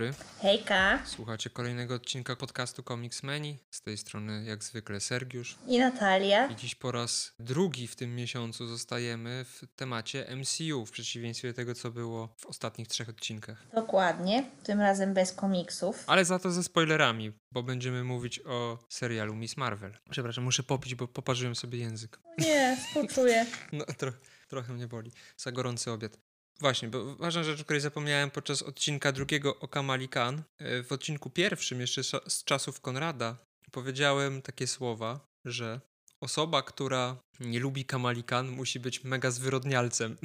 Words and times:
dobry. 0.00 0.14
Hejka. 0.42 0.98
Słuchacie 1.06 1.50
kolejnego 1.50 1.94
odcinka 1.94 2.36
podcastu 2.36 2.82
Comics 2.82 3.22
Menu. 3.22 3.58
Z 3.70 3.82
tej 3.82 3.98
strony 3.98 4.44
jak 4.44 4.64
zwykle 4.64 5.00
Sergiusz. 5.00 5.58
I 5.66 5.78
Natalia. 5.78 6.46
I 6.46 6.56
dziś 6.56 6.74
po 6.74 6.92
raz 6.92 7.32
drugi 7.38 7.88
w 7.88 7.96
tym 7.96 8.16
miesiącu 8.16 8.66
zostajemy 8.66 9.44
w 9.44 9.62
temacie 9.76 10.36
MCU, 10.36 10.86
w 10.86 10.90
przeciwieństwie 10.90 11.48
do 11.48 11.54
tego, 11.54 11.74
co 11.74 11.90
było 11.90 12.34
w 12.38 12.46
ostatnich 12.46 12.88
trzech 12.88 13.08
odcinkach. 13.08 13.66
Dokładnie. 13.74 14.44
Tym 14.64 14.80
razem 14.80 15.14
bez 15.14 15.32
komiksów. 15.32 16.04
Ale 16.06 16.24
za 16.24 16.38
to 16.38 16.50
ze 16.50 16.62
spoilerami, 16.62 17.32
bo 17.52 17.62
będziemy 17.62 18.04
mówić 18.04 18.40
o 18.46 18.78
serialu 18.88 19.34
Miss 19.34 19.56
Marvel. 19.56 19.98
Przepraszam, 20.10 20.44
muszę 20.44 20.62
popić, 20.62 20.94
bo 20.94 21.08
poparzyłem 21.08 21.54
sobie 21.54 21.78
język. 21.78 22.20
Nie, 22.38 22.76
współczuję. 22.86 23.46
No, 23.72 23.84
tro, 23.84 24.12
trochę 24.48 24.72
mnie 24.72 24.86
boli. 24.86 25.12
Za 25.36 25.52
gorący 25.52 25.90
obiad. 25.90 26.29
Właśnie, 26.60 26.88
bo 26.88 27.16
ważna 27.16 27.44
rzecz, 27.44 27.60
o 27.60 27.64
której 27.64 27.80
zapomniałem 27.80 28.30
podczas 28.30 28.62
odcinka 28.62 29.12
drugiego 29.12 29.58
o 29.60 29.68
Kamali 29.68 30.08
Khan. 30.08 30.42
E, 30.58 30.82
W 30.82 30.92
odcinku 30.92 31.30
pierwszym, 31.30 31.80
jeszcze 31.80 32.02
z 32.28 32.44
czasów 32.44 32.80
Konrada, 32.80 33.36
powiedziałem 33.70 34.42
takie 34.42 34.66
słowa, 34.66 35.20
że 35.44 35.80
osoba, 36.20 36.62
która 36.62 37.16
nie 37.40 37.60
lubi 37.60 37.84
Kamali 37.84 38.24
Khan, 38.24 38.48
musi 38.48 38.80
być 38.80 39.04
mega 39.04 39.30
zwyrodnialcem. 39.30 40.16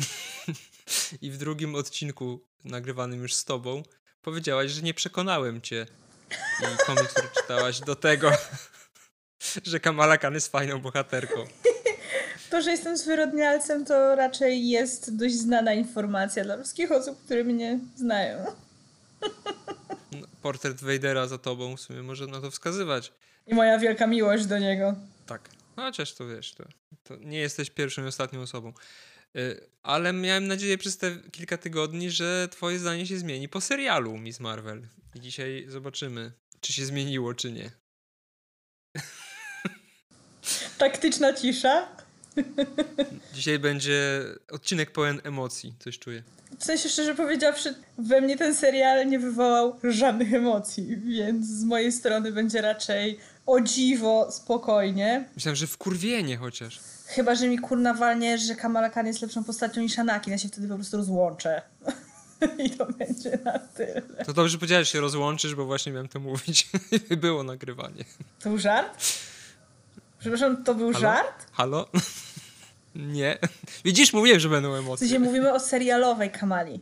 I 1.21 1.31
w 1.31 1.37
drugim 1.37 1.75
odcinku, 1.75 2.47
nagrywanym 2.63 3.21
już 3.21 3.33
z 3.33 3.45
tobą, 3.45 3.83
powiedziałaś, 4.21 4.71
że 4.71 4.81
nie 4.81 4.93
przekonałem 4.93 5.61
cię 5.61 5.87
i 6.61 6.85
komiks, 6.85 7.13
który 7.13 7.27
czytałaś 7.41 7.79
do 7.79 7.95
tego, 7.95 8.31
że 9.65 9.79
Kamala 9.79 10.17
Khan 10.17 10.33
jest 10.33 10.51
fajną 10.51 10.79
bohaterką. 10.79 11.45
To, 12.49 12.61
że 12.61 12.71
jestem 12.71 12.97
zwyrodnialcem, 12.97 13.85
to 13.85 14.15
raczej 14.15 14.69
jest 14.69 15.17
dość 15.17 15.35
znana 15.35 15.73
informacja 15.73 16.43
dla 16.43 16.57
wszystkich 16.57 16.91
osób, 16.91 17.25
które 17.25 17.43
mnie 17.43 17.79
znają. 17.95 18.45
Portret 20.41 20.81
Vadera 20.81 21.27
za 21.27 21.37
tobą 21.37 21.77
w 21.77 21.81
sumie 21.81 22.03
może 22.03 22.27
na 22.27 22.41
to 22.41 22.51
wskazywać. 22.51 23.13
I 23.47 23.53
moja 23.53 23.79
wielka 23.79 24.07
miłość 24.07 24.45
do 24.45 24.59
niego. 24.59 24.95
Tak. 25.25 25.49
No, 25.77 25.83
chociaż 25.83 26.13
to 26.13 26.27
wiesz, 26.27 26.53
to, 26.53 26.63
to 27.03 27.15
nie 27.15 27.39
jesteś 27.39 27.69
pierwszą 27.69 28.03
i 28.05 28.07
ostatnią 28.07 28.41
osobą. 28.41 28.73
Y, 29.35 29.69
Ale 29.83 30.13
miałem 30.13 30.47
nadzieję 30.47 30.77
przez 30.77 30.97
te 30.97 31.17
kilka 31.31 31.57
tygodni, 31.57 32.11
że 32.11 32.47
twoje 32.51 32.79
zdanie 32.79 33.05
się 33.07 33.17
zmieni 33.17 33.49
po 33.49 33.61
serialu 33.61 34.17
Miss 34.17 34.39
Marvel. 34.39 34.87
I 35.15 35.19
dzisiaj 35.19 35.65
zobaczymy, 35.69 36.31
czy 36.59 36.73
się 36.73 36.85
zmieniło, 36.85 37.33
czy 37.33 37.51
nie. 37.51 37.71
Taktyczna 40.77 41.33
cisza. 41.33 41.94
Dzisiaj 43.33 43.59
będzie 43.59 44.23
odcinek 44.51 44.91
pełen 44.91 45.21
emocji, 45.23 45.73
coś 45.79 45.99
czuję. 45.99 46.23
W 46.59 46.63
sensie, 46.63 46.89
szczerze 46.89 47.15
powiedziawszy, 47.15 47.75
we 47.97 48.21
mnie 48.21 48.37
ten 48.37 48.55
serial 48.55 49.07
nie 49.07 49.19
wywołał 49.19 49.79
żadnych 49.83 50.33
emocji, 50.33 50.97
więc 50.97 51.47
z 51.47 51.63
mojej 51.63 51.91
strony 51.91 52.31
będzie 52.31 52.61
raczej 52.61 53.19
o 53.45 53.61
dziwo 53.61 54.31
spokojnie. 54.31 55.29
Myślałem, 55.35 55.55
że 55.55 55.67
wkurwienie 55.67 56.37
chociaż. 56.37 56.79
Chyba, 57.05 57.35
że 57.35 57.47
mi 57.47 57.59
kurna 57.59 57.93
walnie, 57.93 58.37
że 58.37 58.55
Kamala 58.55 58.89
Khan 58.89 59.07
jest 59.07 59.21
lepszą 59.21 59.43
postacią 59.43 59.81
niż 59.81 59.99
Anakin, 59.99 60.31
ja 60.31 60.37
się 60.37 60.47
wtedy 60.47 60.67
po 60.67 60.75
prostu 60.75 60.97
rozłączę. 60.97 61.61
I 62.65 62.69
to 62.69 62.85
będzie 62.85 63.39
na 63.45 63.59
tyle. 63.59 64.01
To 64.25 64.33
dobrze 64.33 64.57
powiedziałeś, 64.57 64.87
że 64.87 64.91
się 64.91 64.99
rozłączysz, 65.01 65.55
bo 65.55 65.65
właśnie 65.65 65.91
miałem 65.91 66.07
to 66.07 66.19
mówić. 66.19 66.69
Było 67.17 67.43
nagrywanie. 67.43 68.05
To 68.39 68.49
był 68.49 68.57
żart? 68.57 69.03
Przepraszam, 70.19 70.63
to 70.63 70.75
był 70.75 70.87
Halo? 70.93 70.99
żart? 71.01 71.45
Halo? 71.51 71.85
Nie. 72.95 73.37
Widzisz, 73.85 74.13
mówiłem, 74.13 74.39
że 74.39 74.49
będą 74.49 74.71
W 74.71 74.75
emocje. 74.75 75.07
sensie 75.07 75.19
mówimy 75.23 75.53
o 75.53 75.59
serialowej 75.59 76.31
Kamali. 76.31 76.79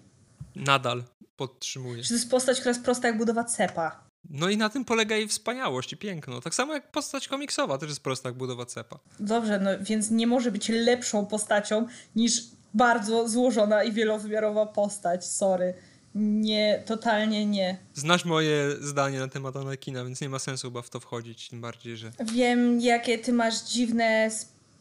Nadal 0.55 1.03
podtrzymuję. 1.35 2.03
Że 2.03 2.09
to 2.09 2.13
jest 2.15 2.29
postać, 2.31 2.57
która 2.59 2.69
jest 2.69 2.83
prosta 2.83 3.07
jak 3.07 3.17
budowa 3.17 3.43
cepa. 3.43 4.03
No 4.29 4.49
i 4.49 4.57
na 4.57 4.69
tym 4.69 4.85
polega 4.85 5.15
jej 5.15 5.27
wspaniałość 5.27 5.93
i 5.93 5.97
piękno. 5.97 6.41
Tak 6.41 6.55
samo 6.55 6.73
jak 6.73 6.91
postać 6.91 7.27
komiksowa, 7.27 7.77
też 7.77 7.89
jest 7.89 8.03
prosta 8.03 8.29
jak 8.29 8.37
budowa 8.37 8.65
cepa. 8.65 8.99
Dobrze, 9.19 9.59
no 9.59 9.69
więc 9.81 10.11
nie 10.11 10.27
może 10.27 10.51
być 10.51 10.69
lepszą 10.69 11.25
postacią 11.25 11.87
niż 12.15 12.43
bardzo 12.73 13.29
złożona 13.29 13.83
i 13.83 13.91
wielowymiarowa 13.91 14.65
postać. 14.65 15.25
Sorry. 15.25 15.73
Nie, 16.15 16.83
totalnie 16.85 17.45
nie. 17.45 17.77
Znasz 17.93 18.25
moje 18.25 18.69
zdanie 18.81 19.19
na 19.19 19.27
temat 19.27 19.55
Anakina, 19.55 20.05
więc 20.05 20.21
nie 20.21 20.29
ma 20.29 20.39
sensu 20.39 20.67
chyba 20.67 20.81
w 20.81 20.89
to 20.89 20.99
wchodzić, 20.99 21.49
tym 21.49 21.61
bardziej, 21.61 21.97
że... 21.97 22.11
Wiem, 22.33 22.81
jakie 22.81 23.19
ty 23.19 23.33
masz 23.33 23.61
dziwne 23.63 24.29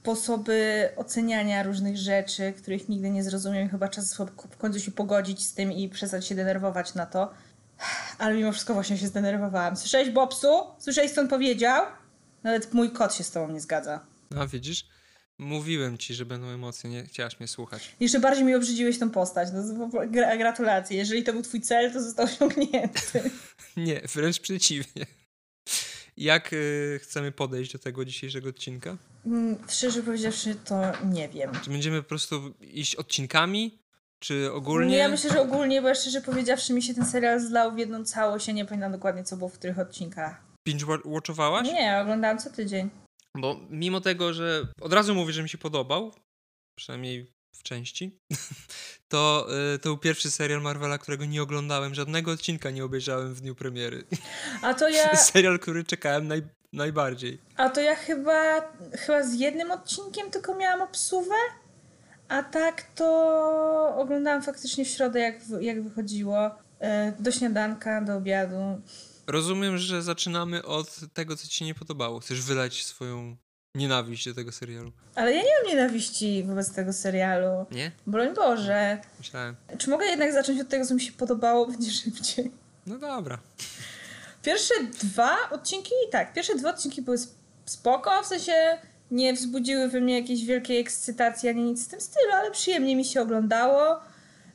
sposoby 0.02 0.88
oceniania 0.96 1.62
różnych 1.62 1.96
rzeczy, 1.96 2.52
których 2.52 2.88
nigdy 2.88 3.10
nie 3.10 3.22
zrozumiem. 3.22 3.68
Chyba 3.68 3.88
czas 3.88 4.16
w 4.50 4.56
końcu 4.56 4.80
się 4.80 4.90
pogodzić 4.90 5.46
z 5.46 5.54
tym 5.54 5.72
i 5.72 5.88
przestać 5.88 6.26
się 6.26 6.34
denerwować 6.34 6.94
na 6.94 7.06
to. 7.06 7.30
Ale 8.18 8.34
mimo 8.34 8.52
wszystko 8.52 8.74
właśnie 8.74 8.98
się 8.98 9.06
zdenerwowałam. 9.06 9.76
Słyszałeś, 9.76 10.10
Bobsu? 10.10 10.48
Słyszałeś, 10.78 11.12
co 11.12 11.20
on 11.20 11.28
powiedział? 11.28 11.86
Nawet 12.42 12.74
mój 12.74 12.90
kot 12.90 13.14
się 13.14 13.24
z 13.24 13.30
tobą 13.30 13.52
nie 13.52 13.60
zgadza. 13.60 14.00
A 14.38 14.46
widzisz? 14.46 14.86
Mówiłem 15.38 15.98
ci, 15.98 16.14
że 16.14 16.26
będą 16.26 16.46
emocje, 16.46 16.90
nie 16.90 17.04
chciałaś 17.04 17.40
mnie 17.40 17.48
słuchać. 17.48 17.96
Jeszcze 18.00 18.20
bardziej 18.20 18.44
mi 18.44 18.54
obrzydziłeś 18.54 18.98
tą 18.98 19.10
postać. 19.10 19.48
No, 19.52 19.88
gratulacje. 20.38 20.96
Jeżeli 20.96 21.22
to 21.22 21.32
był 21.32 21.42
twój 21.42 21.60
cel, 21.60 21.92
to 21.92 22.02
został 22.02 22.26
osiągnięty. 22.34 23.30
Nie, 23.76 24.00
wręcz 24.14 24.40
przeciwnie. 24.40 25.06
Jak 26.16 26.52
y, 26.52 27.00
chcemy 27.02 27.32
podejść 27.32 27.72
do 27.72 27.78
tego 27.78 28.04
dzisiejszego 28.04 28.48
odcinka? 28.48 28.96
Mm, 29.26 29.58
Szczerze 29.68 30.02
powiedziawszy, 30.02 30.54
to 30.54 30.74
nie 31.04 31.28
wiem. 31.28 31.50
Czy 31.64 31.70
będziemy 31.70 32.02
po 32.02 32.08
prostu 32.08 32.54
iść 32.60 32.96
odcinkami? 32.96 33.78
Czy 34.18 34.52
ogólnie? 34.52 34.90
Nie, 34.90 34.96
ja 34.96 35.08
myślę, 35.08 35.30
że 35.30 35.40
ogólnie, 35.40 35.82
bo 35.82 35.88
ja 35.88 35.94
szczerze 35.94 36.20
powiedziawszy, 36.20 36.72
mi 36.72 36.82
się 36.82 36.94
ten 36.94 37.06
serial 37.06 37.40
zlał 37.40 37.74
w 37.74 37.78
jedną 37.78 38.04
całość. 38.04 38.46
Ja 38.48 38.52
nie 38.54 38.64
pamiętam 38.64 38.92
dokładnie, 38.92 39.24
co 39.24 39.36
było 39.36 39.48
w 39.50 39.52
których 39.58 39.78
odcinkach. 39.78 40.42
Binge 40.68 40.86
wa- 40.86 40.98
watchowałaś? 41.04 41.66
Nie, 41.68 41.98
oglądałam 42.02 42.38
co 42.38 42.50
tydzień. 42.50 42.90
Bo 43.36 43.60
mimo 43.70 44.00
tego, 44.00 44.32
że 44.32 44.66
od 44.80 44.92
razu 44.92 45.14
mówię, 45.14 45.32
że 45.32 45.42
mi 45.42 45.48
się 45.48 45.58
podobał, 45.58 46.14
przynajmniej 46.78 47.31
w 47.52 47.62
części, 47.62 48.18
to 49.08 49.46
y, 49.74 49.78
to 49.78 49.88
był 49.88 49.98
pierwszy 49.98 50.30
serial 50.30 50.62
Marvela, 50.62 50.98
którego 50.98 51.24
nie 51.24 51.42
oglądałem. 51.42 51.94
Żadnego 51.94 52.30
odcinka 52.30 52.70
nie 52.70 52.84
obejrzałem 52.84 53.34
w 53.34 53.40
dniu 53.40 53.54
premiery. 53.54 54.04
A 54.62 54.74
to 54.74 54.88
ja, 54.88 55.16
serial, 55.32 55.58
który 55.58 55.84
czekałem 55.84 56.28
naj, 56.28 56.42
najbardziej. 56.72 57.38
a 57.56 57.68
to 57.68 57.80
ja 57.80 57.94
chyba, 57.94 58.60
chyba 58.92 59.22
z 59.22 59.34
jednym 59.34 59.70
odcinkiem 59.70 60.30
tylko 60.30 60.54
miałam 60.54 60.82
obsuwę. 60.82 61.34
A 62.28 62.42
tak 62.42 62.82
to 62.94 63.94
oglądałam 63.96 64.42
faktycznie 64.42 64.84
w 64.84 64.88
środę, 64.88 65.20
jak, 65.20 65.34
jak 65.60 65.82
wychodziło. 65.82 66.50
E, 66.80 67.12
Do 67.20 67.32
śniadanka, 67.32 68.00
do 68.00 68.16
obiadu. 68.16 68.80
Rozumiem, 69.26 69.78
że 69.78 70.02
zaczynamy 70.02 70.64
od 70.64 71.00
tego, 71.14 71.36
co 71.36 71.46
ci 71.48 71.54
się 71.54 71.64
nie 71.64 71.74
podobało. 71.74 72.20
Chcesz 72.20 72.42
wylać 72.42 72.84
swoją 72.84 73.36
nienawiść 73.82 74.28
do 74.28 74.34
tego 74.34 74.52
serialu. 74.52 74.92
Ale 75.14 75.32
ja 75.32 75.42
nie 75.42 75.48
mam 75.62 75.70
nienawiści 75.76 76.42
wobec 76.44 76.72
tego 76.72 76.92
serialu. 76.92 77.66
Nie? 77.70 77.90
Broń 78.06 78.34
Boże. 78.34 78.98
Myślałem. 79.18 79.56
Czy 79.78 79.90
mogę 79.90 80.06
jednak 80.06 80.32
zacząć 80.32 80.60
od 80.60 80.68
tego, 80.68 80.86
co 80.86 80.94
mi 80.94 81.00
się 81.00 81.12
podobało? 81.12 81.66
Będzie 81.66 81.90
szybciej. 81.90 82.50
No 82.86 82.98
dobra. 82.98 83.38
Pierwsze 84.42 84.74
dwa 85.02 85.36
odcinki, 85.50 85.90
tak, 86.10 86.32
pierwsze 86.32 86.54
dwa 86.54 86.70
odcinki 86.70 87.02
były 87.02 87.16
sp- 87.24 87.36
spoko, 87.66 88.22
w 88.22 88.26
sensie 88.26 88.52
nie 89.10 89.32
wzbudziły 89.34 89.88
we 89.88 90.00
mnie 90.00 90.20
jakiejś 90.20 90.44
wielkiej 90.44 90.80
ekscytacji 90.80 91.48
ani 91.48 91.62
nic 91.62 91.84
w 91.86 91.88
tym 91.90 92.00
stylu, 92.00 92.32
ale 92.32 92.50
przyjemnie 92.50 92.96
mi 92.96 93.04
się 93.04 93.20
oglądało. 93.22 94.00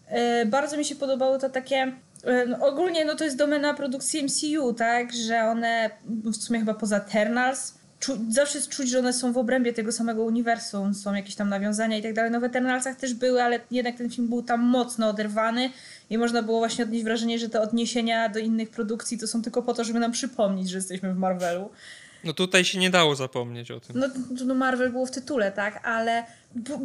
E, 0.08 0.46
bardzo 0.46 0.78
mi 0.78 0.86
się 0.86 0.96
podobało 0.96 1.38
to 1.38 1.50
takie. 1.50 1.76
e, 2.24 2.46
No, 2.46 2.68
ogólnie 2.68 3.06
no 3.06 3.16
to 3.16 3.24
jest 3.24 3.38
domena 3.38 3.74
produkcji 3.74 4.24
MCU, 4.24 4.74
tak? 4.74 5.14
Że 5.14 5.42
one 5.44 5.90
w 6.06 6.36
sumie 6.36 6.60
chyba 6.60 6.74
poza 6.74 6.98
Eternals. 6.98 7.77
Czu, 8.00 8.18
zawsze 8.30 8.62
czuć, 8.62 8.90
że 8.90 9.00
one 9.00 9.14
są 9.14 9.34
w 9.34 9.38
obrębie 9.38 9.74
tego 9.74 9.92
samego 9.92 10.24
uniwersum, 10.24 10.94
są 10.94 11.14
jakieś 11.14 11.36
tam 11.36 11.50
nawiązania 11.50 11.98
i 11.98 12.02
tak 12.02 12.14
dalej. 12.14 12.32
No 12.32 12.40
w 12.40 12.44
Eternalsach 12.44 12.96
też 12.96 13.14
były, 13.14 13.44
ale 13.44 13.60
jednak 13.72 13.98
ten 13.98 14.10
film 14.10 14.28
był 14.28 14.44
tam 14.44 14.62
mocno 14.62 15.10
oderwany 15.10 15.70
i 16.10 16.18
można 16.18 16.44
było 16.44 16.60
właśnie 16.60 16.84
odnieść 16.84 17.04
wrażenie, 17.04 17.40
że 17.40 17.50
te 17.50 17.62
odniesienia 17.62 18.30
do 18.30 18.40
innych 18.40 18.70
produkcji 18.70 19.18
to 19.18 19.28
są 19.28 19.42
tylko 19.42 19.62
po 19.64 19.74
to, 19.74 19.84
żeby 19.84 20.00
nam 20.00 20.12
przypomnieć, 20.12 20.70
że 20.70 20.78
jesteśmy 20.78 21.14
w 21.14 21.18
Marvelu. 21.18 21.70
No 22.24 22.34
tutaj 22.34 22.66
się 22.66 22.80
nie 22.80 22.90
dało 22.90 23.16
zapomnieć 23.16 23.72
o 23.72 23.80
tym. 23.80 24.00
No, 24.00 24.08
no 24.46 24.56
Marvel 24.56 24.92
było 24.92 25.06
w 25.06 25.12
tytule, 25.12 25.52
tak, 25.52 25.88
ale 25.88 26.24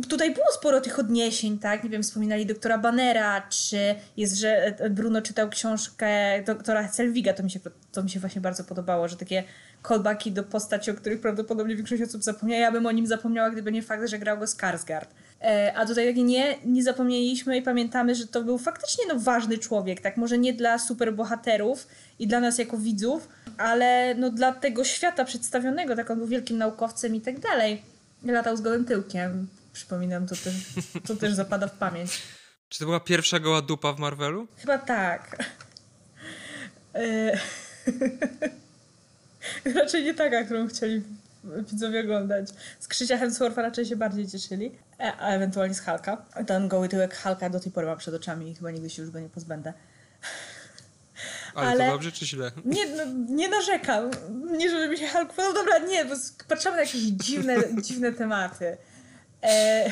tutaj 0.09 0.35
było 0.35 0.47
sporo 0.53 0.81
tych 0.81 0.99
odniesień, 0.99 1.59
tak, 1.59 1.85
nie 1.85 1.91
wiem, 1.91 2.03
wspominali 2.03 2.47
doktora 2.47 2.79
Bannera, 2.79 3.41
czy 3.49 3.95
jest, 4.17 4.37
że 4.37 4.79
e, 4.79 4.91
Bruno 4.91 5.23
czytał 5.23 5.49
książkę 5.49 6.43
doktora 6.43 6.89
Selviga, 6.89 7.33
to 7.33 7.43
mi 7.43 7.51
się, 7.51 7.61
to 7.93 8.03
mi 8.03 8.11
się 8.11 8.21
właśnie 8.21 8.41
bardzo 8.41 8.65
podobało, 8.65 9.09
że 9.09 9.17
takie 9.17 9.45
callbacki 9.89 10.33
do 10.33 10.45
postaci, 10.45 10.91
o 10.91 10.95
których 10.95 11.21
prawdopodobnie 11.21 11.77
większość 11.77 12.03
osób 12.03 12.23
zapomniała, 12.23 12.61
ja 12.61 12.73
bym 12.73 12.87
o 12.87 12.93
nim 12.93 13.07
zapomniała, 13.07 13.51
gdyby 13.51 13.73
nie 13.73 13.83
fakt, 13.83 14.09
że 14.09 14.19
grał 14.19 14.39
go 14.39 14.45
Skarsgård. 14.45 15.07
E, 15.41 15.73
A 15.77 15.87
tutaj 15.87 16.09
takie 16.09 16.23
nie, 16.23 16.59
nie 16.65 16.83
zapomnieliśmy 16.83 17.57
i 17.57 17.63
pamiętamy, 17.63 18.15
że 18.15 18.27
to 18.27 18.43
był 18.43 18.59
faktycznie 18.59 19.05
no, 19.09 19.15
ważny 19.19 19.59
człowiek, 19.59 20.01
tak? 20.01 20.17
Może 20.17 20.39
nie 20.39 20.53
dla 20.53 20.79
superbohaterów 20.79 21.87
i 22.19 22.27
dla 22.27 22.41
nas 22.41 22.59
jako 22.59 22.79
widzów, 22.79 23.29
ale 23.59 24.15
no, 24.15 24.31
dla 24.31 24.53
tego 24.53 24.85
świata 24.85 25.25
przedstawionego, 25.25 25.97
tak 25.97 26.11
on 26.11 26.19
był 26.19 26.27
wielkim 26.27 26.59
naukowcem 26.59 27.15
i 27.15 27.21
tak 27.21 27.41
dalej. 27.41 27.83
Latał 28.25 28.57
z 28.57 28.61
gołym 28.61 28.85
tyłkiem. 28.85 29.49
Przypominam, 29.73 30.27
to 30.27 30.35
też, 30.35 30.55
to 31.07 31.17
też 31.17 31.35
zapada 31.35 31.69
w 31.69 31.79
pamięć. 31.79 32.23
Czy 32.69 32.79
to 32.79 32.85
była 32.85 33.01
pierwsza 33.01 33.41
goła 33.41 33.63
dupa 33.63 33.93
w 33.93 33.99
Marvelu? 33.99 34.47
Chyba 34.57 34.79
tak. 34.79 35.37
Raczej 39.75 40.05
nie 40.05 40.15
taka, 40.15 40.45
którą 40.45 40.69
chcieli 40.69 41.03
widzowie 41.45 42.01
oglądać. 42.01 42.49
Z 42.81 42.89
Krzysia 42.89 43.19
Hemswortha 43.19 43.63
raczej 43.63 43.87
się 43.87 43.97
bardziej 43.97 44.29
cieszyli, 44.29 44.73
e, 45.01 45.13
a 45.17 45.29
ewentualnie 45.29 45.75
z 45.75 45.81
Hulka. 45.81 46.25
Ten 46.47 46.69
goły 46.69 46.89
tyłek 46.89 47.17
Hulka 47.17 47.51
do 47.51 47.61
tej 47.61 47.73
pory 47.73 47.87
mam 47.87 47.99
przed 47.99 48.15
oczami 48.15 48.51
i 48.51 48.55
chyba 48.55 48.71
nigdy 48.71 48.91
się 48.91 49.03
już 49.03 49.11
go 49.11 49.21
nie 49.21 49.29
pozbędę. 49.29 49.73
Ale, 51.55 51.69
Ale, 51.71 51.87
to 51.87 51.93
dobrze 51.93 52.13
czy 52.13 52.27
źle? 52.27 52.51
Nie, 52.65 52.87
no, 52.87 53.05
nie 53.29 53.49
narzekam. 53.49 54.11
Nie, 54.59 54.71
żeby 54.71 54.89
mi 54.89 54.99
się 54.99 55.09
Hulk... 55.09 55.33
No 55.39 55.53
dobra, 55.53 55.79
nie, 55.79 56.05
bo 56.05 56.15
patrzymy 56.49 56.77
na 56.77 56.83
jakieś 56.83 57.03
dziwne, 57.03 57.57
dziwne 57.83 58.13
tematy. 58.13 58.77
E... 59.43 59.91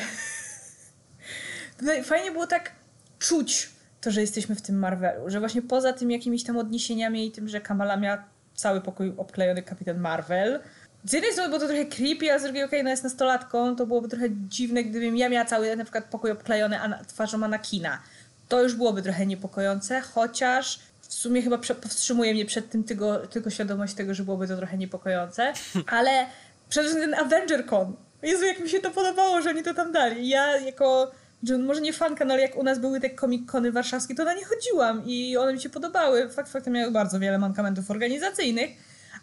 Fajnie 2.03 2.31
było 2.31 2.47
tak 2.47 2.71
czuć 3.19 3.69
to, 4.01 4.11
że 4.11 4.21
jesteśmy 4.21 4.55
w 4.55 4.61
tym 4.61 4.79
Marvelu, 4.79 5.29
że 5.29 5.39
właśnie 5.39 5.61
poza 5.61 5.93
tym 5.93 6.11
jakimiś 6.11 6.43
tam 6.43 6.57
odniesieniami 6.57 7.27
i 7.27 7.31
tym, 7.31 7.47
że 7.47 7.61
Kamala 7.61 7.97
miała 7.97 8.23
cały 8.55 8.81
pokój 8.81 9.13
obklejony 9.17 9.63
Kapitan 9.63 9.99
Marvel, 9.99 10.59
z 11.05 11.13
jednej 11.13 11.31
strony 11.31 11.49
było 11.49 11.59
to 11.59 11.67
trochę 11.67 11.85
creepy, 11.85 12.33
a 12.33 12.39
z 12.39 12.43
drugiej 12.43 12.63
okej, 12.63 12.79
okay, 12.79 12.83
no 12.83 12.89
jest 12.89 13.03
nastolatką, 13.03 13.75
to 13.75 13.85
byłoby 13.85 14.07
trochę 14.07 14.25
dziwne, 14.29 14.83
gdybym 14.83 15.17
ja 15.17 15.29
miała 15.29 15.45
cały 15.45 15.75
na 15.75 15.83
przykład 15.83 16.05
pokój 16.05 16.31
obklejony 16.31 16.79
twarzą 17.07 17.43
Anakina. 17.43 18.01
To 18.49 18.63
już 18.63 18.75
byłoby 18.75 19.01
trochę 19.01 19.25
niepokojące, 19.25 20.01
chociaż 20.01 20.79
w 21.01 21.13
sumie 21.13 21.41
chyba 21.41 21.57
powstrzymuje 21.57 22.33
mnie 22.33 22.45
przed 22.45 22.69
tym 22.69 22.83
tylko, 22.83 23.17
tylko 23.17 23.49
świadomość 23.49 23.93
tego, 23.93 24.13
że 24.13 24.23
byłoby 24.23 24.47
to 24.47 24.57
trochę 24.57 24.77
niepokojące, 24.77 25.53
ale 25.87 26.25
przede 26.69 26.87
wszystkim 26.87 27.11
ten 27.11 27.25
AvengerCon. 27.25 27.95
Jezu, 28.21 28.45
jak 28.45 28.59
mi 28.59 28.69
się 28.69 28.79
to 28.79 28.91
podobało, 28.91 29.41
że 29.41 29.49
oni 29.49 29.63
to 29.63 29.73
tam 29.73 29.91
dali. 29.91 30.29
Ja 30.29 30.57
jako, 30.57 31.11
że 31.43 31.57
może 31.57 31.81
nie 31.81 31.93
fanka, 31.93 32.25
no 32.25 32.33
ale 32.33 32.41
jak 32.41 32.57
u 32.57 32.63
nas 32.63 32.79
były 32.79 32.99
te 32.99 33.09
comic-cony 33.09 33.71
warszawskie, 33.71 34.15
to 34.15 34.23
na 34.23 34.33
nie 34.33 34.45
chodziłam 34.45 35.03
i 35.05 35.37
one 35.37 35.53
mi 35.53 35.61
się 35.61 35.69
podobały. 35.69 36.29
Fakt 36.29 36.51
faktem 36.51 36.73
miały 36.73 36.91
bardzo 36.91 37.19
wiele 37.19 37.37
mankamentów 37.37 37.91
organizacyjnych, 37.91 38.69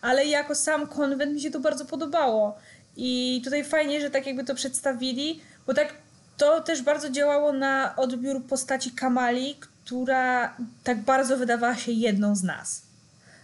ale 0.00 0.26
jako 0.26 0.54
sam 0.54 0.86
konwent 0.86 1.34
mi 1.34 1.40
się 1.40 1.50
to 1.50 1.60
bardzo 1.60 1.84
podobało. 1.84 2.58
I 2.96 3.40
tutaj 3.44 3.64
fajnie, 3.64 4.00
że 4.00 4.10
tak 4.10 4.26
jakby 4.26 4.44
to 4.44 4.54
przedstawili, 4.54 5.40
bo 5.66 5.74
tak 5.74 5.94
to 6.36 6.60
też 6.60 6.82
bardzo 6.82 7.10
działało 7.10 7.52
na 7.52 7.96
odbiór 7.96 8.46
postaci 8.46 8.90
Kamali, 8.90 9.56
która 9.84 10.56
tak 10.84 11.02
bardzo 11.02 11.36
wydawała 11.36 11.76
się 11.76 11.92
jedną 11.92 12.36
z 12.36 12.42
nas. 12.42 12.82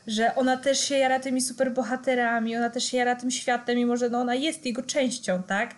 Że 0.06 0.34
ona 0.34 0.56
też 0.56 0.80
się 0.80 0.96
jara 0.98 1.20
tymi 1.20 1.40
superbohaterami, 1.40 2.56
ona 2.56 2.70
też 2.70 2.84
się 2.84 2.96
jara 2.96 3.16
tym 3.16 3.30
światem, 3.30 3.76
mimo 3.76 3.96
że 3.96 4.10
no 4.10 4.20
ona 4.20 4.34
jest 4.34 4.66
jego 4.66 4.82
częścią, 4.82 5.42
tak? 5.42 5.74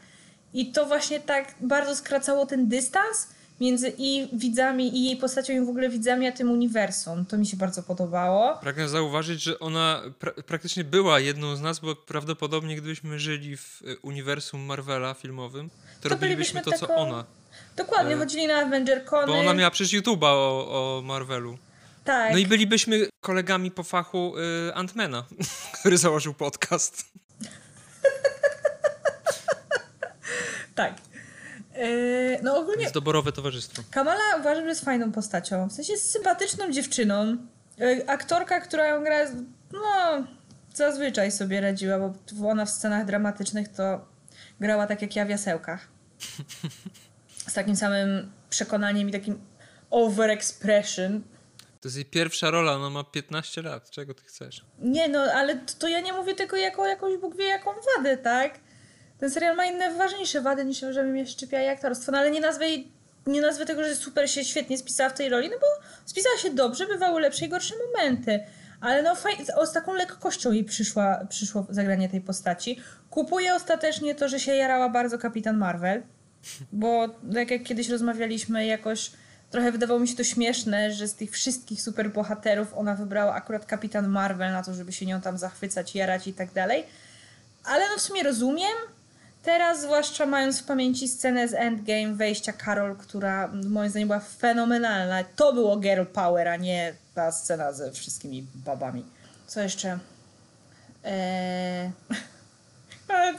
I 0.55 0.73
to 0.73 0.87
właśnie 0.87 1.21
tak 1.21 1.55
bardzo 1.61 1.97
skracało 1.97 2.47
ten 2.47 2.69
dystans 2.69 3.29
między 3.61 3.93
i 3.99 4.29
widzami, 4.33 4.99
i 4.99 5.05
jej 5.05 5.17
postacią, 5.17 5.53
i 5.53 5.67
w 5.67 5.69
ogóle 5.69 5.89
widzami, 5.89 6.27
a 6.27 6.33
tym 6.33 6.51
uniwersum. 6.51 7.27
To 7.27 7.39
mi 7.39 7.47
się 7.47 7.57
bardzo 7.57 7.83
podobało. 7.83 8.59
Pragnę 8.61 8.89
zauważyć, 8.89 9.43
że 9.43 9.59
ona 9.59 10.03
pra 10.19 10.31
praktycznie 10.47 10.85
była 10.85 11.21
jedną 11.21 11.57
z 11.57 11.61
nas, 11.61 11.81
bo 11.81 11.97
prawdopodobnie 11.97 12.77
gdybyśmy 12.77 13.19
żyli 13.19 13.57
w 13.57 13.83
e, 13.87 13.97
uniwersum 13.97 14.61
Marvela 14.61 15.15
filmowym, 15.15 15.71
to, 16.01 16.03
to 16.03 16.09
robilibyśmy 16.09 16.63
to, 16.63 16.73
co 16.73 16.95
ona. 16.95 17.25
Dokładnie, 17.77 18.15
e... 18.15 18.19
chodzili 18.19 18.47
na 18.47 18.59
AvengerCony. 18.59 19.27
Bo 19.27 19.39
ona 19.39 19.55
miała 19.55 19.71
przecież 19.71 20.01
YouTube'a 20.01 20.27
o, 20.27 20.99
o 20.99 21.03
Marvelu. 21.03 21.59
Tak. 22.05 22.33
No 22.33 22.39
i 22.39 22.47
bylibyśmy 22.47 23.09
kolegami 23.21 23.71
po 23.71 23.83
fachu 23.83 24.35
y, 24.69 24.75
Antmana, 24.75 25.25
który 25.81 25.99
założył 25.99 26.35
podcast. 26.35 27.13
Tak. 30.77 30.95
Yy, 31.77 32.39
no 32.43 32.57
ogólnie... 32.59 32.83
Jest 32.83 32.95
doborowe 32.95 33.33
towarzystwo. 33.33 33.83
Kamala 33.91 34.21
uważam, 34.41 34.65
że 34.65 34.69
jest 34.69 34.85
fajną 34.85 35.13
postacią. 35.13 35.69
W 35.69 35.73
sensie 35.73 35.93
jest 35.93 36.11
sympatyczną 36.11 36.73
dziewczyną. 36.73 37.37
Yy, 37.79 38.09
aktorka, 38.09 38.61
która 38.61 38.87
ją 38.87 39.05
gra, 39.05 39.27
no 39.73 40.27
zazwyczaj 40.75 41.33
sobie 41.33 41.61
radziła, 41.61 41.99
bo 42.33 42.49
ona 42.49 42.65
w 42.65 42.71
scenach 42.71 43.07
dramatycznych 43.07 43.69
to 43.69 44.09
grała 44.61 44.87
tak 44.87 45.03
jak 45.03 45.17
ja 45.17 45.25
w 45.25 45.29
jasełkach. 45.29 45.89
Z 47.47 47.53
takim 47.55 47.77
samym 47.77 48.33
przekonaniem 48.51 49.09
i 49.09 49.13
takim 49.13 49.41
overexpression. 49.91 51.23
To 51.81 51.89
jest 51.89 51.97
jej 51.97 52.05
pierwsza 52.05 52.51
rola, 52.51 52.73
ona 52.73 52.91
ma 52.91 53.05
15 53.05 53.63
lat. 53.63 53.91
Czego 53.91 54.15
ty 54.15 54.23
chcesz? 54.25 54.65
Nie, 54.79 55.09
no 55.09 55.21
ale 55.21 55.57
to, 55.57 55.75
to 55.79 55.89
ja 55.89 56.01
nie 56.01 56.13
mówię 56.13 56.35
tylko 56.35 56.57
jako 56.57 56.87
jakąś 56.87 57.17
Bóg 57.17 57.37
wie 57.37 57.45
jaką 57.45 57.71
wadę, 57.97 58.17
tak? 58.17 58.66
Ten 59.19 59.31
serial 59.31 59.57
ma 59.57 59.65
inne 59.65 59.95
ważniejsze 59.95 60.41
wady 60.41 60.65
niż 60.65 60.81
że 60.91 61.03
mnie 61.03 61.27
szczypia 61.27 61.63
i 61.63 61.69
aktorstwo, 61.69 62.13
no 62.13 62.19
ale 62.19 62.31
nie 62.31 62.41
nazwę 62.41 62.67
nie 63.27 63.41
nazwę 63.41 63.67
tego, 63.67 63.85
że 63.85 63.95
super 63.95 64.31
się 64.31 64.45
świetnie 64.45 64.79
spisała 64.79 65.11
w 65.11 65.15
tej 65.15 65.29
roli, 65.29 65.49
no 65.49 65.57
bo 65.61 65.67
spisała 66.05 66.37
się 66.37 66.51
dobrze, 66.51 66.87
bywały 66.87 67.21
lepsze 67.21 67.47
i 67.47 67.49
gorsze 67.49 67.75
momenty. 67.87 68.41
Ale 68.81 69.03
no 69.03 69.15
faj, 69.15 69.33
z 69.65 69.73
taką 69.73 69.95
lekkością 69.95 70.53
jej 70.53 70.65
przyszła, 70.65 71.27
przyszło 71.29 71.67
zagranie 71.71 72.09
tej 72.09 72.21
postaci. 72.21 72.81
Kupuję 73.11 73.55
ostatecznie 73.55 74.15
to, 74.15 74.29
że 74.29 74.41
się 74.41 74.55
jarała 74.55 74.89
bardzo 74.89 75.19
Kapitan 75.19 75.57
Marvel, 75.57 76.03
bo 76.73 77.09
tak 77.35 77.51
jak 77.51 77.63
kiedyś 77.63 77.89
rozmawialiśmy, 77.89 78.67
jakoś 78.67 79.11
trochę 79.51 79.73
wydawało 79.73 80.01
mi 80.01 80.09
się 80.09 80.17
to 80.17 80.25
śmieszne, 80.25 80.93
że 80.93 81.09
z 81.09 81.15
tych 81.15 81.31
wszystkich 81.31 81.83
superbohaterów 81.83 82.75
ona 82.75 82.95
wybrała 82.95 83.35
akurat 83.35 83.67
Kapitan 83.67 84.09
Marvel 84.09 84.53
na 84.53 84.63
to, 84.63 84.75
żeby 84.75 84.93
się 84.93 85.07
nią 85.07 85.21
tam 85.21 85.39
zachwycać, 85.39 85.95
jarać 85.95 86.27
i 86.27 86.33
tak 86.33 86.53
dalej. 86.53 86.85
Ale 87.65 87.89
no 87.89 87.99
w 87.99 88.01
sumie 88.01 88.23
rozumiem, 88.23 88.77
Teraz, 89.47 89.81
zwłaszcza 89.81 90.27
mając 90.27 90.61
w 90.61 90.65
pamięci 90.65 91.09
scenę 91.09 91.49
z 91.49 91.55
Endgame, 91.55 92.15
wejścia 92.15 92.53
Carol, 92.65 92.97
która 92.97 93.49
moim 93.49 93.91
zdaniem 93.91 94.09
była 94.09 94.21
fenomenalna. 94.21 95.25
To 95.37 95.53
było 95.53 95.77
girl 95.77 96.05
power, 96.05 96.49
a 96.49 96.57
nie 96.57 96.95
ta 97.15 97.33
scena 97.33 97.73
ze 97.73 97.93
wszystkimi 97.93 98.47
babami. 98.55 99.05
Co 99.47 99.61
jeszcze? 99.61 99.99
Eee... 101.05 101.91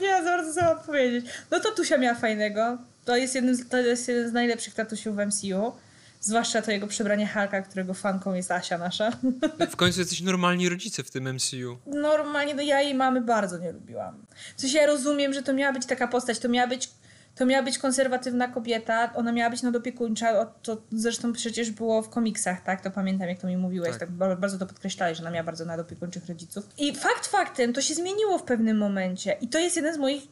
nie 0.00 0.24
za 0.24 0.30
bardzo 0.30 0.54
co 0.54 0.62
mam 0.62 0.78
powiedzieć. 0.78 1.26
No 1.50 1.60
to 1.60 1.72
Tusia 1.72 1.98
miała 1.98 2.14
fajnego. 2.14 2.78
To 3.04 3.16
jest, 3.16 3.34
jeden, 3.34 3.68
to 3.68 3.78
jest 3.78 4.08
jeden 4.08 4.30
z 4.30 4.32
najlepszych 4.32 4.74
tatusiów 4.74 5.16
w 5.16 5.26
MCU. 5.26 5.72
Zwłaszcza 6.20 6.62
to 6.62 6.70
jego 6.70 6.86
przebranie 6.86 7.26
Halka, 7.26 7.62
którego 7.62 7.94
fanką 7.94 8.34
jest 8.34 8.50
Asia 8.50 8.78
nasza. 8.78 9.10
W 9.70 9.76
końcu 9.76 10.00
jesteś 10.00 10.20
normalni 10.20 10.68
rodzice 10.68 11.02
w 11.02 11.10
tym 11.10 11.34
MCU. 11.34 11.78
Normalnie, 11.86 12.54
no 12.54 12.62
ja 12.62 12.80
jej 12.80 12.94
mamy 12.94 13.20
bardzo 13.20 13.58
nie 13.58 13.72
lubiłam. 13.72 14.26
W 14.56 14.60
sensie 14.60 14.78
ja 14.78 14.86
rozumiem, 14.86 15.32
że 15.32 15.42
to 15.42 15.52
miała 15.52 15.72
być 15.72 15.86
taka 15.86 16.08
postać, 16.08 16.38
to 16.38 16.48
miała 16.48 16.66
być, 16.66 16.90
to 17.34 17.46
miała 17.46 17.62
być 17.62 17.78
konserwatywna 17.78 18.48
kobieta, 18.48 19.12
ona 19.14 19.32
miała 19.32 19.50
być 19.50 19.62
nadopiekuńcza, 19.62 20.46
to 20.62 20.82
zresztą 20.92 21.32
przecież 21.32 21.70
było 21.70 22.02
w 22.02 22.08
komiksach, 22.08 22.64
tak? 22.64 22.80
To 22.80 22.90
pamiętam, 22.90 23.28
jak 23.28 23.38
to 23.38 23.46
mi 23.46 23.56
mówiłeś, 23.56 23.90
tak, 23.90 23.98
tak 23.98 24.10
bardzo 24.38 24.58
to 24.58 24.66
podkreślałeś, 24.66 25.18
że 25.18 25.22
ona 25.22 25.30
miała 25.30 25.44
bardzo 25.44 25.64
nadopiekuńczych 25.64 26.26
rodziców. 26.26 26.68
I 26.78 26.94
fakt 26.94 27.26
faktem, 27.26 27.72
to 27.72 27.80
się 27.80 27.94
zmieniło 27.94 28.38
w 28.38 28.42
pewnym 28.42 28.78
momencie 28.78 29.36
i 29.40 29.48
to 29.48 29.58
jest 29.58 29.76
jeden 29.76 29.94
z 29.94 29.98
moich 29.98 30.22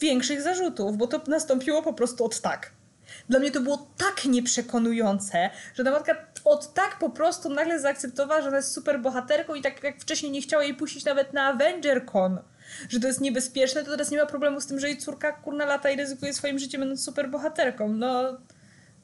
większych 0.00 0.42
zarzutów, 0.42 0.96
bo 0.96 1.06
to 1.06 1.22
nastąpiło 1.26 1.82
po 1.82 1.92
prostu 1.92 2.24
od 2.24 2.40
tak. 2.40 2.75
Dla 3.28 3.38
mnie 3.38 3.50
to 3.50 3.60
było 3.60 3.86
tak 3.96 4.24
nieprzekonujące, 4.24 5.50
że 5.74 5.84
ta 5.84 5.90
matka 5.90 6.16
od 6.44 6.74
tak 6.74 6.98
po 6.98 7.10
prostu 7.10 7.48
nagle 7.48 7.80
zaakceptowała, 7.80 8.40
że 8.40 8.48
ona 8.48 8.56
jest 8.56 8.72
super 8.72 9.00
bohaterką 9.00 9.54
i 9.54 9.62
tak 9.62 9.82
jak 9.82 10.00
wcześniej 10.00 10.32
nie 10.32 10.42
chciała 10.42 10.62
jej 10.62 10.74
puścić 10.74 11.04
nawet 11.04 11.32
na 11.32 11.42
AvengerCon, 11.42 12.38
że 12.88 13.00
to 13.00 13.06
jest 13.06 13.20
niebezpieczne, 13.20 13.84
to 13.84 13.90
teraz 13.90 14.10
nie 14.10 14.18
ma 14.18 14.26
problemu 14.26 14.60
z 14.60 14.66
tym, 14.66 14.80
że 14.80 14.88
jej 14.88 14.98
córka 14.98 15.32
kurna 15.32 15.64
lata 15.64 15.90
i 15.90 15.96
ryzykuje 15.96 16.34
swoim 16.34 16.58
życiem 16.58 16.80
będąc 16.80 17.04
super 17.04 17.30
bohaterką. 17.30 17.88
No, 17.88 18.38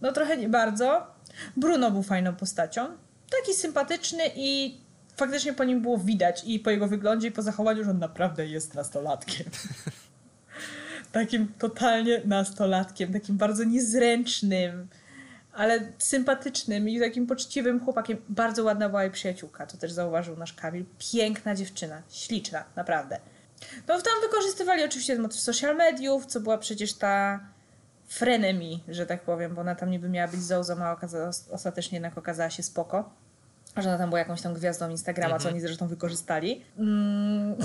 no 0.00 0.12
trochę 0.12 0.37
nie 0.37 0.49
bardzo. 0.49 1.07
Bruno 1.57 1.91
był 1.91 2.02
fajną 2.02 2.37
postacią. 2.37 2.87
Taki 3.41 3.55
sympatyczny 3.55 4.23
i 4.35 4.81
faktycznie 5.17 5.52
po 5.52 5.64
nim 5.64 5.83
było 5.83 5.99
widać 5.99 6.43
i 6.47 6.61
po 6.61 6.71
jego 6.71 6.87
wyglądzie 6.88 7.29
i 7.29 7.33
po 7.33 7.43
zachowaniu, 7.43 7.85
że 7.85 7.91
on 7.91 7.99
naprawdę 7.99 8.47
jest 8.47 8.75
nastolatkiem. 8.75 9.47
takim 11.12 11.52
totalnie 11.59 12.21
nastolatkiem, 12.25 13.12
takim 13.12 13.37
bardzo 13.37 13.64
niezręcznym, 13.64 14.88
ale 15.52 15.81
sympatycznym 15.99 16.88
i 16.88 17.00
takim 17.00 17.26
poczciwym 17.26 17.81
chłopakiem. 17.81 18.19
Bardzo 18.28 18.64
ładna 18.64 18.88
była 18.88 19.02
jej 19.02 19.12
przyjaciółka, 19.12 19.66
to 19.66 19.76
też 19.76 19.92
zauważył 19.92 20.37
nasz 20.37 20.52
Kamil. 20.52 20.85
Piękna 21.12 21.54
dziewczyna, 21.54 22.02
śliczna, 22.11 22.64
naprawdę. 22.76 23.19
No 23.88 24.00
tam 24.00 24.12
wykorzystywali 24.23 24.85
oczywiście 24.85 25.19
motyw 25.19 25.40
social 25.40 25.76
mediów, 25.76 26.26
co 26.26 26.40
była 26.40 26.59
przecież 26.59 26.95
ta 26.95 27.40
frenemy, 28.09 28.78
że 28.88 29.07
tak 29.07 29.23
powiem, 29.23 29.54
bo 29.54 29.61
ona 29.61 29.75
tam 29.75 29.90
niby 29.90 30.09
miała 30.09 30.28
być 30.28 30.42
Zozą, 30.42 30.85
a 30.85 30.97
ostatecznie 31.50 31.97
jednak 31.97 32.19
okazała 32.19 32.50
się 32.50 32.62
spoko. 32.62 33.11
Że 33.76 33.88
ona 33.88 33.99
tam 33.99 34.09
była 34.09 34.19
jakąś 34.19 34.42
tam 34.42 34.54
gwiazdą 34.54 34.90
Instagrama, 34.90 35.31
co 35.31 35.35
mhm. 35.35 35.54
oni 35.54 35.61
zresztą 35.61 35.88
wykorzystali. 35.88 36.64
Mm. 36.78 37.57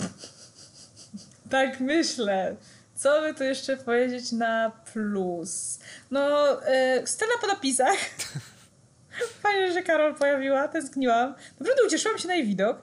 tak 1.49 1.79
myślę. 1.79 2.55
Co 2.97 3.21
by 3.21 3.33
tu 3.33 3.43
jeszcze 3.43 3.77
powiedzieć 3.77 4.31
na 4.31 4.71
plus? 4.93 5.79
No, 6.11 6.47
yy, 6.49 7.07
scena 7.07 7.31
po 7.41 7.47
napisach. 7.47 7.97
Fajnie, 9.43 9.73
że 9.73 9.83
Karol 9.83 10.15
pojawiła, 10.15 10.67
tęskniłam. 10.67 11.35
Naprawdę 11.59 11.83
ucieszyłam 11.87 12.17
się 12.17 12.27
na 12.27 12.35
jej 12.35 12.45
widok. 12.45 12.77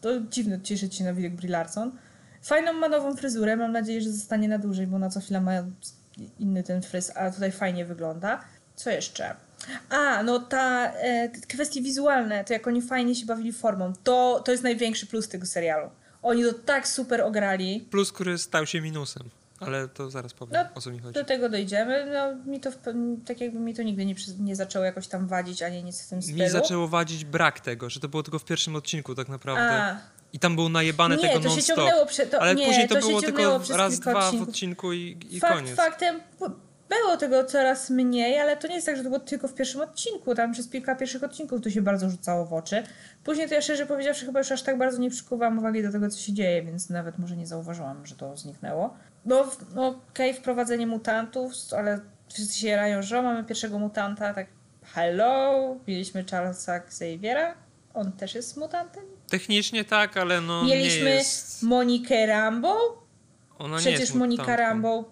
To 0.00 0.20
dziwne 0.20 0.60
cieszyć 0.60 0.94
się 0.94 1.04
na 1.04 1.14
widok 1.14 1.32
Brie 1.32 1.50
Larson. 1.50 1.98
Fajną 2.42 2.72
ma 2.72 2.88
nową 2.88 3.16
fryzurę, 3.16 3.56
mam 3.56 3.72
nadzieję, 3.72 4.00
że 4.00 4.10
zostanie 4.10 4.48
na 4.48 4.58
dłużej, 4.58 4.86
bo 4.86 4.98
na 4.98 5.10
co 5.10 5.20
chwila 5.20 5.40
ma 5.40 5.52
inny 6.38 6.62
ten 6.62 6.82
fryz, 6.82 7.12
a 7.14 7.30
tutaj 7.30 7.52
fajnie 7.52 7.84
wygląda. 7.84 8.44
Co 8.74 8.90
jeszcze? 8.90 9.34
A, 9.90 10.22
no 10.22 10.38
ta 10.38 10.92
e, 10.92 11.28
kwestie 11.28 11.82
wizualne, 11.82 12.44
to 12.44 12.52
jak 12.52 12.66
oni 12.66 12.82
fajnie 12.82 13.14
się 13.14 13.26
bawili 13.26 13.52
formą, 13.52 13.92
to, 14.04 14.42
to 14.44 14.52
jest 14.52 14.64
największy 14.64 15.06
plus 15.06 15.28
tego 15.28 15.46
serialu. 15.46 15.90
Oni 16.22 16.44
to 16.44 16.52
tak 16.52 16.88
super 16.88 17.20
ograli. 17.20 17.86
Plus, 17.90 18.12
który 18.12 18.38
stał 18.38 18.66
się 18.66 18.80
minusem. 18.80 19.30
Ale 19.60 19.88
to 19.88 20.10
zaraz 20.10 20.34
powiem, 20.34 20.54
No, 20.54 20.68
o 20.74 20.80
co 20.80 20.90
mi 20.90 20.98
chodzi. 20.98 21.14
Do 21.14 21.24
tego 21.24 21.48
dojdziemy. 21.48 22.06
No, 22.12 22.52
mi 22.52 22.60
to, 22.60 22.70
w 22.70 22.76
tak 23.26 23.40
jakby 23.40 23.58
mi 23.58 23.74
to 23.74 23.82
nigdy 23.82 24.06
nie, 24.06 24.14
nie 24.38 24.56
zaczęło 24.56 24.84
jakoś 24.84 25.08
tam 25.08 25.26
wadzić, 25.26 25.62
ani 25.62 25.84
nic 25.84 26.02
w 26.02 26.08
tym 26.08 26.22
stylu. 26.22 26.38
Mi 26.38 26.50
zaczęło 26.50 26.88
wadzić 26.88 27.24
brak 27.24 27.60
tego, 27.60 27.90
że 27.90 28.00
to 28.00 28.08
było 28.08 28.22
tylko 28.22 28.38
w 28.38 28.44
pierwszym 28.44 28.76
odcinku 28.76 29.14
tak 29.14 29.28
naprawdę. 29.28 29.82
A, 29.82 29.98
I 30.32 30.38
tam 30.38 30.54
było 30.54 30.68
najebane 30.68 31.16
nie, 31.16 31.22
tego 31.22 31.34
to 31.34 31.60
się 31.60 31.74
non-stop. 31.76 32.40
Ale 32.40 32.54
nie, 32.54 32.66
później 32.66 32.88
to, 32.88 32.94
to 32.94 33.00
było 33.00 33.22
tylko 33.22 33.60
raz, 33.76 34.00
dwa 34.00 34.12
w 34.12 34.16
odcinków. 34.16 34.48
odcinku 34.48 34.92
i, 34.92 35.18
i 35.30 35.40
Fakt 35.40 35.54
koniec. 35.54 35.76
faktem, 35.76 36.20
było 36.88 37.16
tego 37.16 37.44
coraz 37.44 37.90
mniej, 37.90 38.40
ale 38.40 38.56
to 38.56 38.68
nie 38.68 38.74
jest 38.74 38.86
tak, 38.86 38.96
że 38.96 39.02
to 39.02 39.08
było 39.08 39.20
tylko 39.20 39.48
w 39.48 39.54
pierwszym 39.54 39.80
odcinku. 39.80 40.34
Tam 40.34 40.52
przez 40.52 40.68
kilka 40.70 40.94
pierwszych 40.94 41.24
odcinków 41.24 41.62
to 41.62 41.70
się 41.70 41.82
bardzo 41.82 42.10
rzucało 42.10 42.46
w 42.46 42.52
oczy. 42.52 42.82
Później 43.24 43.48
to 43.48 43.54
ja 43.54 43.62
szczerze 43.62 43.86
powiedziawszy 43.86 44.26
chyba 44.26 44.38
już 44.40 44.52
aż 44.52 44.62
tak 44.62 44.78
bardzo 44.78 44.98
nie 44.98 45.10
przykuwałam 45.10 45.58
uwagi 45.58 45.82
do 45.82 45.92
tego, 45.92 46.10
co 46.10 46.18
się 46.18 46.32
dzieje, 46.32 46.62
więc 46.62 46.90
nawet 46.90 47.18
może 47.18 47.36
nie 47.36 47.46
zauważyłam, 47.46 48.06
że 48.06 48.14
to 48.14 48.36
zniknęło. 48.36 48.96
No, 49.28 49.50
no 49.74 50.00
okej, 50.10 50.34
wprowadzenie 50.34 50.86
mutantów, 50.86 51.52
ale 51.76 52.00
wszyscy 52.28 52.58
się 52.58 52.68
jarają, 52.68 53.02
że 53.02 53.22
mamy 53.22 53.44
pierwszego 53.44 53.78
mutanta, 53.78 54.34
tak 54.34 54.46
hello, 54.84 55.76
mieliśmy 55.88 56.24
Charlesa 56.30 56.76
Xaviera, 56.76 57.54
on 57.94 58.12
też 58.12 58.34
jest 58.34 58.56
mutantem. 58.56 59.04
Technicznie 59.28 59.84
tak, 59.84 60.16
ale 60.16 60.40
no 60.40 60.64
Mieliśmy 60.64 61.04
nie 61.04 61.10
jest... 61.10 61.62
Monikę 61.62 62.26
Rambo, 62.26 63.02
Ona 63.58 63.76
nie 63.76 63.80
Przecież 63.80 64.00
jest 64.00 64.14
Monika 64.14 64.42
mutantką. 64.42 64.62
Rambo, 64.62 65.04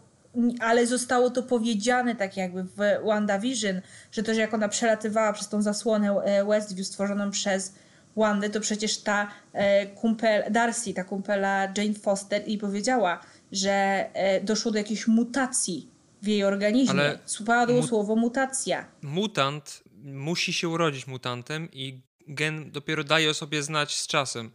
ale 0.61 0.87
zostało 0.87 1.31
to 1.31 1.43
powiedziane 1.43 2.17
tak 2.17 2.37
jakby 2.37 2.63
w 2.63 2.79
WandaVision, 3.07 3.81
że 4.13 4.23
to, 4.23 4.35
że 4.35 4.41
jak 4.41 4.55
ona 4.55 4.69
przelatywała 4.69 5.33
przez 5.33 5.49
tą 5.49 5.63
zasłonę 5.63 6.11
e, 6.11 6.45
Westview 6.45 6.87
stworzoną 6.87 7.31
przez 7.31 7.75
Wandę, 8.17 8.51
to 8.51 8.61
przecież 8.61 8.99
ta 8.99 9.31
e, 9.53 9.87
kumpel, 9.87 10.53
Darcy, 10.53 10.95
ta 10.95 11.05
kumpela 11.05 11.63
Jane 11.77 11.95
Foster 11.95 12.43
i 12.47 12.59
powiedziała, 12.59 13.21
że 13.53 13.71
e, 14.15 14.41
doszło 14.41 14.73
do 14.73 14.79
jakiejś 14.79 15.07
mutacji 15.07 15.91
w 16.23 16.27
jej 16.27 16.45
organizmie. 16.45 16.91
Ale 17.01 17.19
Padło 17.47 17.77
mu- 17.77 17.87
słowo 17.87 18.17
mutacja. 18.17 18.87
Mutant 19.03 19.83
musi 20.03 20.53
się 20.53 20.69
urodzić 20.69 21.07
mutantem 21.07 21.69
i 21.73 22.03
gen 22.29 22.71
dopiero 22.73 23.05
daje 23.05 23.31
o 23.31 23.35
sobie 23.35 23.63
znać 23.63 23.97
z 23.99 24.07
czasem. 24.07 24.51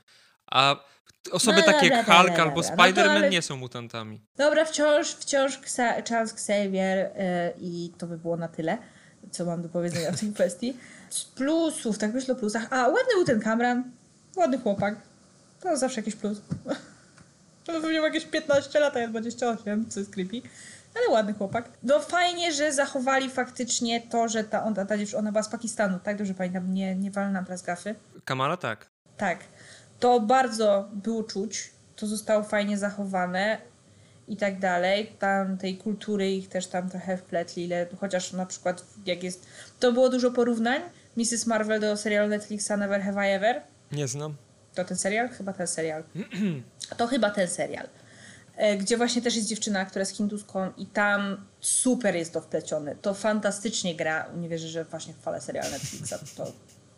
A 0.51 0.75
osoby 1.31 1.57
No, 1.57 1.65
takie 1.65 1.81
dobra, 1.89 1.97
jak 1.97 2.05
Hulk 2.05 2.27
dobra. 2.27 2.43
albo 2.43 2.61
No 2.61 2.67
Spider-Man 2.67 3.09
ale- 3.09 3.29
nie 3.29 3.41
są 3.41 3.57
mutantami. 3.57 4.21
Dobra, 4.37 4.65
wciąż, 4.65 5.07
wciąż 5.11 5.59
Xa- 5.59 6.09
Charles 6.09 6.33
Xavier 6.33 6.97
e, 7.15 7.53
i 7.61 7.91
to 7.97 8.07
by 8.07 8.17
było 8.17 8.37
na 8.37 8.47
tyle, 8.47 8.77
co 9.31 9.45
mam 9.45 9.61
do 9.61 9.69
powiedzenia 9.69 10.11
w 10.11 10.19
tej 10.19 10.33
kwestii. 10.33 10.73
Z 11.09 11.23
plusów, 11.25 11.97
tak 11.97 12.13
myślę 12.13 12.33
o 12.33 12.37
plusach. 12.37 12.67
A, 12.73 12.87
ładny 12.87 13.13
był 13.15 13.25
ten 13.25 13.39
Cameron. 13.41 13.83
Ładny 14.35 14.57
chłopak. 14.59 14.95
To 15.61 15.77
zawsze 15.77 15.99
jakiś 16.01 16.15
plus. 16.15 16.41
To 17.65 17.81
pewnie 17.81 17.99
ma 17.99 18.07
jakieś 18.07 18.25
15 18.25 18.79
lat, 18.79 18.95
a 18.95 18.99
ja 18.99 19.07
28, 19.07 19.89
co 19.89 19.99
jest 19.99 20.11
creepy. 20.13 20.41
Ale 20.95 21.09
ładny 21.09 21.33
chłopak. 21.33 21.69
No 21.83 21.99
fajnie, 21.99 22.53
że 22.53 22.73
zachowali 22.73 23.29
faktycznie 23.29 24.01
to, 24.01 24.27
że 24.27 24.43
ta, 24.43 24.63
on, 24.63 24.75
ta, 24.75 24.85
ta 24.85 24.97
dziewczyna, 24.97 25.19
ona 25.19 25.31
była 25.31 25.43
z 25.43 25.49
Pakistanu, 25.49 25.99
tak? 25.99 26.17
Dobrze 26.17 26.33
pamiętam, 26.33 26.73
nie, 26.73 26.95
nie 26.95 27.11
walę 27.11 27.31
nam 27.31 27.45
teraz 27.45 27.61
gafy. 27.63 27.95
Kamala 28.25 28.57
tak. 28.57 28.89
Tak. 29.17 29.39
To 29.99 30.19
bardzo 30.19 30.89
było 30.93 31.23
czuć. 31.23 31.71
To 31.95 32.07
zostało 32.07 32.43
fajnie 32.43 32.77
zachowane 32.77 33.57
i 34.27 34.37
tak 34.37 34.59
dalej. 34.59 35.15
Tam 35.19 35.57
tej 35.57 35.77
kultury 35.77 36.31
ich 36.31 36.49
też 36.49 36.67
tam 36.67 36.89
trochę 36.89 37.17
wpletli, 37.17 37.63
ile, 37.63 37.87
chociaż 37.99 38.33
na 38.33 38.45
przykład 38.45 38.83
jak 39.05 39.23
jest... 39.23 39.47
To 39.79 39.91
było 39.91 40.09
dużo 40.09 40.31
porównań. 40.31 40.81
Mrs. 41.17 41.47
Marvel 41.47 41.79
do 41.79 41.97
serialu 41.97 42.29
Netflixa 42.29 42.71
Never 42.77 43.01
Have 43.01 43.29
I 43.29 43.33
Ever. 43.33 43.61
Nie 43.91 44.07
znam. 44.07 44.35
To 44.75 44.83
ten 44.85 44.97
serial? 44.97 45.29
Chyba 45.29 45.53
ten 45.53 45.67
serial. 45.67 46.03
To 46.97 47.07
chyba 47.07 47.29
ten 47.29 47.47
serial. 47.47 47.87
E, 48.57 48.77
Gdzie 48.77 48.97
właśnie 48.97 49.21
też 49.21 49.35
jest 49.35 49.47
dziewczyna, 49.47 49.85
która 49.85 50.01
jest 50.01 50.15
hinduską 50.17 50.71
i 50.77 50.85
tam 50.85 51.45
super 51.59 52.15
jest 52.15 52.33
to 52.33 52.41
wplecione. 52.41 52.95
To 52.95 53.13
fantastycznie 53.13 53.95
gra. 53.95 54.29
Nie 54.37 54.49
wierzę, 54.49 54.67
że 54.67 54.85
właśnie 54.85 55.13
chwalę 55.13 55.41
serial 55.41 55.71
Netflixa. 55.71 56.13
To 56.37 56.51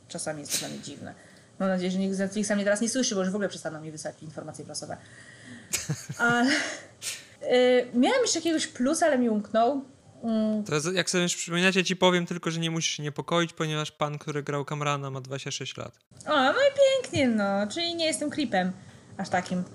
czasami 0.08 0.40
jest 0.42 0.60
dla 0.60 0.68
mnie 0.68 0.80
dziwne. 0.80 1.14
Mam 1.60 1.70
nadzieję, 1.70 1.92
że 1.92 1.98
nikt 1.98 2.16
z 2.16 2.20
Netflixa 2.20 2.52
mnie 2.56 2.64
teraz 2.64 2.82
nie 2.82 2.90
słyszy, 2.90 3.16
bo 3.16 3.22
już 3.22 3.30
w 3.32 3.36
ogóle 3.36 3.50
przestaną 3.50 3.82
mi 3.82 3.92
wysłać 3.92 4.16
informacje 4.24 4.66
prasowe. 4.66 4.98
Ale 6.18 6.50
y, 6.52 7.88
miałam 7.94 8.22
jeszcze 8.22 8.40
jakiegoś 8.40 8.68
plusa, 8.68 9.06
ale 9.06 9.18
mi 9.18 9.30
umknął. 9.30 9.86
Mm, 10.24 10.64
To 10.64 10.92
jak 10.92 11.10
sobie 11.10 11.28
przypominać, 11.28 11.76
ja 11.76 11.84
ci 11.84 11.96
powiem 11.96 12.26
tylko, 12.26 12.52
że 12.52 12.60
nie 12.60 12.72
musisz 12.72 12.98
się 12.98 13.04
niepokoić, 13.04 13.54
ponieważ 13.54 13.92
pan, 13.92 14.18
który 14.18 14.44
grał 14.44 14.66
Kamrana 14.66 15.10
ma 15.12 15.22
26 15.22 15.78
lat. 15.78 15.98
O, 16.26 16.44
no 16.44 16.52
i 16.54 17.02
pięknie, 17.04 17.28
no. 17.28 17.68
Czyli 17.74 17.96
nie 17.96 18.06
jestem 18.06 18.30
klipem 18.30 18.72
aż 19.18 19.30
takim. 19.30 19.64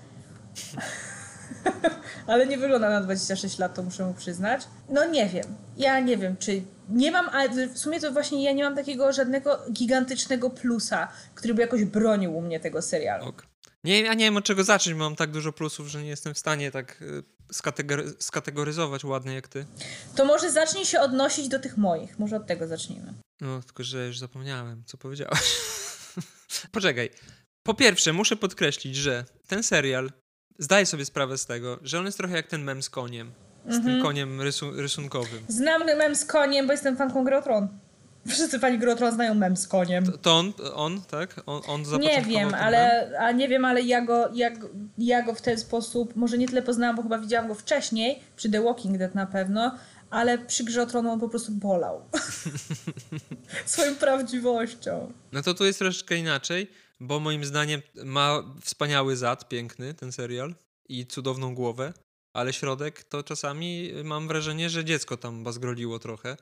Ale 2.27 2.47
nie 2.47 2.57
wygląda 2.57 2.89
na 2.89 3.01
26 3.01 3.59
lat, 3.59 3.75
to 3.75 3.83
muszę 3.83 4.05
mu 4.05 4.13
przyznać. 4.13 4.61
No 4.89 5.05
nie 5.05 5.29
wiem. 5.29 5.45
Ja 5.77 5.99
nie 5.99 6.17
wiem, 6.17 6.37
czy. 6.37 6.61
Nie 6.89 7.11
mam, 7.11 7.29
ale 7.29 7.67
w 7.67 7.77
sumie 7.79 7.99
to 7.99 8.11
właśnie 8.11 8.43
ja 8.43 8.51
nie 8.51 8.63
mam 8.63 8.75
takiego 8.75 9.13
żadnego 9.13 9.59
gigantycznego 9.73 10.49
plusa, 10.49 11.07
który 11.35 11.53
by 11.53 11.61
jakoś 11.61 11.83
bronił 11.85 12.37
u 12.37 12.41
mnie 12.41 12.59
tego 12.59 12.81
serialu. 12.81 13.25
Ok. 13.25 13.45
Nie, 13.83 14.01
ja 14.01 14.13
nie 14.13 14.25
wiem 14.25 14.37
od 14.37 14.43
czego 14.45 14.63
zacząć, 14.63 14.93
bo 14.93 14.99
mam 15.03 15.15
tak 15.15 15.31
dużo 15.31 15.53
plusów, 15.53 15.87
że 15.87 16.03
nie 16.03 16.09
jestem 16.09 16.33
w 16.33 16.37
stanie 16.37 16.71
tak 16.71 17.01
y, 17.01 17.23
skategory- 17.53 18.13
skategoryzować 18.19 19.03
ładnie 19.03 19.33
jak 19.33 19.47
ty. 19.47 19.65
To 20.15 20.25
może 20.25 20.51
zacznij 20.51 20.85
się 20.85 20.99
odnosić 21.01 21.47
do 21.47 21.59
tych 21.59 21.77
moich. 21.77 22.19
Może 22.19 22.35
od 22.35 22.47
tego 22.47 22.67
zacznijmy. 22.67 23.13
No, 23.41 23.61
tylko 23.61 23.83
że 23.83 24.07
już 24.07 24.19
zapomniałem, 24.19 24.83
co 24.85 24.97
powiedziałaś. 24.97 25.55
Poczekaj. 26.71 27.09
Po 27.63 27.73
pierwsze, 27.73 28.13
muszę 28.13 28.35
podkreślić, 28.35 28.95
że 28.95 29.25
ten 29.47 29.63
serial 29.63 30.11
zdaje 30.59 30.85
sobie 30.85 31.05
sprawę 31.05 31.37
z 31.37 31.45
tego, 31.45 31.79
że 31.81 31.99
on 31.99 32.05
jest 32.05 32.17
trochę 32.17 32.35
jak 32.35 32.47
ten 32.47 32.63
mem 32.63 32.83
z 32.83 32.89
koniem. 32.89 33.31
Z 33.65 33.75
Mhm. 33.75 33.83
tym 33.95 34.03
koniem 34.03 34.41
rysu- 34.41 34.75
rysunkowym. 34.75 35.45
Znam 35.47 35.85
mem 35.85 36.15
z 36.15 36.25
koniem, 36.25 36.67
bo 36.67 36.73
jestem 36.73 36.97
fanką 36.97 37.23
Grotron. 37.23 37.79
Wszyscy 38.29 38.59
fani 38.59 38.79
Grotron 38.79 39.13
znają 39.13 39.33
mem 39.33 39.57
z 39.57 39.67
koniem. 39.67 40.05
To, 40.05 40.17
to 40.17 40.37
on, 40.37 40.53
on, 40.73 41.01
tak? 41.01 41.41
On, 41.45 41.61
on 41.67 41.99
Nie 41.99 42.21
wiem, 42.21 42.53
ale 42.53 43.11
a 43.19 43.31
nie 43.31 43.47
wiem, 43.47 43.65
ale 43.65 43.81
ja 43.81 44.01
go, 44.01 44.29
ja, 44.33 44.51
ja 44.97 45.21
go 45.21 45.33
w 45.33 45.41
ten 45.41 45.57
sposób, 45.57 46.15
może 46.15 46.37
nie 46.37 46.47
tyle 46.47 46.61
poznałam, 46.61 46.95
bo 46.95 47.03
chyba 47.03 47.19
widziałam 47.19 47.47
go 47.47 47.55
wcześniej, 47.55 48.19
przy 48.35 48.49
The 48.49 48.61
Walking 48.61 48.97
Dead 48.97 49.15
na 49.15 49.25
pewno, 49.25 49.75
ale 50.09 50.37
przy 50.37 50.63
Grze 50.63 50.81
o 50.81 50.85
Tron 50.85 51.07
on 51.07 51.19
po 51.19 51.29
prostu 51.29 51.51
bolał. 51.51 52.01
Swoją 53.65 53.95
prawdziwością. 53.95 55.13
No 55.31 55.41
to 55.41 55.53
tu 55.53 55.65
jest 55.65 55.79
troszeczkę 55.79 56.15
inaczej, 56.15 56.71
bo 56.99 57.19
moim 57.19 57.45
zdaniem 57.45 57.81
ma 58.03 58.43
wspaniały 58.61 59.15
zad, 59.15 59.49
piękny 59.49 59.93
ten 59.93 60.11
serial 60.11 60.55
i 60.89 61.05
cudowną 61.05 61.55
głowę, 61.55 61.93
ale 62.33 62.53
środek 62.53 63.03
to 63.03 63.23
czasami 63.23 63.91
mam 64.03 64.27
wrażenie, 64.27 64.69
że 64.69 64.85
dziecko 64.85 65.17
tam 65.17 65.43
bazgroliło 65.43 65.99
trochę. 65.99 66.37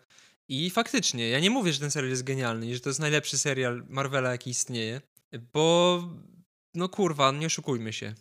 I 0.50 0.70
faktycznie, 0.70 1.30
ja 1.30 1.40
nie 1.40 1.50
mówię, 1.50 1.74
że 1.74 1.80
ten 1.80 1.92
serial 1.92 2.10
jest 2.10 2.24
genialny 2.24 2.68
i 2.68 2.74
że 2.74 2.80
to 2.80 2.90
jest 2.90 3.00
najlepszy 3.00 3.38
serial 3.38 3.84
Marvela, 3.90 4.32
jaki 4.32 4.50
istnieje, 4.50 5.02
bo 5.54 6.04
no 6.74 6.90
kurwa, 6.90 7.32
nie 7.32 7.48
oszukujmy 7.48 7.94
się. 7.94 8.14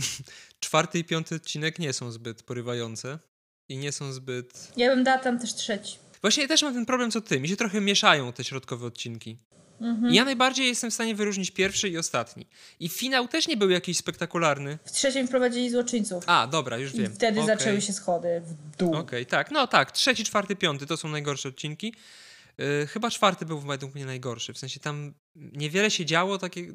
Czwarty 0.60 0.98
i 0.98 1.04
piąty 1.04 1.34
odcinek 1.34 1.78
nie 1.78 1.92
są 1.92 2.12
zbyt 2.12 2.42
porywające 2.42 3.18
i 3.68 3.76
nie 3.76 3.92
są 3.92 4.12
zbyt 4.12 4.72
Ja 4.76 4.94
bym 4.94 5.04
dała 5.04 5.18
tam 5.18 5.38
też 5.38 5.54
trzeci. 5.54 5.98
Właśnie 6.20 6.42
ja 6.42 6.48
też 6.48 6.62
mam 6.62 6.74
ten 6.74 6.86
problem 6.86 7.10
co 7.10 7.20
ty. 7.20 7.40
Mi 7.40 7.48
się 7.48 7.56
trochę 7.56 7.80
mieszają 7.80 8.32
te 8.32 8.44
środkowe 8.44 8.86
odcinki. 8.86 9.38
Mhm. 9.80 10.12
I 10.12 10.16
ja 10.16 10.24
najbardziej 10.24 10.66
jestem 10.66 10.90
w 10.90 10.94
stanie 10.94 11.14
wyróżnić 11.14 11.50
pierwszy 11.50 11.88
i 11.88 11.98
ostatni. 11.98 12.46
I 12.80 12.88
finał 12.88 13.28
też 13.28 13.48
nie 13.48 13.56
był 13.56 13.70
jakiś 13.70 13.96
spektakularny. 13.96 14.78
W 14.84 14.92
trzecim 14.92 15.26
wprowadzili 15.26 15.70
złoczyńców. 15.70 16.24
A, 16.26 16.46
dobra, 16.46 16.78
już 16.78 16.94
I 16.94 16.98
wiem. 16.98 17.12
wtedy 17.12 17.40
Okej. 17.40 17.56
zaczęły 17.56 17.80
się 17.80 17.92
schody 17.92 18.42
w 18.44 18.76
dół. 18.76 18.94
Okej, 18.94 19.26
tak, 19.26 19.50
no 19.50 19.66
tak. 19.66 19.92
Trzeci, 19.92 20.24
czwarty, 20.24 20.56
piąty 20.56 20.86
to 20.86 20.96
są 20.96 21.08
najgorsze 21.08 21.48
odcinki. 21.48 21.94
Yy, 22.58 22.86
chyba 22.86 23.10
czwarty 23.10 23.46
był 23.46 23.60
według 23.60 23.94
mnie 23.94 24.06
najgorszy. 24.06 24.52
W 24.52 24.58
sensie 24.58 24.80
tam 24.80 25.14
niewiele 25.36 25.90
się 25.90 26.04
działo 26.04 26.38
takich 26.38 26.70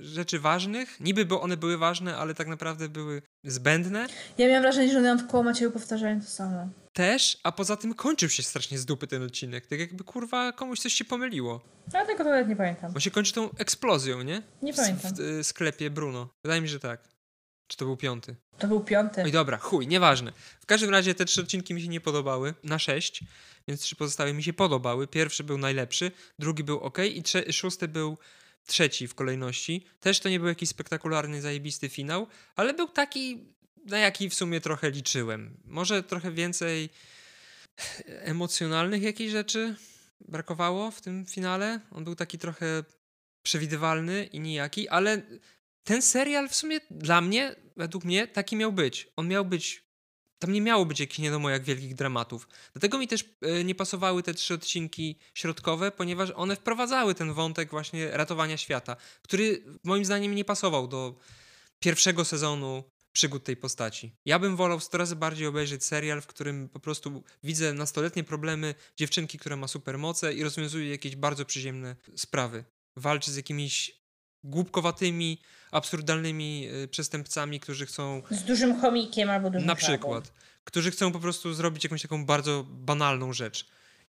rzeczy 0.00 0.38
ważnych. 0.38 1.00
Niby 1.00 1.24
bo 1.24 1.40
one 1.40 1.56
były 1.56 1.78
ważne, 1.78 2.16
ale 2.16 2.34
tak 2.34 2.48
naprawdę 2.48 2.88
były 2.88 3.22
zbędne. 3.44 4.06
Ja 4.38 4.46
miałam 4.48 4.62
wrażenie, 4.62 4.92
że 4.92 4.98
one 4.98 5.08
nam 5.14 5.18
w 5.18 5.30
koło 5.30 5.42
Macieju 5.42 5.70
powtarzają 5.70 6.20
to 6.20 6.26
samo. 6.26 6.68
Też, 6.92 7.38
a 7.42 7.52
poza 7.52 7.76
tym 7.76 7.94
kończył 7.94 8.28
się 8.28 8.42
strasznie 8.42 8.78
z 8.78 8.86
dupy 8.86 9.06
ten 9.06 9.22
odcinek. 9.22 9.66
Tak 9.66 9.78
jakby 9.78 10.04
kurwa 10.04 10.52
komuś 10.52 10.80
coś 10.80 10.92
się 10.94 11.04
pomyliło. 11.04 11.60
Ja 11.94 12.06
tego 12.06 12.24
nawet 12.24 12.48
nie 12.48 12.56
pamiętam. 12.56 12.92
Bo 12.92 13.00
się 13.00 13.10
kończy 13.10 13.32
tą 13.32 13.50
eksplozją, 13.56 14.22
nie? 14.22 14.42
Nie 14.62 14.72
w, 14.72 14.76
pamiętam. 14.76 15.14
W, 15.14 15.20
y, 15.20 15.44
sklepie 15.44 15.90
Bruno. 15.90 16.28
Wydaje 16.44 16.60
mi 16.60 16.68
się, 16.68 16.72
że 16.72 16.80
tak. 16.80 17.08
Czy 17.66 17.76
to 17.76 17.84
był 17.84 17.96
piąty? 17.96 18.36
To 18.58 18.66
był 18.68 18.80
piąty. 18.84 19.22
Oj, 19.22 19.32
dobra, 19.32 19.58
chuj, 19.58 19.86
nieważne. 19.86 20.32
W 20.60 20.66
każdym 20.66 20.90
razie 20.90 21.14
te 21.14 21.24
trzy 21.24 21.40
odcinki 21.40 21.74
mi 21.74 21.82
się 21.82 21.88
nie 21.88 22.00
podobały. 22.00 22.54
Na 22.64 22.78
sześć, 22.78 23.20
więc 23.68 23.80
trzy 23.80 23.96
pozostałe 23.96 24.32
mi 24.32 24.42
się 24.42 24.52
podobały. 24.52 25.06
Pierwszy 25.06 25.44
był 25.44 25.58
najlepszy, 25.58 26.10
drugi 26.38 26.64
był 26.64 26.80
ok 26.80 26.98
i 26.98 27.22
trze- 27.22 27.52
szósty 27.52 27.88
był 27.88 28.18
trzeci 28.66 29.08
w 29.08 29.14
kolejności. 29.14 29.84
Też 30.00 30.20
to 30.20 30.28
nie 30.28 30.38
był 30.38 30.48
jakiś 30.48 30.68
spektakularny, 30.68 31.40
zajebisty 31.40 31.88
finał, 31.88 32.26
ale 32.56 32.74
był 32.74 32.88
taki, 32.88 33.54
na 33.84 33.98
jaki 33.98 34.30
w 34.30 34.34
sumie 34.34 34.60
trochę 34.60 34.90
liczyłem. 34.90 35.56
Może 35.64 36.02
trochę 36.02 36.32
więcej 36.32 36.90
emocjonalnych 38.06 39.02
jakichś 39.02 39.32
rzeczy. 39.32 39.76
brakowało 40.20 40.90
w 40.90 41.00
tym 41.00 41.26
finale. 41.26 41.80
On 41.90 42.04
był 42.04 42.14
taki 42.14 42.38
trochę 42.38 42.84
przewidywalny 43.42 44.24
i 44.24 44.40
nijaki, 44.40 44.88
ale 44.88 45.22
ten 45.84 46.02
serial 46.02 46.48
w 46.48 46.54
sumie 46.54 46.80
dla 46.90 47.20
mnie, 47.20 47.56
według 47.76 48.04
mnie, 48.04 48.26
taki 48.26 48.56
miał 48.56 48.72
być. 48.72 49.08
On 49.16 49.28
miał 49.28 49.44
być. 49.44 49.90
Tam 50.38 50.52
nie 50.52 50.60
miało 50.60 50.86
być 50.86 51.00
jakichś 51.00 51.18
nie 51.18 51.30
jak 51.50 51.64
wielkich 51.64 51.94
dramatów. 51.94 52.48
Dlatego 52.72 52.98
mi 52.98 53.08
też 53.08 53.24
e, 53.42 53.64
nie 53.64 53.74
pasowały 53.74 54.22
te 54.22 54.34
trzy 54.34 54.54
odcinki 54.54 55.18
środkowe, 55.34 55.90
ponieważ 55.90 56.30
one 56.30 56.56
wprowadzały 56.56 57.14
ten 57.14 57.32
wątek 57.32 57.70
właśnie 57.70 58.10
ratowania 58.10 58.56
świata, 58.56 58.96
który 59.22 59.64
moim 59.84 60.04
zdaniem 60.04 60.34
nie 60.34 60.44
pasował 60.44 60.88
do 60.88 61.18
pierwszego 61.78 62.24
sezonu 62.24 62.84
przygód 63.12 63.44
tej 63.44 63.56
postaci. 63.56 64.12
Ja 64.24 64.38
bym 64.38 64.56
wolał 64.56 64.80
100 64.80 64.98
razy 64.98 65.16
bardziej 65.16 65.46
obejrzeć 65.46 65.84
serial, 65.84 66.20
w 66.20 66.26
którym 66.26 66.68
po 66.68 66.80
prostu 66.80 67.22
widzę 67.42 67.72
nastoletnie 67.72 68.24
problemy 68.24 68.74
dziewczynki, 68.96 69.38
która 69.38 69.56
ma 69.56 69.68
supermoce 69.68 70.34
i 70.34 70.42
rozwiązuje 70.42 70.90
jakieś 70.90 71.16
bardzo 71.16 71.44
przyziemne 71.44 71.96
sprawy. 72.16 72.64
Walczy 72.96 73.32
z 73.32 73.36
jakimiś 73.36 74.00
głupkowatymi, 74.44 75.38
absurdalnymi 75.70 76.68
y, 76.84 76.88
przestępcami, 76.88 77.60
którzy 77.60 77.86
chcą. 77.86 78.22
Z 78.30 78.42
dużym 78.42 78.80
chomikiem 78.80 79.30
albo 79.30 79.50
dużym 79.50 79.66
Na 79.66 79.74
przykład. 79.74 80.32
Którzy 80.64 80.90
chcą 80.90 81.12
po 81.12 81.20
prostu 81.20 81.54
zrobić 81.54 81.84
jakąś 81.84 82.02
taką 82.02 82.26
bardzo 82.26 82.66
banalną 82.68 83.32
rzecz. 83.32 83.66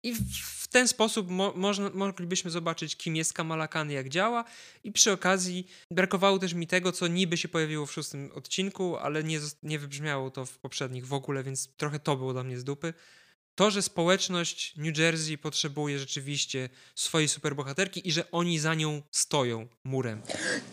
I 0.02 0.14
w 0.42 0.68
ten 0.68 0.88
sposób 0.88 1.30
mo 1.30 1.52
można, 1.56 1.90
moglibyśmy 1.90 2.50
zobaczyć, 2.50 2.96
kim 2.96 3.16
jest 3.16 3.32
Kamala 3.32 3.68
Khan, 3.68 3.90
jak 3.90 4.08
działa. 4.08 4.44
I 4.84 4.92
przy 4.92 5.12
okazji 5.12 5.66
brakowało 5.90 6.38
też 6.38 6.54
mi 6.54 6.66
tego, 6.66 6.92
co 6.92 7.06
niby 7.06 7.36
się 7.36 7.48
pojawiło 7.48 7.86
w 7.86 7.92
szóstym 7.92 8.30
odcinku, 8.34 8.96
ale 8.96 9.24
nie, 9.24 9.40
nie 9.62 9.78
wybrzmiało 9.78 10.30
to 10.30 10.46
w 10.46 10.58
poprzednich 10.58 11.06
w 11.06 11.12
ogóle, 11.12 11.42
więc 11.42 11.68
trochę 11.76 11.98
to 11.98 12.16
było 12.16 12.32
dla 12.32 12.42
mnie 12.42 12.58
z 12.58 12.64
dupy. 12.64 12.94
To, 13.54 13.70
że 13.70 13.82
społeczność 13.82 14.76
New 14.76 14.98
Jersey 14.98 15.38
potrzebuje 15.38 15.98
rzeczywiście 15.98 16.68
swojej 16.94 17.28
superbohaterki 17.28 18.08
i 18.08 18.12
że 18.12 18.30
oni 18.30 18.58
za 18.58 18.74
nią 18.74 19.02
stoją 19.10 19.66
murem. 19.84 20.22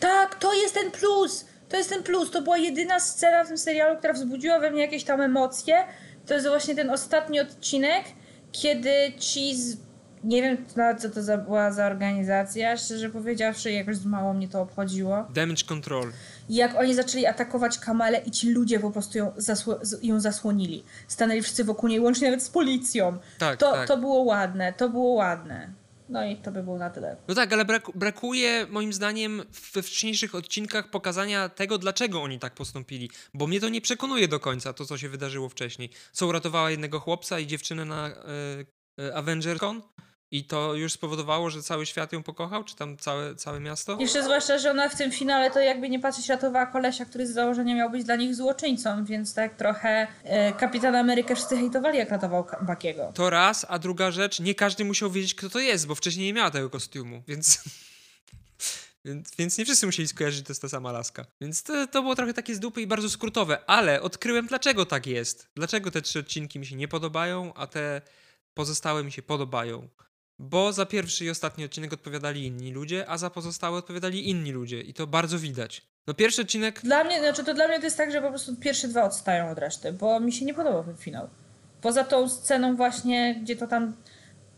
Tak, 0.00 0.38
to 0.38 0.54
jest 0.54 0.74
ten 0.74 0.90
plus! 0.90 1.44
To 1.68 1.76
jest 1.76 1.90
ten 1.90 2.02
plus. 2.02 2.30
To 2.30 2.42
była 2.42 2.58
jedyna 2.58 3.00
scena 3.00 3.44
w 3.44 3.48
tym 3.48 3.58
serialu, 3.58 3.98
która 3.98 4.12
wzbudziła 4.12 4.60
we 4.60 4.70
mnie 4.70 4.82
jakieś 4.82 5.04
tam 5.04 5.20
emocje. 5.20 5.86
To 6.26 6.34
jest 6.34 6.46
właśnie 6.46 6.74
ten 6.74 6.90
ostatni 6.90 7.40
odcinek, 7.40 8.04
kiedy 8.62 9.12
ci 9.18 9.56
z... 9.56 9.76
nie 10.24 10.42
wiem 10.42 10.56
co 10.98 11.10
to 11.10 11.22
za, 11.22 11.38
była 11.38 11.72
za 11.72 11.86
organizacja, 11.86 12.76
szczerze 12.76 13.10
powiedziawszy, 13.10 13.72
jakoś 13.72 14.04
mało 14.04 14.34
mnie 14.34 14.48
to 14.48 14.62
obchodziło. 14.62 15.24
Damage 15.34 15.64
Control. 15.68 16.12
I 16.48 16.54
jak 16.54 16.74
oni 16.74 16.94
zaczęli 16.94 17.26
atakować 17.26 17.78
Kamalę 17.78 18.18
i 18.18 18.30
ci 18.30 18.50
ludzie 18.50 18.80
po 18.80 18.90
prostu 18.90 19.18
ją, 19.18 19.32
zasło 19.36 19.78
ją 20.02 20.20
zasłonili. 20.20 20.84
Stanęli 21.08 21.42
wszyscy 21.42 21.64
wokół 21.64 21.88
niej, 21.88 22.00
łącznie 22.00 22.28
nawet 22.28 22.44
z 22.44 22.48
policją. 22.48 23.18
Tak, 23.38 23.58
to, 23.58 23.72
tak. 23.72 23.88
to 23.88 23.96
było 23.96 24.22
ładne, 24.22 24.72
to 24.72 24.88
było 24.88 25.12
ładne. 25.12 25.68
No 26.08 26.24
i 26.24 26.36
to 26.36 26.52
by 26.52 26.62
było 26.62 26.78
na 26.78 26.90
tyle. 26.90 27.16
No 27.28 27.34
tak, 27.34 27.52
ale 27.52 27.64
brak 27.64 27.90
brakuje 27.94 28.66
moim 28.70 28.92
zdaniem 28.92 29.42
we 29.74 29.82
wcześniejszych 29.82 30.34
odcinkach 30.34 30.90
pokazania 30.90 31.48
tego, 31.48 31.78
dlaczego 31.78 32.22
oni 32.22 32.38
tak 32.38 32.54
postąpili. 32.54 33.10
Bo 33.34 33.46
mnie 33.46 33.60
to 33.60 33.68
nie 33.68 33.80
przekonuje 33.80 34.28
do 34.28 34.40
końca, 34.40 34.72
to 34.72 34.84
co 34.84 34.98
się 34.98 35.08
wydarzyło 35.08 35.48
wcześniej. 35.48 35.90
Co 36.12 36.26
uratowała 36.26 36.70
jednego 36.70 37.00
chłopca 37.00 37.40
i 37.40 37.46
dziewczynę 37.46 37.84
na 37.84 38.08
y, 38.98 39.14
AvengerCon 39.14 39.82
i 40.34 40.44
to 40.44 40.74
już 40.74 40.92
spowodowało, 40.92 41.50
że 41.50 41.62
cały 41.62 41.86
świat 41.86 42.12
ją 42.12 42.22
pokochał, 42.22 42.64
czy 42.64 42.76
tam 42.76 42.96
całe, 42.96 43.36
całe 43.36 43.60
miasto? 43.60 43.96
Jeszcze 44.00 44.22
zwłaszcza, 44.22 44.58
że 44.58 44.70
ona 44.70 44.88
w 44.88 44.96
tym 44.96 45.10
finale 45.10 45.50
to 45.50 45.60
jakby 45.60 45.88
nie 45.88 46.00
patrzeć 46.00 46.28
ratowała 46.28 46.66
kolesia, 46.66 47.04
który 47.04 47.26
z 47.26 47.30
założenia 47.30 47.74
miał 47.74 47.90
być 47.90 48.04
dla 48.04 48.16
nich 48.16 48.34
złoczyńcą, 48.34 49.04
więc 49.04 49.34
tak 49.34 49.56
trochę 49.56 50.06
e, 50.24 50.52
Kapitan 50.52 50.94
Amerykę 50.94 51.34
wszyscy 51.34 51.56
hejtowali, 51.56 51.98
jak 51.98 52.10
ratował 52.10 52.46
Bakiego. 52.62 53.12
To 53.14 53.30
raz, 53.30 53.66
a 53.68 53.78
druga 53.78 54.10
rzecz, 54.10 54.40
nie 54.40 54.54
każdy 54.54 54.84
musiał 54.84 55.10
wiedzieć, 55.10 55.34
kto 55.34 55.50
to 55.50 55.58
jest, 55.58 55.86
bo 55.86 55.94
wcześniej 55.94 56.26
nie 56.26 56.32
miała 56.32 56.50
tego 56.50 56.70
kostiumu, 56.70 57.22
więc... 57.28 57.58
Więc, 59.06 59.30
więc, 59.38 59.58
nie 59.58 59.64
wszyscy 59.64 59.86
musieli 59.86 60.08
skojarzyć, 60.08 60.38
że 60.38 60.44
to 60.44 60.50
jest 60.50 60.62
ta 60.62 60.68
sama 60.68 60.92
laska. 60.92 61.26
Więc 61.40 61.62
to, 61.62 61.86
to, 61.86 62.02
było 62.02 62.14
trochę 62.14 62.34
takie 62.34 62.54
z 62.54 62.60
dupy 62.60 62.82
i 62.82 62.86
bardzo 62.86 63.10
skrótowe, 63.10 63.64
ale 63.66 64.02
odkryłem, 64.02 64.46
dlaczego 64.46 64.86
tak 64.86 65.06
jest. 65.06 65.48
Dlaczego 65.54 65.90
te 65.90 66.02
trzy 66.02 66.18
odcinki 66.18 66.58
mi 66.58 66.66
się 66.66 66.76
nie 66.76 66.88
podobają, 66.88 67.54
a 67.54 67.66
te 67.66 68.02
pozostałe 68.54 69.04
mi 69.04 69.12
się 69.12 69.22
podobają. 69.22 69.88
Bo 70.38 70.72
za 70.72 70.86
pierwszy 70.86 71.24
i 71.24 71.30
ostatni 71.30 71.64
odcinek 71.64 71.92
odpowiadali 71.92 72.46
inni 72.46 72.72
ludzie, 72.72 73.08
a 73.08 73.18
za 73.18 73.30
pozostałe 73.30 73.78
odpowiadali 73.78 74.30
inni 74.30 74.52
ludzie. 74.52 74.80
I 74.80 74.94
to 74.94 75.06
bardzo 75.06 75.38
widać. 75.38 75.82
No 76.06 76.14
pierwszy 76.14 76.42
odcinek... 76.42 76.80
Dla 76.80 77.04
mnie, 77.04 77.20
znaczy 77.20 77.44
to 77.44 77.54
dla 77.54 77.68
mnie 77.68 77.78
to 77.78 77.84
jest 77.84 77.96
tak, 77.96 78.12
że 78.12 78.22
po 78.22 78.28
prostu 78.28 78.56
pierwsze 78.56 78.88
dwa 78.88 79.04
odstają 79.04 79.50
od 79.50 79.58
reszty, 79.58 79.92
bo 79.92 80.20
mi 80.20 80.32
się 80.32 80.44
nie 80.44 80.54
podobał 80.54 80.84
ten 80.84 80.96
finał. 80.96 81.28
Poza 81.80 82.04
tą 82.04 82.28
sceną 82.28 82.76
właśnie, 82.76 83.40
gdzie 83.42 83.56
to 83.56 83.66
tam... 83.66 83.96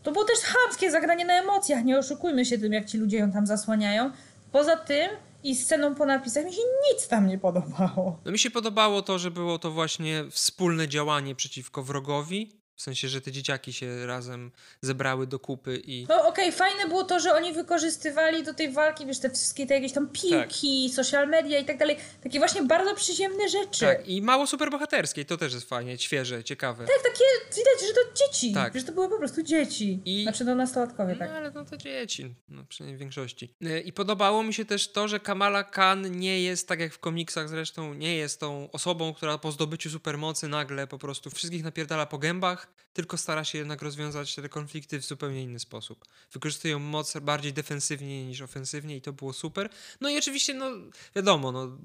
To 0.03 0.11
było 0.11 0.25
też 0.25 0.39
chamskie 0.39 0.91
zagranie 0.91 1.25
na 1.25 1.33
emocjach, 1.33 1.85
nie 1.85 1.99
oszukujmy 1.99 2.45
się 2.45 2.57
tym, 2.57 2.73
jak 2.73 2.85
ci 2.85 2.97
ludzie 2.97 3.17
ją 3.17 3.31
tam 3.31 3.47
zasłaniają. 3.47 4.11
Poza 4.51 4.75
tym 4.75 5.09
i 5.43 5.55
sceną 5.55 5.95
po 5.95 6.05
napisach 6.05 6.45
mi 6.45 6.53
się 6.53 6.61
nic 6.93 7.07
tam 7.07 7.27
nie 7.27 7.37
podobało. 7.37 8.19
No 8.25 8.31
mi 8.31 8.39
się 8.39 8.51
podobało 8.51 9.01
to, 9.01 9.19
że 9.19 9.31
było 9.31 9.59
to 9.59 9.71
właśnie 9.71 10.23
wspólne 10.31 10.87
działanie 10.87 11.35
przeciwko 11.35 11.83
wrogowi, 11.83 12.61
w 12.77 12.81
sensie, 12.81 13.09
że 13.09 13.21
te 13.21 13.31
dzieciaki 13.31 13.73
się 13.73 14.05
razem 14.05 14.51
zebrały 14.81 15.27
do 15.27 15.39
kupy 15.39 15.81
i... 15.85 16.05
No 16.09 16.15
okej, 16.15 16.29
okay, 16.29 16.51
fajne 16.51 16.87
było 16.87 17.03
to, 17.03 17.19
że 17.19 17.33
oni 17.33 17.53
wykorzystywali 17.53 18.43
do 18.43 18.53
tej 18.53 18.71
walki, 18.71 19.05
wiesz, 19.05 19.19
te 19.19 19.29
wszystkie 19.29 19.67
te 19.67 19.73
jakieś 19.73 19.93
tam 19.93 20.09
piłki, 20.09 20.89
tak. 20.89 20.95
social 20.95 21.27
media 21.29 21.59
i 21.59 21.65
tak 21.65 21.77
dalej. 21.77 21.97
Takie 22.23 22.39
właśnie 22.39 22.63
bardzo 22.63 22.95
przyziemne 22.95 23.49
rzeczy. 23.49 23.85
Tak, 23.85 24.07
i 24.07 24.21
mało 24.21 24.47
superbohaterskie, 24.47 25.25
to 25.25 25.37
też 25.37 25.53
jest 25.53 25.69
fajnie, 25.69 25.97
świeże, 25.97 26.43
ciekawe. 26.43 26.85
Tak, 26.85 27.03
takie 27.03 27.23
widać, 27.55 27.87
że 27.87 27.93
to 27.93 28.25
dzieci. 28.25 28.53
Tak. 28.53 28.79
Że 28.79 28.83
to 28.83 28.91
były 28.91 29.09
po 29.09 29.17
prostu 29.17 29.43
dzieci. 29.43 30.01
I... 30.05 30.23
Znaczy 30.23 30.43
no 30.43 30.55
nastolatkowie, 30.55 31.15
tak. 31.15 31.29
No 31.29 31.35
ale 31.35 31.51
no 31.51 31.65
to 31.65 31.77
dzieci, 31.77 32.35
no 32.49 32.63
przynajmniej 32.69 32.97
w 32.97 32.99
większości. 32.99 33.53
E, 33.61 33.79
I 33.79 33.93
podobało 33.93 34.43
mi 34.43 34.53
się 34.53 34.65
też 34.65 34.91
to, 34.91 35.07
że 35.07 35.19
Kamala 35.19 35.63
Khan 35.63 36.19
nie 36.19 36.41
jest, 36.41 36.67
tak 36.67 36.79
jak 36.79 36.93
w 36.93 36.99
komiksach 36.99 37.49
zresztą, 37.49 37.93
nie 37.93 38.15
jest 38.15 38.39
tą 38.39 38.71
osobą, 38.71 39.13
która 39.13 39.37
po 39.37 39.51
zdobyciu 39.51 39.89
supermocy 39.89 40.47
nagle 40.47 40.87
po 40.87 40.97
prostu 40.97 41.29
wszystkich 41.29 41.63
napierdala 41.63 42.05
po 42.05 42.17
gębach, 42.17 42.66
tylko 42.93 43.17
stara 43.17 43.43
się 43.43 43.57
jednak 43.57 43.81
rozwiązać 43.81 44.35
te 44.35 44.49
konflikty 44.49 44.99
w 44.99 45.05
zupełnie 45.05 45.43
inny 45.43 45.59
sposób. 45.59 46.05
Wykorzystują 46.31 46.79
moc 46.79 47.17
bardziej 47.19 47.53
defensywnie 47.53 48.25
niż 48.25 48.41
ofensywnie 48.41 48.97
i 48.97 49.01
to 49.01 49.13
było 49.13 49.33
super. 49.33 49.69
No 50.01 50.09
i 50.09 50.17
oczywiście, 50.17 50.53
no 50.53 50.71
wiadomo, 51.15 51.51
no, 51.51 51.77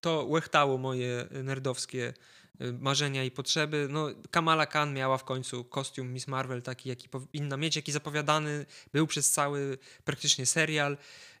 to 0.00 0.24
łechtało 0.24 0.78
moje 0.78 1.28
nerdowskie 1.30 2.14
y, 2.60 2.72
marzenia 2.72 3.24
i 3.24 3.30
potrzeby. 3.30 3.86
No, 3.90 4.08
Kamala 4.30 4.66
Khan 4.66 4.94
miała 4.94 5.18
w 5.18 5.24
końcu 5.24 5.64
kostium 5.64 6.12
Miss 6.12 6.28
Marvel 6.28 6.62
taki, 6.62 6.88
jaki 6.88 7.08
powinna 7.08 7.56
mieć, 7.56 7.76
jaki 7.76 7.92
zapowiadany 7.92 8.66
był 8.92 9.06
przez 9.06 9.30
cały 9.30 9.78
praktycznie 10.04 10.46
serial. 10.46 10.96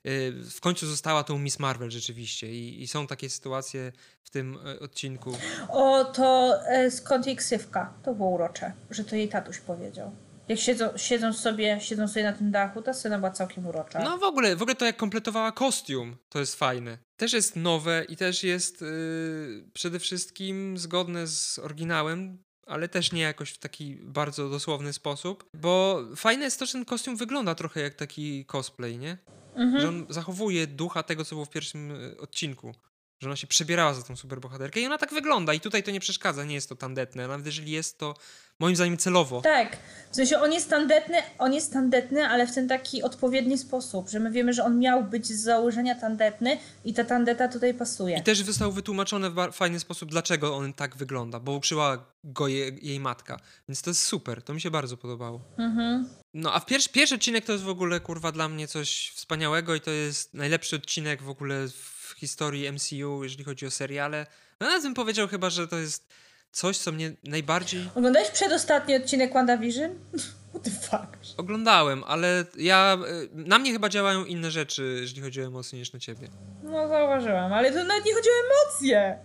Y, 0.06 0.32
w 0.50 0.60
końcu 0.60 0.86
została 0.86 1.24
tą 1.24 1.38
Miss 1.38 1.58
Marvel 1.58 1.90
rzeczywiście 1.90 2.52
i, 2.52 2.82
i 2.82 2.88
są 2.88 3.06
takie 3.06 3.30
sytuacje 3.30 3.92
w 4.22 4.30
tym 4.30 4.58
e, 4.66 4.80
odcinku. 4.80 5.32
O, 5.68 6.04
to 6.04 6.60
e, 6.68 6.90
skąd 6.90 7.26
jej 7.26 7.36
ksywka? 7.36 7.94
To 8.02 8.14
było 8.14 8.30
urocze, 8.30 8.72
że 8.90 9.04
to 9.04 9.16
jej 9.16 9.28
tatuś 9.28 9.58
powiedział. 9.58 10.16
Jak 10.48 10.58
siedzą, 10.58 10.88
siedzą, 10.96 11.32
sobie, 11.32 11.80
siedzą 11.80 12.08
sobie 12.08 12.24
na 12.24 12.32
tym 12.32 12.50
dachu, 12.50 12.82
ta 12.82 12.94
scena 12.94 13.18
była 13.18 13.30
całkiem 13.30 13.66
urocza. 13.66 13.98
No 14.04 14.18
w 14.18 14.22
ogóle, 14.22 14.56
w 14.56 14.62
ogóle 14.62 14.74
to 14.74 14.84
jak 14.84 14.96
kompletowała 14.96 15.52
kostium, 15.52 16.16
to 16.28 16.38
jest 16.38 16.54
fajne. 16.54 16.98
Też 17.16 17.32
jest 17.32 17.56
nowe 17.56 18.04
i 18.08 18.16
też 18.16 18.44
jest 18.44 18.80
yy, 18.80 19.68
przede 19.72 19.98
wszystkim 19.98 20.78
zgodne 20.78 21.26
z 21.26 21.58
oryginałem, 21.58 22.38
ale 22.66 22.88
też 22.88 23.12
nie 23.12 23.22
jakoś 23.22 23.50
w 23.50 23.58
taki 23.58 23.96
bardzo 23.96 24.48
dosłowny 24.48 24.92
sposób, 24.92 25.44
bo 25.54 26.02
fajne 26.16 26.44
jest 26.44 26.58
to, 26.58 26.66
że 26.66 26.72
ten 26.72 26.84
kostium 26.84 27.16
wygląda 27.16 27.54
trochę 27.54 27.80
jak 27.80 27.94
taki 27.94 28.44
cosplay, 28.44 28.98
nie? 28.98 29.18
Mhm. 29.56 29.80
Że 29.80 29.88
on 29.88 30.06
zachowuje 30.08 30.66
ducha 30.66 31.02
tego, 31.02 31.24
co 31.24 31.34
było 31.36 31.44
w 31.44 31.50
pierwszym 31.50 31.92
e, 31.92 32.18
odcinku. 32.18 32.74
Że 33.20 33.28
ona 33.28 33.36
się 33.36 33.46
przebierała 33.46 33.94
za 33.94 34.02
tą 34.02 34.16
superbohaterkę 34.16 34.80
i 34.80 34.86
ona 34.86 34.98
tak 34.98 35.14
wygląda 35.14 35.54
i 35.54 35.60
tutaj 35.60 35.82
to 35.82 35.90
nie 35.90 36.00
przeszkadza, 36.00 36.44
nie 36.44 36.54
jest 36.54 36.68
to 36.68 36.76
tandetne. 36.76 37.28
Nawet 37.28 37.46
jeżeli 37.46 37.72
jest 37.72 37.98
to 37.98 38.14
moim 38.60 38.76
zdaniem 38.76 38.96
celowo. 38.96 39.40
Tak, 39.40 39.76
w 40.10 40.16
sensie 40.16 40.40
on 40.40 40.52
jest 40.52 40.70
tandetny, 40.70 41.16
on 41.38 41.54
jest 41.54 41.72
tandetny, 41.72 42.28
ale 42.28 42.46
w 42.46 42.54
ten 42.54 42.68
taki 42.68 43.02
odpowiedni 43.02 43.58
sposób, 43.58 44.08
że 44.08 44.20
my 44.20 44.30
wiemy, 44.30 44.52
że 44.52 44.64
on 44.64 44.78
miał 44.78 45.04
być 45.04 45.26
z 45.26 45.42
założenia 45.42 45.94
tandetny 45.94 46.58
i 46.84 46.94
ta 46.94 47.04
tandeta 47.04 47.48
tutaj 47.48 47.74
pasuje. 47.74 48.18
I 48.18 48.22
też 48.22 48.42
został 48.42 48.72
wytłumaczony 48.72 49.30
w 49.30 49.52
fajny 49.52 49.80
sposób, 49.80 50.10
dlaczego 50.10 50.56
on 50.56 50.72
tak 50.72 50.96
wygląda, 50.96 51.40
bo 51.40 51.52
ukrzyła 51.52 52.06
go 52.24 52.48
je, 52.48 52.70
jej 52.82 53.00
matka. 53.00 53.40
Więc 53.68 53.82
to 53.82 53.90
jest 53.90 54.02
super, 54.02 54.42
to 54.42 54.54
mi 54.54 54.60
się 54.60 54.70
bardzo 54.70 54.96
podobało. 54.96 55.40
Mhm. 55.58 56.08
No 56.34 56.52
a 56.52 56.60
pierwszy, 56.60 56.88
pierwszy 56.88 57.14
odcinek 57.14 57.44
to 57.44 57.52
jest 57.52 57.64
w 57.64 57.68
ogóle, 57.68 58.00
kurwa, 58.00 58.32
dla 58.32 58.48
mnie 58.48 58.68
coś 58.68 59.12
wspaniałego 59.14 59.74
i 59.74 59.80
to 59.80 59.90
jest 59.90 60.34
najlepszy 60.34 60.76
odcinek 60.76 61.22
w 61.22 61.28
ogóle 61.28 61.68
w 61.68 62.14
historii 62.16 62.72
MCU, 62.72 63.22
jeżeli 63.22 63.44
chodzi 63.44 63.66
o 63.66 63.70
seriale. 63.70 64.26
No 64.60 64.66
na 64.66 64.80
tym 64.80 64.94
powiedział 64.94 65.28
chyba, 65.28 65.50
że 65.50 65.68
to 65.68 65.78
jest 65.78 66.08
coś, 66.56 66.78
co 66.78 66.92
mnie 66.92 67.12
najbardziej... 67.24 67.88
Oglądałeś 67.94 68.30
przedostatni 68.30 68.96
odcinek 68.96 69.32
WandaVision? 69.34 69.90
What 70.50 70.62
the 70.62 70.70
fuck? 70.70 71.36
Oglądałem, 71.36 72.04
ale 72.06 72.44
ja... 72.58 72.98
Y, 73.22 73.28
na 73.34 73.58
mnie 73.58 73.72
chyba 73.72 73.88
działają 73.88 74.24
inne 74.24 74.50
rzeczy, 74.50 74.98
jeżeli 75.00 75.22
chodzi 75.22 75.42
o 75.42 75.46
emocje, 75.46 75.78
niż 75.78 75.92
na 75.92 75.98
ciebie. 75.98 76.28
No 76.62 76.88
zauważyłam, 76.88 77.52
ale 77.52 77.72
to 77.72 77.84
nawet 77.84 78.04
nie 78.04 78.14
chodzi 78.14 78.28
o 78.28 78.46
emocje. 78.46 79.18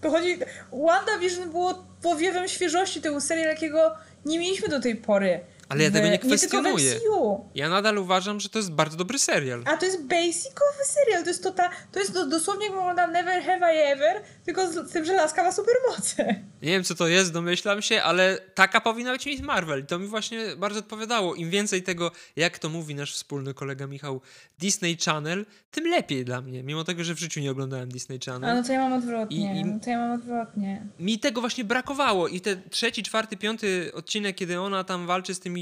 To 0.00 0.10
chodzi... 0.10 0.38
WandaVision 0.86 1.50
było 1.50 1.84
powiewem 2.02 2.48
świeżości 2.48 3.00
tego 3.00 3.20
serialu, 3.20 3.50
jakiego 3.50 3.96
nie 4.24 4.38
mieliśmy 4.38 4.68
do 4.68 4.80
tej 4.80 4.96
pory. 4.96 5.40
Ale 5.70 5.84
ja 5.84 5.90
tego 5.90 6.04
nie 6.06 6.10
Nie 6.12 6.18
w 6.18 6.20
kwestionuję. 6.26 6.94
MCU. 6.96 7.48
Ja 7.54 7.68
nadal 7.68 7.98
uważam, 7.98 8.40
że 8.40 8.48
to 8.48 8.58
jest 8.58 8.72
bardzo 8.72 8.96
dobry 8.96 9.18
serial. 9.18 9.62
A 9.66 9.76
to 9.76 9.86
jest 9.86 10.02
basicowy 10.04 10.84
serial, 10.84 11.22
to 11.22 11.28
jest, 11.30 11.42
to 11.42 11.50
ta, 11.50 11.70
to 11.92 11.98
jest 12.00 12.12
do, 12.14 12.26
dosłownie 12.26 12.66
jak 12.66 12.74
oglądam 12.74 13.12
Never 13.12 13.42
Have 13.42 13.74
I 13.74 13.78
Ever, 13.78 14.22
tylko 14.44 14.72
z, 14.72 14.88
z 14.90 14.92
tym, 14.92 15.04
że 15.04 15.12
laska 15.12 15.42
ma 15.44 15.52
supermoce. 15.52 16.24
Nie 16.62 16.70
wiem, 16.70 16.84
co 16.84 16.94
to 16.94 17.08
jest, 17.08 17.32
domyślam 17.32 17.82
się, 17.82 18.02
ale 18.02 18.38
taka 18.54 18.80
powinna 18.80 19.12
być 19.12 19.26
Miss 19.26 19.40
Marvel. 19.40 19.80
I 19.80 19.86
to 19.86 19.98
mi 19.98 20.06
właśnie 20.06 20.56
bardzo 20.56 20.78
odpowiadało. 20.78 21.34
Im 21.34 21.50
więcej 21.50 21.82
tego, 21.82 22.10
jak 22.36 22.58
to 22.58 22.68
mówi 22.68 22.94
nasz 22.94 23.14
wspólny 23.14 23.54
kolega 23.54 23.86
Michał, 23.86 24.20
Disney 24.58 24.96
Channel, 25.04 25.46
tym 25.70 25.84
lepiej 25.86 26.24
dla 26.24 26.40
mnie. 26.40 26.62
Mimo 26.62 26.84
tego, 26.84 27.04
że 27.04 27.14
w 27.14 27.18
życiu 27.18 27.40
nie 27.40 27.50
oglądałem 27.50 27.88
Disney 27.88 28.18
A 28.22 28.30
Channel. 28.32 28.56
no 28.56 28.62
to 28.62 28.72
ja 28.72 28.80
mam 28.80 28.92
odwrotnie, 28.92 29.54
I- 29.56 29.60
i- 29.60 29.64
no 29.64 29.80
to 29.80 29.90
ja 29.90 29.98
mam 29.98 30.12
odwrotnie. 30.20 30.86
Mi 31.00 31.18
tego 31.18 31.40
właśnie 31.40 31.64
brakowało. 31.64 32.28
I 32.28 32.40
ten 32.40 32.62
trzeci, 32.70 33.02
czwarty, 33.02 33.36
piąty 33.36 33.90
odcinek, 33.94 34.36
kiedy 34.36 34.60
ona 34.60 34.84
tam 34.84 35.06
walczy 35.06 35.34
z 35.34 35.40
tymi 35.40 35.59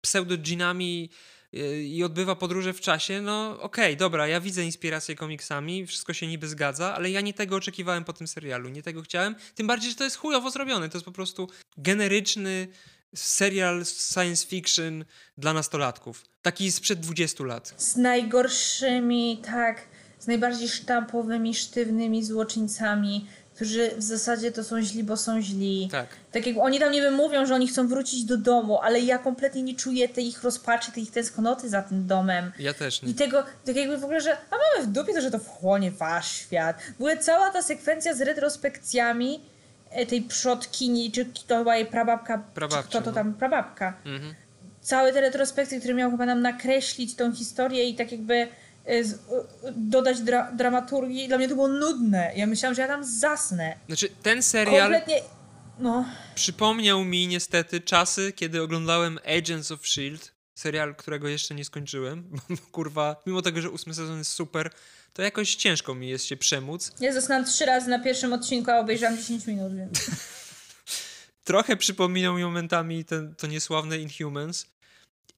pseudo-dżinami 0.00 1.10
yy, 1.52 1.82
i 1.82 2.04
odbywa 2.04 2.36
podróże 2.36 2.72
w 2.72 2.80
czasie, 2.80 3.22
no 3.22 3.60
okej, 3.60 3.96
dobra, 3.96 4.28
ja 4.28 4.40
widzę 4.40 4.64
inspirację 4.64 5.14
komiksami, 5.14 5.86
wszystko 5.86 6.12
się 6.12 6.26
niby 6.26 6.48
zgadza, 6.48 6.94
ale 6.94 7.10
ja 7.10 7.20
nie 7.20 7.34
tego 7.34 7.56
oczekiwałem 7.56 8.04
po 8.04 8.12
tym 8.12 8.28
serialu, 8.28 8.68
nie 8.68 8.82
tego 8.82 9.02
chciałem, 9.02 9.34
tym 9.54 9.66
bardziej, 9.66 9.90
że 9.90 9.96
to 9.96 10.04
jest 10.04 10.16
chujowo 10.16 10.50
zrobione, 10.50 10.88
to 10.88 10.98
jest 10.98 11.04
po 11.04 11.12
prostu 11.12 11.48
generyczny 11.76 12.68
serial 13.14 13.84
science 13.84 14.46
fiction 14.46 15.04
dla 15.38 15.52
nastolatków. 15.52 16.24
Taki 16.42 16.72
sprzed 16.72 17.00
20 17.00 17.44
lat. 17.44 17.74
Z 17.76 17.96
najgorszymi, 17.96 19.42
tak, 19.44 19.88
z 20.18 20.26
najbardziej 20.26 20.68
sztampowymi, 20.68 21.54
sztywnymi 21.54 22.24
złoczyńcami, 22.24 23.26
którzy 23.60 23.90
w 23.96 24.02
zasadzie 24.02 24.52
to 24.52 24.64
są 24.64 24.82
źli, 24.82 25.04
bo 25.04 25.16
są 25.16 25.42
źli. 25.42 25.88
Tak. 25.92 26.06
Tak 26.32 26.46
jak 26.46 26.56
oni 26.58 26.78
tam 26.78 26.92
nie 26.92 27.00
wiem, 27.00 27.14
mówią, 27.14 27.46
że 27.46 27.54
oni 27.54 27.68
chcą 27.68 27.88
wrócić 27.88 28.24
do 28.24 28.36
domu, 28.36 28.78
ale 28.78 29.00
ja 29.00 29.18
kompletnie 29.18 29.62
nie 29.62 29.74
czuję 29.74 30.08
tej 30.08 30.28
ich 30.28 30.42
rozpaczy, 30.42 30.92
tej 30.92 31.02
ich 31.02 31.10
tęsknoty 31.10 31.68
za 31.68 31.82
tym 31.82 32.06
domem. 32.06 32.52
Ja 32.58 32.74
też 32.74 33.02
nie. 33.02 33.10
I 33.10 33.14
tego, 33.14 33.44
tak 33.64 33.76
jakby 33.76 33.98
w 33.98 34.04
ogóle, 34.04 34.20
że 34.20 34.32
a 34.32 34.56
mamy 34.56 34.86
w 34.86 34.92
dupie 34.92 35.14
to, 35.14 35.20
że 35.20 35.30
to 35.30 35.38
wchłonie 35.38 35.90
wasz 35.90 36.32
świat. 36.32 36.82
W 36.82 37.00
ogóle 37.00 37.16
cała 37.16 37.50
ta 37.50 37.62
sekwencja 37.62 38.14
z 38.14 38.20
retrospekcjami 38.20 39.40
e, 39.90 40.06
tej 40.06 40.22
przodkini, 40.22 41.12
czy 41.12 41.24
to 41.46 41.62
była 41.62 41.76
jej 41.76 41.86
prababka, 41.86 42.38
Prababcia, 42.54 42.82
czy 42.82 42.88
kto 42.88 43.00
to 43.00 43.10
no. 43.10 43.14
tam, 43.14 43.34
prababka. 43.34 43.94
Mhm. 44.06 44.34
Całe 44.80 45.12
te 45.12 45.20
retrospekcje, 45.20 45.78
które 45.78 45.94
miał 45.94 46.10
chyba 46.10 46.26
nam 46.26 46.42
nakreślić 46.42 47.14
tą 47.14 47.32
historię 47.34 47.88
i 47.88 47.94
tak 47.94 48.12
jakby 48.12 48.48
z, 48.90 49.12
e, 49.12 49.16
dodać 49.76 50.20
dra, 50.20 50.52
dramaturgii, 50.52 51.28
dla 51.28 51.38
mnie 51.38 51.48
to 51.48 51.54
było 51.54 51.68
nudne. 51.68 52.32
Ja 52.36 52.46
myślałam, 52.46 52.74
że 52.74 52.82
ja 52.82 52.88
tam 52.88 53.04
zasnę. 53.04 53.76
Znaczy, 53.86 54.08
ten 54.22 54.42
serial 54.42 54.92
Kompletnie, 54.92 55.22
no... 55.78 56.04
przypomniał 56.34 57.04
mi 57.04 57.26
niestety 57.26 57.80
czasy, 57.80 58.32
kiedy 58.32 58.62
oglądałem 58.62 59.18
Agents 59.38 59.70
of 59.70 59.80
S.H.I.E.L.D., 59.80 60.24
serial, 60.54 60.94
którego 60.94 61.28
jeszcze 61.28 61.54
nie 61.54 61.64
skończyłem, 61.64 62.24
bo 62.48 62.56
kurwa, 62.72 63.16
mimo 63.26 63.42
tego, 63.42 63.60
że 63.60 63.70
ósmy 63.70 63.94
sezon 63.94 64.18
jest 64.18 64.32
super, 64.32 64.70
to 65.12 65.22
jakoś 65.22 65.54
ciężko 65.54 65.94
mi 65.94 66.08
jest 66.08 66.24
się 66.24 66.36
przemóc. 66.36 66.92
Ja 67.00 67.12
zasnęłam 67.12 67.44
trzy 67.44 67.66
razy 67.66 67.90
na 67.90 67.98
pierwszym 67.98 68.32
odcinku, 68.32 68.70
a 68.70 68.78
obejrzałam 68.78 69.16
10 69.16 69.46
minut, 69.46 69.76
więc... 69.76 70.00
Trochę 71.44 71.76
przypominał 71.76 72.34
mi 72.34 72.44
momentami 72.44 73.04
ten, 73.04 73.34
to 73.34 73.46
niesławne 73.46 73.98
Inhumans. 73.98 74.66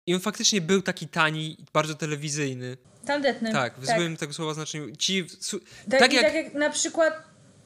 I 0.07 0.15
on 0.15 0.21
faktycznie 0.21 0.61
był 0.61 0.83
taki 0.83 1.09
tani, 1.09 1.57
bardzo 1.73 1.95
telewizyjny. 1.95 2.77
Tandetny. 3.07 3.53
Tak, 3.53 3.75
w 3.79 3.87
złym 3.87 4.17
tego 4.17 4.33
słowa 4.33 4.55
znaczeniu. 4.55 4.97
Ci, 4.97 5.27
su, 5.41 5.61
Tak, 5.91 6.01
tak 6.01 6.13
jak 6.13 6.25
tak 6.25 6.35
jak 6.35 6.55
na 6.55 6.71
przykład 6.71 7.15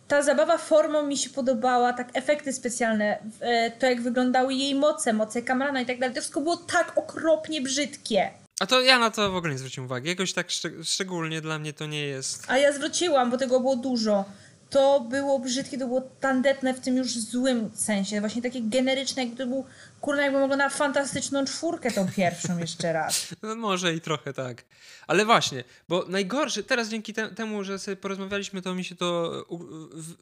ta 0.09 0.23
zabawa 0.23 0.59
formą 0.59 1.03
mi 1.03 1.17
się 1.19 1.31
podobała, 1.31 1.93
tak 1.93 2.09
efekty 2.15 2.53
specjalne, 2.53 3.19
e, 3.41 3.71
to 3.71 3.87
jak 3.87 4.03
wyglądały 4.03 4.55
jej 4.55 4.75
moce, 4.75 5.13
moce 5.13 5.43
Kamrana 5.43 5.81
i 5.81 5.87
tak 5.87 5.99
dalej, 5.99 6.15
to 6.15 6.21
wszystko 6.21 6.41
było 6.41 6.57
tak 6.57 6.99
okropnie 6.99 7.61
brzydkie. 7.63 8.31
A 8.61 8.67
to 8.67 8.81
ja 8.81 8.99
na 8.99 9.11
to 9.11 9.31
w 9.33 9.37
ogóle 9.37 9.53
nie 9.53 9.59
zwróciłem 9.59 9.87
uwagi. 9.87 10.09
Jakoś 10.09 10.33
tak 10.33 10.49
szczeg- 10.49 10.85
szczególnie 10.85 11.41
dla 11.41 11.59
mnie 11.59 11.73
to 11.73 11.87
nie 11.87 12.07
jest. 12.07 12.45
A 12.49 12.59
ja 12.59 12.73
zwróciłam, 12.73 13.31
bo 13.31 13.37
tego 13.37 13.61
było 13.61 13.77
dużo. 13.77 14.25
To 14.71 15.01
było 15.01 15.39
brzydkie, 15.39 15.79
to 15.79 15.87
było 15.87 16.01
tandetne 16.21 16.75
w 16.75 16.81
tym 16.81 16.97
już 16.97 17.19
złym 17.19 17.71
sensie, 17.75 18.21
właśnie 18.21 18.43
takie 18.43 18.63
generyczne, 18.63 19.23
jakby 19.23 19.37
to 19.37 19.47
był, 19.47 19.65
kurna, 20.01 20.23
jakbym 20.23 20.43
oglądała 20.43 20.71
fantastyczną 20.71 21.45
czwórkę 21.45 21.91
tą 21.91 22.09
pierwszą 22.17 22.59
jeszcze 22.59 22.93
raz. 22.93 23.27
No 23.43 23.55
może 23.55 23.95
i 23.95 24.01
trochę 24.01 24.33
tak. 24.33 24.65
Ale 25.07 25.25
właśnie, 25.25 25.65
bo 25.89 26.05
najgorsze, 26.09 26.63
teraz 26.63 26.89
dzięki 26.89 27.15
te, 27.15 27.29
temu, 27.29 27.65
że 27.65 27.79
sobie 27.79 27.97
porozmawialiśmy, 27.97 28.63
to 28.63 28.75
mi 28.75 28.85
się 28.85 28.97
to 28.97 29.33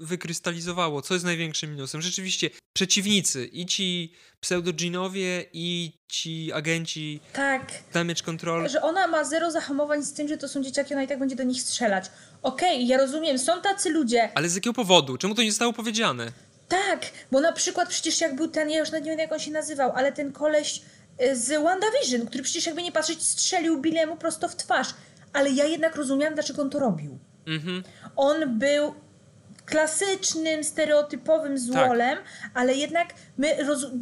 wykrystalizowało. 0.01 1.03
Co 1.03 1.15
jest 1.15 1.27
największym 1.27 1.71
minusem? 1.71 2.03
Rzeczywiście, 2.03 2.51
przeciwnicy, 2.73 3.47
i 3.47 3.67
ci 3.67 4.13
pseudoginowie, 4.41 5.45
i 5.53 5.93
ci 6.15 6.53
agenci 6.53 7.21
Tak, 7.33 7.63
damage 7.93 8.23
control. 8.23 8.69
że 8.69 8.83
ona 8.83 9.07
ma 9.07 9.25
zero 9.25 9.51
zahamowań 9.51 10.03
z 10.03 10.13
tym, 10.13 10.29
że 10.29 10.37
to 10.37 10.49
są 10.49 10.63
dzieciaki, 10.63 10.95
ona 10.95 11.03
i 11.03 11.09
tak 11.09 11.19
będzie 11.19 11.37
do 11.37 11.43
nich 11.43 11.63
strzelać. 11.63 12.05
Okej, 12.43 12.87
ja 12.87 12.99
rozumiem, 12.99 13.39
są 13.39 13.61
tacy 13.63 13.91
ludzie, 13.91 14.31
Ale 14.35 14.49
z 14.49 14.55
jakiego 14.55 14.75
powodu? 14.75 15.17
Czemu 15.19 15.35
to 15.35 15.43
nie 15.43 15.51
zostało 15.51 15.73
powiedziane? 15.73 16.33
Tak, 16.69 17.01
bo 17.33 17.41
na 17.41 17.53
przykład 17.53 17.89
przecież 17.89 18.21
jak 18.21 18.37
był 18.37 18.49
ten, 18.49 18.71
ja 18.71 18.79
już 18.79 18.91
nawet 18.91 19.05
nie 19.05 19.11
wiem 19.11 19.21
jak 19.21 19.33
on 19.33 19.39
się 19.39 19.51
nazywał, 19.51 19.93
ale 19.95 20.13
ten 20.13 20.33
koleś 20.33 20.81
y, 21.23 21.37
z 21.37 21.63
WandaVision, 21.63 22.27
który 22.27 22.43
przecież 22.43 22.67
jakby 22.67 22.83
nie 22.83 22.93
patrzeć 22.93 23.23
strzelił 23.23 23.81
Billemu 23.81 24.17
prosto 24.17 24.49
w 24.49 24.57
twarz. 24.57 24.89
Ale 25.33 25.51
ja 25.51 25.65
jednak 25.65 25.97
rozumiałam, 25.97 26.35
dlaczego 26.35 26.63
on 26.63 26.71
to 26.71 26.79
robił. 26.79 27.19
Mhm. 27.47 27.83
On 28.17 28.59
był 28.59 28.95
klasycznym, 29.67 30.65
stereotypowym 30.65 31.59
złolem, 31.59 32.19
ale 32.55 32.75
jednak 32.75 33.09
my 33.39 33.57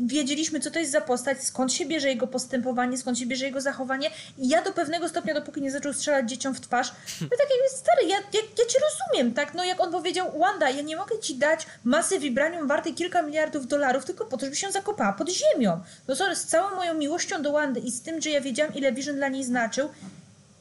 wiedzieliśmy, 0.07 0.61
co 0.61 0.71
to 0.71 0.79
jest 0.79 0.93
za 0.93 1.01
postać, 1.01 1.45
skąd 1.45 1.73
się 1.73 1.87
bierze 1.87 2.09
jego 2.09 2.27
postępowanie, 2.27 2.99
skąd 2.99 3.19
się 3.19 3.27
bierze 3.27 3.45
jego 3.45 3.61
zachowanie 3.61 4.11
i 4.39 4.49
ja 4.49 4.63
do 4.63 4.73
pewnego 4.73 5.09
stopnia, 5.09 5.35
dopóki 5.35 5.63
nie 5.63 5.71
zaczął 5.71 5.93
strzelać 5.93 6.31
dzieciom 6.31 6.55
w 6.55 6.61
twarz, 6.61 6.93
no 7.21 7.29
tak 7.29 7.47
jakby, 7.51 7.77
stary, 7.77 8.09
ja, 8.09 8.17
ja, 8.17 8.41
ja 8.59 8.67
cię 8.69 8.79
rozumiem, 8.79 9.35
tak? 9.35 9.55
No 9.55 9.65
jak 9.65 9.81
on 9.81 9.93
powiedział, 9.93 10.39
Wanda, 10.39 10.71
ja 10.71 10.83
nie 10.83 10.97
mogę 10.97 11.19
ci 11.19 11.35
dać 11.35 11.67
masy 11.85 12.19
vibranium 12.19 12.69
wartej 12.69 12.95
kilka 12.95 13.23
miliardów 13.23 13.67
dolarów, 13.67 14.05
tylko 14.05 14.25
po 14.25 14.37
to, 14.37 14.47
żeby 14.47 14.57
się 14.57 14.73
zakopała 14.73 15.13
pod 15.13 15.29
ziemią. 15.29 15.81
No 16.09 16.17
sorry, 16.17 16.37
z 16.37 16.45
całą 16.45 16.77
moją 16.77 16.95
miłością 16.95 17.43
do 17.43 17.53
Wandy 17.53 17.81
i 17.81 17.91
z 17.91 18.03
tym, 18.03 18.21
że 18.21 18.31
ja 18.31 18.41
wiedziałam, 18.41 18.75
ile 18.75 18.93
Vision 18.93 19.17
dla 19.17 19.29
niej 19.29 19.45
znaczył, 19.45 19.89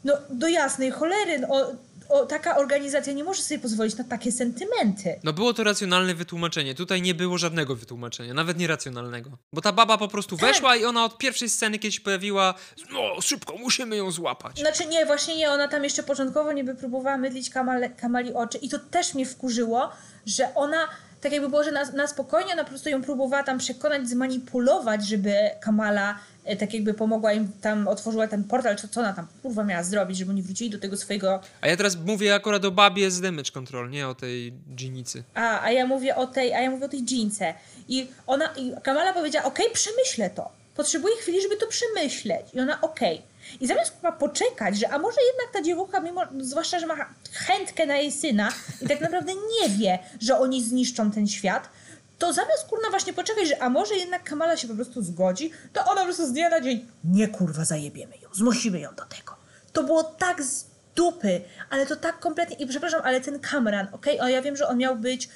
no 0.04 0.14
do 0.30 0.48
jasnej 0.48 0.92
cholery, 0.92 1.40
no, 1.40 1.72
o, 2.12 2.26
taka 2.26 2.58
organizacja 2.58 3.14
nie 3.14 3.24
może 3.24 3.42
sobie 3.42 3.60
pozwolić 3.60 3.96
na 3.96 4.04
takie 4.04 4.32
sentymenty. 4.32 5.20
No 5.24 5.34
było 5.34 5.54
to 5.54 5.64
racjonalne 5.64 6.16
wytłumaczenie. 6.16 6.76
Tutaj 6.76 7.02
nie 7.02 7.16
było 7.16 7.38
żadnego 7.38 7.76
wytłumaczenia, 7.76 8.34
nawet 8.34 8.58
nieracjonalnego. 8.58 9.38
Bo 9.54 9.62
ta 9.62 9.72
baba 9.72 9.98
po 9.98 10.08
prostu 10.08 10.38
Tak. 10.38 10.46
weszła 10.50 10.76
i 10.76 10.86
ona 10.86 11.06
od 11.06 11.18
pierwszej 11.18 11.50
sceny, 11.50 11.80
kiedy 11.80 11.92
się 11.92 12.02
pojawiła, 12.02 12.54
no 12.94 13.22
szybko, 13.22 13.58
musimy 13.58 13.96
ją 13.96 14.12
złapać. 14.12 14.60
Znaczy 14.60 14.86
nie, 14.86 15.06
właśnie 15.06 15.36
nie, 15.36 15.52
ona 15.52 15.68
tam 15.68 15.84
jeszcze 15.84 16.04
początkowo 16.04 16.52
niby 16.54 16.76
próbowała 16.76 17.18
mydlić 17.18 17.50
Kamale, 17.50 17.90
Kamali 17.90 18.34
oczy 18.34 18.58
i 18.58 18.70
to 18.70 18.80
też 18.80 19.14
mnie 19.14 19.26
wkurzyło, 19.26 19.90
że 20.26 20.56
ona, 20.56 20.88
tak 21.22 21.32
jakby 21.32 21.50
było, 21.50 21.64
że 21.64 21.72
na, 21.72 21.92
na 21.92 22.08
spokojnie 22.08 22.54
ona 22.54 22.64
po 22.64 22.70
prostu 22.70 22.90
ją 22.90 23.02
próbowała 23.02 23.44
tam 23.44 23.58
przekonać, 23.58 24.10
zmanipulować, 24.10 25.08
żeby 25.08 25.34
Kamala 25.60 26.20
e, 26.46 26.56
tak 26.56 26.74
jakby 26.74 26.94
pomogła 26.94 27.34
im 27.34 27.52
tam, 27.62 27.88
otworzyła 27.88 28.28
ten 28.28 28.44
portal, 28.44 28.76
czy 28.76 28.88
co 28.88 29.02
ona 29.02 29.14
tam 29.14 29.28
kurwa 29.42 29.64
miała 29.64 29.84
zrobić, 29.84 30.18
żeby 30.18 30.32
oni 30.32 30.42
wrócili 30.42 30.70
do 30.70 30.80
tego 30.80 30.98
swojego... 30.98 31.40
A 31.62 31.68
ja 31.68 31.78
teraz 31.78 31.98
mówię 32.06 32.36
akurat 32.36 32.66
o 32.66 32.72
babie 32.72 33.12
z 33.12 33.22
damage 33.22 33.52
control, 33.52 33.90
nie 33.90 34.08
o 34.08 34.16
tej 34.16 34.54
dżinicy. 34.76 35.24
A, 35.34 35.64
a 35.64 35.72
ja 35.72 35.88
mówię 35.88 36.16
o 36.16 36.28
tej, 36.28 36.54
a 36.54 36.62
ja 36.62 36.72
mówię 36.72 36.86
o 36.86 36.90
tej 36.90 37.04
dżince. 37.04 37.54
I 37.88 38.08
ona, 38.28 38.46
i 38.58 38.74
Kamala 38.84 39.14
powiedziała, 39.14 39.46
okej, 39.46 39.66
przemyślę 39.74 40.30
to. 40.30 40.50
Potrzebuję 40.76 41.16
chwili, 41.16 41.42
żeby 41.42 41.58
to 41.58 41.68
przemyśleć. 41.68 42.46
I 42.54 42.60
ona, 42.60 42.82
okej. 42.82 43.31
I 43.60 43.68
zamiast 43.68 43.96
chyba 43.96 44.12
poczekać, 44.12 44.80
że 44.80 44.90
a 44.90 45.00
może 45.00 45.18
jednak 45.28 45.54
ta 45.54 45.62
dziewucha, 45.62 46.00
mimo, 46.00 46.22
zwłaszcza, 46.40 46.80
że 46.80 46.88
ma 46.88 46.96
chętkę 47.34 47.86
na 47.86 47.98
jej 47.98 48.12
syna 48.12 48.50
i 48.82 48.88
tak 48.88 49.02
naprawdę 49.02 49.34
nie 49.34 49.70
wie, 49.70 50.00
że 50.22 50.40
oni 50.40 50.64
zniszczą 50.64 51.12
ten 51.12 51.28
świat, 51.28 51.70
to 52.18 52.34
zamiast 52.34 52.66
kurna 52.68 52.90
właśnie 52.90 53.14
poczekać, 53.14 53.48
że 53.48 53.64
a 53.64 53.70
może 53.70 53.96
jednak 53.96 54.24
Kamala 54.24 54.58
się 54.58 54.68
po 54.68 54.76
prostu 54.76 55.02
zgodzi, 55.02 55.52
to 55.74 55.86
ona 55.86 56.02
po 56.02 56.06
prostu 56.06 56.28
z 56.28 56.32
dnia 56.32 56.50
na 56.50 56.62
dzień, 56.62 56.88
nie 57.04 57.28
kurwa, 57.28 57.66
zajebiemy 57.66 58.14
ją, 58.22 58.30
zmusimy 58.34 58.80
ją 58.80 58.96
do 58.96 59.06
tego. 59.06 59.36
To 59.74 59.84
było 59.84 60.04
tak 60.04 60.44
z 60.44 60.66
dupy, 60.96 61.42
ale 61.70 61.86
to 61.86 61.96
tak 61.96 62.20
kompletnie, 62.20 62.56
i 62.56 62.68
przepraszam, 62.68 63.02
ale 63.04 63.22
ten 63.22 63.40
Cameron, 63.40 63.88
okej, 63.92 64.20
o 64.20 64.28
ja 64.28 64.42
wiem, 64.42 64.56
że 64.56 64.68
on 64.68 64.78
miał 64.78 64.96
być 64.96 65.30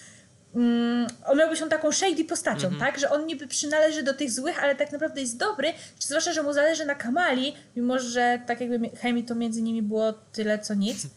mm, 0.56 1.08
on 1.26 1.38
być 1.50 1.62
on 1.62 1.70
taką 1.70 1.92
shady 1.92 2.26
postacią, 2.26 2.70
tak? 2.80 3.00
Że 3.00 3.10
on 3.10 3.26
niby 3.26 3.48
przynależy 3.48 4.04
do 4.04 4.14
tych 4.14 4.32
złych, 4.32 4.64
ale 4.64 4.76
tak 4.76 4.92
naprawdę 4.92 5.22
jest 5.22 5.38
dobry, 5.38 5.74
zwłaszcza, 6.00 6.34
że 6.34 6.44
mu 6.44 6.54
zależy 6.54 6.86
na 6.86 6.96
Kamali, 6.96 7.56
mimo 7.76 8.00
że 8.00 8.40
tak 8.48 8.62
jakby 8.62 8.80
mi- 8.80 8.96
chemii 8.96 9.24
to 9.24 9.36
między 9.36 9.62
nimi 9.62 9.82
było 9.82 10.14
tyle 10.14 10.60
co 10.60 10.74
nic. 10.74 10.98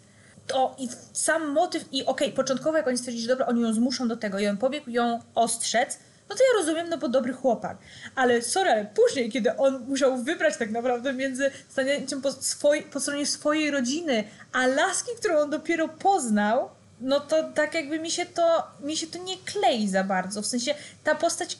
To 0.46 0.74
i 0.78 0.88
sam 1.12 1.48
motyw, 1.48 1.84
i 1.92 2.04
okej, 2.06 2.32
początkowo 2.32 2.76
jak 2.76 2.86
oni 2.86 2.98
stwierdzili, 2.98 3.22
że 3.22 3.28
dobra, 3.28 3.46
oni 3.46 3.62
ją 3.62 3.72
zmuszą 3.72 4.08
do 4.08 4.16
tego 4.16 4.38
i 4.38 4.46
on 4.46 4.56
pobiegł 4.56 4.90
ją 4.90 5.20
ostrzec, 5.34 5.98
no 6.28 6.36
to 6.36 6.42
ja 6.42 6.58
rozumiem, 6.60 6.88
no 6.88 6.98
bo 6.98 7.08
dobry 7.08 7.32
chłopak. 7.32 7.78
Ale 8.14 8.42
sorry, 8.42 8.70
ale 8.70 8.84
później, 8.84 9.30
kiedy 9.30 9.56
on 9.56 9.84
musiał 9.88 10.16
wybrać 10.16 10.56
tak 10.56 10.70
naprawdę 10.70 11.12
między 11.12 11.50
stanięciem 11.68 12.22
po, 12.22 12.32
swoj, 12.32 12.82
po 12.82 13.00
stronie 13.00 13.26
swojej 13.26 13.70
rodziny, 13.70 14.24
a 14.52 14.66
laski, 14.66 15.10
którą 15.18 15.38
on 15.38 15.50
dopiero 15.50 15.88
poznał, 15.88 16.70
no 17.00 17.20
to 17.20 17.52
tak 17.54 17.74
jakby 17.74 17.98
mi 17.98 18.10
się 18.10 18.26
to, 18.26 18.66
mi 18.80 18.96
się 18.96 19.06
to 19.06 19.18
nie 19.18 19.36
klei 19.36 19.88
za 19.88 20.04
bardzo. 20.04 20.42
W 20.42 20.46
sensie 20.46 20.74
ta 21.04 21.14
postać 21.14 21.58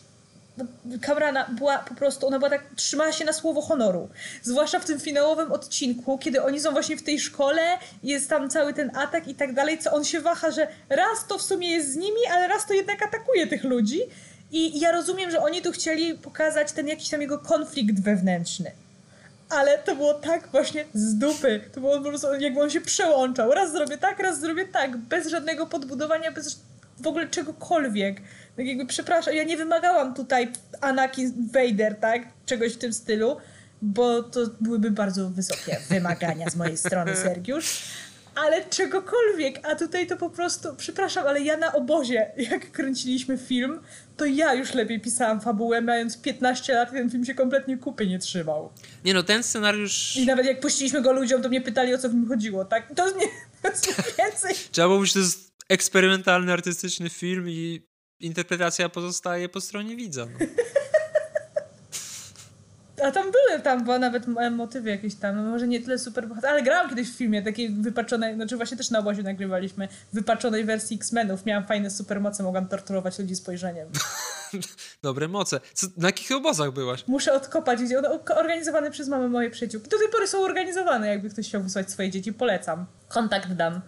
kamera 1.03 1.47
była 1.49 1.79
po 1.79 1.95
prostu, 1.95 2.27
ona 2.27 2.39
była 2.39 2.51
tak, 2.51 2.63
trzymała 2.77 3.13
się 3.13 3.25
na 3.25 3.33
słowo 3.33 3.63
honoru. 3.63 4.09
Zwłaszcza 4.43 4.81
w 4.81 4.85
tym 4.85 5.01
finałowym 5.01 5.53
odcinku, 5.53 6.19
kiedy 6.19 6.43
oni 6.43 6.61
są 6.61 6.73
właśnie 6.73 6.97
w 6.97 7.03
tej 7.03 7.21
szkole, 7.21 7.63
jest 8.03 8.31
tam 8.31 8.51
cały 8.51 8.75
ten 8.75 8.97
atak 8.97 9.29
i 9.29 9.35
tak 9.35 9.55
dalej, 9.55 9.79
co 9.79 9.93
on 9.93 10.05
się 10.05 10.21
waha, 10.21 10.51
że 10.51 10.69
raz 10.89 11.27
to 11.29 11.39
w 11.39 11.43
sumie 11.43 11.71
jest 11.71 11.93
z 11.93 11.97
nimi, 11.97 12.21
ale 12.33 12.49
raz 12.49 12.67
to 12.67 12.75
jednak 12.75 13.03
atakuje 13.03 13.47
tych 13.47 13.65
ludzi. 13.65 14.01
I 14.53 14.81
ja 14.81 14.93
rozumiem, 14.93 15.31
że 15.31 15.41
oni 15.41 15.63
tu 15.63 15.73
chcieli 15.73 16.15
pokazać 16.15 16.73
ten 16.73 16.89
jakiś 16.89 17.09
tam 17.09 17.21
jego 17.21 17.39
konflikt 17.39 18.01
wewnętrzny. 18.01 18.73
Ale 19.49 19.79
to 19.79 19.97
było 19.97 20.15
tak 20.15 20.49
właśnie 20.49 20.85
z 20.95 21.15
dupy. 21.15 21.61
To 21.73 21.81
było 21.81 21.99
po 21.99 22.09
prostu, 22.09 22.35
jakby 22.41 22.61
on 22.61 22.71
się 22.71 22.81
przełączał. 22.81 23.53
Raz 23.53 23.73
zrobię 23.73 23.99
tak, 23.99 24.19
raz 24.19 24.41
zrobię 24.41 24.65
tak. 24.65 24.97
Bez 24.97 25.29
żadnego 25.29 25.67
podbudowania, 25.67 26.33
bez 26.33 26.61
w 27.01 27.07
ogóle 27.07 27.29
czegokolwiek. 27.29 28.21
Tak 28.57 28.67
jakby, 28.67 28.87
przepraszam, 28.87 29.35
ja 29.35 29.45
nie 29.45 29.57
wymagałam 29.57 30.15
tutaj 30.15 30.53
Anakin 30.81 31.49
Vader, 31.53 31.97
tak? 31.97 32.23
Czegoś 32.47 32.75
w 32.75 32.79
tym 32.79 32.93
stylu, 32.93 33.37
bo 33.83 34.23
to 34.23 34.41
byłyby 34.61 34.91
bardzo 34.91 35.31
wysokie 35.31 35.77
wymagania 35.89 36.51
z 36.51 36.57
mojej 36.57 36.77
strony, 36.77 37.17
Sergiusz. 37.25 37.83
Ale 38.45 38.65
czegokolwiek, 38.65 39.61
a 39.63 39.75
tutaj 39.75 40.07
to 40.07 40.17
po 40.17 40.31
prostu, 40.31 40.69
przepraszam, 40.77 41.27
ale 41.27 41.41
ja 41.41 41.57
na 41.57 41.73
obozie, 41.73 42.33
jak 42.37 42.73
kręciliśmy 42.73 43.39
film, 43.39 43.81
to 44.17 44.25
ja 44.25 44.55
już 44.55 44.75
lepiej 44.75 45.01
pisałam 45.01 45.41
fabułę, 45.41 45.81
mając 45.81 46.23
15 46.23 46.75
lat, 46.75 46.91
ten 46.91 47.11
film 47.11 47.25
się 47.25 47.35
kompletnie 47.35 47.79
kupy 47.79 48.07
nie 48.07 48.19
trzymał. 48.19 48.73
Nie 49.05 49.15
no, 49.15 49.23
ten 49.23 49.43
scenariusz... 49.43 50.17
I 50.17 50.27
nawet 50.27 50.47
jak 50.47 50.61
puściliśmy 50.61 51.03
go 51.03 51.13
ludziom, 51.13 51.43
to 51.43 51.49
mnie 51.49 51.61
pytali, 51.61 51.95
o 51.95 51.99
co 51.99 52.09
w 52.09 52.15
nim 52.15 52.29
chodziło, 52.29 52.65
tak? 52.65 52.95
To 52.95 53.11
nie, 53.11 53.27
to 53.63 53.69
jest 53.69 54.17
więcej. 54.19 54.55
Trzeba 54.71 54.89
było, 54.89 55.05
że 55.05 55.13
to 55.13 55.19
jest 55.19 55.53
eksperymentalny, 55.69 56.53
artystyczny 56.53 57.11
film 57.11 57.49
i 57.49 57.89
interpretacja 58.21 58.89
pozostaje 58.89 59.49
po 59.49 59.61
stronie 59.61 59.97
widza. 59.97 60.27
No. 60.27 60.47
A 63.05 63.11
tam 63.11 63.23
były, 63.23 63.63
tam 63.63 63.85
była 63.85 63.99
nawet 63.99 64.25
motywy 64.51 64.91
jakieś 64.91 65.15
tam, 65.15 65.37
no 65.37 65.43
może 65.43 65.69
nie 65.69 65.81
tyle 65.81 65.99
super 65.99 66.29
ale 66.49 66.63
grałam 66.63 66.89
kiedyś 66.89 67.11
w 67.11 67.17
filmie 67.17 67.43
takiej 67.43 67.71
wypaczonej, 67.71 68.35
znaczy 68.35 68.57
właśnie 68.57 68.77
też 68.77 68.91
na 68.91 68.99
obozie 68.99 69.23
nagrywaliśmy, 69.23 69.89
wypaczonej 70.13 70.65
wersji 70.65 70.97
X-Menów, 70.97 71.47
miałam 71.47 71.67
fajne 71.67 71.91
supermoce, 71.91 72.43
mogłam 72.43 72.69
torturować 72.69 73.19
ludzi 73.19 73.37
spojrzeniem. 73.37 73.89
Dobre 75.03 75.29
moce. 75.29 75.61
Co, 75.75 75.87
na 75.97 76.09
jakich 76.09 76.33
obozach 76.33 76.73
byłaś? 76.73 77.05
Muszę 77.07 77.33
odkopać, 77.33 77.83
gdzie 77.83 78.03
organizowane 78.37 78.91
przez 78.91 79.09
mamy 79.09 79.29
moje 79.29 79.51
przyjaciółki. 79.51 79.89
Do 79.89 79.99
tej 79.99 80.09
pory 80.09 80.27
są 80.27 80.41
organizowane, 80.41 81.09
jakby 81.09 81.31
ktoś 81.31 81.49
chciał 81.49 81.63
wysłać 81.63 81.91
swoje 81.91 82.11
dzieci, 82.11 82.33
polecam. 82.33 82.87
Kontakt 83.09 83.53
dam. 83.53 83.81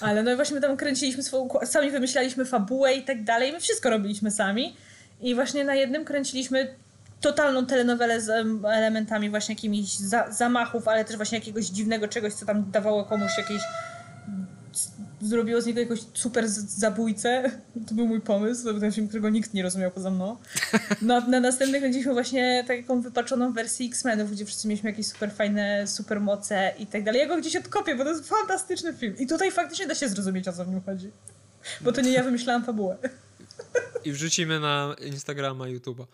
Ale 0.00 0.22
no 0.22 0.32
i 0.32 0.36
właśnie 0.36 0.54
my 0.54 0.60
tam 0.60 0.76
kręciliśmy 0.76 1.22
swoją, 1.22 1.48
sami 1.64 1.90
wymyślaliśmy 1.90 2.44
fabułę 2.44 2.94
i 2.94 3.04
tak 3.04 3.24
dalej, 3.24 3.52
my 3.52 3.60
wszystko 3.60 3.90
robiliśmy 3.90 4.30
sami. 4.30 4.76
I 5.20 5.34
właśnie 5.34 5.64
na 5.64 5.74
jednym 5.74 6.04
kręciliśmy 6.04 6.74
totalną 7.20 7.66
telenowelę 7.66 8.20
z 8.20 8.28
elementami 8.64 9.30
właśnie 9.30 9.54
jakimiś 9.54 9.98
za, 9.98 10.32
zamachów, 10.32 10.88
ale 10.88 11.04
też 11.04 11.16
właśnie 11.16 11.38
jakiegoś 11.38 11.66
dziwnego 11.66 12.08
czegoś, 12.08 12.34
co 12.34 12.46
tam 12.46 12.70
dawało 12.70 13.04
komuś 13.04 13.38
jakieś 13.38 13.62
zrobiło 15.22 15.60
z 15.60 15.66
niego 15.66 15.80
jakąś 15.80 16.00
super 16.14 16.48
zabójcę. 16.48 17.50
To 17.88 17.94
był 17.94 18.06
mój 18.06 18.20
pomysł, 18.20 18.68
którego 19.08 19.30
nikt 19.30 19.54
nie 19.54 19.62
rozumiał 19.62 19.90
poza 19.90 20.10
mną. 20.10 20.36
No, 21.02 21.20
na 21.20 21.40
następnych 21.40 21.80
kręciliśmy 21.80 22.12
właśnie 22.12 22.64
taką 22.68 23.00
wypaczoną 23.00 23.52
wersję 23.52 23.86
X-Menów, 23.86 24.30
gdzie 24.30 24.44
wszyscy 24.44 24.68
mieliśmy 24.68 24.90
jakieś 24.90 25.06
super 25.06 25.32
fajne 25.32 25.86
supermoce 25.86 26.74
i 26.78 26.86
tak 26.86 27.04
dalej. 27.04 27.20
Ja 27.20 27.26
go 27.26 27.36
gdzieś 27.36 27.56
odkopię, 27.56 27.94
bo 27.94 28.04
to 28.04 28.10
jest 28.10 28.28
fantastyczny 28.28 28.94
film. 28.94 29.18
I 29.18 29.26
tutaj 29.26 29.52
faktycznie 29.52 29.86
da 29.86 29.94
się 29.94 30.08
zrozumieć, 30.08 30.48
o 30.48 30.52
co 30.52 30.64
w 30.64 30.68
nim 30.68 30.82
chodzi. 30.82 31.10
Bo 31.80 31.92
to 31.92 32.00
nie 32.00 32.10
ja 32.10 32.22
wymyślałam 32.22 32.64
fabułę. 32.64 32.96
I 34.04 34.12
wrzucimy 34.12 34.60
na 34.60 34.96
Instagrama, 35.06 35.64
YouTube'a. 35.64 36.04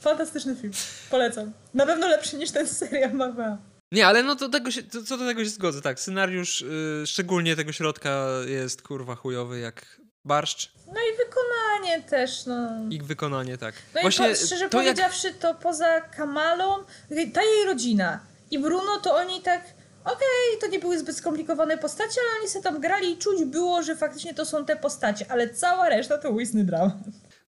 Fantastyczny 0.00 0.56
film. 0.56 0.72
Polecam. 1.10 1.52
Na 1.74 1.86
pewno 1.86 2.08
lepszy 2.08 2.36
niż 2.36 2.50
ten 2.50 2.66
serial 2.68 3.12
Marvel. 3.12 3.56
Nie, 3.92 4.06
ale 4.06 4.22
no 4.22 4.36
to 4.36 4.48
tego 4.48 4.70
się, 4.70 4.82
to, 4.82 5.02
co 5.02 5.16
do 5.16 5.26
tego 5.26 5.44
się 5.44 5.50
zgodzę, 5.50 5.82
tak. 5.82 6.00
Scenariusz, 6.00 6.60
yy, 6.60 7.06
szczególnie 7.06 7.56
tego 7.56 7.72
środka 7.72 8.26
jest 8.46 8.82
kurwa 8.82 9.14
chujowy 9.14 9.60
jak 9.60 10.00
barszcz. 10.24 10.72
No 10.86 11.00
i 11.00 11.16
wykonanie 11.16 12.02
też, 12.02 12.46
no. 12.46 12.68
I 12.90 13.02
wykonanie, 13.02 13.58
tak. 13.58 13.74
No 13.94 14.00
Właśnie, 14.00 14.26
i 14.26 14.30
po, 14.30 14.46
szczerze 14.46 14.64
to 14.68 14.78
powiedziawszy, 14.78 15.26
jak... 15.26 15.36
to 15.36 15.54
poza 15.54 16.00
Kamalą, 16.00 16.84
ta 17.34 17.42
jej 17.42 17.64
rodzina 17.66 18.20
i 18.50 18.58
Bruno, 18.58 19.00
to 19.02 19.14
oni 19.14 19.40
tak, 19.42 19.60
okej, 20.04 20.16
okay, 20.16 20.60
to 20.60 20.66
nie 20.66 20.78
były 20.78 20.98
zbyt 20.98 21.16
skomplikowane 21.16 21.78
postacie, 21.78 22.20
ale 22.20 22.40
oni 22.40 22.48
sobie 22.48 22.62
tam 22.62 22.80
grali 22.80 23.12
i 23.12 23.18
czuć 23.18 23.44
było, 23.44 23.82
że 23.82 23.96
faktycznie 23.96 24.34
to 24.34 24.46
są 24.46 24.64
te 24.64 24.76
postacie, 24.76 25.26
ale 25.28 25.48
cała 25.48 25.88
reszta 25.88 26.18
to 26.18 26.30
łysny 26.30 26.64
dramat. 26.64 26.94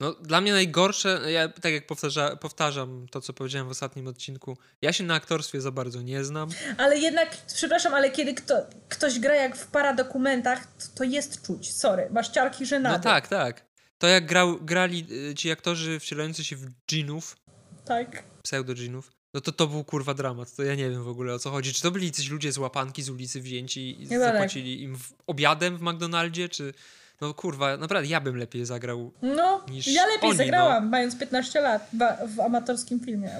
No, 0.00 0.12
dla 0.12 0.40
mnie 0.40 0.52
najgorsze, 0.52 1.32
ja 1.32 1.48
tak 1.48 1.72
jak 1.72 1.86
powtarza, 1.86 2.36
powtarzam 2.36 3.06
to, 3.10 3.20
co 3.20 3.32
powiedziałem 3.32 3.68
w 3.68 3.70
ostatnim 3.70 4.06
odcinku, 4.06 4.58
ja 4.82 4.92
się 4.92 5.04
na 5.04 5.14
aktorstwie 5.14 5.60
za 5.60 5.70
bardzo 5.70 6.02
nie 6.02 6.24
znam. 6.24 6.48
Ale 6.78 6.98
jednak, 6.98 7.36
przepraszam, 7.54 7.94
ale 7.94 8.10
kiedy 8.10 8.34
kto, 8.34 8.54
ktoś 8.88 9.18
gra 9.18 9.34
jak 9.34 9.56
w 9.56 9.66
paradokumentach, 9.66 10.66
to, 10.66 10.86
to 10.94 11.04
jest 11.04 11.46
czuć, 11.46 11.72
sorry, 11.72 12.08
masz 12.10 12.28
ciarki 12.28 12.66
żenady. 12.66 12.96
No 12.96 13.02
tak, 13.02 13.28
tak. 13.28 13.66
To 13.98 14.06
jak 14.06 14.26
grał, 14.26 14.58
grali 14.60 15.06
y, 15.30 15.34
ci 15.34 15.50
aktorzy 15.50 16.00
wcielający 16.00 16.44
się 16.44 16.56
w 16.56 16.66
dżinów, 16.88 17.36
tak. 17.84 18.22
pseudo-dżinów, 18.42 19.10
no 19.34 19.40
to 19.40 19.52
to 19.52 19.66
był 19.66 19.84
kurwa 19.84 20.14
dramat. 20.14 20.56
To 20.56 20.62
ja 20.62 20.74
nie 20.74 20.90
wiem 20.90 21.04
w 21.04 21.08
ogóle 21.08 21.34
o 21.34 21.38
co 21.38 21.50
chodzi. 21.50 21.74
Czy 21.74 21.82
to 21.82 21.90
byli 21.90 22.12
coś 22.12 22.28
ludzie 22.28 22.52
z 22.52 22.58
łapanki 22.58 23.02
z 23.02 23.10
ulicy 23.10 23.40
wzięci 23.40 24.02
i 24.02 24.06
zapłacili 24.06 24.82
im 24.82 24.96
w, 24.98 25.12
obiadem 25.26 25.76
w 25.76 25.82
McDonaldzie, 25.82 26.48
czy... 26.48 26.74
No 27.20 27.34
kurwa, 27.34 27.76
naprawdę 27.76 28.08
ja 28.08 28.20
bym 28.20 28.36
lepiej 28.36 28.66
zagrał 28.66 29.12
No, 29.22 29.64
niż 29.70 29.86
ja 29.86 30.06
lepiej 30.06 30.28
oni, 30.28 30.38
zagrałam, 30.38 30.84
no. 30.84 30.90
mając 30.90 31.18
15 31.18 31.60
lat 31.60 31.90
w, 31.92 32.34
w 32.36 32.40
amatorskim 32.40 33.00
filmie. 33.00 33.30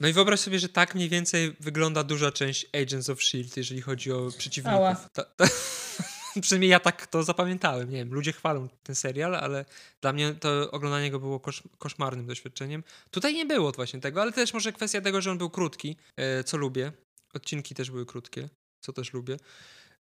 No 0.00 0.08
i 0.08 0.12
wyobraź 0.12 0.40
sobie, 0.40 0.58
że 0.58 0.68
tak 0.68 0.94
mniej 0.94 1.08
więcej 1.08 1.56
wygląda 1.60 2.04
duża 2.04 2.32
część 2.32 2.66
Agents 2.82 3.10
of 3.10 3.18
S.H.I.E.L.D., 3.18 3.52
jeżeli 3.56 3.80
chodzi 3.80 4.12
o 4.12 4.28
przeciwników. 4.38 4.80
Ta, 5.12 5.24
ta, 5.24 5.44
przynajmniej 6.42 6.70
ja 6.70 6.80
tak 6.80 7.06
to 7.06 7.22
zapamiętałem. 7.22 7.90
Nie 7.90 7.96
wiem, 7.96 8.14
ludzie 8.14 8.32
chwalą 8.32 8.68
ten 8.82 8.94
serial, 8.94 9.34
ale 9.34 9.64
dla 10.00 10.12
mnie 10.12 10.34
to 10.34 10.70
oglądanie 10.70 11.10
go 11.10 11.20
było 11.20 11.40
kosz, 11.40 11.62
koszmarnym 11.78 12.26
doświadczeniem. 12.26 12.84
Tutaj 13.10 13.34
nie 13.34 13.46
było 13.46 13.72
właśnie 13.72 14.00
tego, 14.00 14.22
ale 14.22 14.32
też 14.32 14.54
może 14.54 14.72
kwestia 14.72 15.00
tego, 15.00 15.20
że 15.20 15.30
on 15.30 15.38
był 15.38 15.50
krótki, 15.50 15.96
e, 16.16 16.44
co 16.44 16.56
lubię. 16.56 16.92
Odcinki 17.34 17.74
też 17.74 17.90
były 17.90 18.06
krótkie, 18.06 18.48
co 18.80 18.92
też 18.92 19.12
lubię. 19.12 19.36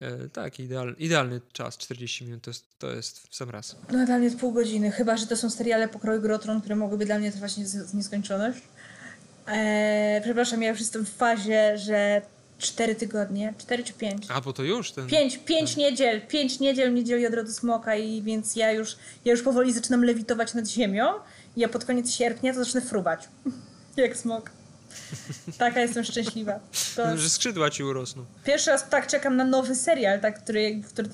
E, 0.01 0.29
tak, 0.29 0.61
idealny, 0.61 0.95
idealny 0.99 1.41
czas, 1.53 1.79
40 1.79 2.25
minut 2.25 2.43
to 2.43 2.51
jest, 2.51 2.65
to 2.79 2.91
jest 2.91 3.29
w 3.29 3.37
sam 3.37 3.51
raz. 3.51 3.77
No 3.93 4.07
dla 4.07 4.19
mnie 4.19 4.31
pół 4.31 4.53
godziny, 4.53 4.91
chyba 4.91 5.17
że 5.17 5.27
to 5.27 5.37
są 5.37 5.51
seriale 5.51 5.89
pokroju 5.89 6.21
Grotron, 6.21 6.61
które 6.61 6.77
mogłyby 6.77 7.07
dla 7.07 7.19
mnie 7.19 7.33
trwać 7.33 7.55
w 7.55 7.95
nieskończoność. 7.95 8.63
Eee, 9.47 10.23
przepraszam, 10.23 10.63
ja 10.63 10.71
już 10.71 10.81
jestem 10.81 11.07
w 11.07 11.11
fazie, 11.11 11.79
że 11.79 12.23
4 12.59 12.95
tygodnie, 12.95 13.55
4 13.59 13.85
czy 13.85 13.93
5? 13.93 14.27
A, 14.29 14.41
bo 14.41 14.53
to 14.53 14.63
już 14.63 14.93
ten... 14.93 15.07
5, 15.07 15.39
5 15.39 15.77
niedziel, 15.77 16.21
5 16.27 16.61
niedziel 16.61 16.95
niedzieli 16.95 17.27
od 17.27 17.35
rodu 17.35 17.53
smoka 17.53 17.97
i 17.97 18.23
więc 18.23 18.57
ja 18.57 18.73
już, 18.73 18.97
ja 19.25 19.33
już 19.33 19.43
powoli 19.43 19.73
zaczynam 19.73 20.05
lewitować 20.05 20.55
nad 20.55 20.69
ziemią 20.69 21.13
ja 21.57 21.69
pod 21.69 21.85
koniec 21.85 22.11
sierpnia 22.11 22.55
to 22.55 22.65
zacznę 22.65 22.81
fruwać. 22.81 23.29
Jak 23.97 24.17
smok. 24.17 24.51
Taka 25.59 25.81
jestem 25.81 26.05
szczęśliwa. 26.05 26.61
To... 26.97 27.17
Że 27.17 27.31
skrzydła 27.31 27.71
ci 27.71 27.85
urosną. 27.85 28.25
Pierwszy 28.45 28.71
raz 28.71 28.89
tak 28.89 29.07
czekam 29.07 29.37
na 29.37 29.45
nowy 29.45 29.75
serial, 29.75 30.21
tak, 30.21 30.43
który, 30.43 30.81
który 30.89 31.09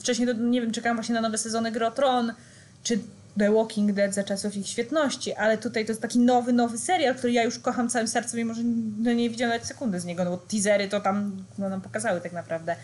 wcześniej, 0.00 0.28
nie 0.36 0.60
wiem, 0.60 0.72
czekam 0.72 0.96
właśnie 0.96 1.14
na 1.14 1.20
nowe 1.20 1.38
sezony 1.38 1.72
Gro 1.72 1.90
Tron, 1.90 2.32
czy 2.82 2.98
The 3.38 3.52
Walking 3.52 3.92
Dead 3.92 4.14
za 4.14 4.24
czasów 4.24 4.56
ich 4.56 4.66
świetności, 4.66 5.34
ale 5.34 5.58
tutaj 5.58 5.84
to 5.84 5.92
jest 5.92 6.02
taki 6.02 6.18
nowy, 6.18 6.52
nowy 6.52 6.78
serial, 6.78 7.14
który 7.14 7.32
ja 7.32 7.44
już 7.44 7.58
kocham 7.58 7.88
całym 7.88 8.08
sercem 8.08 8.40
i 8.40 8.44
może 8.44 8.62
no, 8.98 9.12
nie 9.12 9.30
widziałam 9.30 9.50
nawet 9.50 9.68
sekundy 9.68 10.00
z 10.00 10.04
niego, 10.04 10.24
no 10.24 10.30
bo 10.30 10.36
teasery 10.36 10.88
to 10.88 11.00
tam 11.00 11.44
no, 11.58 11.68
nam 11.68 11.80
pokazały 11.80 12.20
tak 12.20 12.32
naprawdę. 12.32 12.76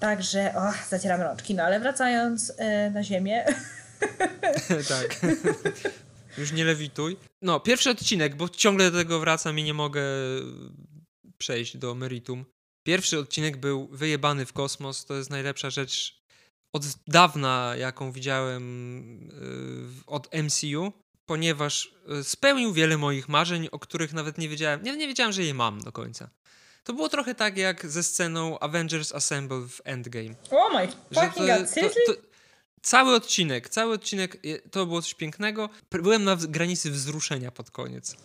Także, 0.00 0.54
zacieram 0.90 1.20
rączki. 1.20 1.54
No 1.54 1.62
ale 1.62 1.80
wracając 1.80 2.52
e, 2.56 2.90
na 2.90 3.02
ziemię. 3.02 3.44
tak. 4.88 5.20
Już 6.38 6.52
nie 6.52 6.64
lewituj. 6.64 7.16
No, 7.42 7.60
pierwszy 7.60 7.90
odcinek, 7.90 8.36
bo 8.36 8.48
ciągle 8.48 8.90
do 8.90 8.98
tego 8.98 9.20
wracam 9.20 9.58
i 9.58 9.62
nie 9.62 9.74
mogę 9.74 10.02
przejść 11.38 11.76
do 11.76 11.94
meritum. 11.94 12.44
Pierwszy 12.86 13.18
odcinek 13.18 13.56
był 13.56 13.88
wyjebany 13.88 14.46
w 14.46 14.52
kosmos. 14.52 15.04
To 15.04 15.14
jest 15.14 15.30
najlepsza 15.30 15.70
rzecz 15.70 16.22
od 16.72 16.82
dawna, 17.06 17.74
jaką 17.78 18.12
widziałem 18.12 18.62
yy, 19.96 20.02
od 20.06 20.28
MCU, 20.34 20.92
ponieważ 21.26 21.92
yy, 22.08 22.24
spełnił 22.24 22.72
wiele 22.72 22.98
moich 22.98 23.28
marzeń, 23.28 23.68
o 23.72 23.78
których 23.78 24.12
nawet 24.12 24.38
nie 24.38 24.48
wiedziałem. 24.48 24.82
Nie, 24.82 24.96
nie 24.96 25.06
wiedziałem, 25.06 25.32
że 25.32 25.42
je 25.42 25.54
mam 25.54 25.80
do 25.80 25.92
końca. 25.92 26.30
To 26.84 26.92
było 26.92 27.08
trochę 27.08 27.34
tak 27.34 27.56
jak 27.56 27.86
ze 27.86 28.02
sceną 28.02 28.58
Avengers 28.58 29.12
Assemble 29.12 29.60
w 29.68 29.80
Endgame. 29.84 30.34
Oh 30.50 30.78
my 30.78 30.88
fucking 31.14 31.46
god, 31.46 31.74
to, 32.06 32.12
Cały 32.82 33.14
odcinek, 33.14 33.68
cały 33.68 33.94
odcinek, 33.94 34.42
to 34.70 34.86
było 34.86 35.02
coś 35.02 35.14
pięknego. 35.14 35.68
Byłem 35.90 36.24
na 36.24 36.36
granicy 36.36 36.90
wzruszenia 36.90 37.50
pod 37.50 37.70
koniec. 37.70 38.16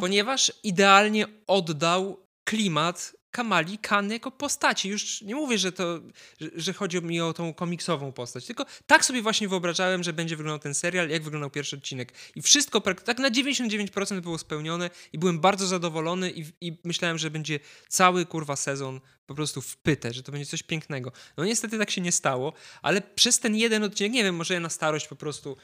Ponieważ 0.00 0.52
idealnie 0.62 1.26
oddał 1.46 2.26
klimat 2.44 3.12
Kamali 3.34 3.78
Khan 3.78 4.10
jako 4.10 4.30
postaci. 4.30 4.88
Już 4.88 5.22
nie 5.22 5.34
mówię, 5.34 5.58
że 5.58 5.72
to, 5.72 6.00
że, 6.40 6.48
że, 6.56 6.72
chodzi 6.72 7.02
mi 7.02 7.20
o 7.20 7.32
tą 7.32 7.54
komiksową 7.54 8.12
postać, 8.12 8.46
tylko 8.46 8.66
tak 8.86 9.04
sobie 9.04 9.22
właśnie 9.22 9.48
wyobrażałem, 9.48 10.02
że 10.02 10.12
będzie 10.12 10.36
wyglądał 10.36 10.58
ten 10.58 10.74
serial, 10.74 11.08
jak 11.08 11.22
wyglądał 11.22 11.50
pierwszy 11.50 11.76
odcinek. 11.76 12.12
I 12.36 12.42
wszystko 12.42 12.80
tak 12.80 13.18
na 13.18 13.30
99% 13.30 14.20
było 14.20 14.38
spełnione 14.38 14.90
i 15.12 15.18
byłem 15.18 15.40
bardzo 15.40 15.66
zadowolony 15.66 16.30
i, 16.30 16.44
i 16.60 16.78
myślałem, 16.84 17.18
że 17.18 17.30
będzie 17.30 17.60
cały 17.88 18.26
kurwa 18.26 18.56
sezon 18.56 19.00
po 19.26 19.34
prostu 19.34 19.60
w 19.60 19.76
pytę, 19.76 20.12
że 20.12 20.22
to 20.22 20.32
będzie 20.32 20.46
coś 20.46 20.62
pięknego. 20.62 21.12
No 21.36 21.44
niestety 21.44 21.78
tak 21.78 21.90
się 21.90 22.00
nie 22.00 22.12
stało, 22.12 22.52
ale 22.82 23.02
przez 23.02 23.38
ten 23.38 23.56
jeden 23.56 23.84
odcinek, 23.84 24.12
nie 24.12 24.24
wiem, 24.24 24.34
może 24.34 24.54
ja 24.54 24.60
na 24.60 24.70
starość 24.70 25.08
po 25.08 25.16
prostu 25.16 25.56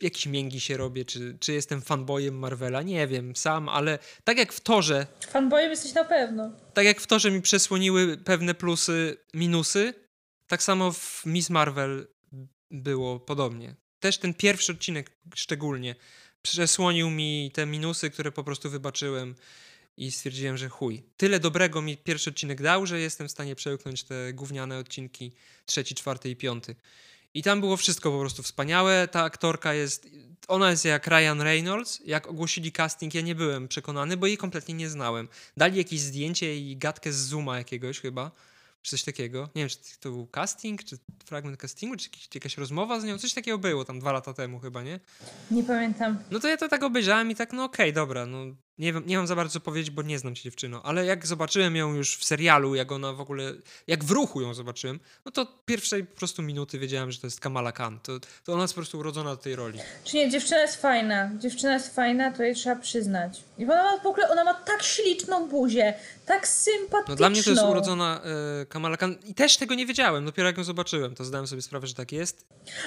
jakieś 0.00 0.26
mięgi 0.26 0.60
się 0.60 0.76
robię, 0.76 1.04
czy, 1.04 1.36
czy 1.40 1.52
jestem 1.52 1.82
fanboyem 1.82 2.38
Marvela, 2.38 2.82
nie 2.82 3.06
wiem 3.06 3.36
sam, 3.36 3.68
ale 3.68 3.98
tak 4.24 4.38
jak 4.38 4.52
w 4.52 4.60
Torze... 4.60 5.06
Fanboyem 5.28 5.70
jesteś 5.70 5.94
na 5.94 6.04
pewno. 6.04 6.52
Tak 6.74 6.84
jak 6.84 7.00
w 7.00 7.06
Torze 7.06 7.30
mi 7.30 7.42
przesłoniły 7.42 8.16
pewne 8.16 8.54
plusy, 8.54 9.16
minusy, 9.34 9.94
tak 10.46 10.62
samo 10.62 10.92
w 10.92 11.22
Miss 11.26 11.50
Marvel 11.50 12.06
było 12.70 13.20
podobnie. 13.20 13.74
Też 14.00 14.18
ten 14.18 14.34
pierwszy 14.34 14.72
odcinek 14.72 15.10
szczególnie 15.34 15.94
przesłonił 16.42 17.10
mi 17.10 17.50
te 17.54 17.66
minusy, 17.66 18.10
które 18.10 18.32
po 18.32 18.44
prostu 18.44 18.70
wybaczyłem 18.70 19.34
i 19.96 20.12
stwierdziłem, 20.12 20.56
że 20.56 20.68
chuj. 20.68 21.02
Tyle 21.16 21.40
dobrego 21.40 21.82
mi 21.82 21.96
pierwszy 21.96 22.30
odcinek 22.30 22.62
dał, 22.62 22.86
że 22.86 23.00
jestem 23.00 23.28
w 23.28 23.30
stanie 23.30 23.56
przełknąć 23.56 24.02
te 24.02 24.32
gówniane 24.32 24.78
odcinki 24.78 25.32
trzeci, 25.66 25.94
czwarty 25.94 26.30
i 26.30 26.36
piąty. 26.36 26.76
I 27.34 27.42
tam 27.42 27.60
było 27.60 27.76
wszystko 27.76 28.10
po 28.10 28.20
prostu 28.20 28.42
wspaniałe. 28.42 29.08
Ta 29.08 29.22
aktorka 29.22 29.74
jest, 29.74 30.08
ona 30.48 30.70
jest 30.70 30.84
jak 30.84 31.06
Ryan 31.06 31.40
Reynolds. 31.40 32.00
Jak 32.04 32.26
ogłosili 32.26 32.72
casting, 32.72 33.14
ja 33.14 33.20
nie 33.20 33.34
byłem 33.34 33.68
przekonany, 33.68 34.16
bo 34.16 34.26
jej 34.26 34.36
kompletnie 34.36 34.74
nie 34.74 34.88
znałem. 34.88 35.28
Dali 35.56 35.78
jakieś 35.78 36.00
zdjęcie 36.00 36.56
i 36.56 36.76
gadkę 36.76 37.12
z 37.12 37.16
Zooma 37.16 37.58
jakiegoś 37.58 38.00
chyba 38.00 38.30
czy 38.82 38.90
coś 38.90 39.02
takiego. 39.02 39.48
Nie 39.54 39.62
wiem, 39.62 39.68
czy 39.68 40.00
to 40.00 40.10
był 40.10 40.26
casting, 40.26 40.84
czy 40.84 40.98
fragment 41.24 41.60
castingu, 41.60 41.96
czy 41.96 42.08
jakaś 42.34 42.58
rozmowa 42.58 43.00
z 43.00 43.04
nią, 43.04 43.18
coś 43.18 43.34
takiego 43.34 43.58
było 43.58 43.84
tam 43.84 44.00
dwa 44.00 44.12
lata 44.12 44.34
temu 44.34 44.60
chyba, 44.60 44.82
nie? 44.82 45.00
Nie 45.50 45.62
pamiętam. 45.62 46.18
No 46.30 46.40
to 46.40 46.48
ja 46.48 46.56
to 46.56 46.68
tak 46.68 46.82
obejrzałem 46.82 47.30
i 47.30 47.34
tak, 47.34 47.52
no 47.52 47.64
okej, 47.64 47.86
okay, 47.86 47.92
dobra, 47.92 48.26
no 48.26 48.38
nie, 48.78 48.92
nie 49.06 49.16
mam 49.16 49.26
za 49.26 49.36
bardzo 49.36 49.52
co 49.52 49.60
powiedzieć, 49.60 49.90
bo 49.90 50.02
nie 50.02 50.18
znam 50.18 50.36
się 50.36 50.42
dziewczyno, 50.42 50.82
ale 50.82 51.04
jak 51.04 51.26
zobaczyłem 51.26 51.76
ją 51.76 51.94
już 51.94 52.16
w 52.16 52.24
serialu, 52.24 52.74
jak 52.74 52.92
ona 52.92 53.12
w 53.12 53.20
ogóle, 53.20 53.52
jak 53.86 54.04
w 54.04 54.10
ruchu 54.10 54.40
ją 54.40 54.54
zobaczyłem, 54.54 55.00
no 55.24 55.32
to 55.32 55.46
pierwszej 55.64 56.04
po 56.04 56.16
prostu 56.16 56.42
minuty 56.42 56.78
wiedziałem, 56.78 57.10
że 57.10 57.18
to 57.18 57.26
jest 57.26 57.40
Kamala 57.40 57.72
Khan. 57.72 58.00
To, 58.02 58.12
to 58.44 58.52
ona 58.52 58.62
jest 58.62 58.74
po 58.74 58.78
prostu 58.78 58.98
urodzona 58.98 59.30
do 59.30 59.36
tej 59.36 59.56
roli. 59.56 59.78
Czy 60.04 60.16
nie, 60.16 60.30
dziewczyna 60.30 60.60
jest 60.60 60.82
fajna. 60.82 61.30
Dziewczyna 61.38 61.72
jest 61.72 61.94
fajna, 61.94 62.32
to 62.32 62.42
jej 62.42 62.54
trzeba 62.54 62.76
przyznać. 62.76 63.42
I 63.58 63.64
ona 63.64 63.82
ma 63.82 63.98
w 63.98 64.06
ogóle, 64.06 64.30
ona 64.30 64.44
ma 64.44 64.54
tak 64.54 64.82
śliczną 64.82 65.48
buzię, 65.48 65.94
tak 66.26 66.48
sympatyczną. 66.48 67.04
No 67.08 67.16
dla 67.16 67.30
mnie 67.30 67.42
to 67.42 67.50
jest 67.50 67.62
urodzona 67.62 68.20
y, 68.62 68.66
Kamala 68.66 68.96
Khan 68.96 69.16
i 69.26 69.34
też 69.34 69.56
tego 69.56 69.74
nie 69.74 69.86
wiedziałem. 69.86 70.24
Dopiero 70.24 70.48
jak 70.48 70.58
ją 70.58 70.64
zobaczyłem, 70.64 71.14
to 71.14 71.24
zdałem 71.24 71.46
sobie 71.46 71.62
sprawę, 71.62 71.86
że 71.86 71.94
tak 71.94 72.12
jest. 72.12 72.46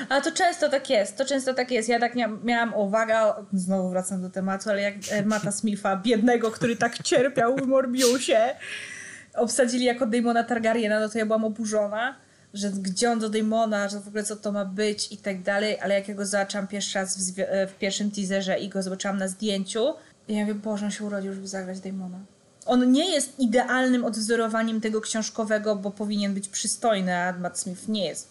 A 0.09 0.21
to 0.21 0.31
często 0.31 0.69
tak 0.69 0.89
jest, 0.89 1.17
to 1.17 1.25
często 1.25 1.53
tak 1.53 1.71
jest. 1.71 1.89
Ja 1.89 1.99
tak 1.99 2.13
miałam 2.43 2.73
uwagę, 2.73 3.33
znowu 3.53 3.89
wracam 3.89 4.21
do 4.21 4.29
tematu, 4.29 4.69
ale 4.69 4.81
jak 4.81 4.95
e, 5.09 5.25
Mata 5.25 5.51
Biednego, 6.03 6.51
który 6.51 6.75
tak 6.75 7.03
cierpiał 7.03 7.55
w 7.55 7.67
Morbiusie, 7.67 8.39
obsadzili 9.33 9.85
jako 9.85 10.05
Damona 10.05 10.43
Targaryena, 10.43 10.99
no 10.99 11.09
to 11.09 11.17
ja 11.17 11.25
byłam 11.25 11.45
oburzona 11.45 12.15
że 12.53 12.71
gdzie 12.71 13.11
on 13.11 13.19
do 13.19 13.29
Damona, 13.29 13.89
że 13.89 13.99
w 13.99 14.07
ogóle 14.07 14.23
co 14.23 14.35
to 14.35 14.51
ma 14.51 14.65
być 14.65 15.11
i 15.11 15.17
tak 15.17 15.41
dalej, 15.41 15.79
ale 15.79 15.93
jak 15.93 16.07
ja 16.07 16.15
go 16.15 16.25
zobaczyłam 16.25 16.67
pierwszy 16.67 16.99
raz 16.99 17.31
w, 17.31 17.39
e, 17.39 17.67
w 17.67 17.75
pierwszym 17.75 18.11
teaserze 18.11 18.59
i 18.59 18.69
go 18.69 18.83
zobaczyłam 18.83 19.17
na 19.17 19.27
zdjęciu, 19.27 19.93
ja 20.27 20.41
mówię, 20.41 20.55
Boże, 20.55 20.85
on 20.85 20.91
się 20.91 21.03
urodził, 21.03 21.33
żeby 21.33 21.47
zagrać 21.47 21.79
Damona. 21.79 22.19
On 22.65 22.91
nie 22.91 23.11
jest 23.11 23.39
idealnym 23.39 24.05
odwzorowaniem 24.05 24.81
tego 24.81 25.01
książkowego, 25.01 25.75
bo 25.75 25.91
powinien 25.91 26.33
być 26.33 26.49
przystojny, 26.49 27.15
a 27.17 27.33
Matt 27.33 27.59
Smith 27.59 27.87
nie 27.87 28.05
jest 28.05 28.27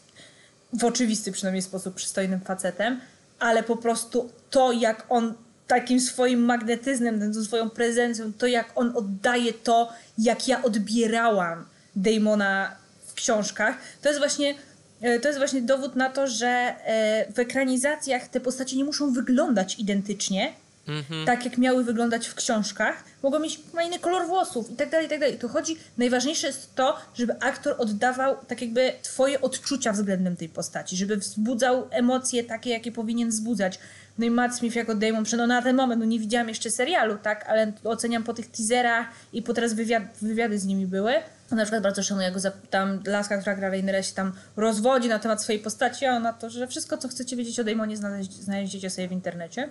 w 0.72 0.84
oczywisty 0.84 1.32
przynajmniej 1.32 1.62
sposób 1.62 1.94
przystojnym 1.94 2.40
facetem, 2.40 3.00
ale 3.38 3.62
po 3.62 3.76
prostu 3.76 4.30
to, 4.50 4.72
jak 4.72 5.06
on 5.08 5.34
takim 5.74 6.00
swoim 6.00 6.40
magnetyzmem, 6.44 7.32
tą 7.32 7.44
swoją 7.44 7.70
prezencją, 7.70 8.32
to 8.38 8.46
jak 8.46 8.72
on 8.74 8.92
oddaje 8.96 9.52
to, 9.52 9.92
jak 10.18 10.48
ja 10.48 10.62
odbierałam 10.62 11.66
Damona 11.96 12.76
w 13.06 13.14
książkach, 13.14 13.76
to 14.02 14.08
jest 14.08 14.20
właśnie 14.20 14.54
e, 15.00 15.20
to 15.20 15.28
jest 15.28 15.38
właśnie 15.38 15.62
dowód 15.62 15.96
na 15.96 16.10
to, 16.10 16.26
że 16.26 16.46
e, 16.48 17.32
w 17.32 17.38
ekranizacjach 17.38 18.28
te 18.28 18.40
postacie 18.40 18.76
nie 18.76 18.84
muszą 18.84 19.12
wyglądać 19.12 19.78
identycznie, 19.78 20.52
Mhm. 20.88 21.26
tak 21.26 21.44
jak 21.44 21.58
miały 21.58 21.84
wyglądać 21.84 22.26
w 22.26 22.34
książkach, 22.34 23.04
mogą 23.22 23.38
mieć 23.38 23.60
inny 23.86 23.98
kolor 23.98 24.26
włosów 24.26 24.70
i 24.70 24.76
tak 24.76 24.90
dalej, 24.90 25.06
i 25.06 25.10
tak 25.10 25.20
dalej. 25.20 25.38
Tu 25.38 25.48
chodzi, 25.48 25.76
najważniejsze 25.98 26.46
jest 26.46 26.74
to, 26.74 26.96
żeby 27.14 27.40
aktor 27.40 27.74
oddawał 27.78 28.36
tak 28.48 28.60
jakby 28.60 28.92
twoje 29.02 29.40
odczucia 29.40 29.92
względem 29.92 30.36
tej 30.36 30.48
postaci, 30.48 30.96
żeby 30.96 31.16
wzbudzał 31.16 31.88
emocje 31.90 32.44
takie, 32.44 32.70
jakie 32.70 32.92
powinien 32.92 33.28
wzbudzać. 33.28 33.78
No 34.18 34.26
i 34.26 34.30
Matt 34.30 34.56
Smith 34.56 34.76
jako 34.76 34.94
Damon, 34.94 35.24
no 35.36 35.46
na 35.46 35.62
ten 35.62 35.76
moment, 35.76 36.00
no 36.00 36.06
nie 36.06 36.18
widziałam 36.18 36.48
jeszcze 36.48 36.70
serialu, 36.70 37.18
tak, 37.18 37.48
ale 37.48 37.72
oceniam 37.84 38.24
po 38.24 38.34
tych 38.34 38.50
teaserach 38.50 39.06
i 39.32 39.42
po 39.42 39.54
teraz 39.54 39.74
wywiad, 39.74 40.02
wywiady 40.22 40.58
z 40.58 40.66
nimi 40.66 40.86
były. 40.86 41.12
No 41.50 41.56
na 41.56 41.62
przykład 41.62 41.82
bardzo 41.82 42.02
szanuję 42.02 42.32
go, 42.32 42.40
tam 42.70 43.02
laska, 43.06 43.38
która 43.38 43.56
gra 43.56 43.68
Rainera 43.68 44.02
się 44.02 44.14
tam 44.14 44.32
rozwodzi 44.56 45.08
na 45.08 45.18
temat 45.18 45.42
swojej 45.42 45.62
postaci, 45.62 46.06
a 46.06 46.16
ona 46.16 46.32
to, 46.32 46.50
że 46.50 46.66
wszystko, 46.66 46.98
co 46.98 47.08
chcecie 47.08 47.36
wiedzieć 47.36 47.60
o 47.60 47.64
Damonie 47.64 47.96
znajdziecie 48.40 48.90
sobie 48.90 49.08
w 49.08 49.12
internecie. 49.12 49.68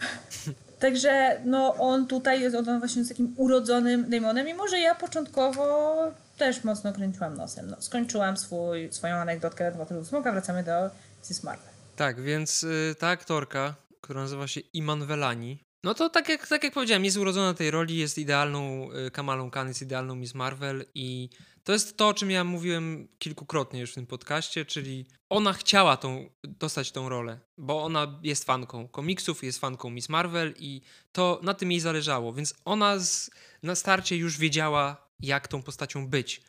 Także 0.80 1.40
no 1.44 1.74
on 1.74 2.06
tutaj 2.06 2.40
jest 2.40 2.56
on 2.56 2.78
właśnie 2.78 3.04
z 3.04 3.08
takim 3.08 3.34
urodzonym 3.36 4.10
demonem, 4.10 4.46
mimo 4.46 4.68
że 4.68 4.78
ja 4.78 4.94
początkowo 4.94 5.96
też 6.38 6.64
mocno 6.64 6.92
kręciłam 6.92 7.36
nosem. 7.36 7.70
No, 7.70 7.76
skończyłam 7.80 8.36
swój, 8.36 8.88
swoją 8.92 9.16
anegdotkę 9.16 9.64
na 9.78 9.86
temat 9.86 10.06
Smoka, 10.06 10.32
wracamy 10.32 10.62
do 10.64 10.90
Sis 11.22 11.42
Marvel. 11.42 11.73
Tak, 11.96 12.22
więc 12.22 12.62
y, 12.62 12.94
ta 12.98 13.08
aktorka, 13.08 13.74
która 14.00 14.20
nazywa 14.20 14.46
się 14.46 14.60
Iman 14.60 15.06
Velani, 15.06 15.64
no 15.84 15.94
to 15.94 16.10
tak 16.10 16.28
jak, 16.28 16.48
tak 16.48 16.64
jak 16.64 16.72
powiedziałem, 16.72 17.04
jest 17.04 17.16
urodzona 17.16 17.54
tej 17.54 17.70
roli, 17.70 17.96
jest 17.96 18.18
idealną 18.18 18.88
y, 18.92 19.10
Kamalą 19.10 19.50
Khan, 19.50 19.68
jest 19.68 19.82
idealną 19.82 20.14
Miss 20.14 20.34
Marvel 20.34 20.84
i 20.94 21.28
to 21.64 21.72
jest 21.72 21.96
to, 21.96 22.08
o 22.08 22.14
czym 22.14 22.30
ja 22.30 22.44
mówiłem 22.44 23.08
kilkukrotnie 23.18 23.80
już 23.80 23.92
w 23.92 23.94
tym 23.94 24.06
podcaście, 24.06 24.64
czyli 24.64 25.06
ona 25.28 25.52
chciała 25.52 25.96
tą, 25.96 26.30
dostać 26.44 26.92
tą 26.92 27.08
rolę, 27.08 27.40
bo 27.58 27.84
ona 27.84 28.20
jest 28.22 28.44
fanką 28.44 28.88
komiksów, 28.88 29.44
jest 29.44 29.58
fanką 29.58 29.90
Miss 29.90 30.08
Marvel 30.08 30.54
i 30.58 30.80
to 31.12 31.40
na 31.42 31.54
tym 31.54 31.72
jej 31.72 31.80
zależało, 31.80 32.32
więc 32.32 32.54
ona 32.64 32.98
z, 32.98 33.30
na 33.62 33.74
starcie 33.74 34.16
już 34.16 34.38
wiedziała, 34.38 35.08
jak 35.20 35.48
tą 35.48 35.62
postacią 35.62 36.08
być. 36.08 36.42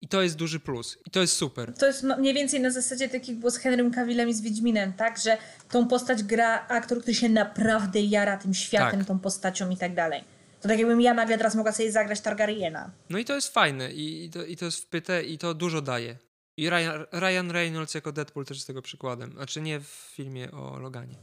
I 0.00 0.08
to 0.08 0.22
jest 0.22 0.36
duży 0.36 0.60
plus. 0.60 0.98
I 1.06 1.10
to 1.10 1.20
jest 1.20 1.36
super. 1.36 1.74
To 1.74 1.86
jest 1.86 2.02
mniej 2.02 2.34
więcej 2.34 2.60
na 2.60 2.70
zasadzie 2.70 3.08
takich 3.08 3.36
było 3.36 3.50
z 3.50 3.56
Henrym 3.56 3.90
Cavillem 3.90 4.28
i 4.28 4.34
z 4.34 4.40
Wiedźminem, 4.40 4.92
tak? 4.92 5.18
Że 5.18 5.38
tą 5.70 5.88
postać 5.88 6.22
gra 6.22 6.66
aktor, 6.68 7.00
który 7.00 7.14
się 7.14 7.28
naprawdę 7.28 8.00
jara 8.00 8.36
tym 8.36 8.54
światem, 8.54 8.98
tak. 8.98 9.08
tą 9.08 9.18
postacią 9.18 9.70
i 9.70 9.76
tak 9.76 9.94
dalej. 9.94 10.24
To 10.60 10.68
tak 10.68 10.78
jakbym 10.78 11.00
ja 11.00 11.14
nagle 11.14 11.38
teraz 11.38 11.54
mogła 11.54 11.72
sobie 11.72 11.92
zagrać 11.92 12.20
Targaryena. 12.20 12.90
No 13.10 13.18
i 13.18 13.24
to 13.24 13.34
jest 13.34 13.54
fajne 13.54 13.92
i, 13.92 14.24
i, 14.24 14.30
to, 14.30 14.44
i 14.44 14.56
to 14.56 14.64
jest 14.64 14.78
wpyte 14.78 15.22
i 15.22 15.38
to 15.38 15.54
dużo 15.54 15.82
daje. 15.82 16.16
I 16.56 16.70
Ryan, 16.70 17.04
Ryan 17.12 17.50
Reynolds 17.50 17.94
jako 17.94 18.12
Deadpool 18.12 18.46
też 18.46 18.56
jest 18.56 18.66
tego 18.66 18.82
przykładem. 18.82 19.32
Znaczy 19.32 19.60
nie 19.60 19.80
w 19.80 20.10
filmie 20.14 20.50
o 20.50 20.78
Loganie. 20.78 21.14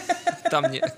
Tam 0.50 0.72
nie. 0.72 0.80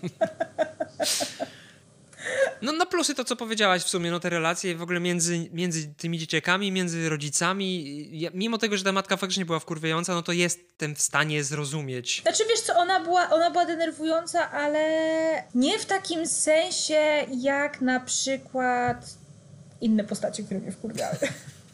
No 2.62 2.72
na 2.72 2.86
plusy 2.86 3.14
to, 3.14 3.24
co 3.24 3.36
powiedziałaś 3.36 3.82
w 3.82 3.88
sumie, 3.88 4.10
no 4.10 4.20
te 4.20 4.30
relacje 4.30 4.76
w 4.76 4.82
ogóle 4.82 5.00
między, 5.00 5.48
między 5.52 5.94
tymi 5.94 6.18
dzieciakami, 6.18 6.72
między 6.72 7.08
rodzicami, 7.08 8.08
ja, 8.20 8.30
mimo 8.34 8.58
tego, 8.58 8.76
że 8.76 8.84
ta 8.84 8.92
matka 8.92 9.16
faktycznie 9.16 9.44
była 9.44 9.58
wkurwiająca, 9.58 10.14
no 10.14 10.22
to 10.22 10.32
jestem 10.32 10.94
w 10.94 11.02
stanie 11.02 11.44
zrozumieć. 11.44 12.22
Znaczy 12.22 12.42
wiesz 12.48 12.60
co, 12.60 12.76
ona 12.76 13.00
była, 13.00 13.30
ona 13.30 13.50
była 13.50 13.66
denerwująca, 13.66 14.50
ale 14.50 14.82
nie 15.54 15.78
w 15.78 15.86
takim 15.86 16.26
sensie 16.26 17.26
jak 17.38 17.80
na 17.80 18.00
przykład 18.00 19.14
inne 19.80 20.04
postacie, 20.04 20.42
które 20.42 20.60
mnie 20.60 20.72
wkurwiały. 20.72 21.16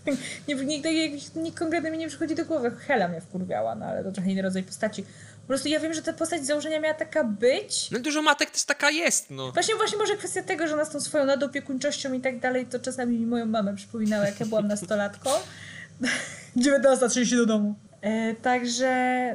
nie, 0.49 0.55
nikt, 0.55 0.85
nikt, 0.85 1.37
nikt 1.37 1.59
konkretnie 1.59 1.91
mi 1.91 1.99
nie 1.99 2.09
przychodzi 2.09 2.35
do 2.35 2.45
głowy. 2.45 2.71
Hela 2.71 3.09
mnie 3.09 3.21
wkurwiała, 3.21 3.75
no 3.75 3.87
ale 3.87 4.05
to 4.05 4.13
trochę 4.13 4.31
inny 4.31 4.43
rodzaj 4.43 4.63
postaci. 4.63 5.05
Po 5.43 5.47
prostu 5.47 5.69
ja 5.69 5.81
wiem, 5.81 5.95
że 5.95 6.03
ta 6.03 6.13
postać 6.13 6.43
z 6.45 6.47
założenia 6.47 6.81
miała 6.81 6.95
taka 6.95 7.25
być. 7.25 7.91
No 7.91 7.99
dużo 7.99 8.23
matek 8.23 8.51
też 8.51 8.65
taka 8.65 8.91
jest, 8.91 9.31
no. 9.31 9.53
Właśnie, 9.53 9.75
właśnie 9.75 9.99
może 9.99 10.17
kwestia 10.17 10.43
tego, 10.43 10.69
że 10.69 10.75
ona 10.75 10.85
z 10.85 10.91
tą 10.91 11.01
swoją 11.01 11.25
nadopiekuńczością 11.25 12.13
i 12.13 12.21
tak 12.21 12.41
dalej, 12.41 12.67
to 12.67 12.79
czasami 12.79 13.19
mi 13.19 13.27
moją 13.27 13.47
mamę 13.47 13.77
przypominała, 13.77 14.27
jak 14.27 14.41
ja 14.41 14.47
byłam 14.47 14.69
nastolatką. 14.69 15.31
19.30 16.57 17.37
do 17.37 17.47
domu. 17.47 17.75
E, 18.01 18.35
także, 18.35 18.93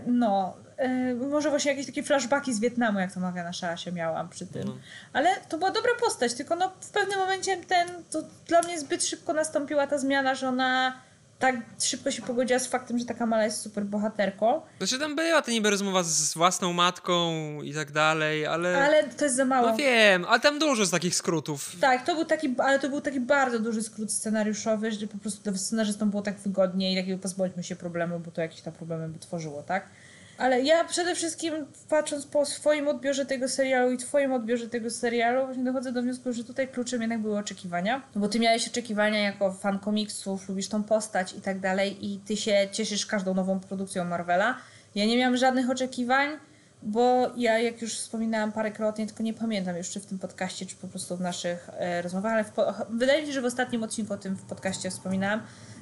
no, 0.08 0.58
e, 0.78 1.14
może 1.16 1.50
właśnie 1.50 1.72
jakieś 1.72 1.86
takie 1.86 2.04
flashbacki 2.04 2.54
z 2.54 2.60
Wietnamu, 2.60 3.00
jak 3.00 3.14
to 3.14 3.20
mawia 3.20 3.44
nasza 3.44 3.78
się 3.78 3.92
miałam 3.92 4.30
przy 4.30 4.48
tym. 4.48 4.64
No. 4.66 4.78
Ale 5.14 5.30
to 5.50 5.58
była 5.58 5.72
dobra 5.72 5.92
postać, 6.00 6.34
tylko 6.34 6.56
no 6.56 6.72
w 6.80 6.90
pewnym 6.90 7.20
momencie 7.20 7.58
ten, 7.58 7.88
to 8.12 8.24
dla 8.48 8.62
mnie 8.62 8.80
zbyt 8.80 9.06
szybko 9.06 9.34
nastąpiła 9.34 9.88
ta 9.88 9.98
zmiana, 9.98 10.36
że 10.36 10.50
ona 10.50 11.02
tak 11.40 11.56
szybko 11.80 12.12
się 12.12 12.22
pogodziła 12.22 12.60
z 12.60 12.68
faktem, 12.68 13.00
że 13.00 13.06
ta 13.06 13.14
Kamala 13.14 13.44
jest 13.44 13.62
super 13.62 13.86
bohaterką. 13.86 14.62
Znaczy 14.78 15.00
tam 15.00 15.16
była 15.16 15.42
ta 15.42 15.52
niby 15.52 15.70
rozmowa 15.70 16.04
z 16.04 16.34
własną 16.34 16.74
matką 16.74 17.32
i 17.62 17.74
tak 17.74 17.92
dalej, 17.92 18.46
ale... 18.46 18.86
Ale 18.86 19.04
to 19.04 19.26
jest 19.26 19.36
za 19.36 19.46
mało. 19.46 19.68
No 19.70 19.76
wiem, 19.76 20.26
ale 20.26 20.40
tam 20.40 20.60
dużo 20.60 20.86
z 20.86 20.92
takich 20.92 21.16
skrótów. 21.16 21.76
Tak, 21.82 22.06
to 22.06 22.16
był 22.16 22.26
taki, 22.26 22.56
ale 22.58 22.80
to 22.80 22.90
był 22.90 23.02
taki 23.02 23.20
bardzo 23.20 23.60
duży 23.60 23.84
skrót 23.84 24.12
scenariuszowy, 24.12 24.92
że 24.92 25.08
po 25.08 25.18
prostu 25.18 25.58
scenarzystom 25.58 26.10
było 26.10 26.22
tak 26.22 26.38
wygodniej 26.40 26.94
i 26.94 26.98
takiego 26.98 27.18
pozbądźmy 27.18 27.64
się 27.64 27.76
problemu, 27.76 28.20
bo 28.20 28.32
to 28.32 28.42
jakieś 28.42 28.62
tam 28.62 28.74
problemy 28.74 29.10
by 29.10 29.20
tworzyło, 29.20 29.64
tak? 29.64 29.90
Ale 30.38 30.62
ja 30.62 30.84
przede 30.84 31.16
wszystkim 31.16 31.54
patrząc 31.90 32.26
po 32.26 32.46
swoim 32.46 32.88
odbiorze 32.88 33.26
tego 33.26 33.50
serialu 33.50 33.92
i 33.92 33.98
twoim 33.98 34.34
odbiorze 34.34 34.70
tego 34.70 34.90
serialu, 34.90 35.46
właśnie 35.46 35.64
dochodzę 35.64 35.92
do 35.92 36.02
wniosku, 36.02 36.34
że 36.34 36.44
tutaj 36.44 36.68
kluczem 36.68 37.02
jednak 37.02 37.22
były 37.22 37.38
oczekiwania. 37.38 38.02
No 38.16 38.22
bo 38.22 38.28
ty 38.28 38.40
miałeś 38.40 38.68
oczekiwania 38.68 39.20
jako 39.20 39.54
fan 39.54 39.80
komiksów, 39.80 40.50
lubisz 40.50 40.68
tą 40.68 40.84
postać 40.84 41.34
i 41.34 41.42
tak 41.42 41.60
dalej 41.60 42.06
i 42.06 42.20
ty 42.20 42.38
się 42.38 42.68
cieszysz 42.72 43.06
każdą 43.06 43.34
nową 43.34 43.60
produkcją 43.60 44.06
Marvela. 44.06 44.58
Ja 44.96 45.06
nie 45.06 45.18
miałam 45.18 45.38
żadnych 45.38 45.70
oczekiwań, 45.70 46.30
bo 46.84 47.32
ja 47.38 47.60
jak 47.60 47.82
już 47.82 47.94
wspominałam 47.94 48.52
parękrotnie, 48.52 49.08
tylko 49.08 49.24
nie 49.24 49.34
pamiętam 49.34 49.78
już 49.78 49.90
czy 49.90 50.00
w 50.00 50.06
tym 50.06 50.20
podcaście, 50.20 50.66
czy 50.66 50.76
po 50.76 50.88
prostu 50.88 51.18
w 51.18 51.22
naszych 51.22 51.70
e, 51.74 52.02
rozmowach, 52.02 52.34
ale 52.34 52.46
wydaje 52.90 53.22
mi 53.22 53.28
się, 53.28 53.34
że 53.34 53.42
w 53.42 53.46
ostatnim 53.46 53.84
odcinku 53.84 54.14
o 54.14 54.18
tym 54.18 54.36
w 54.36 54.42
podcaście 54.42 54.90
wspominałam, 54.90 55.42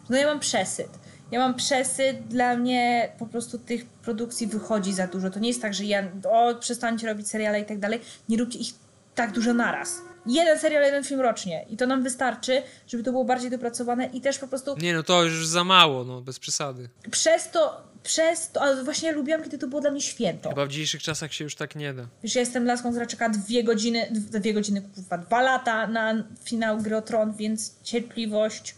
no 0.10 0.18
ja 0.18 0.28
mam 0.28 0.40
przesyt 0.40 0.90
ja 1.36 1.42
mam 1.42 1.56
przesyt, 1.56 2.28
dla 2.28 2.58
mnie 2.58 3.10
po 3.20 3.26
prostu 3.26 3.60
tych 3.60 3.86
produkcji 3.86 4.48
wychodzi 4.48 4.94
za 4.94 5.08
dużo. 5.08 5.30
To 5.30 5.40
nie 5.40 5.48
jest 5.48 5.62
tak, 5.62 5.74
że 5.74 5.84
ja, 5.84 6.04
o, 6.32 6.56
przestańcie 6.56 7.08
robić 7.08 7.28
seriale 7.28 7.60
i 7.60 7.66
tak 7.66 7.80
dalej. 7.80 8.00
Nie 8.30 8.38
róbcie 8.38 8.60
ich 8.60 8.74
tak 9.16 9.32
dużo 9.32 9.54
naraz. 9.54 10.02
Jeden 10.26 10.60
serial, 10.60 10.84
jeden 10.84 11.04
film 11.04 11.22
rocznie. 11.22 11.66
I 11.70 11.78
to 11.78 11.88
nam 11.88 12.04
wystarczy, 12.04 12.62
żeby 12.88 13.04
to 13.04 13.12
było 13.12 13.26
bardziej 13.26 13.50
dopracowane 13.50 14.06
i 14.06 14.22
też 14.22 14.40
po 14.40 14.48
prostu... 14.48 14.76
Nie, 14.78 14.94
no 14.94 15.04
to 15.04 15.24
już 15.24 15.48
za 15.48 15.64
mało, 15.64 16.04
no, 16.04 16.22
bez 16.22 16.40
przesady. 16.40 16.90
Przez 17.12 17.52
to, 17.52 17.82
przez 18.04 18.52
to, 18.52 18.62
ale 18.62 18.84
właśnie 18.84 19.10
ja 19.10 19.16
lubiłam, 19.16 19.44
kiedy 19.44 19.58
to 19.58 19.68
było 19.68 19.82
dla 19.82 19.92
mnie 19.92 20.02
święto. 20.02 20.50
Chyba 20.50 20.66
w 20.66 20.70
dzisiejszych 20.70 21.04
czasach 21.04 21.34
się 21.34 21.44
już 21.44 21.56
tak 21.56 21.76
nie 21.76 21.94
da. 21.94 22.08
Wiesz, 22.24 22.36
ja 22.36 22.40
jestem 22.40 22.66
laską, 22.66 22.90
która 22.90 23.06
czeka 23.06 23.30
dwie 23.30 23.64
godziny, 23.64 24.08
dwie 24.12 24.54
godziny, 24.54 24.82
kurwa, 24.82 25.18
dwa 25.18 25.42
lata 25.42 25.88
na 25.88 26.24
finał 26.44 26.78
Gry 26.78 27.02
Tron, 27.02 27.34
więc 27.34 27.76
cierpliwość 27.84 28.76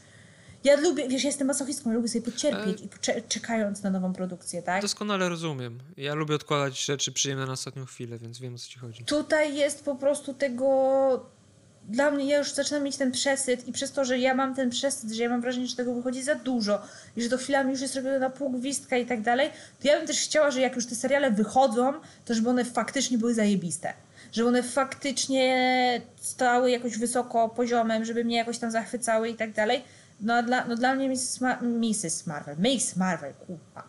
ja 0.64 0.76
lubię, 0.76 1.08
wiesz, 1.08 1.24
ja 1.24 1.30
jestem 1.30 1.48
masochistką, 1.48 1.94
lubię 1.94 2.08
sobie 2.08 2.32
pocierpieć 2.32 2.82
e... 2.82 2.86
i 2.86 2.90
pocze- 2.90 3.22
czekając 3.28 3.84
na 3.84 3.90
nową 3.90 4.14
produkcję, 4.14 4.62
tak? 4.62 4.82
Doskonale 4.82 5.30
rozumiem. 5.30 5.80
Ja 5.98 6.14
lubię 6.14 6.36
odkładać 6.36 6.86
rzeczy 6.86 7.12
przyjemne 7.12 7.46
na 7.46 7.52
ostatnią 7.52 7.86
chwilę, 7.86 8.18
więc 8.18 8.40
wiem 8.40 8.56
o 8.56 8.58
co 8.58 8.68
ci 8.68 8.80
chodzi. 8.80 9.04
Tutaj 9.06 9.56
jest 9.56 9.86
po 9.86 9.96
prostu 9.96 10.34
tego 10.34 10.68
dla 11.90 12.12
mnie, 12.12 12.26
ja 12.26 12.38
już 12.38 12.52
zaczynam 12.52 12.84
mieć 12.84 12.98
ten 12.98 13.12
przesyt 13.12 13.68
i 13.68 13.72
przez 13.72 13.92
to, 13.92 14.06
że 14.06 14.20
ja 14.20 14.34
mam 14.36 14.56
ten 14.56 14.70
przesyt, 14.70 15.12
że 15.12 15.24
ja 15.24 15.30
mam 15.30 15.42
wrażenie, 15.42 15.68
że 15.68 15.76
tego 15.76 15.94
wychodzi 15.94 16.24
za 16.24 16.36
dużo 16.36 16.82
i 17.18 17.22
że 17.24 17.30
to 17.30 17.38
chwilami 17.38 17.72
już 17.72 17.82
jest 17.82 17.96
robione 17.96 18.20
na 18.20 18.30
pół 18.30 18.50
gwizdka 18.50 18.98
i 18.98 19.06
tak 19.06 19.22
dalej, 19.22 19.50
to 19.82 19.88
ja 19.88 19.98
bym 19.98 20.08
też 20.08 20.20
chciała, 20.22 20.52
że 20.52 20.62
jak 20.62 20.76
już 20.76 20.86
te 20.86 20.96
seriale 20.96 21.32
wychodzą, 21.32 21.94
to 22.26 22.34
żeby 22.34 22.50
one 22.50 22.66
faktycznie 22.66 23.18
były 23.18 23.34
zajebiste. 23.34 23.94
Żeby 24.32 24.48
one 24.48 24.64
faktycznie 24.64 26.02
stały 26.22 26.72
jakoś 26.72 26.98
wysoko 26.98 27.50
poziomem, 27.50 28.06
żeby 28.06 28.24
mnie 28.24 28.38
jakoś 28.38 28.58
tam 28.58 28.72
zachwycały 28.72 29.30
i 29.30 29.36
tak 29.36 29.52
dalej. 29.52 29.84
No 30.22 30.44
dla, 30.44 30.66
no 30.66 30.76
dla 30.76 30.96
mnie 30.96 31.10
Mrs. 31.10 31.42
Ma 31.42 31.60
Mrs. 31.62 32.28
Marvel, 32.28 32.56
Miss 32.60 32.96
Marvel, 32.96 33.34
kurwa. 33.34 33.84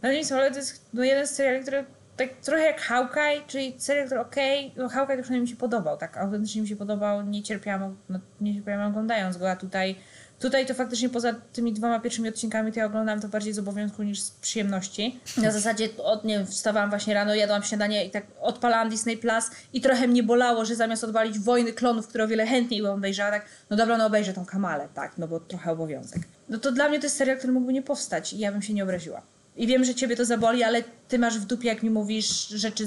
Dla 0.00 0.10
mnie 0.10 0.18
Miss 0.18 0.30
Marvel 0.30 0.52
to 0.52 0.58
jest 0.58 0.88
no, 0.94 1.04
jeden 1.04 1.26
z 1.26 1.30
seriali, 1.30 1.62
który 1.62 1.84
tak 2.16 2.28
trochę 2.42 2.62
jak 2.62 2.80
Hawkeye, 2.80 3.42
czyli 3.46 3.74
serial, 3.78 4.06
który 4.06 4.20
okej, 4.20 4.66
okay, 4.66 4.82
no 4.82 4.88
Hawkeye 4.88 5.16
to 5.16 5.22
przynajmniej 5.22 5.42
mi 5.42 5.48
się 5.48 5.60
podobał, 5.60 5.96
tak 5.96 6.16
autentycznie 6.16 6.62
mi 6.62 6.68
się 6.68 6.76
podobał, 6.76 7.22
nie 7.22 7.42
cierpiałam, 7.42 7.96
no, 8.08 8.18
nie 8.40 8.54
cierpiałam 8.54 8.90
oglądając 8.90 9.36
go, 9.36 9.50
a 9.50 9.56
tutaj 9.56 9.96
Tutaj 10.40 10.66
to 10.66 10.74
faktycznie 10.74 11.08
poza 11.08 11.34
tymi 11.52 11.72
dwoma 11.72 12.00
pierwszymi 12.00 12.28
odcinkami 12.28 12.72
to 12.72 12.80
ja 12.80 12.86
oglądam 12.86 13.20
to 13.20 13.28
bardziej 13.28 13.52
z 13.52 13.58
obowiązku 13.58 14.02
niż 14.02 14.20
z 14.20 14.30
przyjemności. 14.30 15.20
Na 15.36 15.50
zasadzie 15.50 15.88
od, 16.04 16.24
nie 16.24 16.38
wiem, 16.38 16.46
wstawałam 16.46 16.90
właśnie 16.90 17.14
rano, 17.14 17.34
jadłam 17.34 17.62
śniadanie 17.62 18.04
i 18.04 18.10
tak 18.10 18.26
odpalałam 18.40 18.88
Disney 18.88 19.16
Plus 19.16 19.44
i 19.72 19.80
trochę 19.80 20.08
mnie 20.08 20.22
bolało, 20.22 20.64
że 20.64 20.76
zamiast 20.76 21.04
odwalić 21.04 21.38
Wojny 21.38 21.72
Klonów, 21.72 22.08
które 22.08 22.24
o 22.24 22.28
wiele 22.28 22.46
chętniej 22.46 22.82
bym 22.82 22.90
obejrzała, 22.90 23.30
tak, 23.30 23.46
no 23.70 23.76
dobra, 23.76 23.98
no 23.98 24.06
obejrzę 24.06 24.32
tą 24.32 24.46
Kamalę, 24.46 24.88
tak, 24.94 25.18
no 25.18 25.28
bo 25.28 25.40
trochę 25.40 25.72
obowiązek. 25.72 26.22
No 26.48 26.58
to 26.58 26.72
dla 26.72 26.88
mnie 26.88 26.98
to 26.98 27.06
jest 27.06 27.16
serial, 27.16 27.38
który 27.38 27.52
mógłby 27.52 27.72
nie 27.72 27.82
powstać 27.82 28.32
i 28.32 28.38
ja 28.38 28.52
bym 28.52 28.62
się 28.62 28.74
nie 28.74 28.82
obraziła. 28.82 29.22
I 29.56 29.66
wiem, 29.66 29.84
że 29.84 29.94
ciebie 29.94 30.16
to 30.16 30.24
zaboli, 30.24 30.62
ale 30.62 30.82
ty 31.08 31.18
masz 31.18 31.38
w 31.38 31.44
dupie, 31.44 31.68
jak 31.68 31.82
mi 31.82 31.90
mówisz 31.90 32.48
rzeczy, 32.48 32.84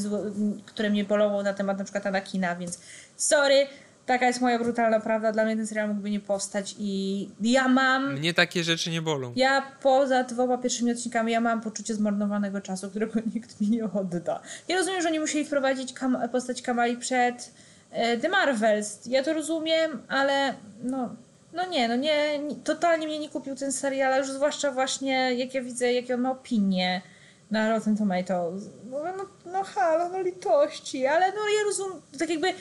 które 0.66 0.90
mnie 0.90 1.04
bolą 1.04 1.44
na 1.44 1.54
temat 1.54 1.78
na 1.78 1.84
przykład 1.84 2.06
Anakina, 2.06 2.56
więc 2.56 2.80
sorry, 3.18 3.68
taka 4.10 4.28
jest 4.28 4.42
moja 4.42 4.60
brutalna 4.60 5.00
prawda. 5.00 5.32
Dla 5.32 5.46
mnie 5.46 5.56
ten 5.56 5.68
serial 5.68 5.88
mógłby 5.88 6.10
nie 6.10 6.20
powstać 6.20 6.76
i 6.80 7.30
ja 7.42 7.68
mam... 7.68 8.14
Mnie 8.14 8.34
takie 8.34 8.64
rzeczy 8.64 8.90
nie 8.90 9.02
bolą. 9.02 9.34
Ja 9.36 9.72
poza 9.82 10.24
dwoma 10.24 10.58
pierwszymi 10.58 10.92
odcinkami 10.92 11.32
ja 11.32 11.42
mam 11.42 11.62
poczucie 11.62 11.96
zmarnowanego 11.96 12.62
czasu, 12.62 12.90
którego 12.90 13.20
nikt 13.36 13.62
mi 13.62 13.70
nie 13.70 13.84
odda. 13.84 14.42
Ja 14.68 14.78
rozumiem, 14.78 15.02
że 15.02 15.08
oni 15.08 15.20
musieli 15.20 15.46
wprowadzić 15.46 15.94
kam 15.94 16.30
postać 16.32 16.62
Kamali 16.62 16.98
przed 16.98 17.54
e, 17.92 18.18
The 18.18 18.30
Marvels. 18.30 19.06
Ja 19.06 19.24
to 19.24 19.34
rozumiem, 19.34 20.02
ale 20.08 20.54
no... 20.84 21.16
No 21.54 21.66
nie, 21.66 21.88
no 21.88 21.96
nie, 21.96 22.40
nie, 22.40 22.56
totalnie 22.56 23.08
mnie 23.08 23.20
nie 23.20 23.30
kupił 23.30 23.56
ten 23.56 23.72
serial, 23.72 24.20
już 24.20 24.32
zwłaszcza 24.32 24.72
właśnie 24.72 25.34
jak 25.36 25.54
ja 25.54 25.62
widzę, 25.62 25.94
jakie 25.94 26.14
on 26.16 26.22
ma 26.22 26.32
opinie 26.32 27.02
na 27.52 27.70
Rotten 27.70 27.98
Tomatoes. 27.98 28.64
No, 28.92 28.98
no, 29.18 29.26
no 29.52 29.64
halo, 29.64 30.10
no 30.10 30.22
litości, 30.22 31.08
ale 31.08 31.32
no 31.32 31.38
ja 31.58 31.64
rozumiem, 31.66 32.02
tak 32.20 32.30
jakby 32.30 32.54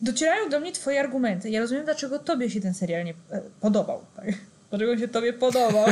docierają 0.00 0.48
do 0.48 0.60
mnie 0.60 0.72
twoje 0.72 1.00
argumenty. 1.00 1.50
Ja 1.50 1.60
rozumiem, 1.60 1.84
dlaczego 1.84 2.18
tobie 2.18 2.50
się 2.50 2.60
ten 2.60 2.74
serial 2.74 3.04
nie 3.04 3.14
e, 3.30 3.42
podobał. 3.60 4.00
Tak? 4.16 4.26
Dlaczego 4.70 4.98
się 4.98 5.08
tobie 5.08 5.32
podobał. 5.32 5.86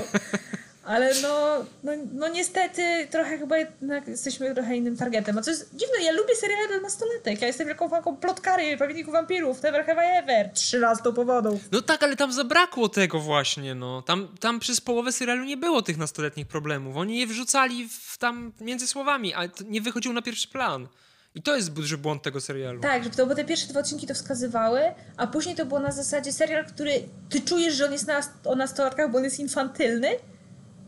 Ale 0.84 1.14
no, 1.22 1.64
no, 1.82 1.92
no 2.12 2.28
niestety 2.28 3.08
trochę 3.10 3.38
chyba 3.38 3.58
jednak 3.58 4.08
jesteśmy 4.08 4.54
trochę 4.54 4.76
innym 4.76 4.96
targetem. 4.96 5.38
A 5.38 5.42
co 5.42 5.50
jest 5.50 5.70
dziwne, 5.70 6.04
ja 6.04 6.12
lubię 6.12 6.36
seriale 6.36 6.68
dla 6.68 6.80
nastolatek. 6.80 7.40
Ja 7.40 7.46
jestem 7.46 7.66
wielką 7.66 7.88
fanką 7.88 8.16
plotkary, 8.16 8.76
pamiętników 8.76 9.12
wampirów, 9.12 9.62
Never 9.62 9.86
Have 9.86 10.06
I 10.06 10.18
Ever, 10.18 10.50
13 10.54 11.12
powodów. 11.12 11.60
No 11.72 11.82
tak, 11.82 12.02
ale 12.02 12.16
tam 12.16 12.32
zabrakło 12.32 12.88
tego 12.88 13.20
właśnie, 13.20 13.74
no. 13.74 14.02
Tam, 14.02 14.28
tam 14.40 14.60
przez 14.60 14.80
połowę 14.80 15.12
serialu 15.12 15.44
nie 15.44 15.56
było 15.56 15.82
tych 15.82 15.96
nastoletnich 15.96 16.46
problemów. 16.46 16.96
Oni 16.96 17.18
je 17.18 17.26
wrzucali 17.26 17.88
w, 17.88 18.18
tam 18.18 18.52
między 18.60 18.86
słowami, 18.86 19.34
a 19.34 19.42
nie 19.68 19.80
wychodził 19.80 20.12
na 20.12 20.22
pierwszy 20.22 20.48
plan. 20.48 20.88
I 21.34 21.42
to 21.42 21.56
jest 21.56 21.72
duży 21.72 21.98
błąd 21.98 22.22
tego 22.22 22.40
serialu. 22.40 22.80
Tak, 22.80 23.04
że 23.04 23.10
to, 23.10 23.26
bo 23.26 23.34
te 23.34 23.44
pierwsze 23.44 23.66
dwa 23.66 23.80
odcinki 23.80 24.06
to 24.06 24.14
wskazywały, 24.14 24.80
a 25.16 25.26
później 25.26 25.54
to 25.54 25.66
było 25.66 25.80
na 25.80 25.92
zasadzie 25.92 26.32
serial, 26.32 26.66
który 26.66 26.92
ty 27.28 27.40
czujesz, 27.40 27.74
że 27.74 27.86
on 27.86 27.92
jest 27.92 28.06
na, 28.06 28.20
o 28.44 28.54
nastolatkach, 28.54 29.10
bo 29.10 29.18
on 29.18 29.24
jest 29.24 29.40
infantylny, 29.40 30.08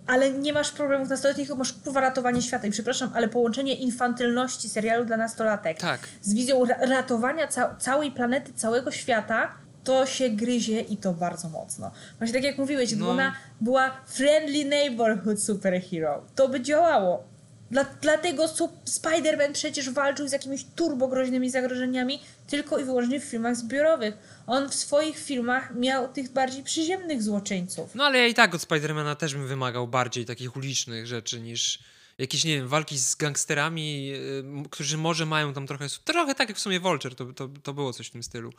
ale 0.07 0.33
nie 0.33 0.53
masz 0.53 0.73
problemów 0.73 1.09
nastoletnich, 1.09 1.57
masz 1.57 1.73
kurwa 1.73 2.01
ratowanie 2.01 2.43
świata. 2.43 2.67
I 2.67 2.71
przepraszam, 2.71 3.11
ale 3.15 3.29
połączenie 3.29 3.75
infantylności 3.75 4.69
serialu 4.69 5.05
dla 5.05 5.17
nastolatek 5.17 5.79
tak. 5.79 6.01
z 6.23 6.35
wizją 6.35 6.65
ra 6.65 6.77
ratowania 6.81 7.49
ca 7.49 7.77
całej 7.77 8.13
planety, 8.13 8.53
całego 8.53 8.91
świata, 8.91 9.53
to 9.85 10.07
się 10.07 10.31
gryzie 10.31 10.81
i 10.81 10.97
to 10.97 11.13
bardzo 11.13 11.49
mocno. 11.49 11.91
Właśnie 12.19 12.35
tak 12.35 12.45
jak 12.45 12.59
mówiłeś, 12.59 12.97
no. 12.97 13.11
ona 13.11 13.35
była 13.61 13.91
friendly 14.07 14.65
neighborhood 14.65 15.43
superhero. 15.43 16.25
To 16.35 16.49
by 16.49 16.61
działało 16.61 17.25
dla, 17.71 17.85
dlatego 18.01 18.47
Spider-Man 18.85 19.53
przecież 19.53 19.91
walczył 19.91 20.29
z 20.29 20.33
jakimiś 20.33 20.65
turbogroźnymi 20.77 21.51
zagrożeniami 21.51 22.21
tylko 22.47 22.79
i 22.79 22.85
wyłącznie 22.85 23.21
w 23.21 23.25
filmach 23.25 23.57
zbiorowych. 23.57 24.15
On 24.47 24.69
w 24.69 24.75
swoich 24.75 25.19
filmach 25.19 25.75
miał 25.75 26.09
tych 26.09 26.33
bardziej 26.33 26.63
przyziemnych 26.63 27.23
złoczyńców. 27.23 27.95
No 27.95 28.05
ale 28.05 28.19
ja 28.19 28.27
i 28.27 28.35
tak 28.35 28.55
od 28.55 28.63
Spidermana 28.63 29.15
też 29.15 29.35
bym 29.35 29.49
wymagał 29.49 29.89
bardziej 29.89 30.25
takich 30.25 30.57
ulicznych 30.57 31.07
rzeczy 31.07 31.41
niż 31.41 31.79
jakieś, 32.19 32.45
nie 32.45 32.57
wiem, 32.57 32.69
walki 32.69 32.99
z 32.99 33.15
gangsterami, 33.15 34.07
yy, 34.07 34.45
którzy 34.71 34.99
może 34.99 35.27
mają 35.27 35.55
tam 35.55 35.67
trochę... 35.67 35.87
Trochę 36.05 36.35
tak 36.35 36.49
jak 36.49 36.59
w 36.59 36.61
sumie 36.61 36.81
Vulture, 36.81 37.15
to, 37.15 37.33
to, 37.33 37.49
to 37.63 37.75
było 37.75 37.93
coś 37.93 38.07
w 38.07 38.11
tym 38.11 38.23
stylu. 38.23 38.53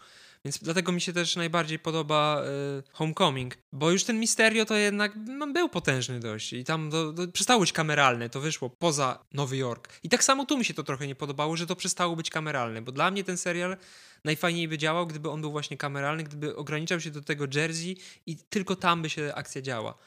Więc 0.45 0.57
dlatego 0.57 0.91
mi 0.91 1.01
się 1.01 1.13
też 1.13 1.35
najbardziej 1.35 1.79
podoba 1.79 2.43
y, 2.43 2.83
Homecoming, 2.93 3.57
bo 3.73 3.91
już 3.91 4.03
ten 4.03 4.19
Misterio 4.19 4.65
to 4.65 4.75
jednak 4.75 5.13
no, 5.27 5.47
był 5.47 5.69
potężny 5.69 6.19
dość 6.19 6.53
i 6.53 6.63
tam 6.63 6.89
do, 6.89 7.13
do, 7.13 7.27
przestało 7.27 7.59
być 7.59 7.73
kameralne, 7.73 8.29
to 8.29 8.41
wyszło 8.41 8.69
poza 8.69 9.25
Nowy 9.33 9.57
Jork. 9.57 9.99
I 10.03 10.09
tak 10.09 10.23
samo 10.23 10.45
tu 10.45 10.57
mi 10.57 10.65
się 10.65 10.73
to 10.73 10.83
trochę 10.83 11.07
nie 11.07 11.15
podobało, 11.15 11.57
że 11.57 11.67
to 11.67 11.75
przestało 11.75 12.15
być 12.15 12.29
kameralne, 12.29 12.81
bo 12.81 12.91
dla 12.91 13.11
mnie 13.11 13.23
ten 13.23 13.37
serial 13.37 13.77
najfajniej 14.23 14.67
by 14.67 14.77
działał, 14.77 15.07
gdyby 15.07 15.29
on 15.29 15.41
był 15.41 15.51
właśnie 15.51 15.77
kameralny, 15.77 16.23
gdyby 16.23 16.55
ograniczał 16.55 16.99
się 16.99 17.11
do 17.11 17.21
tego 17.21 17.45
Jersey 17.55 17.97
i 18.25 18.37
tylko 18.37 18.75
tam 18.75 19.01
by 19.01 19.09
się 19.09 19.31
akcja 19.35 19.61
działa. 19.61 19.97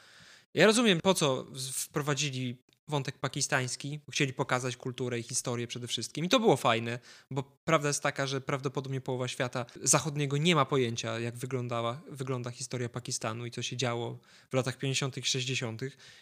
Ja 0.55 0.67
rozumiem, 0.67 1.01
po 1.01 1.15
co 1.15 1.47
wprowadzili 1.73 2.57
wątek 2.91 3.19
pakistański, 3.19 4.01
chcieli 4.11 4.33
pokazać 4.33 4.77
kulturę 4.77 5.19
i 5.19 5.23
historię 5.23 5.67
przede 5.67 5.87
wszystkim. 5.87 6.25
I 6.25 6.29
to 6.29 6.41
było 6.41 6.57
fajne, 6.57 6.99
bo 7.31 7.43
prawda 7.65 7.89
jest 7.89 8.03
taka, 8.03 8.27
że 8.27 8.41
prawdopodobnie 8.41 9.01
połowa 9.01 9.29
świata 9.29 9.67
zachodniego 9.83 10.37
nie 10.37 10.55
ma 10.55 10.65
pojęcia, 10.65 11.21
jak 11.21 11.37
wyglądała, 11.37 12.01
wygląda 12.09 12.51
historia 12.51 12.89
Pakistanu 12.89 13.47
i 13.47 13.51
co 13.51 13.63
się 13.63 13.77
działo 13.77 14.19
w 14.51 14.55
latach 14.55 14.77
50., 14.77 15.17
-tych, 15.17 15.27
60. 15.27 15.81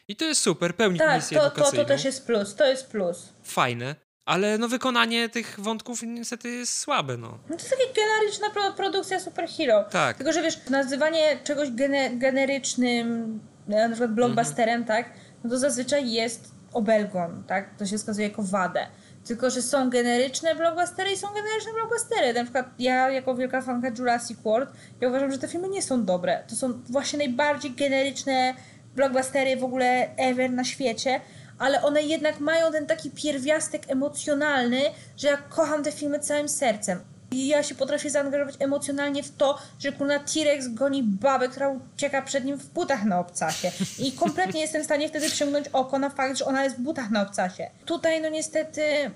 I 0.08 0.16
to 0.16 0.24
jest 0.24 0.40
super, 0.40 0.76
pełni 0.76 0.98
tak, 0.98 1.16
misję 1.16 1.38
to. 1.38 1.50
To, 1.50 1.72
to 1.72 1.84
też 1.84 2.04
jest 2.04 2.26
plus, 2.26 2.54
to 2.54 2.66
jest 2.66 2.86
plus. 2.86 3.32
Fajne. 3.42 3.96
Ale 4.24 4.58
no 4.58 4.68
wykonanie 4.68 5.28
tych 5.28 5.60
wątków 5.60 6.02
niestety 6.02 6.48
jest 6.48 6.78
słabe, 6.78 7.16
no. 7.16 7.38
no 7.50 7.56
to 7.56 7.62
jest 7.62 7.70
taka 7.70 7.82
generyczna 7.96 8.72
produkcja 8.76 9.20
superhero. 9.20 9.84
Tak. 9.84 10.16
Tylko, 10.16 10.32
że 10.32 10.42
wiesz, 10.42 10.58
nazywanie 10.70 11.38
czegoś 11.44 11.70
gene 11.70 12.10
generycznym 12.10 13.40
na 13.68 13.88
przykład 13.88 14.14
blockbusterem, 14.14 14.84
tak, 14.84 15.10
no 15.44 15.50
to 15.50 15.58
zazwyczaj 15.58 16.12
jest 16.12 16.57
obelgon, 16.72 17.44
tak, 17.46 17.76
to 17.78 17.86
się 17.86 17.98
wskazuje 17.98 18.28
jako 18.28 18.42
wadę. 18.42 18.86
Tylko, 19.24 19.50
że 19.50 19.62
są 19.62 19.90
generyczne 19.90 20.54
blockbustery 20.54 21.12
i 21.12 21.16
są 21.16 21.28
generyczne 21.28 21.72
blockbustery. 21.72 22.34
Na 22.34 22.42
przykład 22.42 22.66
ja, 22.78 23.10
jako 23.10 23.34
wielka 23.34 23.62
fanka 23.62 23.88
Jurassic 23.98 24.38
World, 24.40 24.70
ja 25.00 25.08
uważam, 25.08 25.32
że 25.32 25.38
te 25.38 25.48
filmy 25.48 25.68
nie 25.68 25.82
są 25.82 26.04
dobre. 26.04 26.42
To 26.48 26.56
są 26.56 26.72
właśnie 26.90 27.18
najbardziej 27.18 27.70
generyczne 27.70 28.54
blockbustery 28.96 29.56
w 29.56 29.64
ogóle 29.64 30.16
ever 30.16 30.50
na 30.50 30.64
świecie, 30.64 31.20
ale 31.58 31.82
one 31.82 32.02
jednak 32.02 32.40
mają 32.40 32.72
ten 32.72 32.86
taki 32.86 33.10
pierwiastek 33.10 33.82
emocjonalny, 33.90 34.80
że 35.16 35.28
ja 35.28 35.36
kocham 35.36 35.82
te 35.82 35.92
filmy 35.92 36.18
całym 36.18 36.48
sercem. 36.48 37.00
I 37.30 37.48
ja 37.48 37.62
się 37.62 37.74
potrafię 37.74 38.10
zaangażować 38.10 38.54
emocjonalnie 38.58 39.22
w 39.22 39.36
to, 39.36 39.58
że 39.78 39.92
kurna 39.92 40.18
T-Rex 40.18 40.68
goni 40.68 41.02
babę, 41.02 41.48
która 41.48 41.68
ucieka 41.68 42.22
przed 42.22 42.44
nim 42.44 42.56
w 42.56 42.66
butach 42.66 43.04
na 43.04 43.20
obcasie. 43.20 43.72
I 43.98 44.12
kompletnie 44.12 44.60
jestem 44.60 44.82
w 44.82 44.84
stanie 44.84 45.08
wtedy 45.08 45.26
przyciągnąć 45.26 45.68
oko 45.72 45.98
na 45.98 46.10
fakt, 46.10 46.38
że 46.38 46.44
ona 46.44 46.64
jest 46.64 46.76
w 46.76 46.80
butach 46.80 47.10
na 47.10 47.22
obcasie. 47.22 47.70
Tutaj 47.86 48.22
no 48.22 48.28
niestety, 48.28 49.10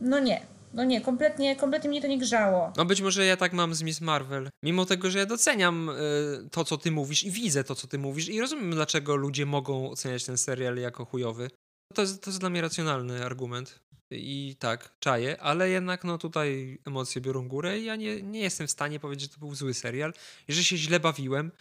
no 0.00 0.18
nie. 0.18 0.40
No 0.74 0.84
nie, 0.84 1.00
kompletnie, 1.00 1.56
kompletnie 1.56 1.90
mnie 1.90 2.02
to 2.02 2.06
nie 2.06 2.18
grzało. 2.18 2.72
No 2.76 2.84
być 2.84 3.00
może 3.00 3.26
ja 3.26 3.36
tak 3.36 3.52
mam 3.52 3.74
z 3.74 3.82
Miss 3.82 4.00
Marvel. 4.00 4.48
Mimo 4.62 4.86
tego, 4.86 5.10
że 5.10 5.18
ja 5.18 5.26
doceniam 5.26 5.88
y, 5.88 6.48
to, 6.50 6.64
co 6.64 6.76
ty 6.78 6.90
mówisz 6.90 7.24
i 7.24 7.30
widzę 7.30 7.64
to, 7.64 7.74
co 7.74 7.86
ty 7.86 7.98
mówisz 7.98 8.28
i 8.28 8.40
rozumiem, 8.40 8.70
dlaczego 8.70 9.16
ludzie 9.16 9.46
mogą 9.46 9.90
oceniać 9.90 10.24
ten 10.24 10.38
serial 10.38 10.76
jako 10.76 11.04
chujowy. 11.04 11.50
To 11.94 12.02
jest, 12.02 12.22
to 12.22 12.30
jest 12.30 12.40
dla 12.40 12.50
mnie 12.50 12.60
racjonalny 12.60 13.24
argument. 13.24 13.80
I 14.10 14.56
tak, 14.58 14.94
czaję, 15.00 15.40
ale 15.40 15.70
jednak 15.70 16.04
no 16.04 16.18
tutaj 16.18 16.78
emocje 16.86 17.20
biorą 17.20 17.48
górę 17.48 17.78
i 17.78 17.84
ja 17.84 17.96
nie, 17.96 18.22
nie 18.22 18.40
jestem 18.40 18.66
w 18.66 18.70
stanie 18.70 19.00
powiedzieć, 19.00 19.30
że 19.30 19.34
to 19.34 19.40
był 19.40 19.54
zły 19.54 19.74
serial. 19.74 20.12
Że 20.48 20.64
się 20.64 20.76
źle 20.76 21.00
bawiłem, 21.00 21.52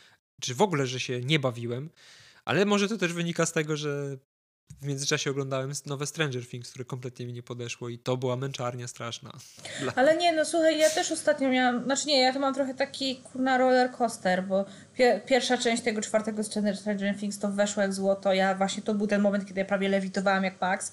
czy 0.41 0.56
w 0.56 0.62
ogóle, 0.62 0.88
że 0.88 1.00
się 1.00 1.22
nie 1.22 1.39
bawiłem, 1.39 1.89
ale 2.46 2.66
może 2.66 2.88
to 2.88 2.98
też 2.98 3.14
wynika 3.14 3.46
z 3.46 3.52
tego, 3.52 3.78
że 3.78 4.18
w 4.86 4.88
międzyczasie 4.88 5.32
oglądałem 5.32 5.72
nowe 5.86 6.07
Stranger 6.07 6.47
Things, 6.47 6.70
które 6.70 6.86
kompletnie 6.86 7.26
mi 7.26 7.34
nie 7.34 7.43
podeszło 7.43 7.89
i 7.89 7.99
to 7.99 8.18
była 8.18 8.36
męczarnia 8.36 8.88
straszna. 8.88 9.32
Dla... 9.82 9.93
Ale 9.95 10.18
nie, 10.18 10.34
no 10.34 10.45
słuchaj, 10.45 10.80
ja 10.80 10.89
też 10.89 11.11
ostatnio 11.11 11.49
miałam, 11.49 11.84
znaczy 11.84 12.07
nie, 12.07 12.22
ja 12.22 12.34
to 12.34 12.39
mam 12.39 12.53
trochę 12.53 12.74
taki 12.74 13.16
kurna 13.16 13.57
roller 13.57 13.91
coaster, 13.91 14.43
bo 14.43 14.66
pie 14.93 15.22
pierwsza 15.26 15.57
część 15.57 15.84
tego 15.84 16.01
czwartego 16.01 16.43
Stranger 16.43 17.18
Things 17.20 17.39
to 17.39 17.51
weszło 17.51 17.82
jak 17.82 17.93
złoto, 17.93 18.34
ja 18.34 18.55
właśnie 18.55 18.84
to 18.84 18.93
był 18.93 19.07
ten 19.07 19.22
moment, 19.22 19.45
kiedy 19.45 19.59
ja 19.59 19.66
prawie 19.66 19.89
lewitowałam 19.89 20.43
jak 20.43 20.59
Pax, 20.59 20.91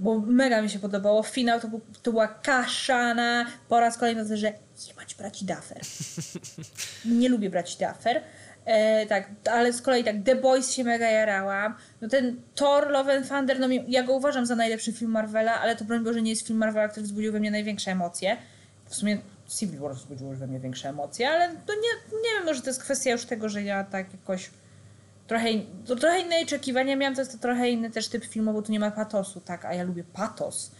bo 0.00 0.18
mega 0.18 0.62
mi 0.62 0.70
się 0.70 0.78
podobało, 0.78 1.22
finał 1.22 1.60
to, 1.60 1.68
był, 1.68 1.80
to 2.02 2.10
była 2.10 2.28
kaszana, 2.28 3.46
po 3.68 3.80
raz 3.80 3.98
kolejny 3.98 4.28
to, 4.28 4.36
że 4.36 4.52
jebać 4.88 5.14
braci 5.14 5.44
Duffer. 5.44 5.80
nie 7.20 7.28
lubię 7.28 7.50
braci 7.50 7.76
Duffer. 7.78 8.22
E, 8.68 9.06
tak, 9.06 9.30
ale 9.50 9.72
z 9.72 9.82
kolei 9.82 10.04
tak, 10.04 10.16
The 10.24 10.36
Boys 10.36 10.72
się 10.72 10.84
mega 10.84 11.10
jarałam. 11.10 11.74
No 12.00 12.08
ten 12.08 12.40
Thor, 12.54 12.90
Love 12.90 13.16
and 13.16 13.28
Thunder, 13.28 13.60
no 13.60 13.68
ja 13.88 14.02
go 14.02 14.12
uważam 14.12 14.46
za 14.46 14.56
najlepszy 14.56 14.92
film 14.92 15.10
Marvela, 15.10 15.60
ale 15.60 15.76
to 15.76 15.84
broń 15.84 16.04
Boże 16.04 16.22
nie 16.22 16.30
jest 16.30 16.46
film 16.46 16.58
Marvela, 16.58 16.88
który 16.88 17.06
wzbudził 17.06 17.32
we 17.32 17.40
mnie 17.40 17.50
największe 17.50 17.90
emocje. 17.90 18.36
W 18.84 18.94
sumie 18.94 19.18
Civil 19.48 19.80
War 19.80 19.94
wzbudził 19.94 20.28
we 20.28 20.46
mnie 20.46 20.60
większe 20.60 20.88
emocje, 20.88 21.28
ale 21.28 21.48
to 21.48 21.74
nie, 21.74 22.18
nie 22.22 22.34
wiem, 22.36 22.44
może 22.44 22.62
to 22.62 22.70
jest 22.70 22.82
kwestia 22.82 23.10
już 23.10 23.24
tego, 23.24 23.48
że 23.48 23.62
ja 23.62 23.84
tak 23.84 24.12
jakoś 24.12 24.50
trochę, 25.26 25.46
to 25.86 25.96
trochę 25.96 26.20
inne 26.20 26.36
oczekiwania 26.42 26.96
miałam, 26.96 27.14
to 27.14 27.20
jest 27.20 27.32
to 27.32 27.38
trochę 27.38 27.70
inny 27.70 27.90
też 27.90 28.08
typ 28.08 28.24
filmu, 28.24 28.52
bo 28.52 28.62
tu 28.62 28.72
nie 28.72 28.80
ma 28.80 28.90
patosu, 28.90 29.40
tak, 29.40 29.64
a 29.64 29.74
ja 29.74 29.82
lubię 29.82 30.04
patos. 30.12 30.70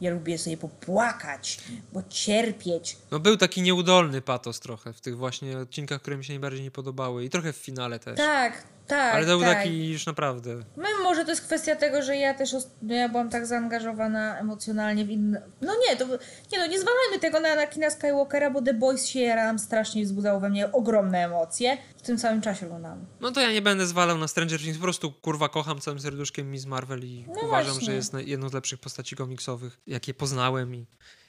Ja 0.00 0.10
lubię 0.10 0.38
sobie 0.38 0.56
popłakać, 0.56 1.58
bo 1.92 2.02
cierpieć. 2.08 2.96
No 3.10 3.20
był 3.20 3.36
taki 3.36 3.62
nieudolny 3.62 4.22
patos 4.22 4.60
trochę 4.60 4.92
w 4.92 5.00
tych 5.00 5.16
właśnie 5.16 5.58
odcinkach, 5.58 6.00
które 6.00 6.16
mi 6.16 6.24
się 6.24 6.32
najbardziej 6.32 6.62
nie 6.62 6.70
podobały 6.70 7.24
i 7.24 7.30
trochę 7.30 7.52
w 7.52 7.56
finale 7.56 7.98
też. 7.98 8.16
Tak, 8.16 8.62
tak. 8.86 9.14
Ale 9.14 9.26
to 9.26 9.38
był 9.38 9.46
tak. 9.46 9.58
taki 9.58 9.90
już 9.90 10.06
naprawdę. 10.06 10.56
No 10.76 10.88
może 11.02 11.24
to 11.24 11.30
jest 11.30 11.42
kwestia 11.42 11.76
tego, 11.76 12.02
że 12.02 12.16
ja 12.16 12.34
też 12.34 12.52
no 12.82 12.94
ja 12.94 13.08
byłam 13.08 13.30
tak 13.30 13.46
zaangażowana 13.46 14.38
emocjonalnie 14.38 15.04
w 15.04 15.10
inne. 15.10 15.42
No 15.60 15.72
nie, 15.88 15.96
to 15.96 16.06
nie 16.52 16.58
no, 16.58 16.66
nie 16.66 16.80
zwalajmy 16.80 17.18
tego 17.20 17.40
na 17.40 17.48
Anakina 17.48 17.90
Skywalkera, 17.90 18.50
bo 18.50 18.62
The 18.62 18.74
Boys 18.74 19.06
się 19.06 19.20
jarałam 19.20 19.58
strasznie 19.58 20.02
i 20.02 20.04
wzbudzało 20.04 20.40
we 20.40 20.50
mnie 20.50 20.72
ogromne 20.72 21.24
emocje. 21.24 21.78
W 21.96 22.02
tym 22.02 22.18
samym 22.18 22.40
czasie 22.40 22.66
oglądałam. 22.66 23.06
No 23.20 23.30
to 23.30 23.40
ja 23.40 23.52
nie 23.52 23.62
będę 23.62 23.86
zwalał 23.86 24.18
na 24.18 24.28
Stranger 24.28 24.60
Things, 24.60 24.78
po 24.78 24.82
prostu 24.82 25.12
kurwa 25.12 25.48
kocham 25.48 25.80
całym 25.80 26.00
serduszkiem 26.00 26.50
Miss 26.50 26.66
Marvel 26.66 27.04
i 27.04 27.24
no 27.28 27.40
uważam, 27.42 27.72
właśnie. 27.72 27.86
że 27.86 27.94
jest 27.94 28.14
jedną 28.14 28.48
z 28.48 28.52
lepszych 28.52 28.80
postaci 28.80 29.16
komiksowych, 29.16 29.78
jakie 29.86 30.14
poznałem 30.14 30.74
i 30.74 30.86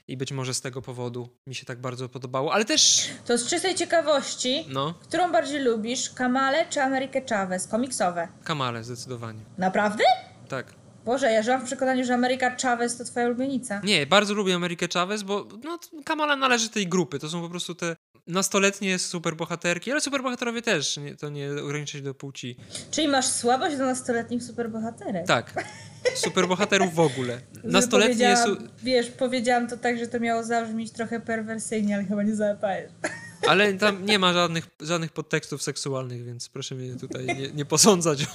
i 0.08 0.18
być 0.18 0.32
może 0.32 0.53
z 0.53 0.62
tego 0.62 0.82
powodu 0.82 1.30
mi 1.47 1.55
się 1.55 1.66
tak 1.66 1.82
bardzo 1.82 2.10
podobało, 2.10 2.53
ale 2.53 2.66
też... 2.66 3.10
To 3.26 3.38
z 3.38 3.47
czystej 3.47 3.76
ciekawości, 3.76 4.66
no. 4.70 4.93
którą 5.01 5.32
bardziej 5.32 5.62
lubisz, 5.62 6.10
Kamale 6.10 6.66
czy 6.70 6.82
Amerykę 6.82 7.22
Chavez, 7.30 7.68
komiksowe? 7.68 8.28
Kamale, 8.43 8.84
zdecydowanie. 8.84 9.39
Naprawdę? 9.58 10.03
Tak. 10.49 10.74
Boże, 11.05 11.32
ja 11.32 11.43
żyłam 11.43 11.62
w 11.62 11.66
przekonaniu, 11.66 12.05
że 12.05 12.14
Ameryka 12.14 12.55
Chavez 12.62 12.97
to 12.97 13.03
twoja 13.03 13.26
ulubienica. 13.26 13.82
Nie, 13.84 14.08
bardzo 14.08 14.34
lubię 14.34 14.55
Amerykę 14.55 14.88
Chavez, 14.93 15.24
bo 15.24 15.47
no, 15.64 15.80
Kamala 16.05 16.36
należy 16.36 16.70
tej 16.70 16.88
grupy. 16.88 17.20
To 17.20 17.30
są 17.30 17.41
po 17.41 17.49
prostu 17.49 17.76
te 17.76 17.95
nastoletnie 18.28 18.99
superbohaterki, 18.99 19.91
ale 19.91 20.01
superbohaterowie 20.01 20.62
też, 20.62 20.97
nie, 20.97 21.16
to 21.16 21.30
nie 21.30 21.51
ogranicza 21.64 21.97
się 21.97 22.03
do 22.03 22.14
płci. 22.14 22.58
Czyli 22.91 23.08
masz 23.08 23.28
słabość 23.28 23.78
do 23.78 23.86
nastoletnich 23.86 24.43
superbohaterek? 24.43 25.28
Tak. 25.28 25.64
Superbohaterów 26.15 26.93
w 26.93 26.99
ogóle. 26.99 27.41
Nastoletnie... 27.63 28.37
Su 28.37 28.57
wiesz, 28.83 29.09
powiedziałam 29.09 29.67
to 29.67 29.77
tak, 29.77 29.99
że 29.99 30.07
to 30.07 30.19
miało 30.19 30.43
zabrzmieć 30.43 30.91
trochę 30.91 31.19
perwersyjnie, 31.19 31.95
ale 31.95 32.05
chyba 32.05 32.23
nie 32.23 32.35
załapałeś. 32.35 32.91
Ale 33.47 33.73
tam 33.73 34.05
nie 34.05 34.19
ma 34.19 34.33
żadnych, 34.33 34.67
żadnych 34.81 35.11
podtekstów 35.11 35.63
seksualnych, 35.63 36.25
więc 36.25 36.49
proszę 36.49 36.75
mnie 36.75 36.95
tutaj 36.95 37.25
nie, 37.25 37.51
nie 37.51 37.65
posądzać. 37.65 38.27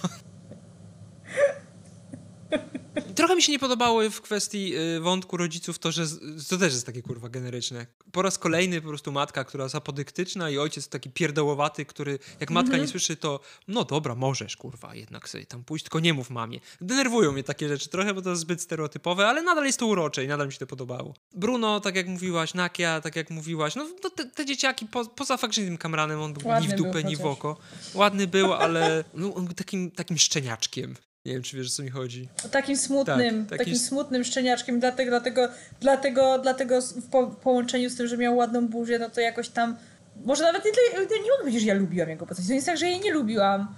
Trochę 3.14 3.36
mi 3.36 3.42
się 3.42 3.52
nie 3.52 3.58
podobało 3.58 4.10
w 4.10 4.20
kwestii 4.20 4.76
y, 4.96 5.00
wątku 5.00 5.36
rodziców 5.36 5.78
to, 5.78 5.92
że 5.92 6.04
to 6.48 6.58
też 6.58 6.72
jest 6.72 6.86
takie 6.86 7.02
kurwa 7.02 7.28
generyczne. 7.28 7.86
Po 8.12 8.22
raz 8.22 8.38
kolejny 8.38 8.80
po 8.80 8.88
prostu 8.88 9.12
matka, 9.12 9.44
która 9.44 9.68
zapodyktyczna 9.68 10.50
i 10.50 10.58
ojciec 10.58 10.88
taki 10.88 11.10
pierdołowaty, 11.10 11.86
który 11.86 12.18
jak 12.40 12.50
matka 12.50 12.76
nie 12.76 12.88
słyszy, 12.88 13.16
to 13.16 13.40
no 13.68 13.84
dobra, 13.84 14.14
możesz 14.14 14.56
kurwa 14.56 14.94
jednak 14.94 15.28
sobie 15.28 15.46
tam 15.46 15.64
pójść, 15.64 15.84
tylko 15.84 16.00
nie 16.00 16.14
mów 16.14 16.30
mamie. 16.30 16.60
Denerwują 16.80 17.32
mnie 17.32 17.44
takie 17.44 17.68
rzeczy 17.68 17.88
trochę, 17.88 18.14
bo 18.14 18.22
to 18.22 18.30
jest 18.30 18.42
zbyt 18.42 18.60
stereotypowe, 18.60 19.28
ale 19.28 19.42
nadal 19.42 19.66
jest 19.66 19.78
to 19.78 19.86
urocze 19.86 20.24
i 20.24 20.28
nadal 20.28 20.46
mi 20.46 20.52
się 20.52 20.58
to 20.58 20.66
podobało. 20.66 21.14
Bruno, 21.34 21.80
tak 21.80 21.96
jak 21.96 22.06
mówiłaś, 22.06 22.54
Nakia, 22.54 23.00
tak 23.00 23.16
jak 23.16 23.30
mówiłaś, 23.30 23.74
no 23.74 23.88
te, 24.16 24.24
te 24.24 24.46
dzieciaki 24.46 24.86
po, 24.86 25.04
poza 25.04 25.36
faktycznie 25.36 25.78
Kamranem, 25.78 26.20
on 26.20 26.32
był 26.32 26.48
Ładny 26.48 26.68
ni 26.68 26.74
w 26.74 26.76
dupę, 26.76 27.04
ni 27.04 27.16
w 27.16 27.26
oko. 27.26 27.56
Ładny 27.94 28.26
był, 28.26 28.52
ale 28.52 29.04
no, 29.14 29.34
on 29.34 29.44
był 29.44 29.54
takim, 29.54 29.90
takim 29.90 30.18
szczeniaczkiem. 30.18 30.96
Nie 31.26 31.32
wiem, 31.32 31.42
czy 31.42 31.56
wiesz, 31.56 31.66
o 31.66 31.70
co 31.70 31.82
mi 31.82 31.90
chodzi. 31.90 32.28
O 32.46 32.48
takim 32.48 32.76
smutnym, 32.76 33.46
tak, 33.46 33.58
takim 33.58 33.78
smutnym 33.78 34.24
szczeniaczkiem, 34.24 34.80
dlatego, 34.80 35.10
dlatego, 35.10 35.48
dlatego, 35.80 36.38
dlatego 36.38 36.80
w 36.80 37.10
po 37.10 37.26
połączeniu 37.26 37.90
z 37.90 37.96
tym, 37.96 38.06
że 38.06 38.16
miał 38.16 38.36
ładną 38.36 38.68
burzę, 38.68 38.98
no 38.98 39.10
to 39.10 39.20
jakoś 39.20 39.48
tam, 39.48 39.76
może 40.24 40.42
nawet 40.42 40.64
nie, 40.64 40.70
nie, 40.70 41.00
nie 41.00 41.30
mogę 41.30 41.38
powiedzieć, 41.40 41.62
że 41.62 41.68
ja 41.68 41.74
lubiłam 41.74 42.08
jego 42.08 42.26
postać, 42.26 42.46
to 42.46 42.52
jest 42.52 42.66
tak, 42.66 42.76
że 42.76 42.86
jej 42.86 43.00
nie 43.00 43.12
lubiłam, 43.12 43.74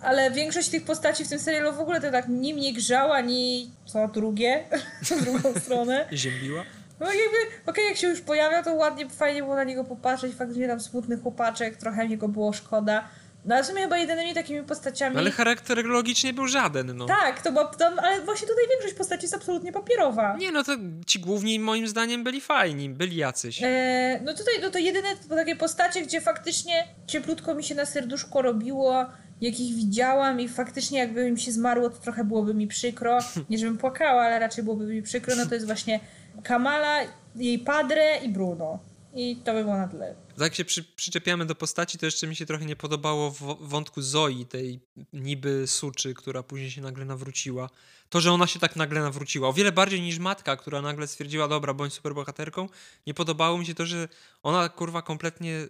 ale 0.00 0.30
większość 0.30 0.68
tych 0.68 0.84
postaci 0.84 1.24
w 1.24 1.28
tym 1.28 1.38
serialu 1.38 1.72
w 1.72 1.80
ogóle 1.80 2.00
to 2.00 2.10
tak 2.10 2.28
nim 2.28 2.56
nie 2.56 2.72
grzała, 2.72 3.14
ani 3.14 3.70
co 3.86 4.08
drugie, 4.08 4.64
w 5.02 5.24
drugą 5.24 5.60
stronę. 5.60 6.08
Ziębiła? 6.12 6.64
No 7.00 7.06
jakby, 7.06 7.36
okej, 7.46 7.62
okay, 7.66 7.84
jak 7.84 7.96
się 7.96 8.08
już 8.08 8.20
pojawia, 8.20 8.62
to 8.62 8.74
ładnie, 8.74 9.08
fajnie 9.08 9.42
było 9.42 9.56
na 9.56 9.64
niego 9.64 9.84
popatrzeć, 9.84 10.34
faktycznie 10.34 10.68
tam 10.68 10.80
smutny 10.80 11.16
chłopaczek, 11.18 11.76
trochę 11.76 12.08
mi 12.08 12.16
go 12.16 12.28
było 12.28 12.52
szkoda, 12.52 13.08
no 13.44 13.54
ale 13.54 13.64
w 13.64 13.66
sumie 13.66 13.82
chyba 13.82 13.98
jedynymi 13.98 14.34
takimi 14.34 14.62
postaciami... 14.62 15.18
Ale 15.18 15.30
charakterologicznie 15.30 16.32
był 16.32 16.46
żaden, 16.46 16.96
no. 16.96 17.06
Tak, 17.06 17.42
to 17.42 17.52
było, 17.52 17.64
tam, 17.64 17.98
ale 17.98 18.20
właśnie 18.20 18.48
tutaj 18.48 18.64
większość 18.70 18.94
postaci 18.94 19.22
jest 19.22 19.34
absolutnie 19.34 19.72
papierowa. 19.72 20.36
Nie, 20.36 20.52
no 20.52 20.64
to 20.64 20.72
ci 21.06 21.20
główni 21.20 21.58
moim 21.58 21.88
zdaniem 21.88 22.24
byli 22.24 22.40
fajni, 22.40 22.88
byli 22.90 23.16
jacyś. 23.16 23.60
E, 23.62 24.20
no 24.24 24.34
tutaj 24.34 24.54
no 24.62 24.70
to 24.70 24.78
jedyne 24.78 25.08
takie 25.28 25.56
postacie, 25.56 26.02
gdzie 26.02 26.20
faktycznie 26.20 26.88
cieplutko 27.06 27.54
mi 27.54 27.64
się 27.64 27.74
na 27.74 27.86
serduszko 27.86 28.42
robiło, 28.42 29.06
jak 29.40 29.60
ich 29.60 29.74
widziałam 29.74 30.40
i 30.40 30.48
faktycznie 30.48 30.98
jakby 30.98 31.28
im 31.28 31.36
się 31.36 31.52
zmarło, 31.52 31.90
to 31.90 31.98
trochę 31.98 32.24
byłoby 32.24 32.54
mi 32.54 32.66
przykro. 32.66 33.18
Nie 33.50 33.58
żebym 33.58 33.78
płakała, 33.78 34.22
ale 34.22 34.38
raczej 34.38 34.64
byłoby 34.64 34.86
mi 34.86 35.02
przykro, 35.02 35.36
no 35.36 35.46
to 35.46 35.54
jest 35.54 35.66
właśnie 35.66 36.00
Kamala, 36.42 37.00
jej 37.36 37.58
Padre 37.58 38.16
i 38.24 38.28
Bruno. 38.28 38.78
I 39.14 39.36
to 39.36 39.52
by 39.52 39.64
było 39.64 39.76
na 39.76 39.88
tyle. 39.88 40.14
Jak 40.38 40.54
się 40.54 40.64
przy, 40.64 40.84
przyczepiamy 40.84 41.46
do 41.46 41.54
postaci, 41.54 41.98
to 41.98 42.06
jeszcze 42.06 42.26
mi 42.26 42.36
się 42.36 42.46
trochę 42.46 42.64
nie 42.64 42.76
podobało 42.76 43.30
w 43.30 43.56
wątku 43.60 44.02
Zoi, 44.02 44.46
tej 44.46 44.80
niby 45.12 45.66
suczy, 45.66 46.14
która 46.14 46.42
później 46.42 46.70
się 46.70 46.80
nagle 46.80 47.04
nawróciła. 47.04 47.70
To, 48.08 48.20
że 48.20 48.32
ona 48.32 48.46
się 48.46 48.58
tak 48.58 48.76
nagle 48.76 49.00
nawróciła. 49.00 49.48
O 49.48 49.52
wiele 49.52 49.72
bardziej 49.72 50.00
niż 50.00 50.18
matka, 50.18 50.56
która 50.56 50.82
nagle 50.82 51.06
stwierdziła, 51.06 51.48
dobra, 51.48 51.74
bądź 51.74 51.94
superbohaterką. 51.94 52.68
Nie 53.06 53.14
podobało 53.14 53.58
mi 53.58 53.66
się 53.66 53.74
to, 53.74 53.86
że 53.86 54.08
ona 54.42 54.68
kurwa 54.68 55.02
kompletnie 55.02 55.66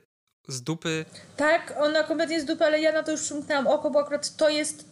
z 0.49 0.63
dupy. 0.63 1.05
Tak, 1.37 1.75
ona 1.79 2.03
kompletnie 2.03 2.41
z 2.41 2.45
dupy, 2.45 2.65
ale 2.65 2.81
ja 2.81 2.93
na 2.93 3.03
to 3.03 3.11
już 3.11 3.21
przymknęłam 3.21 3.67
oko, 3.67 3.91
bo 3.91 4.01
akurat 4.01 4.37
to 4.37 4.49
jest 4.49 4.91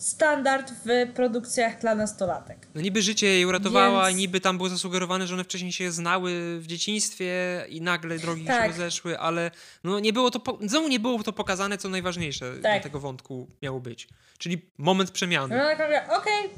standard 0.00 0.72
w 0.84 1.12
produkcjach 1.14 1.80
dla 1.80 1.94
nastolatek. 1.94 2.66
No 2.74 2.80
niby 2.80 3.02
życie 3.02 3.26
jej 3.26 3.46
uratowała, 3.46 4.06
Więc- 4.06 4.18
niby 4.18 4.40
tam 4.40 4.56
było 4.56 4.68
zasugerowane, 4.68 5.26
że 5.26 5.34
one 5.34 5.44
wcześniej 5.44 5.72
się 5.72 5.92
znały 5.92 6.58
w 6.60 6.66
dzieciństwie 6.66 7.34
i 7.68 7.80
nagle 7.80 8.18
drogi 8.18 8.44
Tak. 8.44 8.62
się 8.62 8.68
rozeszły, 8.68 9.18
ale 9.18 9.50
no 9.84 10.00
nie 10.00 10.12
było 10.12 10.30
to, 10.30 10.40
po... 10.40 10.58
znowu 10.66 10.88
nie 10.88 11.00
było 11.00 11.22
to 11.22 11.32
pokazane, 11.32 11.78
co 11.78 11.88
najważniejsze 11.88 12.52
Tak. 12.52 12.60
dla 12.60 12.80
tego 12.80 13.00
wątku 13.00 13.48
miało 13.62 13.80
być. 13.80 14.08
Czyli 14.38 14.62
moment 14.78 15.10
przemiany. 15.10 15.56
No 15.56 15.62
tak, 15.64 15.78
nagle, 15.78 16.08
okej, 16.16 16.50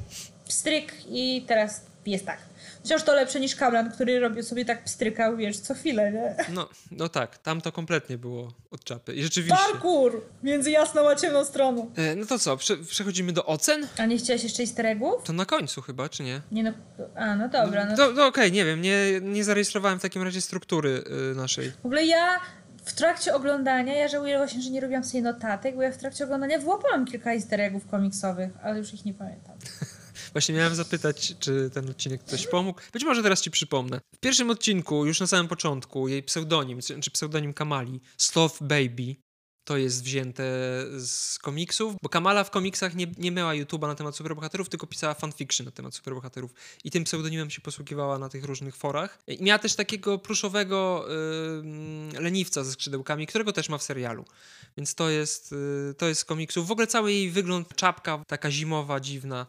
pstryk 0.53 0.93
i 1.09 1.45
teraz 1.47 1.81
jest 2.05 2.25
tak. 2.25 2.37
Wciąż 2.83 3.03
to 3.03 3.13
lepsze 3.13 3.39
niż 3.39 3.55
Kamran, 3.55 3.91
który 3.91 4.19
robił 4.19 4.43
sobie 4.43 4.65
tak 4.65 4.83
pstrykał, 4.83 5.37
wiesz, 5.37 5.59
co 5.59 5.73
chwilę, 5.73 6.11
nie? 6.11 6.35
No, 6.53 6.69
no 6.91 7.09
tak, 7.09 7.37
tam 7.37 7.61
to 7.61 7.71
kompletnie 7.71 8.17
było 8.17 8.53
od 8.71 8.83
czapy. 8.83 9.13
I 9.13 9.23
rzeczywiście. 9.23 9.57
Parkour! 9.71 10.21
Między 10.43 10.71
jasną 10.71 11.09
a 11.09 11.15
ciemną 11.15 11.45
stroną. 11.45 11.91
E, 11.95 12.15
no 12.15 12.25
to 12.25 12.39
co, 12.39 12.57
prze 12.57 12.77
przechodzimy 12.77 13.33
do 13.33 13.45
ocen? 13.45 13.87
A 13.97 14.05
nie 14.05 14.17
chciałeś 14.17 14.43
jeszcze 14.43 14.63
easter 14.63 14.85
eggów? 14.85 15.23
To 15.23 15.33
na 15.33 15.45
końcu 15.45 15.81
chyba, 15.81 16.09
czy 16.09 16.23
nie? 16.23 16.41
Nie 16.51 16.63
no, 16.63 16.71
a 17.15 17.35
no 17.35 17.49
dobra, 17.49 17.85
no. 17.85 17.95
No, 17.97 18.11
no 18.11 18.25
okej, 18.25 18.51
nie 18.51 18.65
wiem, 18.65 18.81
nie, 18.81 19.21
nie 19.21 19.43
zarejestrowałem 19.43 19.99
w 19.99 20.01
takim 20.01 20.23
razie 20.23 20.41
struktury 20.41 21.03
y, 21.31 21.35
naszej. 21.35 21.71
W 21.71 21.85
ogóle 21.85 22.05
ja 22.05 22.39
w 22.85 22.93
trakcie 22.93 23.35
oglądania, 23.35 23.93
ja 23.93 24.07
żałuję 24.07 24.37
właśnie, 24.37 24.61
że 24.61 24.69
nie 24.69 24.81
robiłam 24.81 25.03
sobie 25.03 25.21
notatek, 25.21 25.75
bo 25.75 25.81
ja 25.81 25.91
w 25.91 25.97
trakcie 25.97 26.23
oglądania 26.23 26.59
wyłapałam 26.59 27.05
kilka 27.05 27.33
easter 27.33 27.61
eggów 27.61 27.87
komiksowych, 27.87 28.51
ale 28.63 28.77
już 28.77 28.93
ich 28.93 29.05
nie 29.05 29.13
pamiętam. 29.13 29.55
Właśnie 30.33 30.55
miałem 30.55 30.75
zapytać, 30.75 31.35
czy 31.39 31.69
ten 31.73 31.89
odcinek 31.89 32.23
coś 32.23 32.47
pomógł. 32.47 32.81
Być 32.93 33.03
może 33.03 33.23
teraz 33.23 33.41
ci 33.41 33.51
przypomnę. 33.51 34.01
W 34.15 34.19
pierwszym 34.19 34.49
odcinku, 34.49 35.05
już 35.05 35.19
na 35.19 35.27
samym 35.27 35.47
początku, 35.47 36.07
jej 36.07 36.23
pseudonim, 36.23 36.79
czy 37.01 37.11
pseudonim 37.11 37.53
Kamali, 37.53 38.01
Sloth 38.17 38.63
Baby, 38.63 39.15
to 39.63 39.77
jest 39.77 40.03
wzięte 40.03 40.43
z 40.97 41.39
komiksów, 41.39 41.95
bo 42.01 42.09
Kamala 42.09 42.43
w 42.43 42.51
komiksach 42.51 42.95
nie, 42.95 43.07
nie 43.17 43.31
miała 43.31 43.51
YouTube'a 43.51 43.87
na 43.87 43.95
temat 43.95 44.15
superbohaterów, 44.15 44.69
tylko 44.69 44.87
pisała 44.87 45.13
fanfiction 45.13 45.65
na 45.65 45.71
temat 45.71 45.95
superbohaterów. 45.95 46.53
I 46.83 46.91
tym 46.91 47.03
pseudonimem 47.03 47.49
się 47.49 47.61
posługiwała 47.61 48.19
na 48.19 48.29
tych 48.29 48.43
różnych 48.43 48.75
forach. 48.75 49.19
I 49.27 49.43
miała 49.43 49.59
też 49.59 49.75
takiego 49.75 50.17
pluszowego 50.17 51.05
yy, 52.13 52.19
leniwca 52.19 52.63
ze 52.63 52.71
skrzydełkami, 52.71 53.27
którego 53.27 53.53
też 53.53 53.69
ma 53.69 53.77
w 53.77 53.83
serialu. 53.83 54.25
Więc 54.77 54.95
to 54.95 55.09
jest, 55.09 55.51
yy, 55.51 55.93
to 55.97 56.07
jest 56.07 56.21
z 56.21 56.25
komiksów. 56.25 56.67
W 56.67 56.71
ogóle 56.71 56.87
cały 56.87 57.13
jej 57.13 57.31
wygląd, 57.31 57.75
czapka 57.75 58.23
taka 58.27 58.51
zimowa, 58.51 58.99
dziwna, 58.99 59.45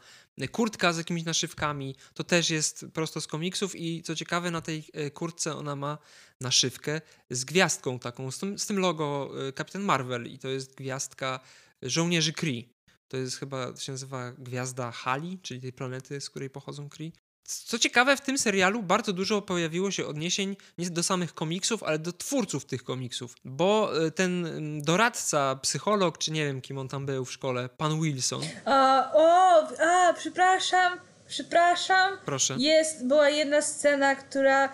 kurtka 0.53 0.93
z 0.93 0.99
jakimiś 0.99 1.25
naszywkami, 1.25 1.97
to 2.15 2.25
też 2.25 2.51
jest 2.51 2.87
prosto 2.93 3.21
z 3.21 3.27
komiksów 3.27 3.77
i 3.77 4.03
co 4.03 4.15
ciekawe 4.15 4.51
na 4.51 4.61
tej 4.61 4.85
e, 4.93 5.11
kurtce 5.11 5.57
ona 5.57 5.77
ma 5.77 5.99
naszywkę 6.41 7.01
z 7.31 7.45
gwiazdką 7.45 7.99
taką, 7.99 8.31
z 8.31 8.39
tym, 8.39 8.59
z 8.59 8.67
tym 8.67 8.79
logo 8.79 9.31
e, 9.49 9.53
Kapitan 9.53 9.83
Marvel 9.83 10.27
i 10.27 10.39
to 10.39 10.49
jest 10.49 10.75
gwiazdka 10.75 11.41
żołnierzy 11.83 12.33
Kree. 12.33 12.75
To 13.09 13.17
jest 13.17 13.39
chyba, 13.39 13.73
to 13.73 13.81
się 13.81 13.93
nazywa 13.93 14.33
gwiazda 14.33 14.93
Hali, 14.93 15.39
czyli 15.43 15.61
tej 15.61 15.73
planety, 15.73 16.21
z 16.21 16.31
której 16.31 16.51
pochodzą 16.51 16.89
Kree. 16.89 17.13
Co 17.45 17.79
ciekawe, 17.79 18.17
w 18.17 18.21
tym 18.21 18.39
serialu 18.39 18.83
bardzo 18.83 19.13
dużo 19.13 19.43
pojawiło 19.43 19.91
się 19.91 20.07
odniesień 20.07 20.57
nie 20.79 20.91
do 20.91 21.03
samych 21.03 21.35
komiksów, 21.35 21.83
ale 21.83 21.99
do 21.99 22.13
twórców 22.13 22.65
tych 22.65 22.85
komiksów, 22.85 23.35
bo 23.45 23.91
e, 24.07 24.11
ten 24.11 24.47
mm, 24.47 24.83
doradca, 24.83 25.57
psycholog, 25.63 26.19
czy 26.19 26.33
nie 26.33 26.45
wiem 26.47 26.61
kim 26.61 26.79
on 26.79 26.89
tam 26.89 27.07
był 27.07 27.25
w 27.25 27.33
szkole, 27.33 27.69
pan 27.69 28.01
Wilson, 28.01 28.43
A, 28.65 29.11
o, 29.15 29.59
a, 29.81 30.13
przepraszam, 30.13 30.93
przepraszam. 31.29 32.17
proszę. 32.25 32.57
Jest, 32.59 33.07
była 33.07 33.29
jedna 33.31 33.63
scena, 33.63 34.15
która 34.17 34.69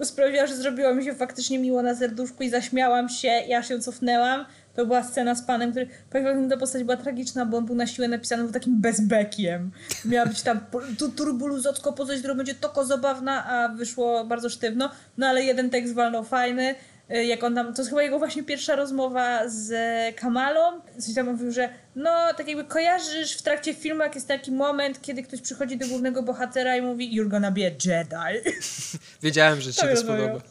y, 0.00 0.04
sprawiła, 0.04 0.46
że 0.46 0.56
zrobiło 0.56 0.94
mi 0.94 1.04
się 1.04 1.14
faktycznie 1.14 1.58
miło 1.58 1.82
na 1.82 1.94
serduszku 1.94 2.42
i 2.42 2.50
zaśmiałam 2.50 3.08
się 3.08 3.42
aż 3.58 3.68
się 3.68 3.80
cofnęłam. 3.80 4.46
To 4.74 4.86
była 4.86 5.02
scena 5.02 5.34
z 5.34 5.42
panem, 5.42 5.70
który, 5.70 5.86
powiem, 6.10 6.50
ta 6.50 6.56
postać 6.56 6.84
była 6.84 6.96
tragiczna, 6.96 7.46
bo 7.46 7.56
on 7.56 7.66
był 7.66 7.74
na 7.74 7.86
siłę 7.86 8.08
napisany 8.08 8.42
był 8.42 8.52
takim 8.52 8.80
bezbekiem. 8.80 9.70
Miała 10.04 10.26
być 10.26 10.42
tam 10.42 10.60
tu 10.98 11.08
turbuluzocko 11.12 11.92
po 11.92 12.06
coś, 12.06 12.18
która 12.18 12.34
będzie 12.34 12.54
toko 12.54 12.84
zabawna, 12.84 13.46
a 13.46 13.68
wyszło 13.68 14.24
bardzo 14.24 14.50
sztywno. 14.50 14.90
No 15.18 15.26
ale 15.26 15.42
jeden 15.42 15.70
tekst 15.70 15.94
walnął 15.94 16.24
fajny. 16.24 16.74
Y, 17.14 17.24
Jak 17.24 17.44
on 17.44 17.54
tam, 17.54 17.74
to 17.74 17.82
jest 17.82 17.88
chyba 17.90 18.02
jego 18.02 18.18
właśnie 18.18 18.42
pierwsza 18.42 18.76
rozmowa 18.76 19.48
z 19.48 19.72
Kamalą. 20.16 20.80
Coś 20.98 21.14
tam 21.14 21.26
mówił, 21.26 21.52
że 21.52 21.68
no, 21.96 22.10
tak 22.36 22.48
jakby 22.48 22.64
kojarzysz 22.64 23.36
w 23.36 23.42
trakcie 23.42 23.74
filmu, 23.74 24.02
jak 24.02 24.14
jest 24.14 24.28
taki 24.28 24.52
moment, 24.52 25.02
kiedy 25.02 25.22
ktoś 25.22 25.40
przychodzi 25.40 25.76
do 25.76 25.86
głównego 25.86 26.22
bohatera 26.22 26.76
i 26.76 26.82
mówi 26.82 27.20
You're 27.20 27.28
gonna 27.28 27.50
be 27.50 27.60
a 27.60 27.70
Jedi. 27.70 28.50
Wiedziałem, 29.22 29.60
że 29.60 29.72
ci 29.72 29.76
się 29.80 29.82
To 29.82 29.88
ja 29.90 29.96
spodoba. 29.96 30.40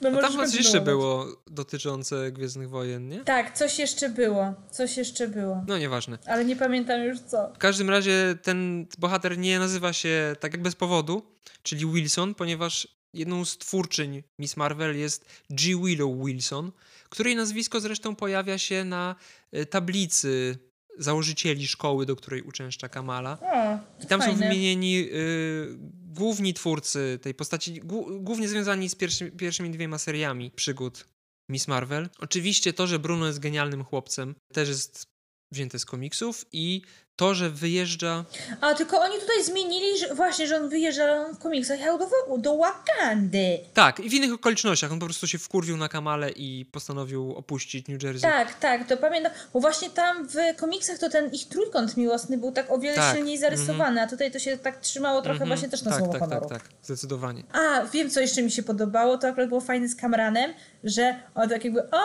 No, 0.00 0.20
tam 0.20 0.32
coś 0.32 0.54
jeszcze 0.54 0.80
było 0.80 1.26
dotyczące 1.46 2.32
Gwiezdnych 2.32 2.70
Wojen, 2.70 3.08
nie? 3.08 3.24
Tak, 3.24 3.56
coś 3.58 3.78
jeszcze 3.78 4.08
było. 4.08 4.54
Coś 4.70 4.96
jeszcze 4.96 5.28
było. 5.28 5.64
No 5.68 5.78
nieważne. 5.78 6.18
Ale 6.26 6.44
nie 6.44 6.56
pamiętam 6.56 7.00
już 7.04 7.20
co. 7.20 7.52
W 7.54 7.58
każdym 7.58 7.90
razie 7.90 8.38
ten 8.42 8.86
bohater 8.98 9.38
nie 9.38 9.58
nazywa 9.58 9.92
się 9.92 10.36
tak 10.40 10.52
jak 10.52 10.62
bez 10.62 10.74
powodu, 10.74 11.22
czyli 11.62 11.86
Wilson, 11.86 12.34
ponieważ 12.34 12.88
jedną 13.14 13.44
z 13.44 13.58
twórczyń 13.58 14.22
Miss 14.38 14.56
Marvel 14.56 14.96
jest 14.98 15.24
G. 15.50 15.76
Willow 15.84 16.26
Wilson, 16.26 16.72
której 17.08 17.36
nazwisko 17.36 17.80
zresztą 17.80 18.16
pojawia 18.16 18.58
się 18.58 18.84
na 18.84 19.16
e, 19.52 19.66
tablicy 19.66 20.58
założycieli 20.98 21.66
szkoły, 21.66 22.06
do 22.06 22.16
której 22.16 22.42
uczęszcza 22.42 22.88
Kamala. 22.88 23.38
O, 23.42 23.78
I 24.04 24.06
tam 24.06 24.20
są 24.20 24.26
fajne. 24.26 24.48
wymienieni 24.48 25.08
y, 25.12 25.78
główni 26.16 26.54
twórcy 26.54 27.18
tej 27.22 27.34
postaci, 27.34 27.80
głównie 28.20 28.48
związani 28.48 28.88
z 28.88 28.94
pierwszy, 28.94 29.30
pierwszymi 29.30 29.70
dwiema 29.70 29.98
seriami 29.98 30.50
przygód 30.50 31.08
Miss 31.50 31.68
Marvel. 31.68 32.08
Oczywiście 32.18 32.72
to, 32.72 32.86
że 32.86 32.98
Bruno 32.98 33.26
jest 33.26 33.38
genialnym 33.38 33.84
chłopcem, 33.84 34.34
też 34.52 34.68
jest 34.68 35.06
wzięte 35.52 35.78
z 35.78 35.84
komiksów 35.84 36.46
i 36.52 36.82
to, 37.16 37.34
że 37.34 37.50
wyjeżdża... 37.50 38.24
A 38.60 38.74
tylko 38.74 39.00
oni 39.00 39.14
tutaj 39.20 39.44
zmienili, 39.44 39.98
że 39.98 40.14
właśnie, 40.14 40.46
że 40.46 40.56
on 40.56 40.68
wyjeżdża 40.68 41.24
w 41.34 41.38
komiksach 41.38 41.78
jechał 41.78 41.98
do, 41.98 42.06
do 42.38 42.56
Wakandy. 42.56 43.58
Tak, 43.74 44.00
i 44.00 44.10
w 44.10 44.14
innych 44.14 44.32
okolicznościach. 44.32 44.92
On 44.92 44.98
po 44.98 45.06
prostu 45.06 45.26
się 45.26 45.38
wkurwił 45.38 45.76
na 45.76 45.88
Kamale 45.88 46.30
i 46.30 46.64
postanowił 46.72 47.34
opuścić 47.36 47.88
New 47.88 48.02
Jersey. 48.02 48.22
Tak, 48.30 48.54
tak, 48.54 48.88
to 48.88 48.96
pamiętam. 48.96 49.32
Bo 49.52 49.60
właśnie 49.60 49.90
tam 49.90 50.28
w 50.28 50.34
komiksach 50.56 50.98
to 50.98 51.10
ten 51.10 51.30
ich 51.32 51.48
trójkąt 51.48 51.96
miłosny 51.96 52.38
był 52.38 52.52
tak 52.52 52.70
o 52.72 52.78
wiele 52.78 52.96
Tak, 52.96 53.16
silniej 53.16 53.38
zarysowany, 53.38 54.02
a 54.02 54.06
tutaj 54.06 54.30
to 54.32 54.38
się 54.38 54.56
tak 54.56 54.80
trzymało 54.80 55.22
trochę 55.22 55.32
Mhm. 55.36 55.48
właśnie 55.48 55.68
też 55.68 55.82
na 55.82 55.90
tak, 55.90 55.98
słowo 56.00 56.12
tak, 56.12 56.22
honoru. 56.22 56.48
tak, 56.48 56.62
tak, 56.62 56.70
zdecydowanie. 56.82 57.42
A, 57.52 57.86
wiem, 57.92 58.10
co 58.10 58.20
jeszcze 58.20 58.42
mi 58.42 58.50
się 58.50 58.62
podobało, 58.62 59.18
to 59.18 59.28
akurat 59.28 59.48
było 59.48 59.60
fajne 59.60 59.88
z 59.88 59.96
Kamranem, 59.96 60.54
że 60.84 61.16
on 61.34 61.48
tak 61.48 61.64
jakby, 61.64 61.80
o, 61.90 62.00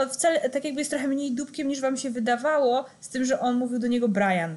o 0.00 0.08
wcale, 0.08 0.50
tak 0.50 0.64
jakby 0.64 0.80
jest 0.80 0.90
trochę 0.90 1.08
mniej 1.08 1.32
dupkiem 1.32 1.68
niż 1.68 1.80
wam 1.80 1.96
się 1.96 2.10
wydawało, 2.10 2.84
z 3.00 3.08
tym, 3.08 3.24
że 3.24 3.40
on 3.40 3.54
mówił 3.56 3.78
do 3.78 3.86
niego 3.86 4.08
Brian. 4.08 4.49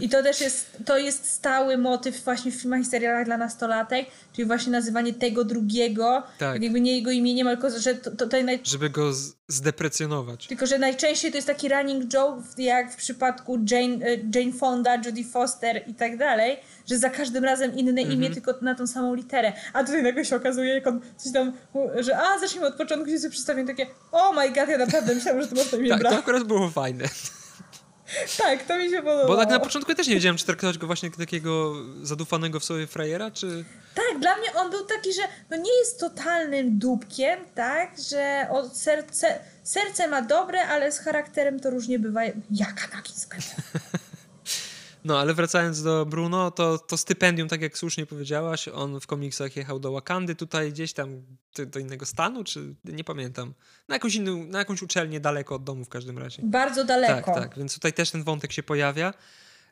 I 0.00 0.08
to 0.08 0.22
też 0.22 0.40
jest, 0.40 0.66
to 0.84 0.98
jest 0.98 1.30
stały 1.30 1.78
motyw 1.78 2.24
właśnie 2.24 2.52
w 2.52 2.54
filmach 2.54 2.80
i 2.80 2.84
serialach 2.84 3.24
dla 3.24 3.36
nastolatek, 3.36 4.06
czyli 4.32 4.46
właśnie 4.46 4.72
nazywanie 4.72 5.12
tego 5.14 5.44
drugiego, 5.44 6.22
Tak. 6.38 6.62
jakby 6.62 6.80
nie 6.80 6.96
jego 6.96 7.10
imieniem, 7.10 7.46
tylko 7.46 7.70
że 7.78 7.94
to, 7.94 8.10
to, 8.10 8.16
tutaj 8.16 8.44
naj, 8.44 8.60
Żeby 8.64 8.90
go 8.90 9.12
zdeprecjonować. 9.48 10.46
tylko, 10.46 10.66
że 10.66 10.78
najczęściej 10.78 11.30
to 11.30 11.36
jest 11.38 11.46
taki 11.46 11.68
running 11.68 12.04
joke, 12.08 12.42
jak 12.58 12.92
w 12.92 12.96
przypadku 12.96 13.58
Jane, 13.70 14.06
e, 14.06 14.16
Jane 14.34 14.52
Fonda, 14.52 14.96
Jodie 15.04 15.24
Foster 15.24 15.82
i 15.86 15.94
tak 15.94 16.16
dalej, 16.16 16.56
że 16.88 16.98
za 16.98 17.10
każdym 17.10 17.44
razem 17.44 17.76
inne 17.76 18.00
Mhm. 18.00 18.12
imię, 18.12 18.30
tylko 18.30 18.54
na 18.62 18.74
tą 18.74 18.86
samą 18.86 19.14
literę. 19.14 19.52
A 19.72 19.84
tutaj 19.84 20.02
nagle 20.02 20.24
się 20.24 20.36
okazuje, 20.36 20.74
jak 20.74 20.86
on 20.86 21.00
coś 21.16 21.32
tam, 21.32 21.52
że 22.00 22.18
a, 22.18 22.38
zacznijmy 22.38 22.66
od 22.66 22.74
początku, 22.74 23.10
się 23.10 23.18
sobie 23.18 23.30
przedstawię 23.30 23.66
takie, 23.66 23.86
oh 24.12 24.32
my 24.42 24.48
god, 24.52 24.68
ja 24.68 24.78
naprawdę 24.78 25.14
myślałam, 25.14 25.42
że 25.42 25.48
to 25.48 25.54
masz 25.54 25.72
na 25.72 25.78
imię 25.78 25.88
Tak, 25.88 25.98
brat. 26.00 26.12
to 26.12 26.18
akurat 26.18 26.44
było 26.44 26.70
fajne. 26.70 27.04
Tak, 28.38 28.66
to 28.66 28.78
mi 28.78 28.90
się 28.90 28.96
podobało. 28.96 29.28
Bo 29.28 29.36
tak 29.36 29.50
na 29.50 29.60
początku 29.60 29.90
ja 29.90 29.96
też 29.96 30.06
nie 30.08 30.14
wiedziałem, 30.14 30.36
czy 30.36 30.46
traktować 30.46 30.78
go 30.78 30.86
właśnie 30.86 31.10
takiego 31.10 31.74
zadufanego 32.02 32.60
w 32.60 32.64
sobie 32.64 32.86
frajera, 32.86 33.30
czy... 33.30 33.64
Tak, 33.94 34.20
dla 34.20 34.36
mnie 34.36 34.54
on 34.54 34.70
był 34.70 34.84
taki, 34.84 35.12
że 35.12 35.22
no 35.50 35.56
nie 35.56 35.78
jest 35.78 36.00
totalnym 36.00 36.78
dupkiem, 36.78 37.40
tak, 37.54 37.90
że 38.10 38.46
o, 38.50 38.68
serce, 38.68 39.38
serce 39.62 40.08
ma 40.08 40.22
dobre, 40.22 40.68
ale 40.68 40.92
z 40.92 40.98
charakterem 40.98 41.60
to 41.60 41.70
różnie 41.70 41.98
bywa. 41.98 42.20
Jaka 42.50 43.02
skandal. 43.14 43.50
No, 45.08 45.18
ale 45.18 45.34
wracając 45.34 45.82
do 45.82 46.06
Bruno, 46.06 46.50
to, 46.50 46.78
to 46.78 46.96
stypendium, 46.96 47.48
tak 47.48 47.60
jak 47.62 47.78
słusznie 47.78 48.06
powiedziałaś, 48.06 48.68
on 48.68 49.00
w 49.00 49.06
komiksach 49.06 49.56
jechał 49.56 49.80
do 49.80 49.92
Wakandy, 49.92 50.34
tutaj 50.34 50.72
gdzieś 50.72 50.92
tam 50.92 51.22
do, 51.56 51.66
do 51.66 51.78
innego 51.78 52.06
stanu, 52.06 52.44
czy 52.44 52.74
nie 52.84 53.04
pamiętam. 53.04 53.54
Na 53.88 53.94
jakąś 53.94 54.14
inną, 54.14 54.44
na 54.44 54.58
jakąś 54.58 54.82
uczelnię 54.82 55.20
daleko 55.20 55.54
od 55.54 55.64
domu 55.64 55.84
w 55.84 55.88
każdym 55.88 56.18
razie. 56.18 56.42
Bardzo 56.44 56.80
Tak, 56.80 56.86
daleko. 56.88 57.34
tak, 57.34 57.58
więc 57.58 57.74
tutaj 57.74 57.92
też 57.92 58.10
ten 58.10 58.24
wątek 58.24 58.52
się 58.52 58.62
pojawia, 58.62 59.14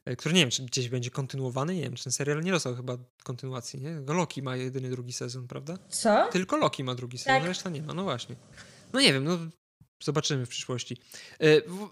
e, 0.05 0.17
który 0.17 0.35
nie 0.35 0.41
wiem, 0.41 0.51
czy 0.51 0.63
gdzieś 0.63 0.89
będzie 0.89 1.11
kontynuowany, 1.11 1.75
nie 1.75 1.83
wiem, 1.83 1.95
czy 1.95 2.05
ten 2.05 2.13
serial 2.13 2.43
nie 2.43 2.53
dostał 2.53 2.77
chyba 2.77 2.97
kontynuacji, 3.25 3.81
nie? 3.81 4.01
Loki 4.15 4.43
ma 4.43 4.57
jedyny 4.57 4.91
drugi 4.91 5.13
sezon, 5.13 5.49
prawda? 5.49 5.75
Co? 5.89 6.29
Tylko 6.33 6.57
Loki 6.57 6.85
ma 6.85 6.95
drugi 6.95 7.19
sezon, 7.19 7.35
Tak. 7.41 7.45
reszta 7.49 7.71
nie 7.71 7.83
ma, 7.83 7.95
no 7.95 8.03
właśnie. 8.03 8.37
No 8.93 9.01
nie 9.01 9.13
wiem, 9.13 9.25
no 9.25 9.39
zobaczymy 10.05 10.47
w 10.47 10.49
przyszłości. 10.49 10.97
E, 11.41 11.47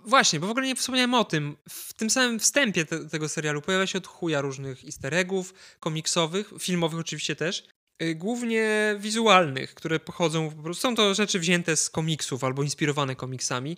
właśnie, 0.05 0.41
bo 0.41 0.47
w 0.47 0.51
ogóle 0.51 0.67
nie 0.67 0.77
wspomniałem 0.77 1.15
o 1.15 1.25
tym. 1.25 1.57
W 1.69 1.93
tym 1.93 2.11
samym 2.11 2.39
wstępie 2.39 2.85
te, 2.85 3.09
tego 3.09 3.29
serialu 3.29 3.63
pojawia 3.63 3.87
się 3.87 3.99
od 3.99 4.07
chuja 4.07 4.41
różnych 4.41 4.85
easter 4.85 5.15
eggów, 5.15 5.55
komiksowych, 5.81 6.53
filmowych 6.59 7.01
oczywiście 7.01 7.37
też. 7.37 7.65
Y, 8.03 8.15
głównie 8.15 8.97
wizualnych, 8.99 9.75
które 9.75 10.01
pochodzą, 10.01 10.51
po 10.51 10.63
prostu 10.63 10.83
są 10.83 10.95
to 10.95 11.15
rzeczy 11.15 11.39
wzięte 11.39 11.77
z 11.77 11.91
komiksów 11.91 12.45
albo 12.45 12.63
inspirowane 12.63 13.17
komiksami. 13.17 13.77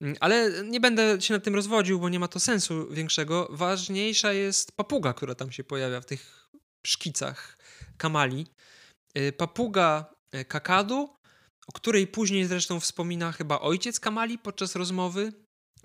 Mm, 0.00 0.16
ale 0.20 0.64
nie 0.64 0.80
będę 0.80 1.20
się 1.20 1.34
nad 1.34 1.44
tym 1.44 1.54
rozwodził, 1.54 2.00
bo 2.00 2.08
nie 2.08 2.18
ma 2.18 2.28
to 2.28 2.40
sensu 2.40 2.88
większego. 2.90 3.48
Ważniejsza 3.50 4.32
jest 4.32 4.76
papuga, 4.76 5.12
która 5.12 5.34
tam 5.34 5.52
się 5.52 5.64
pojawia 5.64 6.00
w 6.00 6.06
tych 6.06 6.48
szkicach 6.86 7.58
Kamali. 7.96 8.46
Y, 9.18 9.32
papuga 9.32 10.14
kakadu, 10.48 11.16
o 11.66 11.72
której 11.72 12.06
później 12.06 12.46
zresztą 12.46 12.80
wspomina 12.80 13.32
chyba 13.32 13.60
ojciec 13.60 14.00
Kamali 14.00 14.38
podczas 14.38 14.76
rozmowy 14.76 15.32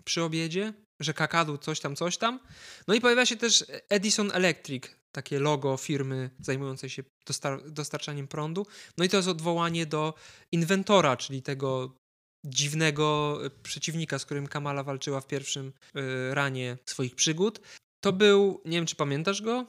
przy 0.04 0.24
obiedzie, 0.24 0.74
że 1.00 1.14
kakadu 1.14 1.58
coś 1.58 1.80
tam, 1.80 1.96
coś 1.96 2.18
tam. 2.18 2.40
No 2.88 2.94
i 2.94 3.02
pojawia 3.02 3.26
się 3.26 3.38
też 3.38 3.66
Edison 3.90 4.32
Electric, 4.34 4.84
takie 5.12 5.40
logo 5.40 5.78
firmy 5.78 6.30
zajmującej 6.40 6.90
się 6.90 7.04
dostar 7.28 7.72
dostarczaniem 7.72 8.28
prądu. 8.28 8.66
No 8.98 9.06
i 9.06 9.10
to 9.10 9.18
jest 9.18 9.30
odwołanie 9.30 9.86
do 9.86 10.14
inwentora, 10.52 11.18
czyli 11.18 11.42
tego 11.42 11.96
dziwnego 12.46 13.40
przeciwnika, 13.64 14.20
z 14.20 14.26
którym 14.26 14.48
Kamala 14.48 14.84
walczyła 14.84 15.22
w 15.22 15.28
pierwszym 15.28 15.74
y, 15.96 16.34
ranie 16.34 16.78
swoich 16.86 17.16
przygód. 17.16 17.62
To 18.04 18.14
był, 18.14 18.62
nie 18.66 18.78
wiem 18.78 18.86
czy 18.86 18.96
pamiętasz 18.96 19.42
go, 19.42 19.66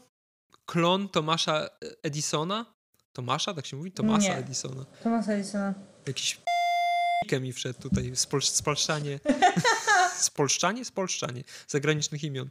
klon 0.66 1.08
Tomasza 1.08 1.68
Edisona. 2.02 2.74
Tomasza, 3.12 3.54
tak 3.54 3.66
się 3.66 3.76
mówi? 3.76 3.92
Tomasa 3.92 4.28
nie. 4.28 4.36
Edisona. 4.36 4.84
Tomasa 4.84 5.32
Edisona. 5.32 5.74
Jakiś 6.10 6.38
mi 7.40 7.52
wszedł 7.52 7.80
tutaj, 7.80 8.12
spol 8.14 8.42
spolszczanie. 8.42 9.20
spolszczanie? 10.28 10.84
Spolszczanie 10.84 11.44
zagranicznych 11.68 12.24
imion. 12.24 12.48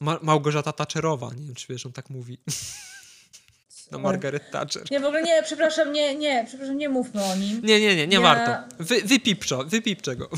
Ma 0.00 0.18
Małgorzata 0.22 0.72
Thatcherowa, 0.72 1.30
nie 1.36 1.46
wiem 1.46 1.54
czy 1.54 1.66
wiesz, 1.70 1.86
on 1.86 1.92
tak 1.92 2.10
mówi. 2.10 2.38
No 3.90 3.98
Margaret 3.98 4.50
Thatcher. 4.50 4.90
Nie, 4.90 5.00
w 5.00 5.04
ogóle 5.04 5.22
nie, 5.22 5.42
przepraszam, 5.42 5.92
nie, 5.92 6.14
nie, 6.14 6.44
przepraszam, 6.48 6.78
nie 6.78 6.88
mówmy 6.88 7.24
o 7.24 7.36
nim. 7.36 7.60
Nie, 7.62 7.80
nie, 7.80 7.96
nie, 7.96 8.06
nie 8.06 8.14
ja... 8.14 8.20
warto. 8.20 8.76
Wy, 8.78 9.02
wypipczo, 9.02 9.64
wypipczę 9.64 10.16
go. 10.16 10.28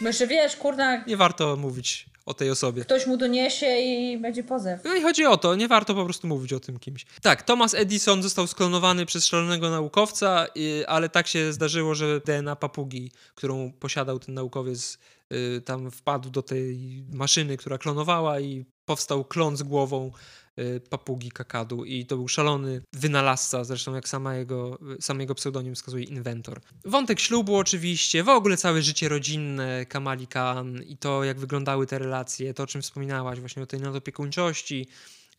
Jeszcze 0.00 0.26
wiesz, 0.26 0.56
kurna... 0.56 1.04
Nie 1.04 1.16
warto 1.16 1.56
mówić 1.56 2.06
o 2.26 2.34
tej 2.34 2.50
osobie. 2.50 2.82
Ktoś 2.82 3.06
mu 3.06 3.16
doniesie 3.16 3.66
i 3.66 4.18
będzie 4.18 4.44
pozew. 4.44 4.80
No 4.84 4.94
i 4.94 5.02
chodzi 5.02 5.26
o 5.26 5.36
to, 5.36 5.54
nie 5.54 5.68
warto 5.68 5.94
po 5.94 6.04
prostu 6.04 6.26
mówić 6.26 6.52
o 6.52 6.60
tym 6.60 6.78
kimś. 6.78 7.06
Tak, 7.22 7.42
Thomas 7.42 7.74
Edison 7.74 8.22
został 8.22 8.46
sklonowany 8.46 9.06
przez 9.06 9.26
szalonego 9.26 9.70
naukowca, 9.70 10.46
ale 10.86 11.08
tak 11.08 11.26
się 11.26 11.52
zdarzyło, 11.52 11.94
że 11.94 12.20
DNA 12.20 12.56
papugi, 12.56 13.10
którą 13.34 13.72
posiadał 13.72 14.18
ten 14.18 14.34
naukowiec, 14.34 14.98
y, 15.32 15.62
tam 15.64 15.90
wpadł 15.90 16.30
do 16.30 16.42
tej 16.42 17.04
maszyny, 17.12 17.56
która 17.56 17.78
klonowała 17.78 18.40
i 18.40 18.64
powstał 18.84 19.24
klon 19.24 19.56
z 19.56 19.62
głową 19.62 20.10
Y, 20.10 20.43
papugi 20.90 21.30
kakadu 21.30 21.84
i 21.84 22.06
to 22.06 22.16
był 22.16 22.28
szalony 22.28 22.82
wynalazca, 22.92 23.64
zresztą 23.64 23.94
jak 23.94 24.08
sama 24.08 24.34
jego, 24.34 24.78
sam 25.00 25.20
jego 25.20 25.34
pseudonim 25.34 25.74
wskazuje, 25.74 26.04
inwentor. 26.04 26.60
Wątek 26.84 27.20
ślubu 27.20 27.56
oczywiście, 27.56 28.22
w 28.22 28.28
ogóle 28.28 28.56
całe 28.56 28.82
życie 28.82 29.08
rodzinne 29.08 29.86
Kamali 29.86 30.26
Khan 30.26 30.82
i 30.82 30.96
to 30.96 31.24
jak 31.24 31.38
wyglądały 31.38 31.86
te 31.86 31.98
relacje, 31.98 32.54
to 32.54 32.62
o 32.62 32.66
czym 32.66 32.82
wspominałaś 32.82 33.40
właśnie 33.40 33.62
o 33.62 33.66
tej 33.66 33.80
nadopiekuńczości, 33.80 34.86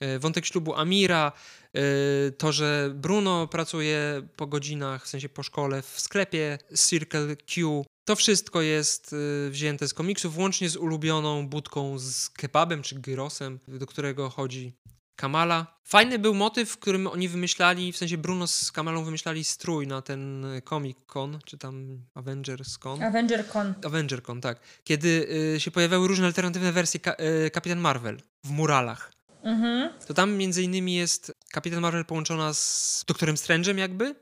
y, 0.04 0.20
wątek 0.20 0.46
ślubu 0.46 0.76
Amira, 0.76 1.32
y, 1.76 2.32
to, 2.32 2.52
że 2.52 2.92
Bruno 2.96 3.48
pracuje 3.48 4.28
po 4.36 4.48
godzinach, 4.48 5.06
w 5.06 5.08
sensie 5.08 5.30
po 5.30 5.44
szkole 5.44 5.82
w 5.82 6.00
sklepie 6.00 6.58
Circle 6.90 7.36
Q, 7.36 7.86
to 8.06 8.16
wszystko 8.16 8.62
jest 8.62 9.16
wzięte 9.50 9.88
z 9.88 9.94
komiksów, 9.94 10.38
łącznie 10.38 10.70
z 10.70 10.78
ulubioną 10.78 11.48
budką 11.48 12.00
z 12.00 12.30
kebabem 12.30 12.82
czy 12.82 12.96
gyrosem, 12.96 13.60
do 13.68 13.86
którego 13.86 14.30
chodzi 14.30 14.74
Kamala. 15.16 15.76
Fajny 15.84 16.20
był 16.20 16.34
motyw, 16.34 16.70
w 16.70 16.78
którym 16.78 17.08
oni 17.08 17.30
wymyślali, 17.30 17.92
w 17.92 17.98
sensie 17.98 18.18
Bruno 18.18 18.48
z 18.48 18.72
Kamalą 18.72 19.04
wymyślali 19.04 19.44
strój 19.44 19.88
na 19.88 20.02
ten 20.02 20.46
Comic 20.70 20.98
Con, 21.08 21.40
czy 21.46 21.58
tam 21.58 22.02
Avengers 22.14 22.78
Con. 22.78 23.04
Avenger 23.04 23.48
Con. 23.48 23.74
Avenger 23.86 24.24
Con, 24.24 24.42
tak. 24.42 24.60
Kiedy 24.84 25.28
y, 25.56 25.60
się 25.60 25.72
pojawiały 25.72 26.08
różne 26.08 26.26
alternatywne 26.26 26.72
wersje 26.72 27.00
ka 27.00 27.16
y, 27.46 27.52
Kapitan 27.52 27.80
Marvel 27.80 28.18
w 28.44 28.50
muralach. 28.50 29.12
Mhm. 29.44 29.90
To 30.08 30.14
tam 30.14 30.34
między 30.34 30.64
innymi 30.64 30.96
jest 30.96 31.32
Kapitan 31.52 31.80
Marvel 31.80 32.06
połączona 32.06 32.54
z 32.54 33.04
Doktorem 33.08 33.36
Strange'em 33.36 33.78
jakby 33.78 34.16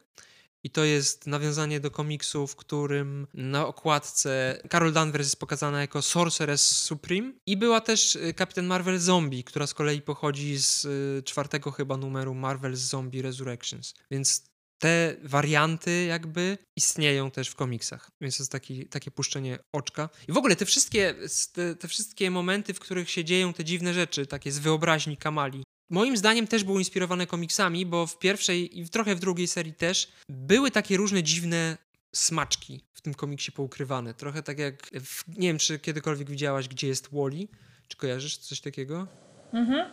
i 0.64 0.70
to 0.70 0.84
jest 0.84 1.28
nawiązanie 1.28 1.80
do 1.80 1.92
komiksu, 1.92 2.48
w 2.48 2.56
którym 2.56 3.28
na 3.34 3.68
okładce 3.68 4.62
Carol 4.72 4.94
Danvers 4.94 5.26
jest 5.28 5.40
pokazana 5.40 5.82
jako 5.82 6.02
Sorceress 6.02 6.68
Supreme. 6.68 7.34
I 7.46 7.58
była 7.58 7.82
też 7.82 8.16
y, 8.16 8.34
Kapitan 8.34 8.66
Marvel 8.66 9.00
Zombie, 9.00 9.44
która 9.44 9.68
z 9.68 9.74
kolei 9.74 10.02
pochodzi 10.02 10.58
z 10.58 10.86
y, 10.86 11.24
czwartego 11.26 11.72
chyba 11.72 11.98
numeru 11.98 12.34
Marvel 12.34 12.76
Zombie 12.76 13.22
Resurrections. 13.22 13.94
Więc 14.12 14.54
te 14.84 15.16
warianty 15.24 16.06
jakby 16.06 16.58
istnieją 16.78 17.32
też 17.32 17.50
w 17.50 17.56
komiksach, 17.56 18.10
więc 18.22 18.38
to 18.38 18.44
jest 18.44 18.52
taki, 18.52 18.86
takie 18.86 19.12
puszczenie 19.12 19.60
oczka. 19.72 20.10
I 20.28 20.32
w 20.32 20.38
ogóle 20.38 20.56
te 20.56 20.66
wszystkie, 20.66 21.16
te, 21.54 21.76
te, 21.76 21.88
wszystkie 21.88 22.32
momenty, 22.32 22.74
w 22.74 22.80
których 22.80 23.10
się 23.10 23.26
dzieją 23.26 23.54
te 23.54 23.64
dziwne 23.64 23.94
rzeczy, 23.94 24.26
takie 24.26 24.52
z 24.52 24.60
wyobraźni 24.60 25.18
Kamali, 25.18 25.64
Moim 25.90 26.18
zdaniem 26.18 26.48
też 26.48 26.64
było 26.64 26.80
inspirowane 26.80 27.28
komiksami, 27.28 27.86
bo 27.86 28.08
w 28.08 28.20
pierwszej 28.20 28.80
i 28.80 28.90
trochę 28.90 29.16
w 29.16 29.20
drugiej 29.20 29.48
serii 29.48 29.74
też 29.74 30.12
były 30.30 30.72
takie 30.72 30.98
różne 30.98 31.24
dziwne 31.24 31.78
smaczki 32.16 32.86
w 32.94 33.02
tym 33.02 33.14
komiksie 33.14 33.52
poukrywane. 33.52 34.14
Trochę 34.14 34.44
tak 34.44 34.60
jak, 34.60 34.90
w, 35.04 35.38
nie 35.38 35.48
wiem 35.48 35.58
czy 35.58 35.80
kiedykolwiek 35.80 36.30
widziałaś, 36.30 36.68
gdzie 36.68 36.88
jest 36.88 37.10
Wally. 37.12 37.48
Czy 37.88 37.98
kojarzysz 37.98 38.38
coś 38.38 38.62
takiego? 38.62 39.08
Mhm. 39.54 39.90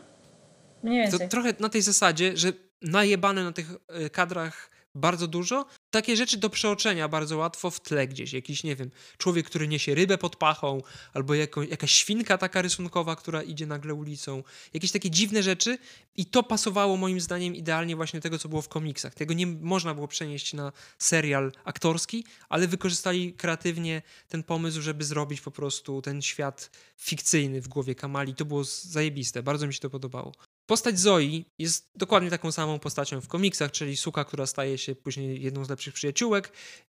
Mniej 0.82 1.02
więcej. 1.02 1.20
To 1.20 1.28
trochę 1.28 1.54
na 1.60 1.68
tej 1.68 1.82
zasadzie, 1.82 2.36
że 2.36 2.52
najebane 2.82 3.44
na 3.44 3.52
tych 3.52 3.70
e, 3.88 4.10
kadrach 4.10 4.70
bardzo 4.94 5.26
dużo. 5.26 5.66
Takie 5.90 6.16
rzeczy 6.16 6.36
do 6.36 6.50
przeoczenia 6.50 7.08
bardzo 7.08 7.36
łatwo 7.36 7.70
w 7.70 7.80
tle 7.80 8.08
gdzieś. 8.08 8.32
Jakiś, 8.32 8.64
nie 8.64 8.76
wiem, 8.76 8.90
człowiek, 9.18 9.46
który 9.46 9.68
niesie 9.68 9.94
rybę 9.94 10.18
pod 10.18 10.36
pachą, 10.36 10.82
albo 11.14 11.34
jako, 11.34 11.62
jakaś 11.62 11.92
świnka 11.92 12.38
taka 12.38 12.62
rysunkowa, 12.62 13.16
która 13.16 13.42
idzie 13.42 13.66
nagle 13.66 13.94
ulicą. 13.94 14.42
Jakieś 14.74 14.92
takie 14.92 15.10
dziwne 15.10 15.42
rzeczy 15.42 15.78
i 16.16 16.26
to 16.26 16.42
pasowało 16.42 16.96
moim 16.96 17.20
zdaniem 17.20 17.54
idealnie 17.54 17.96
właśnie 17.96 18.20
do 18.20 18.22
tego, 18.22 18.38
co 18.38 18.48
było 18.48 18.62
w 18.62 18.68
komiksach. 18.68 19.14
Tego 19.14 19.34
nie 19.34 19.46
można 19.46 19.94
było 19.94 20.08
przenieść 20.08 20.52
na 20.52 20.72
serial 20.98 21.52
aktorski, 21.64 22.24
ale 22.48 22.68
wykorzystali 22.68 23.34
kreatywnie 23.34 24.02
ten 24.28 24.42
pomysł, 24.42 24.80
żeby 24.80 25.04
zrobić 25.04 25.40
po 25.40 25.50
prostu 25.50 26.02
ten 26.02 26.22
świat 26.22 26.70
fikcyjny 26.96 27.60
w 27.60 27.68
głowie 27.68 27.94
Kamali. 27.94 28.34
To 28.34 28.44
było 28.44 28.64
zajebiste, 28.64 29.42
bardzo 29.42 29.66
mi 29.66 29.74
się 29.74 29.80
to 29.80 29.90
podobało. 29.90 30.32
Postać 30.70 30.98
Zoi 30.98 31.44
jest 31.58 31.90
dokładnie 31.94 32.30
taką 32.30 32.52
samą 32.52 32.78
postacią 32.78 33.20
w 33.20 33.28
komiksach, 33.28 33.70
czyli 33.70 33.96
suka, 33.96 34.24
która 34.24 34.46
staje 34.46 34.78
się 34.78 34.94
później 34.94 35.42
jedną 35.42 35.64
z 35.64 35.70
lepszych 35.70 35.94
przyjaciółek 35.94 36.52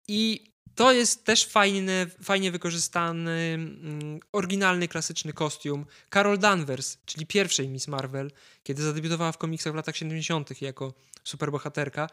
i 0.08 0.44
to 0.76 0.92
jest 0.92 1.24
też 1.24 1.46
fajny, 1.46 2.08
fajnie 2.24 2.52
wykorzystany, 2.52 3.32
mm, 3.32 4.20
oryginalny, 4.32 4.88
klasyczny 4.88 5.34
kostium 5.34 5.86
Carol 6.14 6.38
Danvers, 6.38 6.98
czyli 7.06 7.26
pierwszej 7.26 7.70
Miss 7.70 7.88
Marvel, 7.88 8.32
kiedy 8.64 8.84
zadebiutowała 8.84 9.32
w 9.32 9.38
komiksach 9.38 9.74
w 9.74 9.76
latach 9.76 9.98
70. 9.98 10.62
jako 10.62 10.94
superbohaterka. 11.24 12.10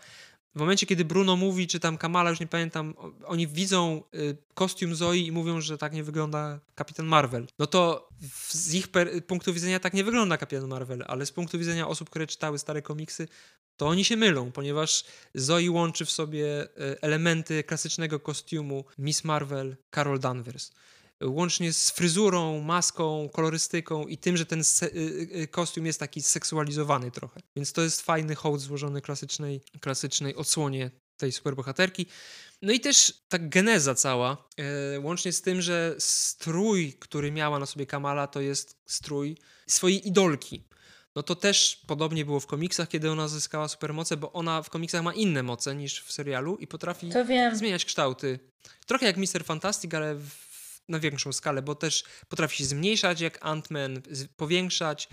W 0.54 0.58
momencie, 0.58 0.86
kiedy 0.86 1.04
Bruno 1.04 1.36
mówi, 1.36 1.66
czy 1.66 1.80
tam 1.80 1.98
Kamala, 1.98 2.30
już 2.30 2.40
nie 2.40 2.46
pamiętam, 2.46 2.94
oni 3.26 3.46
widzą 3.46 4.02
y, 4.14 4.36
kostium 4.54 4.94
Zoi 4.94 5.26
i 5.26 5.32
mówią, 5.32 5.60
że 5.60 5.78
tak 5.78 5.92
nie 5.92 6.04
wygląda 6.04 6.60
Kapitan 6.74 7.06
Marvel. 7.06 7.46
No 7.58 7.66
to 7.66 8.08
z 8.48 8.74
ich 8.74 8.88
punktu 9.26 9.54
widzenia 9.54 9.80
tak 9.80 9.94
nie 9.94 10.04
wygląda 10.04 10.36
Kapitan 10.36 10.68
Marvel, 10.68 11.04
ale 11.08 11.26
z 11.26 11.32
punktu 11.32 11.58
widzenia 11.58 11.88
osób, 11.88 12.10
które 12.10 12.26
czytały 12.26 12.58
stare 12.58 12.82
komiksy, 12.82 13.28
to 13.76 13.88
oni 13.88 14.04
się 14.04 14.16
mylą, 14.16 14.52
ponieważ 14.52 15.04
Zoe 15.34 15.70
łączy 15.70 16.04
w 16.04 16.10
sobie 16.10 16.64
y, 16.64 17.00
elementy 17.00 17.64
klasycznego 17.64 18.20
kostiumu 18.20 18.84
Miss 18.98 19.24
Marvel, 19.24 19.76
Carol 19.94 20.18
Danvers 20.18 20.72
łącznie 21.24 21.72
z 21.72 21.90
fryzurą, 21.90 22.60
maską, 22.60 23.28
kolorystyką 23.32 24.06
i 24.06 24.18
tym, 24.18 24.36
że 24.36 24.46
ten 24.46 24.60
y, 24.60 24.86
y, 25.36 25.48
kostium 25.50 25.86
jest 25.86 26.00
taki 26.00 26.22
seksualizowany 26.22 27.10
trochę. 27.10 27.40
Więc 27.56 27.72
to 27.72 27.82
jest 27.82 28.02
fajny 28.02 28.34
hołd 28.34 28.60
złożony 28.60 29.02
klasycznej, 29.02 29.60
klasycznej 29.80 30.36
odsłonie 30.36 30.90
tej 31.16 31.32
superbohaterki. 31.32 32.06
No 32.62 32.72
i 32.72 32.80
też 32.80 33.22
ta 33.28 33.38
geneza 33.38 33.94
cała, 33.94 34.48
e, 34.56 35.00
łącznie 35.00 35.32
z 35.32 35.42
tym, 35.42 35.62
że 35.62 35.94
strój, 35.98 36.92
który 36.92 37.32
miała 37.32 37.58
na 37.58 37.66
sobie 37.66 37.86
Kamala, 37.86 38.26
to 38.26 38.40
jest 38.40 38.76
strój 38.86 39.36
swojej 39.66 40.08
idolki. 40.08 40.64
No 41.16 41.22
to 41.22 41.34
też 41.36 41.82
podobnie 41.86 42.24
było 42.24 42.40
w 42.40 42.46
komiksach, 42.46 42.88
kiedy 42.88 43.10
ona 43.10 43.28
zyskała 43.28 43.68
supermoce, 43.68 44.16
bo 44.16 44.32
ona 44.32 44.62
w 44.62 44.70
komiksach 44.70 45.02
ma 45.02 45.14
inne 45.14 45.42
moce 45.42 45.74
niż 45.74 46.02
w 46.02 46.12
serialu 46.12 46.56
i 46.56 46.66
potrafi 46.66 47.10
zmieniać 47.54 47.84
kształty. 47.84 48.38
Trochę 48.86 49.06
jak 49.06 49.16
Mister 49.16 49.44
Fantastic, 49.44 49.94
ale 49.94 50.14
w 50.14 50.51
na 50.92 50.98
większą 50.98 51.32
skalę, 51.32 51.62
bo 51.62 51.74
też 51.74 52.04
potrafi 52.28 52.56
się 52.56 52.64
zmniejszać 52.64 53.20
jak 53.20 53.44
Ant-Man, 53.44 54.00
powiększać, 54.36 55.08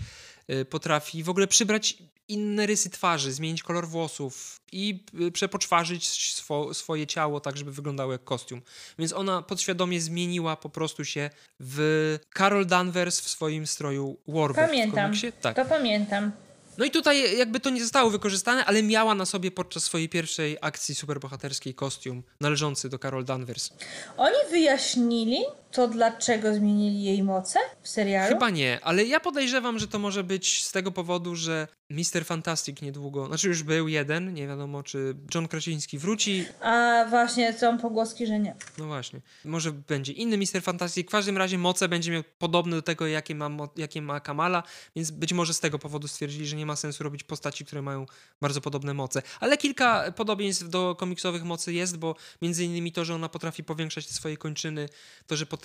y, 0.50 0.64
potrafi 0.64 1.22
w 1.22 1.28
ogóle 1.28 1.46
przybrać 1.46 1.96
inne 2.28 2.66
rysy 2.66 2.90
twarzy, 2.90 3.32
zmienić 3.32 3.62
kolor 3.62 3.88
włosów 3.88 4.60
i 4.72 5.04
y, 5.20 5.32
przepoczwarzyć 5.32 6.08
swo, 6.08 6.74
swoje 6.74 7.06
ciało 7.06 7.40
tak, 7.40 7.56
żeby 7.56 7.72
wyglądało 7.72 8.12
jak 8.12 8.24
kostium. 8.24 8.62
Więc 8.98 9.12
ona 9.12 9.42
podświadomie 9.42 10.00
zmieniła 10.00 10.56
po 10.56 10.68
prostu 10.68 11.04
się 11.04 11.30
w 11.60 12.18
Carol 12.38 12.66
Danvers 12.66 13.20
w 13.20 13.28
swoim 13.28 13.66
stroju 13.66 14.16
Warwolf 14.28 14.68
Pamiętam, 14.68 15.12
tak. 15.40 15.56
to 15.56 15.64
pamiętam. 15.64 16.32
No 16.78 16.84
i 16.84 16.90
tutaj 16.90 17.38
jakby 17.38 17.60
to 17.60 17.70
nie 17.70 17.82
zostało 17.82 18.10
wykorzystane, 18.10 18.64
ale 18.64 18.82
miała 18.82 19.14
na 19.14 19.26
sobie 19.26 19.50
podczas 19.50 19.84
swojej 19.84 20.08
pierwszej 20.08 20.58
akcji 20.60 20.94
superbohaterskiej 20.94 21.74
kostium 21.74 22.22
należący 22.40 22.88
do 22.88 22.98
Carol 22.98 23.24
Danvers. 23.24 23.70
Oni 24.16 24.36
wyjaśnili 24.50 25.38
to, 25.72 25.88
dlaczego 25.88 26.54
zmienili 26.54 27.02
jej 27.02 27.22
moce 27.22 27.58
w 27.82 27.88
serialu? 27.88 28.34
Chyba 28.34 28.50
nie, 28.50 28.78
ale 28.82 29.04
ja 29.04 29.20
podejrzewam, 29.20 29.78
że 29.78 29.88
to 29.88 29.98
może 29.98 30.24
być 30.24 30.64
z 30.64 30.72
tego 30.72 30.92
powodu, 30.92 31.36
że 31.36 31.68
Mister 31.90 32.24
Fantastic 32.24 32.82
niedługo, 32.82 33.26
znaczy 33.26 33.48
już 33.48 33.62
był 33.62 33.88
jeden, 33.88 34.34
nie 34.34 34.46
wiadomo 34.46 34.82
czy 34.82 35.16
John 35.34 35.48
Krasiński 35.48 35.98
wróci. 35.98 36.44
A 36.60 37.04
właśnie 37.08 37.52
są 37.52 37.78
pogłoski, 37.78 38.26
że 38.26 38.38
nie. 38.38 38.56
No 38.78 38.86
właśnie. 38.86 39.20
Może 39.44 39.72
będzie 39.72 40.12
inny 40.12 40.36
Mister 40.36 40.62
Fantastic. 40.62 41.08
W 41.08 41.10
każdym 41.10 41.38
razie 41.38 41.58
moce 41.58 41.88
będzie 41.88 42.12
miał 42.12 42.22
podobne 42.38 42.76
do 42.76 42.82
tego, 42.82 43.06
jakie 43.06 43.34
ma, 43.34 43.50
jakie 43.76 44.02
ma 44.02 44.20
Kamala, 44.20 44.62
więc 44.96 45.10
być 45.10 45.32
może 45.32 45.54
z 45.54 45.60
tego 45.60 45.78
powodu 45.78 46.08
stwierdzili, 46.08 46.46
że 46.46 46.56
nie 46.56 46.66
ma 46.66 46.76
sensu 46.76 47.04
robić 47.04 47.22
postaci, 47.22 47.64
które 47.64 47.82
mają 47.82 48.06
bardzo 48.40 48.60
podobne 48.60 48.94
moce. 48.94 49.22
Ale 49.40 49.56
kilka 49.56 50.12
podobieństw 50.12 50.68
do 50.68 50.96
komiksowych 50.98 51.44
mocy 51.44 51.72
jest, 51.72 51.96
bo 51.96 52.14
między 52.42 52.64
innymi 52.64 52.92
to, 52.92 53.04
że 53.04 53.14
ona 53.14 53.28
potrafi 53.28 53.64
powiększać 53.64 54.06
te 54.06 54.14
swoje 54.14 54.36
kończyny, 54.36 54.88
to, 55.26 55.36
że 55.36 55.46
potrafi 55.46 55.59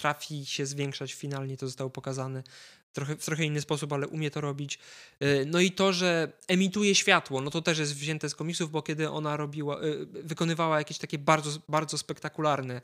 się 0.46 0.66
zwiększać 0.66 1.14
finalnie, 1.14 1.58
to 1.58 1.68
zostało 1.68 1.89
pokazane 1.89 2.43
trochę, 2.96 3.16
w 3.16 3.26
trochę 3.26 3.46
inny 3.46 3.62
sposób, 3.62 3.93
ale 3.93 4.08
umie 4.08 4.32
to 4.32 4.41
robić. 4.41 4.80
Y, 5.24 5.46
no 5.48 5.60
i 5.60 5.72
to, 5.72 5.93
że 5.93 6.32
emituje 6.48 6.96
światło, 6.96 7.41
no 7.41 7.52
to 7.52 7.62
też 7.62 7.80
jest 7.80 7.96
wzięte 7.96 8.30
z 8.30 8.36
komiksów, 8.36 8.72
bo 8.72 8.82
kiedy 8.82 9.10
ona 9.10 9.38
robiła, 9.38 9.84
y, 9.84 10.06
wykonywała 10.06 10.78
jakieś 10.78 10.98
takie 10.98 11.18
bardzo, 11.18 11.60
bardzo 11.70 11.98
spektakularne 11.98 12.82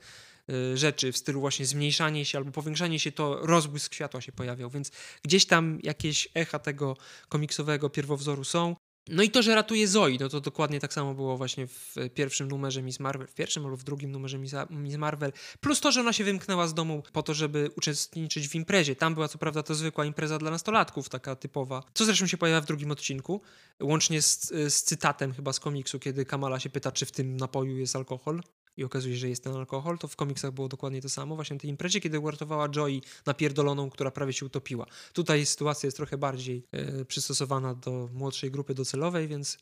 y, 0.50 0.78
rzeczy 0.78 1.12
w 1.12 1.18
stylu 1.18 1.40
właśnie 1.40 1.66
zmniejszanie 1.66 2.26
się 2.26 2.38
albo 2.38 2.52
powiększanie 2.52 3.00
się, 3.00 3.12
to 3.12 3.46
rozbłysk 3.46 3.94
światła 3.94 4.22
się 4.22 4.32
pojawiał, 4.32 4.70
więc 4.70 4.92
gdzieś 5.24 5.46
tam 5.46 5.80
jakieś 5.84 6.28
echa 6.36 6.60
tego 6.60 6.98
komiksowego 7.30 7.90
pierwowzoru 7.90 8.44
są. 8.44 8.76
No 9.10 9.24
i 9.24 9.30
to, 9.30 9.42
że 9.42 9.56
ratuje 9.56 9.88
Zoe, 9.88 10.18
no 10.20 10.30
to 10.30 10.42
dokładnie 10.42 10.80
tak 10.80 10.94
samo 10.94 11.14
było 11.14 11.38
właśnie 11.38 11.68
w 11.68 11.96
pierwszym 12.14 12.48
numerze 12.48 12.82
Miss 12.82 13.00
Marvel, 13.00 13.28
w 13.28 13.34
pierwszym 13.34 13.66
albo 13.66 13.78
w 13.78 13.84
drugim 13.84 14.12
numerze 14.12 14.40
Miss 14.70 14.98
Marvel, 14.98 15.34
plus 15.60 15.82
to, 15.82 15.92
że 15.92 16.02
ona 16.02 16.14
się 16.14 16.24
wymknęła 16.24 16.68
z 16.68 16.74
domu 16.74 17.04
po 17.14 17.24
to, 17.24 17.34
żeby 17.34 17.70
uczestniczyć 17.78 18.48
w 18.48 18.56
imprezie. 18.56 18.96
Tam 18.96 19.14
była 19.14 19.28
co 19.28 19.38
prawda 19.38 19.64
to 19.64 19.76
zwykła 19.76 20.06
impreza 20.06 20.38
dla 20.38 20.52
nastolatków, 20.52 21.10
taka 21.10 21.36
typowa, 21.36 21.84
co 21.94 22.06
zresztą 22.06 22.28
się 22.28 22.38
pojawia 22.38 22.62
w 22.62 22.66
drugim 22.66 22.92
odcinku, 22.92 23.42
łącznie 23.82 24.22
z, 24.22 24.50
z 24.50 24.84
cytatem 24.84 25.34
chyba 25.34 25.54
z 25.54 25.60
komiksu, 25.60 26.00
kiedy 26.00 26.26
Kamala 26.26 26.60
się 26.60 26.70
pyta, 26.70 26.92
czy 26.92 27.06
w 27.06 27.12
tym 27.12 27.38
napoju 27.38 27.78
jest 27.78 27.96
alkohol 27.96 28.42
i 28.78 28.84
okazuje 28.84 29.16
się, 29.16 29.20
że 29.20 29.30
jest 29.30 29.44
ten 29.44 29.56
alkohol, 29.56 29.98
to 29.98 30.08
w 30.08 30.16
komiksach 30.16 30.52
było 30.52 30.68
dokładnie 30.68 31.02
to 31.02 31.10
samo, 31.10 31.36
właśnie 31.36 31.54
na 31.54 31.60
tej 31.60 31.70
imprezie, 31.70 32.02
kiedy 32.02 32.20
uratowała 32.20 32.70
Joy 32.70 33.02
napierdoloną, 33.26 33.90
która 33.90 34.12
prawie 34.12 34.34
się 34.34 34.46
utopiła. 34.46 34.86
Tutaj 35.14 35.46
sytuacja 35.46 35.88
jest 35.88 35.98
trochę 35.98 36.18
bardziej 36.18 36.64
e, 36.72 37.06
przystosowana 37.06 37.76
do 37.76 38.10
młodszej 38.14 38.52
grupy 38.52 38.74
docelowej, 38.74 39.28
więc... 39.28 39.58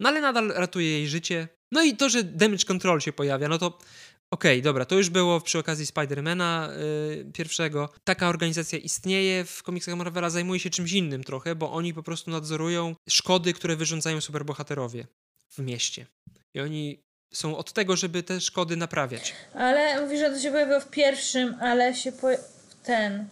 No 0.00 0.08
ale 0.08 0.20
nadal 0.20 0.48
ratuje 0.48 0.90
jej 0.90 1.08
życie. 1.08 1.48
No 1.72 1.82
i 1.82 1.96
to, 1.96 2.08
że 2.08 2.24
Damage 2.24 2.64
Control 2.64 3.00
się 3.00 3.12
pojawia, 3.12 3.48
no 3.48 3.58
to 3.58 3.78
Okej, 4.32 4.58
okay, 4.58 4.62
dobra, 4.62 4.84
to 4.84 4.94
już 4.94 5.10
było 5.10 5.40
przy 5.40 5.58
okazji 5.58 5.86
Spidermana 5.86 6.68
yy, 7.16 7.32
pierwszego. 7.32 7.88
Taka 8.04 8.28
organizacja 8.28 8.78
istnieje, 8.78 9.44
w 9.44 9.62
komiksach 9.62 9.96
Marvela 9.96 10.30
zajmuje 10.30 10.60
się 10.60 10.70
czymś 10.70 10.92
innym 10.92 11.24
trochę, 11.24 11.54
bo 11.54 11.72
oni 11.72 11.94
po 11.94 12.02
prostu 12.02 12.30
nadzorują 12.30 12.94
szkody, 13.08 13.52
które 13.52 13.76
wyrządzają 13.76 14.20
superbohaterowie 14.20 15.06
w 15.48 15.58
mieście. 15.58 16.06
I 16.54 16.60
oni 16.60 17.02
są 17.32 17.56
od 17.56 17.72
tego, 17.72 17.96
żeby 17.96 18.22
te 18.22 18.40
szkody 18.40 18.76
naprawiać. 18.76 19.34
Ale 19.54 20.02
mówisz, 20.02 20.20
że 20.20 20.30
to 20.30 20.38
się 20.38 20.50
pojawiło 20.50 20.80
w 20.80 20.88
pierwszym, 20.88 21.56
ale 21.60 21.94
się 21.94 22.12
po... 22.12 22.28
ten... 22.84 23.26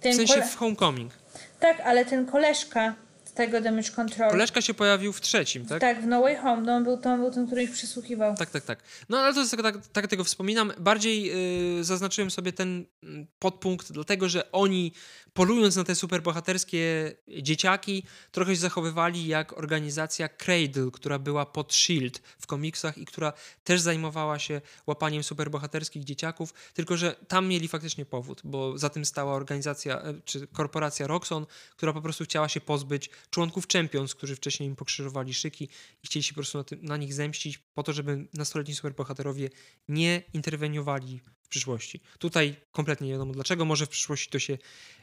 ten 0.00 0.12
w 0.12 0.16
sensie 0.16 0.34
kole... 0.34 0.46
w 0.46 0.56
Homecoming. 0.56 1.12
Tak, 1.60 1.80
ale 1.80 2.04
ten 2.04 2.26
koleżka 2.26 2.94
z 3.24 3.32
tego 3.32 3.60
Damage 3.60 3.90
Control. 3.90 4.30
Koleżka 4.30 4.60
się 4.60 4.74
pojawił 4.74 5.12
w 5.12 5.20
trzecim, 5.20 5.66
tak? 5.66 5.80
Tak, 5.80 6.02
w 6.02 6.06
No 6.06 6.20
Way 6.20 6.36
Home. 6.36 6.62
No, 6.62 6.72
on 6.72 6.84
był, 6.84 6.98
to 6.98 7.10
on 7.10 7.20
był 7.20 7.30
ten, 7.30 7.46
który 7.46 7.62
ich 7.62 7.70
przysłuchiwał. 7.72 8.36
Tak, 8.36 8.50
tak, 8.50 8.64
tak. 8.64 8.78
No 9.08 9.18
ale 9.18 9.34
to 9.34 9.40
jest 9.40 9.56
tak, 9.62 9.76
tak, 9.92 10.06
tego 10.06 10.24
wspominam. 10.24 10.72
Bardziej 10.78 11.24
yy, 11.76 11.84
zaznaczyłem 11.84 12.30
sobie 12.30 12.52
ten 12.52 12.84
mm, 13.02 13.26
podpunkt, 13.38 13.92
dlatego 13.92 14.28
że 14.28 14.52
oni 14.52 14.92
polując 15.34 15.76
na 15.76 15.84
te 15.84 15.94
superbohaterskie 15.94 17.12
dzieciaki, 17.42 18.02
trochę 18.32 18.54
się 18.54 18.60
zachowywali 18.60 19.26
jak 19.26 19.58
organizacja 19.58 20.28
Cradle, 20.28 20.90
która 20.92 21.18
była 21.18 21.46
pod 21.46 21.74
Shield 21.74 22.22
w 22.38 22.46
komiksach 22.46 22.98
i 22.98 23.04
która 23.04 23.32
też 23.64 23.80
zajmowała 23.80 24.38
się 24.38 24.60
łapaniem 24.86 25.22
superbohaterskich 25.22 26.04
dzieciaków, 26.04 26.54
tylko 26.74 26.96
że 26.96 27.16
tam 27.28 27.48
mieli 27.48 27.68
faktycznie 27.68 28.06
powód, 28.06 28.40
bo 28.44 28.78
za 28.78 28.88
tym 28.88 29.04
stała 29.04 29.34
organizacja, 29.34 30.02
e, 30.02 30.20
czy 30.24 30.46
korporacja 30.46 31.06
Roxon, 31.06 31.46
która 31.76 31.92
po 31.92 32.02
prostu 32.02 32.24
chciała 32.24 32.48
się 32.48 32.60
pozbyć 32.60 33.10
członków 33.30 33.68
Champions, 33.68 34.14
którzy 34.14 34.36
wcześniej 34.36 34.68
im 34.68 34.76
pokrzyżowali 34.76 35.34
szyki 35.34 35.68
i 36.02 36.06
chcieli 36.06 36.22
się 36.22 36.32
po 36.32 36.40
prostu 36.40 36.58
na, 36.58 36.64
tym, 36.64 36.78
na 36.82 36.96
nich 36.96 37.14
zemścić 37.14 37.58
po 37.58 37.82
to, 37.82 37.92
żeby 37.92 38.26
nastoletni 38.34 38.74
superbohaterowie 38.74 39.50
nie 39.88 40.22
interweniowali 40.32 41.20
przyszłości. 41.50 42.00
Tutaj 42.18 42.56
kompletnie 42.72 43.06
nie 43.06 43.12
wiadomo 43.12 43.32
dlaczego, 43.32 43.64
może 43.64 43.86
w 43.86 43.88
przyszłości 43.88 44.30
to 44.30 44.38
się 44.38 44.58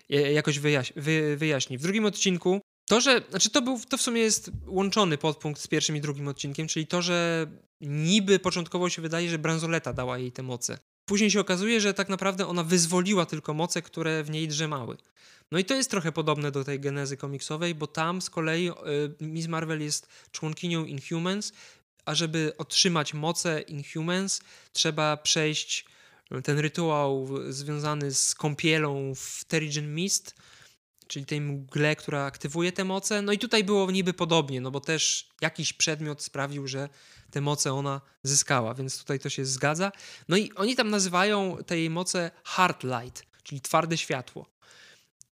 jakoś 0.09 0.59
wyjaś 0.59 0.93
wy 0.95 1.37
wyjaśni. 1.37 1.77
W 1.77 1.81
drugim 1.81 2.05
odcinku 2.05 2.61
to, 2.89 3.01
że, 3.01 3.21
znaczy 3.29 3.49
to, 3.49 3.61
był, 3.61 3.79
to 3.89 3.97
w 3.97 4.01
sumie 4.01 4.21
jest 4.21 4.51
łączony 4.65 5.17
podpunkt 5.17 5.61
z 5.61 5.67
pierwszym 5.67 5.95
i 5.95 6.01
drugim 6.01 6.27
odcinkiem, 6.27 6.67
czyli 6.67 6.87
to, 6.87 7.01
że 7.01 7.47
niby 7.81 8.39
początkowo 8.39 8.89
się 8.89 9.01
wydaje, 9.01 9.29
że 9.29 9.39
bransoleta 9.39 9.93
dała 9.93 10.17
jej 10.17 10.31
te 10.31 10.43
moce. 10.43 10.77
Później 11.05 11.31
się 11.31 11.39
okazuje, 11.39 11.81
że 11.81 11.93
tak 11.93 12.09
naprawdę 12.09 12.47
ona 12.47 12.63
wyzwoliła 12.63 13.25
tylko 13.25 13.53
moce, 13.53 13.81
które 13.81 14.23
w 14.23 14.29
niej 14.29 14.47
drzemały. 14.47 14.97
No 15.51 15.59
i 15.59 15.65
to 15.65 15.75
jest 15.75 15.91
trochę 15.91 16.11
podobne 16.11 16.51
do 16.51 16.63
tej 16.63 16.79
genezy 16.79 17.17
komiksowej, 17.17 17.75
bo 17.75 17.87
tam 17.87 18.21
z 18.21 18.29
kolei 18.29 18.69
y, 18.69 18.73
Miss 19.21 19.47
Marvel 19.47 19.81
jest 19.81 20.07
członkinią 20.31 20.85
Inhumans, 20.85 21.53
a 22.05 22.15
żeby 22.15 22.53
otrzymać 22.57 23.13
moce 23.13 23.61
Inhumans, 23.61 24.41
trzeba 24.73 25.17
przejść 25.17 25.85
ten 26.43 26.59
rytuał 26.59 27.27
związany 27.49 28.13
z 28.13 28.35
kąpielą 28.35 29.15
w 29.15 29.45
Terrigen 29.45 29.95
Mist, 29.95 30.35
czyli 31.07 31.25
tej 31.25 31.41
mgle, 31.41 31.95
która 31.95 32.25
aktywuje 32.25 32.71
te 32.71 32.83
moce. 32.83 33.21
No 33.21 33.31
i 33.31 33.37
tutaj 33.37 33.63
było 33.63 33.91
niby 33.91 34.13
podobnie, 34.13 34.61
no 34.61 34.71
bo 34.71 34.79
też 34.79 35.29
jakiś 35.41 35.73
przedmiot 35.73 36.23
sprawił, 36.23 36.67
że 36.67 36.89
te 37.31 37.41
moce 37.41 37.73
ona 37.73 38.01
zyskała, 38.23 38.73
więc 38.73 38.99
tutaj 38.99 39.19
to 39.19 39.29
się 39.29 39.45
zgadza. 39.45 39.91
No 40.27 40.37
i 40.37 40.51
oni 40.55 40.75
tam 40.75 40.89
nazywają 40.89 41.57
tej 41.65 41.89
moce 41.89 42.31
Hard 42.43 42.83
Light, 42.83 43.25
czyli 43.43 43.61
twarde 43.61 43.97
światło. 43.97 44.57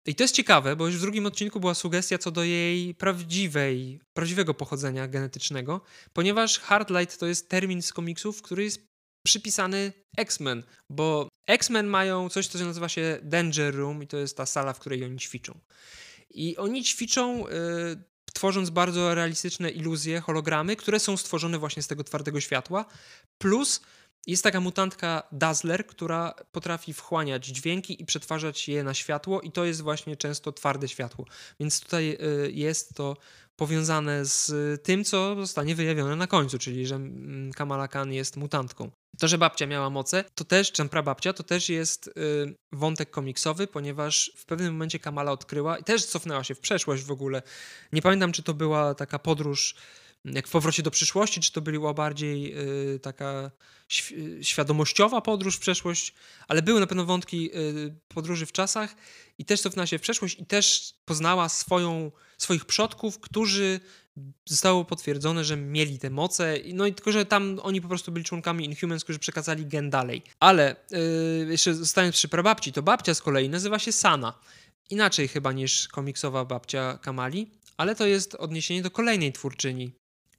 I 0.07 0.15
to 0.15 0.25
jest 0.25 0.35
ciekawe, 0.35 0.77
bo 0.77 0.87
już 0.87 0.97
w 0.97 1.01
drugim 1.01 1.27
odcinku 1.27 1.61
była 1.61 1.75
sugestia 1.75 2.19
co 2.19 2.31
do 2.31 2.45
jej 2.45 2.95
prawdziwej, 2.95 4.01
prawdziwego 4.13 4.55
pochodzenia 4.55 5.09
genetycznego, 5.09 5.81
ponieważ 6.13 6.59
Hard 6.59 6.91
Light 6.91 7.19
to 7.19 7.27
jest 7.27 7.49
termin 7.49 7.83
z 7.83 7.93
komiksów, 7.93 8.43
który 8.43 8.65
jest 8.65 8.88
przypisany 9.29 9.93
X-Men, 10.17 10.63
bo 10.91 11.29
X-Men 11.47 11.87
mają 11.87 12.29
coś, 12.29 12.47
co 12.47 12.59
nazywa 12.65 12.89
się 12.89 13.19
Danger 13.23 13.75
Room 13.75 14.03
i 14.03 14.07
to 14.07 14.17
jest 14.17 14.37
ta 14.37 14.47
sala, 14.47 14.73
w 14.73 14.79
której 14.79 15.05
oni 15.05 15.19
ćwiczą. 15.19 15.59
I 16.31 16.57
oni 16.57 16.85
ćwiczą 16.85 17.49
y, 17.49 17.51
tworząc 18.35 18.71
bardzo 18.71 19.15
realistyczne 19.15 19.71
iluzje, 19.71 20.21
hologramy, 20.21 20.77
które 20.77 21.01
są 21.01 21.17
stworzone 21.17 21.59
właśnie 21.59 21.83
z 21.83 21.87
tego 21.87 22.05
twardego 22.05 22.41
światła, 22.41 22.85
plus 23.39 23.81
jest 24.27 24.43
taka 24.43 24.61
mutantka 24.61 25.23
Dazzler, 25.33 25.87
która 25.87 26.35
potrafi 26.53 26.93
wchłaniać 26.93 27.47
dźwięki 27.47 28.03
i 28.03 28.05
przetwarzać 28.05 28.69
je 28.69 28.85
na 28.85 28.95
światło, 28.95 29.41
i 29.41 29.53
to 29.53 29.65
jest 29.65 29.81
właśnie 29.83 30.17
często 30.17 30.53
twarde 30.53 30.89
światło. 30.89 31.25
Więc 31.61 31.81
tutaj 31.81 32.19
y, 32.47 32.53
jest 32.53 32.95
to 32.95 33.17
powiązane 33.59 34.25
z 34.25 34.53
tym, 34.83 35.05
co 35.05 35.37
zostanie 35.37 35.75
wyjawione 35.75 36.17
na 36.17 36.27
końcu, 36.27 36.59
czyli 36.59 36.87
że 36.87 36.95
mm, 36.95 37.53
Kamala 37.53 37.89
Khan 37.89 38.13
jest 38.13 38.37
mutantką. 38.37 38.91
To, 39.19 39.29
że 39.29 39.39
babcia 39.39 39.67
miała 39.67 39.91
moce, 39.91 40.25
to 40.35 40.45
też, 40.45 40.73
czy 40.73 40.89
prababcia, 40.89 41.33
to 41.33 41.43
też 41.43 41.69
jest 41.69 42.07
y, 42.07 42.13
wątek 42.73 43.11
komiksowy, 43.11 43.67
ponieważ 43.67 44.33
w 44.37 44.45
pewnym 44.45 44.73
momencie 44.73 44.99
Kamala 44.99 45.33
odkryła 45.33 45.79
i 45.79 45.85
też 45.85 46.07
cofnęła 46.07 46.45
się 46.45 46.55
w 46.55 46.61
przeszłość 46.61 47.05
w 47.05 47.11
ogóle. 47.11 47.43
Nie 47.93 48.03
pamiętam, 48.03 48.33
czy 48.33 48.43
to 48.43 48.55
była 48.55 48.95
taka 48.95 49.19
podróż 49.19 49.75
jak 50.35 50.49
w 50.49 50.51
powrocie 50.51 50.83
do 50.83 50.91
przyszłości, 50.91 51.41
czy 51.41 51.53
to 51.53 51.61
była 51.61 51.95
bardziej 51.95 52.55
y, 52.95 52.99
taka 52.99 53.51
świadomościowa 54.43 55.21
podróż 55.21 55.57
w 55.57 55.61
przeszłość, 55.61 56.15
ale 56.49 56.63
były 56.63 56.81
na 56.81 56.87
pewno 56.87 57.05
wątki 57.05 57.51
y, 57.57 57.95
podróży 58.09 58.47
w 58.47 58.53
czasach 58.53 58.97
i 59.39 59.45
też 59.45 59.61
cofnęła 59.61 59.87
się 59.87 59.99
w 59.99 60.03
przeszłość 60.03 60.39
i 60.41 60.47
też 60.47 60.95
poznała 61.05 61.49
swoją, 61.49 62.13
swoich 62.39 62.65
przodków, 62.65 63.21
którzy 63.21 63.81
zostało 64.45 64.85
potwierdzone, 64.85 65.45
że 65.45 65.57
mieli 65.57 65.99
te 65.99 66.11
moce, 66.11 66.59
no 66.75 66.87
i 66.87 66.95
tylko, 66.95 67.13
że 67.13 67.27
tam 67.27 67.61
oni 67.63 67.81
po 67.81 67.89
prostu 67.89 68.13
byli 68.13 68.25
członkami 68.25 68.65
Inhumans, 68.65 69.05
którzy 69.05 69.19
przekazali 69.19 69.67
gen 69.67 69.91
dalej. 69.91 70.23
Ale 70.41 70.77
yy, 70.91 71.47
jeszcze 71.51 71.75
zostając 71.75 72.15
przy 72.15 72.29
prababci, 72.29 72.73
to 72.73 72.83
babcia 72.83 73.15
z 73.15 73.23
kolei 73.23 73.49
nazywa 73.49 73.79
się 73.79 73.93
Sana. 73.93 74.39
Inaczej 74.91 75.29
chyba 75.29 75.53
niż 75.53 75.89
komiksowa 75.89 76.45
babcia 76.45 76.99
Kamali, 77.03 77.51
ale 77.77 77.95
to 77.95 78.07
jest 78.07 78.35
odniesienie 78.35 78.83
do 78.83 78.91
kolejnej 78.91 79.33
twórczyni 79.33 79.93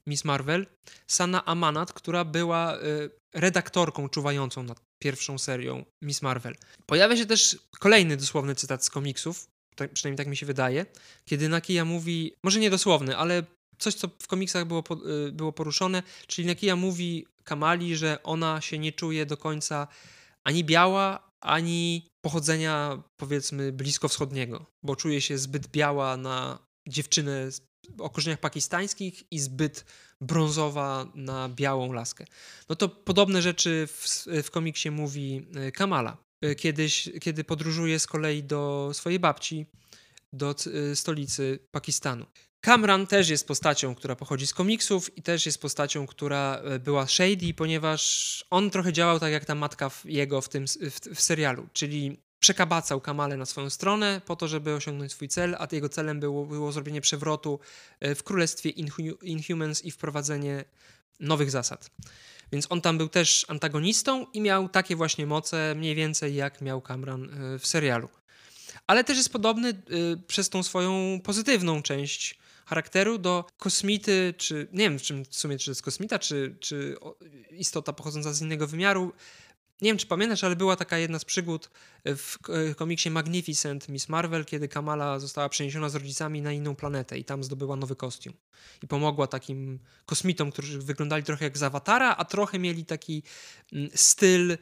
Miss 0.06 0.24
Marvel, 0.24 0.66
Sana 1.06 1.44
Amanat, 1.44 1.92
która 1.92 2.24
była 2.24 2.76
y, 2.76 3.10
redaktorką 3.34 4.08
czuwającą 4.08 4.62
nad 4.62 4.80
pierwszą 5.02 5.38
serią 5.38 5.84
Miss 6.02 6.22
Marvel. 6.22 6.56
Pojawia 6.86 7.16
się 7.16 7.26
też 7.26 7.58
kolejny 7.78 8.16
dosłowny 8.16 8.54
cytat 8.54 8.84
z 8.84 8.90
komiksów, 8.90 9.46
tak, 9.76 9.92
przynajmniej 9.92 10.16
tak 10.16 10.26
mi 10.26 10.36
się 10.36 10.46
wydaje, 10.46 10.86
kiedy 11.24 11.48
Nakia 11.48 11.84
mówi, 11.84 12.32
może 12.44 12.60
nie 12.60 12.70
dosłowny, 12.70 13.16
ale 13.16 13.42
coś, 13.78 13.94
co 13.94 14.08
w 14.22 14.26
komiksach 14.26 14.64
było, 14.64 14.84
y, 15.28 15.32
było 15.32 15.52
poruszone, 15.52 16.02
czyli 16.26 16.46
Nakia 16.46 16.76
mówi 16.76 17.26
Kamali, 17.44 17.96
że 17.96 18.22
ona 18.22 18.60
się 18.60 18.78
nie 18.78 18.92
czuje 18.92 19.26
do 19.26 19.36
końca 19.36 19.88
ani 20.44 20.64
biała, 20.64 21.30
ani 21.40 22.08
pochodzenia 22.24 23.02
powiedzmy 23.16 23.72
bliskowschodniego, 23.72 24.66
bo 24.82 24.96
czuje 24.96 25.20
się 25.20 25.38
zbyt 25.38 25.66
biała 25.68 26.16
na 26.16 26.58
dziewczynę 26.88 27.48
o 27.98 28.10
korzeniach 28.10 28.40
pakistańskich 28.40 29.32
i 29.32 29.38
zbyt 29.38 29.84
brązowa 30.20 31.06
na 31.14 31.48
białą 31.48 31.92
laskę. 31.92 32.24
No 32.68 32.76
to 32.76 32.88
podobne 32.88 33.42
rzeczy 33.42 33.86
w, 33.86 34.26
w 34.42 34.50
komiksie 34.50 34.90
mówi 34.90 35.46
y, 35.68 35.72
Kamala. 35.72 36.16
Y, 36.44 36.54
kiedyś, 36.54 37.08
kiedy 37.20 37.44
podróżuje 37.44 37.98
z 37.98 38.06
kolei 38.06 38.42
do 38.42 38.90
swojej 38.92 39.18
babci, 39.18 39.66
do 40.32 40.54
stolicy 40.94 41.58
Pakistanu. 41.70 42.26
Kamran 42.60 43.06
też 43.06 43.28
jest 43.28 43.46
postacią, 43.46 43.94
która 43.94 44.16
pochodzi 44.16 44.46
z 44.46 44.54
komiksów 44.54 45.18
i 45.18 45.22
też 45.22 45.46
jest 45.46 45.60
postacią, 45.60 46.06
która 46.06 46.60
e, 46.64 46.78
była 46.78 47.06
shady, 47.06 47.54
ponieważ 47.54 48.44
on 48.50 48.70
trochę 48.70 48.92
działał 48.92 49.20
tak 49.20 49.32
jak 49.32 49.44
ta 49.44 49.54
matka 49.54 49.90
jego 50.04 50.40
w 50.40 50.48
tym 50.48 50.66
w, 50.66 51.14
w 51.14 51.20
serialu, 51.20 51.68
czyli 51.72 52.16
przekabacał 52.40 53.00
Kamale 53.00 53.36
na 53.36 53.46
swoją 53.46 53.70
stronę 53.70 54.20
po 54.26 54.36
to, 54.36 54.48
żeby 54.48 54.74
osiągnąć 54.74 55.12
swój 55.12 55.28
cel, 55.28 55.56
a 55.58 55.68
jego 55.72 55.88
celem 55.88 56.20
było, 56.20 56.46
było 56.46 56.72
zrobienie 56.72 57.00
przewrotu 57.00 57.60
e, 58.00 58.14
w 58.14 58.22
królestwie 58.22 58.70
Inhumans 59.22 59.84
i 59.84 59.90
wprowadzenie 59.90 60.64
nowych 61.20 61.50
zasad. 61.50 61.90
Więc 62.52 62.66
on 62.70 62.80
tam 62.80 62.98
był 62.98 63.08
też 63.08 63.46
antagonistą 63.48 64.26
i 64.32 64.40
miał 64.40 64.68
takie 64.68 64.96
właśnie 64.96 65.26
moce, 65.26 65.74
mniej 65.74 65.94
więcej 65.94 66.34
jak 66.34 66.60
miał 66.60 66.80
Kamran 66.80 67.24
e, 67.24 67.58
w 67.58 67.66
serialu. 67.66 68.08
Ale 68.86 69.04
też 69.04 69.16
jest 69.16 69.32
podobny 69.32 69.82
przez 70.26 70.48
tą 70.48 70.62
swoją 70.62 71.20
pozytywną 71.24 71.82
część 71.82 72.38
charakteru 72.70 73.18
do 73.18 73.44
kosmity, 73.58 74.34
czy 74.36 74.68
nie 74.72 74.84
wiem 74.84 74.98
w 74.98 75.02
czym 75.02 75.24
w 75.24 75.36
sumie, 75.36 75.58
czy 75.58 75.64
to 75.64 75.70
jest 75.70 75.82
kosmita, 75.82 76.18
czy, 76.18 76.56
czy 76.60 76.96
istota 77.50 77.92
pochodząca 77.92 78.32
z 78.32 78.42
innego 78.42 78.66
wymiaru. 78.66 79.12
Nie 79.82 79.90
wiem, 79.90 79.98
czy 79.98 80.06
pamiętasz, 80.06 80.44
ale 80.44 80.56
była 80.56 80.76
taka 80.76 80.98
jedna 80.98 81.18
z 81.18 81.24
przygód 81.24 81.70
w 82.04 82.36
komiksie 82.76 83.10
Magnificent 83.10 83.88
Miss 83.88 84.08
Marvel, 84.08 84.44
kiedy 84.44 84.68
Kamala 84.68 85.18
została 85.18 85.48
przeniesiona 85.48 85.88
z 85.88 85.94
rodzicami 85.94 86.42
na 86.42 86.52
inną 86.52 86.74
planetę 86.76 87.18
i 87.18 87.24
tam 87.24 87.44
zdobyła 87.44 87.76
nowy 87.76 87.96
kostium. 87.96 88.34
I 88.82 88.86
pomogła 88.86 89.26
takim 89.26 89.78
kosmitom, 90.06 90.52
którzy 90.52 90.78
wyglądali 90.78 91.22
trochę 91.22 91.44
jak 91.44 91.58
z 91.58 91.62
Awatara, 91.62 92.16
a 92.16 92.24
trochę 92.24 92.58
mieli 92.58 92.84
taki 92.84 93.22
mm, 93.72 93.90
styl 93.94 94.56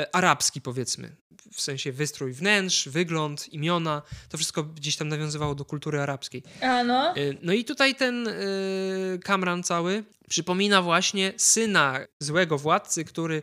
E, 0.00 0.14
arabski, 0.14 0.60
powiedzmy. 0.60 1.16
W 1.52 1.60
sensie 1.60 1.92
wystrój 1.92 2.32
wnętrz, 2.32 2.88
wygląd, 2.88 3.48
imiona. 3.48 4.02
To 4.28 4.36
wszystko 4.38 4.62
gdzieś 4.62 4.96
tam 4.96 5.08
nawiązywało 5.08 5.54
do 5.54 5.64
kultury 5.64 6.00
arabskiej. 6.00 6.42
A 6.60 6.84
no. 6.84 7.16
E, 7.16 7.20
no 7.42 7.52
i 7.52 7.64
tutaj 7.64 7.94
ten 7.94 8.28
Kamran 9.24 9.62
cały 9.62 10.04
przypomina 10.28 10.82
właśnie 10.82 11.32
syna 11.36 12.00
złego 12.20 12.58
władcy, 12.58 13.04
który 13.04 13.42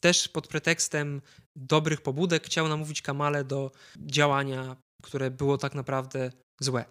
też 0.00 0.28
pod 0.28 0.48
pretekstem 0.48 1.22
dobrych 1.56 2.00
pobudek 2.00 2.46
chciał 2.46 2.68
namówić 2.68 3.02
Kamale 3.02 3.44
do 3.44 3.70
działania, 3.96 4.76
które 5.02 5.30
było 5.30 5.58
tak 5.58 5.74
naprawdę 5.74 6.32
złe. 6.60 6.84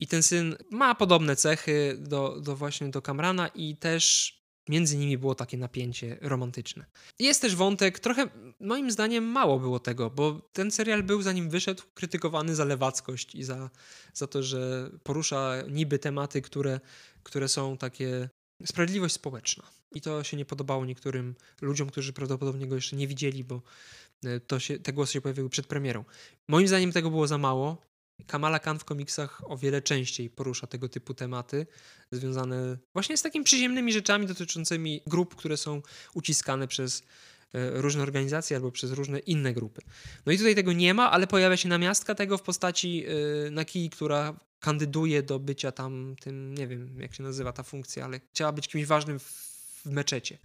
I 0.00 0.06
ten 0.06 0.22
syn 0.22 0.56
ma 0.70 0.94
podobne 0.94 1.36
cechy 1.36 1.96
do, 1.98 2.40
do 2.40 2.56
właśnie 2.56 2.88
do 2.88 3.02
Kamrana 3.02 3.48
i 3.48 3.76
też 3.76 4.34
między 4.68 4.96
nimi 4.96 5.18
było 5.18 5.34
takie 5.34 5.58
napięcie 5.58 6.18
romantyczne. 6.20 6.84
Jest 7.18 7.42
też 7.42 7.56
wątek, 7.56 7.98
trochę 7.98 8.28
moim 8.60 8.90
zdaniem 8.90 9.24
mało 9.24 9.58
było 9.58 9.78
tego, 9.78 10.10
bo 10.10 10.40
ten 10.52 10.70
serial 10.70 11.02
był 11.02 11.22
zanim 11.22 11.50
wyszedł 11.50 11.82
krytykowany 11.94 12.54
za 12.54 12.64
lewackość 12.64 13.34
i 13.34 13.44
za, 13.44 13.70
za 14.14 14.26
to, 14.26 14.42
że 14.42 14.90
porusza 15.02 15.54
niby 15.70 15.98
tematy, 15.98 16.42
które, 16.42 16.80
które 17.22 17.48
są 17.48 17.76
takie 17.76 18.28
sprawiedliwość 18.66 19.14
społeczna. 19.14 19.64
I 19.94 20.00
to 20.00 20.24
się 20.24 20.36
nie 20.36 20.44
podobało 20.44 20.84
niektórym 20.84 21.34
ludziom, 21.60 21.90
którzy 21.90 22.12
prawdopodobnie 22.12 22.66
go 22.66 22.74
jeszcze 22.74 22.96
nie 22.96 23.08
widzieli, 23.08 23.44
bo 23.44 23.62
e, 24.24 24.40
to 24.40 24.60
się, 24.60 24.78
te 24.78 24.92
głosy 24.92 25.12
się 25.12 25.20
pojawiły 25.20 25.48
przed 25.50 25.66
premierą. 25.66 26.04
Moim 26.48 26.68
zdaniem 26.68 26.92
tego 26.92 27.10
było 27.10 27.26
za 27.26 27.38
mało. 27.38 27.82
Kamala 28.26 28.58
Khan 28.58 28.78
w 28.78 28.84
komiksach 28.84 29.50
o 29.50 29.56
wiele 29.58 29.82
częściej 29.82 30.30
porusza 30.30 30.66
tego 30.66 30.88
typu 30.88 31.14
tematy, 31.14 31.66
związane 32.12 32.78
właśnie 32.92 33.16
z 33.16 33.22
takimi 33.22 33.44
przyziemnymi 33.44 33.92
rzeczami 33.92 34.26
dotyczącymi 34.26 35.02
grup, 35.06 35.34
które 35.34 35.56
są 35.56 35.82
uciskane 36.14 36.68
przez 36.68 37.02
e, 37.52 37.70
różne 37.82 38.02
organizacje 38.02 38.56
albo 38.56 38.72
przez 38.72 38.92
różne 38.92 39.18
inne 39.18 39.52
grupy. 39.52 39.82
No 40.26 40.32
i 40.32 40.38
tutaj 40.38 40.54
tego 40.54 40.72
nie 40.72 40.94
ma, 40.94 41.10
ale 41.10 41.26
pojawia 41.26 41.56
się 41.56 41.68
namiastka 41.68 42.14
tego 42.14 42.38
w 42.38 42.42
postaci 42.42 43.04
e, 43.46 43.50
Naki, 43.50 43.90
która 43.90 44.40
kandyduje 44.64 45.22
do 45.22 45.38
bycia 45.38 45.72
tam 45.72 46.16
tym, 46.20 46.54
nie 46.54 46.66
wiem 46.66 47.00
jak 47.00 47.14
się 47.14 47.22
nazywa 47.22 47.52
ta 47.52 47.62
funkcja, 47.62 48.04
ale 48.04 48.20
chciała 48.32 48.52
być 48.52 48.68
kimś 48.68 48.86
ważnym 48.86 49.18
w 49.18 49.84
meczecie. 49.84 50.38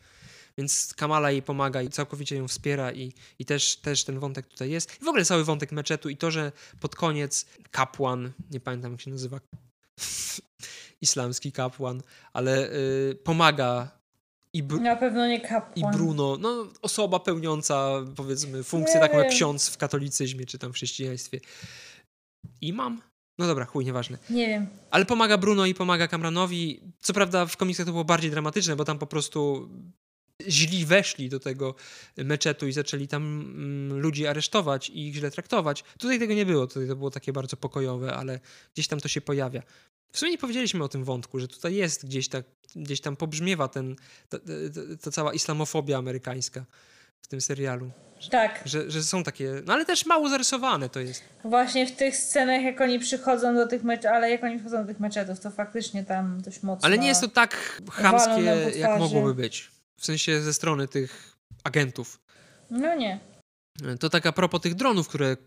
Więc 0.58 0.94
Kamala 0.94 1.32
jej 1.32 1.42
pomaga 1.42 1.82
i 1.82 1.90
całkowicie 1.90 2.36
ją 2.36 2.48
wspiera 2.48 2.92
i, 2.92 3.14
i 3.40 3.46
też, 3.46 3.76
też 3.76 4.04
ten 4.04 4.20
wątek 4.20 4.48
tutaj 4.48 4.70
jest. 4.72 5.02
I 5.02 5.06
w 5.06 5.08
ogóle 5.08 5.26
cały 5.26 5.44
wątek 5.44 5.72
meczetu 5.72 6.10
i 6.10 6.18
to, 6.18 6.32
że 6.32 6.52
pod 6.80 6.96
koniec 6.96 7.46
kapłan, 7.72 8.32
nie 8.52 8.60
pamiętam 8.60 8.92
jak 8.92 9.02
się 9.02 9.12
nazywa, 9.12 9.40
islamski 11.02 11.52
kapłan, 11.52 12.02
ale 12.34 12.74
y, 12.74 13.18
pomaga 13.24 14.00
i 14.54 14.64
Na 14.64 14.96
pewno 14.96 15.28
nie 15.28 15.42
kapłan. 15.42 15.94
I 15.94 15.98
Bruno, 15.98 16.38
no 16.40 16.68
osoba 16.82 17.20
pełniąca 17.20 17.92
powiedzmy 18.16 18.64
funkcję 18.64 18.96
nie 18.96 19.02
taką 19.02 19.14
wiem. 19.14 19.24
jak 19.24 19.34
ksiądz 19.34 19.70
w 19.70 19.78
katolicyzmie 19.78 20.46
czy 20.46 20.60
tam 20.60 20.72
w 20.72 20.76
chrześcijaństwie. 20.76 21.40
Imam? 22.62 23.09
No 23.40 23.48
dobra, 23.48 23.66
chuj, 23.66 23.86
nieważne. 23.86 24.18
Nie 24.30 24.48
wiem. 24.48 24.68
Ale 24.92 25.06
pomaga 25.06 25.38
Bruno 25.38 25.66
i 25.66 25.74
pomaga 25.74 26.08
Kamranowi. 26.08 26.80
Co 27.00 27.14
prawda 27.14 27.46
w 27.46 27.58
komiksach 27.58 27.86
to 27.86 27.92
było 27.92 28.06
bardziej 28.06 28.32
dramatyczne, 28.32 28.76
bo 28.76 28.86
tam 28.86 29.00
po 29.00 29.08
prostu 29.08 29.70
źli 30.48 30.86
weszli 30.86 31.30
do 31.30 31.40
tego 31.40 31.76
meczetu 32.18 32.68
i 32.68 32.72
zaczęli 32.72 33.08
tam 33.08 33.24
mm, 33.24 34.00
ludzi 34.00 34.28
aresztować 34.28 34.90
i 34.90 35.08
ich 35.08 35.16
źle 35.16 35.32
traktować. 35.32 35.84
Tutaj 35.98 36.20
tego 36.20 36.34
nie 36.34 36.46
było, 36.46 36.68
tutaj 36.68 36.88
to 36.88 36.96
było 36.96 37.12
takie 37.12 37.34
bardzo 37.34 37.58
pokojowe, 37.58 38.16
ale 38.16 38.40
gdzieś 38.74 38.88
tam 38.88 39.00
to 39.00 39.08
się 39.08 39.22
pojawia. 39.22 39.64
W 40.12 40.20
sumie 40.20 40.32
nie 40.32 40.38
powiedzieliśmy 40.38 40.84
o 40.84 40.88
tym 40.88 41.04
wątku, 41.04 41.40
że 41.40 41.48
tutaj 41.48 41.76
jest 41.76 42.06
gdzieś, 42.06 42.28
tak, 42.28 42.46
gdzieś 42.76 43.02
tam 43.02 43.16
pobrzmiewa 43.16 43.68
ten, 43.68 43.96
ta, 44.30 44.40
ta, 44.40 44.46
ta 45.02 45.12
cała 45.12 45.34
islamofobia 45.34 45.98
amerykańska 45.98 46.66
w 47.22 47.28
tym 47.28 47.42
serialu. 47.42 47.92
Tak. 48.32 48.62
Że, 48.66 48.92
że 48.92 49.04
są 49.04 49.24
takie, 49.24 49.62
no 49.66 49.74
ale 49.74 49.86
też 49.86 50.06
mało 50.06 50.30
zarysowane 50.30 50.90
to 50.90 51.00
jest. 51.00 51.24
Właśnie 51.44 51.88
w 51.88 51.92
tych 51.92 52.18
scenach, 52.18 52.62
jak 52.62 52.82
oni 52.82 53.00
przychodzą 53.00 53.56
do 53.56 53.68
tych 53.68 53.84
meczetów, 53.84 54.16
ale 54.16 54.30
jak 54.30 54.44
oni 54.44 54.56
przychodzą 54.56 54.82
do 54.82 54.88
tych 54.88 55.00
meczetów, 55.00 55.40
to 55.40 55.52
faktycznie 55.52 56.04
tam 56.04 56.42
dość 56.42 56.64
mocno. 56.64 56.86
Ale 56.86 56.98
nie 56.98 57.08
jest 57.08 57.22
to 57.22 57.28
tak 57.28 57.82
chamskie, 57.92 58.72
jak 58.76 59.00
mogłoby 59.00 59.36
być. 59.36 59.72
W 59.98 60.06
sensie 60.06 60.42
ze 60.42 60.54
strony 60.54 60.88
tych 60.88 61.36
agentów. 61.64 62.20
No 62.72 62.96
nie. 62.96 63.20
To 64.00 64.10
tak 64.10 64.26
a 64.26 64.32
propos 64.32 64.62
tych 64.62 64.76
dronów, 64.76 65.08
które 65.08 65.28
e, 65.28 65.38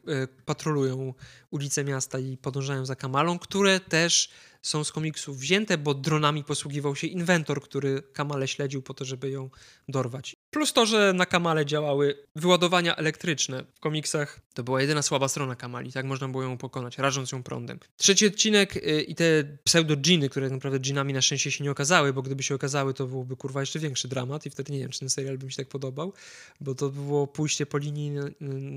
patrolują 0.44 1.14
ulice 1.50 1.84
miasta 1.84 2.18
i 2.18 2.36
podążają 2.36 2.86
za 2.86 2.96
Kamalą, 2.96 3.38
które 3.38 3.80
też 3.80 4.30
są 4.62 4.84
z 4.84 4.92
komiksów 4.92 5.38
wzięte, 5.38 5.78
bo 5.78 5.94
dronami 5.94 6.44
posługiwał 6.44 6.96
się 6.96 7.06
inwentor, 7.06 7.62
który 7.62 8.02
Kamale 8.12 8.48
śledził 8.48 8.82
po 8.82 8.94
to, 8.94 9.04
żeby 9.04 9.30
ją 9.30 9.50
dorwać. 9.88 10.36
Plus 10.50 10.72
to, 10.72 10.86
że 10.86 11.12
na 11.12 11.26
Kamale 11.26 11.66
działały 11.66 12.18
wyładowania 12.36 12.96
elektryczne. 12.96 13.64
W 13.74 13.80
komiksach 13.80 14.40
to 14.54 14.62
była 14.62 14.80
jedyna 14.80 15.02
słaba 15.02 15.28
strona 15.28 15.56
Kamali, 15.56 15.92
tak 15.92 16.06
można 16.06 16.28
było 16.28 16.42
ją 16.42 16.58
pokonać, 16.58 16.98
rażąc 16.98 17.32
ją 17.32 17.42
prądem. 17.42 17.78
Trzeci 17.96 18.26
odcinek 18.26 18.74
yy, 18.74 19.02
i 19.02 19.14
te 19.14 19.24
pseudo-dżiny, 19.64 20.28
które 20.28 20.46
tak 20.46 20.52
naprawdę 20.52 20.80
dżinami 20.80 21.12
na 21.12 21.22
szczęście 21.22 21.50
się 21.50 21.64
nie 21.64 21.70
okazały, 21.70 22.12
bo 22.12 22.22
gdyby 22.22 22.42
się 22.42 22.54
okazały, 22.54 22.94
to 22.94 23.06
byłoby 23.06 23.36
kurwa 23.36 23.60
jeszcze 23.60 23.78
większy 23.78 24.08
dramat 24.08 24.46
i 24.46 24.50
wtedy 24.50 24.72
nie 24.72 24.78
wiem, 24.78 24.90
czy 24.90 25.00
ten 25.00 25.10
serial 25.10 25.38
by 25.38 25.46
mi 25.46 25.52
się 25.52 25.56
tak 25.56 25.68
podobał, 25.68 26.12
bo 26.60 26.74
to 26.74 26.88
było 26.88 27.26
pójście 27.26 27.66
po 27.66 27.78
linii 27.78 28.12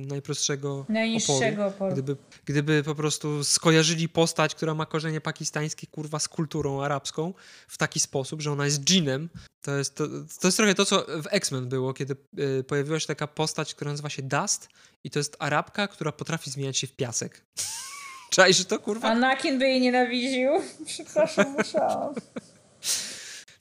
najprostszego 0.08 0.86
Najniższego 0.90 1.66
oporu. 1.66 1.94
Gdyby, 1.94 2.18
gdyby 2.46 2.84
po 2.84 2.96
prostu 2.96 3.44
skojarzyli 3.44 4.10
postać, 4.10 4.56
która 4.56 4.74
ma 4.74 4.86
korzenie 4.86 5.22
pakistańskie, 5.22 5.75
kurwa, 5.88 6.20
z 6.20 6.28
kulturą 6.28 6.84
arabską 6.84 7.34
w 7.68 7.78
taki 7.78 8.00
sposób, 8.00 8.42
że 8.42 8.52
ona 8.52 8.66
jest 8.66 8.84
dżinem, 8.84 9.30
to 9.62 9.78
jest, 9.78 9.96
to, 9.96 10.08
to 10.42 10.48
jest 10.48 10.58
trochę 10.58 10.76
to, 10.76 10.86
co 10.86 11.06
w 11.08 11.28
X-Men 11.32 11.70
było, 11.70 11.94
kiedy 11.94 12.16
y, 12.40 12.64
pojawiła 12.64 13.00
się 13.00 13.08
taka 13.08 13.28
postać, 13.28 13.76
która 13.76 13.92
nazywa 13.92 14.10
się 14.10 14.22
Dust 14.22 14.70
i 15.04 15.10
to 15.10 15.20
jest 15.20 15.36
Arabka, 15.40 15.88
która 15.88 16.12
potrafi 16.12 16.50
zmieniać 16.50 16.78
się 16.78 16.88
w 16.88 16.96
piasek. 16.96 17.46
Czaisz 18.30 18.66
to, 18.66 18.80
kurwa? 18.80 19.08
Anakin 19.08 19.60
by 19.60 19.68
jej 19.68 19.82
nienawidził. 19.82 20.50
Przepraszam, 20.86 21.56
musiałam. 21.58 22.14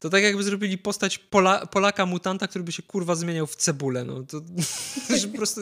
To 0.00 0.10
tak 0.10 0.22
jakby 0.22 0.42
zrobili 0.42 0.78
postać 0.78 1.18
Pola, 1.18 1.66
Polaka 1.66 2.06
mutanta, 2.06 2.48
który 2.48 2.64
by 2.64 2.72
się 2.72 2.82
kurwa 2.82 3.14
zmieniał 3.14 3.46
w 3.46 3.56
cebulę. 3.56 4.04
No 4.04 4.22
to, 4.22 4.40
to 5.08 5.28
po 5.32 5.36
prostu 5.36 5.60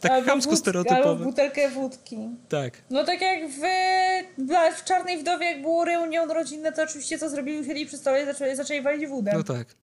tak 0.00 0.24
chamsko 0.24 0.56
stereotypowe. 0.56 1.02
Albo 1.02 1.24
butelkę 1.24 1.70
wódki. 1.70 2.16
Tak. 2.48 2.82
No 2.90 3.04
tak 3.04 3.20
jak 3.20 3.50
w, 3.50 3.60
w 4.78 4.84
Czarnej 4.84 5.18
Wdowie, 5.18 5.46
jak 5.46 5.62
było 5.62 5.84
reunion 5.84 6.30
rodzinne, 6.30 6.72
to 6.72 6.82
oczywiście 6.82 7.18
co 7.18 7.30
zrobili, 7.30 7.58
usiedli 7.58 7.86
przy 7.86 7.96
stole 7.96 8.22
i 8.22 8.26
zaczęli, 8.26 8.56
zaczęli 8.56 8.82
walić 8.82 9.06
wódę. 9.06 9.30
No 9.34 9.42
tak. 9.42 9.74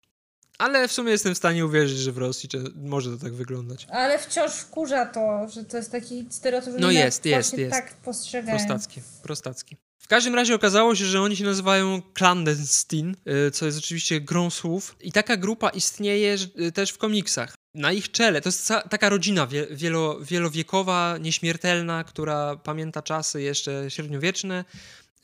Ale 0.57 0.87
w 0.87 0.91
sumie 0.91 1.11
jestem 1.11 1.33
w 1.35 1.37
stanie 1.37 1.65
uwierzyć, 1.65 1.97
że 1.97 2.11
w 2.11 2.17
Rosji 2.17 2.49
może 2.75 3.17
to 3.17 3.23
tak 3.23 3.33
wyglądać. 3.33 3.87
Ale 3.89 4.19
wciąż 4.19 4.51
wkurza 4.51 5.05
to, 5.05 5.47
że 5.49 5.65
to 5.65 5.77
jest 5.77 5.91
taki 5.91 6.27
stereotyp. 6.29 6.73
No 6.79 6.91
jest, 6.91 7.25
jest, 7.25 7.57
jest. 7.57 7.71
Tak 7.71 7.93
postrzegają. 7.93 8.57
Prostacki, 8.57 9.01
prostacki. 9.23 9.77
W 9.99 10.07
każdym 10.07 10.35
razie 10.35 10.55
okazało 10.55 10.95
się, 10.95 11.05
że 11.05 11.21
oni 11.21 11.35
się 11.35 11.43
nazywają 11.43 12.01
Clandestine, 12.13 13.13
y, 13.47 13.51
co 13.51 13.65
jest 13.65 13.77
oczywiście 13.77 14.21
grą 14.21 14.49
słów. 14.49 14.95
I 15.01 15.11
taka 15.11 15.37
grupa 15.37 15.69
istnieje 15.69 16.37
y, 16.61 16.71
też 16.71 16.91
w 16.91 16.97
komiksach. 16.97 17.55
Na 17.73 17.91
ich 17.91 18.11
czele, 18.11 18.41
to 18.41 18.49
jest 18.49 18.73
taka 18.89 19.09
rodzina 19.09 19.47
wielo, 19.71 20.19
wielowiekowa, 20.19 21.17
nieśmiertelna, 21.17 22.03
która 22.03 22.55
pamięta 22.55 23.01
czasy 23.01 23.41
jeszcze 23.41 23.91
średniowieczne. 23.91 24.65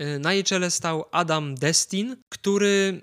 Y, 0.01 0.19
na 0.19 0.33
jej 0.33 0.43
czele 0.43 0.71
stał 0.71 1.05
Adam 1.11 1.55
Destin, 1.55 2.17
który 2.29 3.01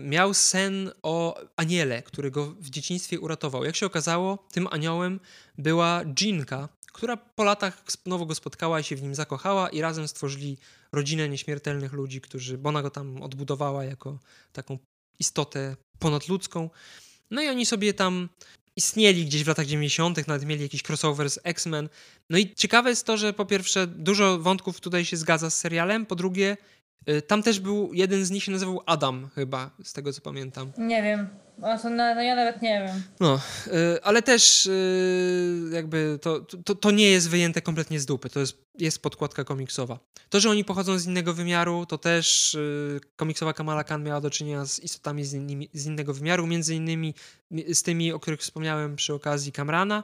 miał 0.00 0.34
sen 0.34 0.90
o 1.02 1.40
aniele, 1.56 2.02
który 2.02 2.30
go 2.30 2.46
w 2.46 2.70
dzieciństwie 2.70 3.20
uratował. 3.20 3.64
Jak 3.64 3.76
się 3.76 3.86
okazało, 3.86 4.38
tym 4.52 4.68
aniołem 4.70 5.20
była 5.58 6.02
Jinka, 6.04 6.68
która 6.92 7.16
po 7.16 7.44
latach 7.44 7.82
znowu 7.88 8.26
go 8.26 8.34
spotkała 8.34 8.80
i 8.80 8.84
się 8.84 8.96
w 8.96 9.02
nim 9.02 9.14
zakochała 9.14 9.68
i 9.68 9.80
razem 9.80 10.08
stworzyli 10.08 10.58
rodzinę 10.92 11.28
nieśmiertelnych 11.28 11.92
ludzi, 11.92 12.20
którzy, 12.20 12.58
bo 12.58 12.68
ona 12.68 12.82
go 12.82 12.90
tam 12.90 13.22
odbudowała 13.22 13.84
jako 13.84 14.18
taką 14.52 14.78
istotę 15.18 15.76
ponadludzką. 15.98 16.70
No 17.30 17.42
i 17.42 17.48
oni 17.48 17.66
sobie 17.66 17.94
tam 17.94 18.28
istnieli 18.76 19.26
gdzieś 19.26 19.44
w 19.44 19.48
latach 19.48 19.66
90., 19.66 20.28
nawet 20.28 20.46
mieli 20.46 20.62
jakiś 20.62 20.82
crossover 20.82 21.30
z 21.30 21.38
X-Men. 21.44 21.88
No 22.30 22.38
i 22.38 22.54
ciekawe 22.54 22.90
jest 22.90 23.06
to, 23.06 23.16
że 23.16 23.32
po 23.32 23.46
pierwsze 23.46 23.86
dużo 23.86 24.38
wątków 24.38 24.80
tutaj 24.80 25.04
się 25.04 25.16
zgadza 25.16 25.50
z 25.50 25.58
serialem, 25.58 26.06
po 26.06 26.16
drugie 26.16 26.56
tam 27.26 27.42
też 27.42 27.60
był, 27.60 27.90
jeden 27.92 28.24
z 28.24 28.30
nich 28.30 28.44
się 28.44 28.52
nazywał 28.52 28.80
Adam 28.86 29.30
chyba, 29.34 29.70
z 29.84 29.92
tego 29.92 30.12
co 30.12 30.20
pamiętam. 30.20 30.72
Nie 30.78 31.02
wiem. 31.02 31.28
O, 31.62 31.78
to 31.78 31.90
na, 31.90 32.14
no 32.14 32.22
ja 32.22 32.36
nawet 32.36 32.62
nie 32.62 32.82
wiem. 32.86 33.02
No, 33.20 33.40
y, 33.66 34.02
ale 34.02 34.22
też 34.22 34.66
y, 34.66 35.70
jakby 35.72 36.18
to, 36.22 36.40
to, 36.40 36.74
to 36.74 36.90
nie 36.90 37.10
jest 37.10 37.30
wyjęte 37.30 37.62
kompletnie 37.62 38.00
z 38.00 38.06
dupy. 38.06 38.30
To 38.30 38.40
jest, 38.40 38.56
jest 38.78 39.02
podkładka 39.02 39.44
komiksowa. 39.44 39.98
To, 40.30 40.40
że 40.40 40.50
oni 40.50 40.64
pochodzą 40.64 40.98
z 40.98 41.06
innego 41.06 41.34
wymiaru, 41.34 41.86
to 41.86 41.98
też 41.98 42.54
y, 42.54 43.00
komiksowa 43.16 43.52
Kamala 43.52 43.84
Khan 43.84 44.02
miała 44.04 44.20
do 44.20 44.30
czynienia 44.30 44.64
z 44.64 44.80
istotami 44.80 45.24
z, 45.24 45.32
innymi, 45.32 45.68
z 45.72 45.86
innego 45.86 46.14
wymiaru, 46.14 46.46
między 46.46 46.74
innymi 46.74 47.14
z 47.72 47.82
tymi, 47.82 48.12
o 48.12 48.20
których 48.20 48.40
wspomniałem 48.40 48.96
przy 48.96 49.14
okazji 49.14 49.52
Kamrana 49.52 50.02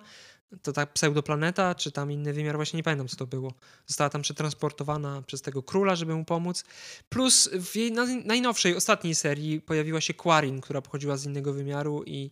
to 0.63 0.73
ta 0.73 0.87
pseudoplaneta, 0.87 1.75
czy 1.75 1.93
tam 1.93 2.13
inny 2.13 2.33
wymiar, 2.33 2.57
właśnie 2.57 2.77
nie 2.77 2.83
pamiętam 2.83 3.09
co 3.09 3.17
to 3.17 3.27
było. 3.27 3.55
Została 3.87 4.11
tam 4.11 4.23
przetransportowana 4.23 5.23
przez 5.27 5.43
tego 5.43 5.63
króla, 5.63 5.97
żeby 5.97 6.15
mu 6.15 6.25
pomóc. 6.25 6.65
Plus 7.09 7.51
w 7.53 7.77
jej 7.77 7.93
najnowszej, 8.25 8.77
ostatniej 8.77 9.15
serii 9.15 9.61
pojawiła 9.61 10.01
się 10.01 10.15
Quarin, 10.15 10.61
która 10.61 10.83
pochodziła 10.83 11.17
z 11.17 11.25
innego 11.25 11.53
wymiaru 11.53 12.03
i 12.07 12.31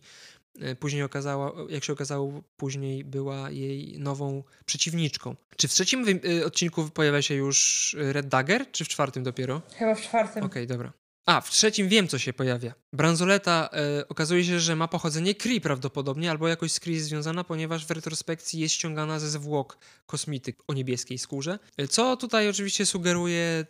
e, 0.59 0.75
później 0.75 1.03
okazała, 1.03 1.53
jak 1.69 1.83
się 1.83 1.93
okazało, 1.93 2.43
później 2.57 3.03
była 3.03 3.51
jej 3.51 3.99
nową 3.99 4.43
przeciwniczką. 4.65 5.35
Czy 5.57 5.67
w 5.67 5.71
trzecim 5.71 6.05
e, 6.39 6.45
odcinku 6.45 6.89
pojawia 6.89 7.21
się 7.21 7.33
już 7.33 7.95
Red 7.99 8.27
Dagger, 8.27 8.71
czy 8.71 8.85
w 8.85 8.87
czwartym 8.87 9.23
dopiero? 9.23 9.61
Chyba 9.75 9.95
w 9.95 10.01
czwartym. 10.01 10.43
Okej, 10.43 10.63
okay, 10.63 10.77
dobra. 10.77 10.93
A, 11.27 11.41
w 11.41 11.49
trzecim 11.49 11.89
wiem, 11.89 12.07
co 12.07 12.19
się 12.19 12.33
pojawia. 12.33 12.73
Bransoleta 12.93 13.69
e, 13.73 14.07
okazuje 14.07 14.45
się, 14.45 14.59
że 14.59 14.75
ma 14.75 14.87
pochodzenie 14.87 15.35
Kree 15.35 15.61
prawdopodobnie, 15.61 16.31
albo 16.31 16.47
jakoś 16.47 16.71
z 16.71 16.79
Kree 16.79 16.99
związana, 16.99 17.43
ponieważ 17.43 17.85
w 17.85 17.91
retrospekcji 17.91 18.59
jest 18.59 18.75
ściągana 18.75 19.19
ze 19.19 19.29
zwłok 19.29 19.77
kosmity 20.05 20.53
o 20.67 20.73
niebieskiej 20.73 21.17
skórze. 21.17 21.59
E, 21.77 21.87
co 21.87 22.17
tutaj 22.17 22.49
oczywiście 22.49 22.85
sugeruje 22.85 23.65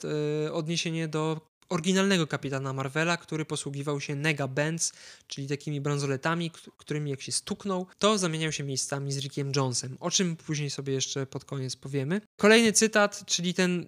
e, 0.46 0.54
odniesienie 0.54 1.08
do 1.08 1.42
oryginalnego 1.70 2.28
kapitana 2.28 2.74
Marvela, 2.74 3.18
który 3.18 3.46
posługiwał 3.46 4.02
się 4.02 4.16
Nega 4.16 4.48
Benz, 4.48 4.94
czyli 5.28 5.48
takimi 5.48 5.82
bransoletami, 5.82 6.52
którymi 6.78 7.12
jak 7.12 7.22
się 7.22 7.32
stuknął, 7.32 7.88
to 8.00 8.18
zamieniał 8.18 8.52
się 8.52 8.64
miejscami 8.64 9.12
z 9.12 9.18
Rickiem 9.18 9.52
Jonesem, 9.56 9.98
o 10.00 10.12
czym 10.12 10.36
później 10.36 10.70
sobie 10.70 10.94
jeszcze 10.94 11.26
pod 11.26 11.46
koniec 11.46 11.76
powiemy. 11.76 12.22
Kolejny 12.36 12.74
cytat, 12.74 13.26
czyli 13.26 13.54
ten 13.54 13.88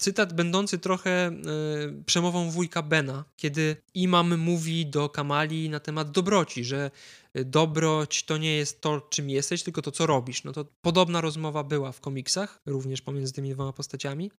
cytat 0.00 0.32
będący 0.32 0.78
trochę 0.78 1.30
y, 1.30 2.04
przemową 2.06 2.50
wujka 2.50 2.82
Bena, 2.82 3.24
kiedy 3.36 3.76
imam 3.94 4.38
mówi 4.38 4.86
do 4.86 5.08
Kamali 5.08 5.70
na 5.70 5.80
temat 5.80 6.10
dobroci, 6.10 6.64
że 6.64 6.90
e, 7.34 7.44
dobroć 7.44 8.22
to 8.24 8.38
nie 8.38 8.56
jest 8.56 8.80
to, 8.80 9.00
czym 9.00 9.30
jesteś, 9.30 9.62
tylko 9.62 9.82
to, 9.82 9.90
co 9.90 10.06
robisz. 10.06 10.44
No 10.44 10.52
to 10.52 10.64
podobna 10.82 11.20
rozmowa 11.20 11.64
była 11.64 11.92
w 11.92 12.00
komiksach, 12.00 12.60
również 12.66 13.02
pomiędzy 13.02 13.32
tymi 13.32 13.50
dwoma 13.50 13.72
postaciami. 13.72 14.30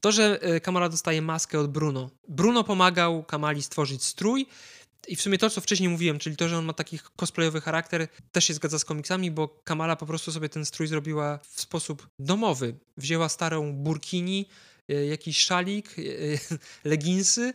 To, 0.00 0.12
że 0.12 0.42
e, 0.42 0.60
Kamala 0.60 0.88
dostaje 0.88 1.22
maskę 1.22 1.60
od 1.60 1.70
Bruno. 1.70 2.10
Bruno 2.28 2.64
pomagał 2.64 3.24
Kamali 3.24 3.62
stworzyć 3.62 4.04
strój, 4.04 4.46
i 5.08 5.16
w 5.16 5.22
sumie 5.22 5.38
to, 5.38 5.50
co 5.50 5.60
wcześniej 5.60 5.88
mówiłem, 5.88 6.18
czyli 6.18 6.36
to, 6.36 6.48
że 6.48 6.58
on 6.58 6.64
ma 6.64 6.72
taki 6.72 6.98
cosplayowy 7.16 7.60
charakter, 7.60 8.08
też 8.32 8.44
się 8.44 8.54
zgadza 8.54 8.78
z 8.78 8.84
komiksami, 8.84 9.30
bo 9.30 9.48
Kamala 9.48 9.96
po 9.96 10.06
prostu 10.06 10.32
sobie 10.32 10.48
ten 10.48 10.64
strój 10.64 10.88
zrobiła 10.88 11.38
w 11.38 11.60
sposób 11.60 12.08
domowy. 12.18 12.74
Wzięła 12.96 13.28
starą 13.28 13.72
burkini, 13.72 14.48
jakiś 14.88 15.38
szalik, 15.38 15.96
e, 15.98 16.02
leginsy, 16.90 17.52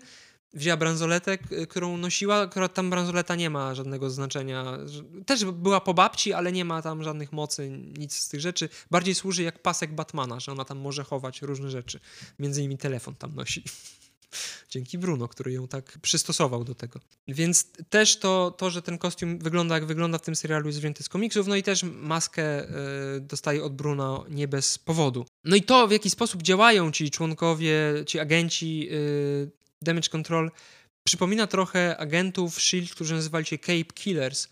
wzięła 0.53 0.77
bransoletę, 0.77 1.37
którą 1.69 1.97
nosiła, 1.97 2.47
która 2.47 2.67
tam 2.67 2.89
bransoleta 2.89 3.35
nie 3.35 3.49
ma 3.49 3.75
żadnego 3.75 4.09
znaczenia. 4.09 4.77
Też 5.25 5.45
była 5.45 5.81
po 5.81 5.93
babci, 5.93 6.33
ale 6.33 6.51
nie 6.51 6.65
ma 6.65 6.81
tam 6.81 7.03
żadnych 7.03 7.31
mocy, 7.31 7.69
nic 7.97 8.15
z 8.15 8.29
tych 8.29 8.41
rzeczy. 8.41 8.69
Bardziej 8.91 9.15
służy 9.15 9.43
jak 9.43 9.61
pasek 9.61 9.95
Batmana, 9.95 10.39
że 10.39 10.51
ona 10.51 10.65
tam 10.65 10.77
może 10.77 11.03
chować 11.03 11.41
różne 11.41 11.69
rzeczy. 11.69 11.99
Między 12.39 12.61
innymi 12.61 12.77
telefon 12.77 13.15
tam 13.15 13.35
nosi. 13.35 13.63
Dzięki 14.69 14.97
Bruno, 14.97 15.27
który 15.27 15.51
ją 15.51 15.67
tak 15.67 15.99
przystosował 16.01 16.63
do 16.63 16.75
tego. 16.75 16.99
Więc 17.27 17.67
też 17.89 18.17
to, 18.17 18.51
to, 18.57 18.69
że 18.69 18.81
ten 18.81 18.97
kostium 18.97 19.39
wygląda 19.39 19.75
jak 19.75 19.85
wygląda 19.85 20.17
w 20.17 20.21
tym 20.21 20.35
serialu 20.35 20.67
jest 20.67 20.79
wzięty 20.79 21.03
z 21.03 21.09
komiksów, 21.09 21.47
no 21.47 21.55
i 21.55 21.63
też 21.63 21.83
maskę 21.83 22.69
y, 23.17 23.21
dostaje 23.21 23.63
od 23.63 23.75
Bruno 23.75 24.25
nie 24.29 24.47
bez 24.47 24.77
powodu. 24.77 25.25
No 25.43 25.55
i 25.55 25.63
to, 25.63 25.87
w 25.87 25.91
jaki 25.91 26.09
sposób 26.09 26.43
działają 26.43 26.91
ci 26.91 27.11
członkowie, 27.11 27.75
ci 28.07 28.19
agenci 28.19 28.87
y, 28.91 29.51
Damage 29.81 30.09
Control, 30.09 30.51
przypomina 31.03 31.47
trochę 31.47 31.97
agentów 31.97 32.57
S.H.I.E.L.D., 32.57 32.91
którzy 32.91 33.15
nazywali 33.15 33.45
się 33.45 33.57
Cape 33.57 33.93
Killers, 33.93 34.47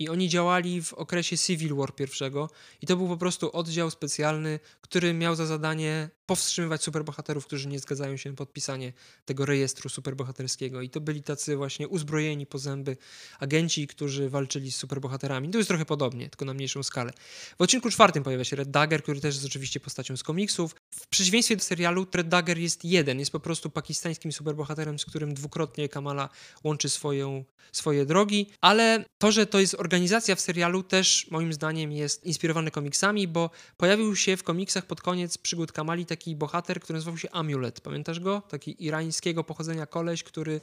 i 0.00 0.08
oni 0.08 0.28
działali 0.28 0.82
w 0.82 0.94
okresie 0.94 1.38
Civil 1.38 1.74
War 1.74 1.94
pierwszego 1.94 2.50
i 2.82 2.86
to 2.86 2.96
był 2.96 3.08
po 3.08 3.16
prostu 3.16 3.56
oddział 3.56 3.90
specjalny, 3.90 4.60
który 4.80 5.14
miał 5.14 5.34
za 5.34 5.46
zadanie 5.46 6.10
powstrzymywać 6.30 6.82
superbohaterów, 6.82 7.46
którzy 7.46 7.68
nie 7.68 7.78
zgadzają 7.78 8.16
się 8.16 8.30
na 8.30 8.36
podpisanie 8.36 8.92
tego 9.24 9.46
rejestru 9.46 9.88
superbohaterskiego. 9.88 10.82
I 10.82 10.90
to 10.90 11.00
byli 11.00 11.22
tacy 11.22 11.56
właśnie 11.56 11.88
uzbrojeni 11.88 12.46
po 12.46 12.58
zęby 12.58 12.96
agenci, 13.40 13.86
którzy 13.86 14.28
walczyli 14.28 14.72
z 14.72 14.76
superbohaterami. 14.76 15.50
To 15.50 15.58
jest 15.58 15.68
trochę 15.68 15.84
podobnie, 15.84 16.30
tylko 16.30 16.44
na 16.44 16.54
mniejszą 16.54 16.82
skalę. 16.82 17.12
W 17.58 17.62
odcinku 17.62 17.90
czwartym 17.90 18.22
pojawia 18.22 18.44
się 18.44 18.56
Red 18.56 18.70
Dagger, 18.70 19.02
który 19.02 19.20
też 19.20 19.34
jest 19.34 19.46
oczywiście 19.46 19.80
postacią 19.80 20.16
z 20.16 20.22
komiksów. 20.22 20.74
W 20.90 21.06
przeciwieństwie 21.06 21.56
do 21.56 21.62
serialu, 21.62 22.06
Red 22.14 22.28
Dagger 22.28 22.58
jest 22.58 22.84
jeden, 22.84 23.18
jest 23.18 23.32
po 23.32 23.40
prostu 23.40 23.70
pakistańskim 23.70 24.32
superbohaterem, 24.32 24.98
z 24.98 25.04
którym 25.04 25.34
dwukrotnie 25.34 25.88
Kamala 25.88 26.28
łączy 26.64 26.88
swoją, 26.88 27.44
swoje 27.72 28.06
drogi, 28.06 28.50
ale 28.60 29.04
to, 29.18 29.32
że 29.32 29.46
to 29.46 29.60
jest 29.60 29.74
organizacja 29.74 30.34
w 30.34 30.40
serialu 30.40 30.82
też 30.82 31.26
moim 31.30 31.52
zdaniem 31.52 31.92
jest 31.92 32.24
inspirowane 32.24 32.70
komiksami, 32.70 33.28
bo 33.28 33.50
pojawił 33.76 34.16
się 34.16 34.36
w 34.36 34.42
komiksach 34.42 34.86
pod 34.86 35.00
koniec 35.00 35.38
przygód 35.38 35.72
Kamali 35.72 36.06
taki 36.06 36.19
taki 36.20 36.36
bohater, 36.36 36.80
który 36.80 36.96
nazywał 36.96 37.18
się 37.18 37.30
Amulet. 37.30 37.80
Pamiętasz 37.80 38.20
go? 38.20 38.42
Taki 38.48 38.84
irańskiego 38.84 39.44
pochodzenia 39.44 39.86
koleś, 39.86 40.22
który, 40.22 40.60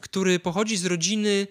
który 0.00 0.38
pochodzi 0.38 0.76
z 0.76 0.86
rodziny 0.86 1.46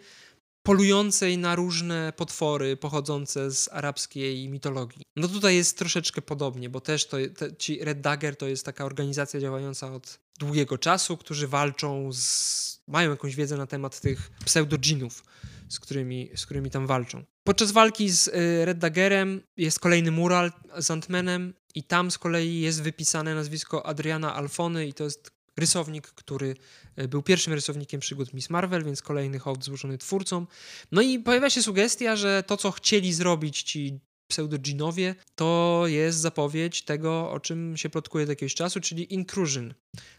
polującej 0.63 1.37
na 1.37 1.55
różne 1.55 2.13
potwory 2.15 2.77
pochodzące 2.77 3.51
z 3.51 3.69
arabskiej 3.71 4.49
mitologii. 4.49 5.01
No 5.15 5.27
tutaj 5.27 5.55
jest 5.55 5.77
troszeczkę 5.77 6.21
podobnie, 6.21 6.69
bo 6.69 6.81
też 6.81 7.07
to, 7.07 7.17
te, 7.35 7.55
ci 7.55 7.79
Red 7.83 8.01
Dagger 8.01 8.35
to 8.35 8.47
jest 8.47 8.65
taka 8.65 8.85
organizacja 8.85 9.39
działająca 9.39 9.93
od 9.93 10.19
długiego 10.39 10.77
czasu, 10.77 11.17
którzy 11.17 11.47
walczą 11.47 12.13
z... 12.13 12.79
mają 12.87 13.09
jakąś 13.09 13.35
wiedzę 13.35 13.57
na 13.57 13.65
temat 13.65 13.99
tych 13.99 14.31
pseudodżinów, 14.45 15.23
z 15.69 15.79
którymi, 15.79 16.29
z 16.35 16.45
którymi 16.45 16.69
tam 16.69 16.87
walczą. 16.87 17.23
Podczas 17.43 17.71
walki 17.71 18.09
z 18.09 18.27
y, 18.27 18.65
Red 18.65 18.77
Daggerem 18.77 19.41
jest 19.57 19.79
kolejny 19.79 20.11
mural 20.11 20.51
z 20.77 20.91
Antmanem 20.91 21.53
i 21.75 21.83
tam 21.83 22.11
z 22.11 22.17
kolei 22.17 22.59
jest 22.59 22.81
wypisane 22.81 23.35
nazwisko 23.35 23.85
Adriana 23.85 24.35
Alfony 24.35 24.87
i 24.87 24.93
to 24.93 25.03
jest 25.03 25.31
rysownik, 25.57 26.07
który 26.07 26.55
y, 26.99 27.07
był 27.07 27.23
pierwszym 27.23 27.53
rysownikiem 27.53 27.99
przygód 27.99 28.33
Miss 28.33 28.49
Marvel, 28.49 28.83
więc 28.83 29.01
kolejny 29.01 29.39
hołd 29.39 29.63
złożony 29.63 29.97
twórcom. 29.97 30.47
No 30.91 31.01
i 31.01 31.19
pojawia 31.19 31.49
się 31.49 31.63
sugestia, 31.63 32.15
że 32.15 32.43
to, 32.47 32.57
co 32.57 32.71
chcieli 32.71 33.13
zrobić 33.13 33.63
ci 33.63 33.99
pseudoginowie, 34.27 35.15
to 35.35 35.83
jest 35.85 36.19
zapowiedź 36.19 36.81
tego, 36.81 37.31
o 37.31 37.39
czym 37.39 37.77
się 37.77 37.89
plotkuje 37.89 38.23
od 38.23 38.29
jakiegoś 38.29 38.55
czasu, 38.55 38.79
czyli 38.79 39.13
inclusion, 39.13 39.73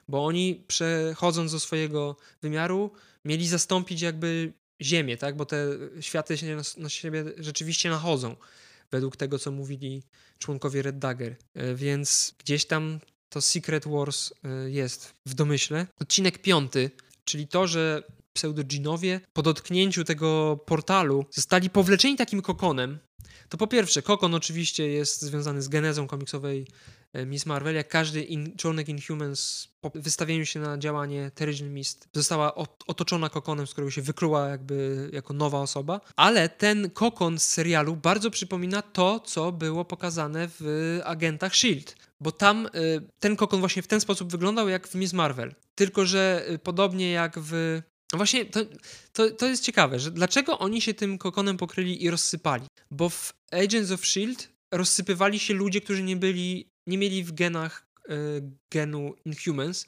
bo 0.08 0.24
oni 0.24 0.64
przechodząc 0.66 1.52
do 1.52 1.60
swojego 1.60 2.16
wymiaru 2.42 2.90
mieli 3.24 3.48
zastąpić 3.48 4.00
jakby 4.00 4.52
Ziemię, 4.82 5.16
tak? 5.16 5.36
Bo 5.36 5.46
te 5.46 5.66
światy 6.00 6.38
się 6.38 6.56
na, 6.56 6.62
na 6.76 6.88
siebie 6.88 7.24
rzeczywiście 7.38 7.90
nachodzą, 7.90 8.36
według 8.90 9.16
tego, 9.16 9.38
co 9.38 9.50
mówili 9.50 10.02
członkowie 10.38 10.82
Red 10.82 10.98
Dagger. 10.98 11.36
E, 11.54 11.74
więc 11.74 12.34
gdzieś 12.38 12.64
tam 12.64 13.00
to 13.28 13.40
Secret 13.40 13.88
Wars 13.88 14.32
e, 14.44 14.70
jest 14.70 15.14
w 15.26 15.34
domyśle. 15.34 15.86
Odcinek 16.00 16.38
piąty, 16.38 16.90
czyli 17.24 17.48
to, 17.48 17.66
że 17.66 18.02
pseudoginowie 18.32 19.20
po 19.32 19.42
dotknięciu 19.42 20.04
tego 20.04 20.58
portalu 20.66 21.26
zostali 21.30 21.70
powleczeni 21.70 22.16
takim 22.16 22.42
kokonem. 22.42 22.98
To 23.48 23.56
po 23.58 23.66
pierwsze, 23.66 24.02
kokon 24.02 24.34
oczywiście 24.34 24.88
jest 24.88 25.22
związany 25.22 25.62
z 25.62 25.68
genezą 25.68 26.06
komiksowej 26.06 26.66
Miss 27.26 27.46
Marvel, 27.46 27.74
jak 27.74 27.88
każdy 27.88 28.22
in, 28.22 28.56
członek 28.56 28.88
Inhumans 28.88 29.68
po 29.80 29.90
wystawieniu 29.94 30.46
się 30.46 30.60
na 30.60 30.78
działanie 30.78 31.30
Terrigen 31.34 31.74
Mist 31.74 32.08
została 32.12 32.54
otoczona 32.86 33.28
kokonem, 33.28 33.66
z 33.66 33.72
którego 33.72 33.90
się 33.90 34.02
wykluła 34.02 34.48
jakby 34.48 35.08
jako 35.12 35.34
nowa 35.34 35.60
osoba, 35.60 36.00
ale 36.16 36.48
ten 36.48 36.90
kokon 36.90 37.38
z 37.38 37.44
serialu 37.44 37.96
bardzo 37.96 38.30
przypomina 38.30 38.82
to, 38.82 39.20
co 39.20 39.52
było 39.52 39.84
pokazane 39.84 40.48
w 40.60 41.00
Agentach 41.04 41.52
S.H.I.E.L.D., 41.52 41.92
bo 42.20 42.32
tam 42.32 42.66
y, 42.66 42.70
ten 43.18 43.36
kokon 43.36 43.60
właśnie 43.60 43.82
w 43.82 43.86
ten 43.86 44.00
sposób 44.00 44.30
wyglądał 44.30 44.68
jak 44.68 44.88
w 44.88 44.94
Miss 44.94 45.12
Marvel, 45.12 45.54
tylko 45.74 46.06
że 46.06 46.44
y, 46.50 46.58
podobnie 46.58 47.10
jak 47.10 47.38
w 47.38 47.82
no 48.12 48.16
właśnie 48.16 48.44
to, 48.44 48.60
to, 49.12 49.30
to 49.30 49.46
jest 49.46 49.62
ciekawe, 49.62 49.98
że 49.98 50.10
dlaczego 50.10 50.58
oni 50.58 50.80
się 50.80 50.94
tym 50.94 51.18
kokonem 51.18 51.56
pokryli 51.56 52.04
i 52.04 52.10
rozsypali? 52.10 52.66
Bo 52.90 53.08
w 53.08 53.32
Agents 53.50 53.90
of 53.90 54.00
S.H.I.E.L.D. 54.02 54.44
rozsypywali 54.70 55.38
się 55.38 55.54
ludzie, 55.54 55.80
którzy 55.80 56.02
nie 56.02 56.16
byli, 56.16 56.70
nie 56.88 56.98
mieli 56.98 57.24
w 57.24 57.32
genach 57.32 57.86
y, 58.10 58.12
genu 58.70 59.14
Inhumans 59.24 59.86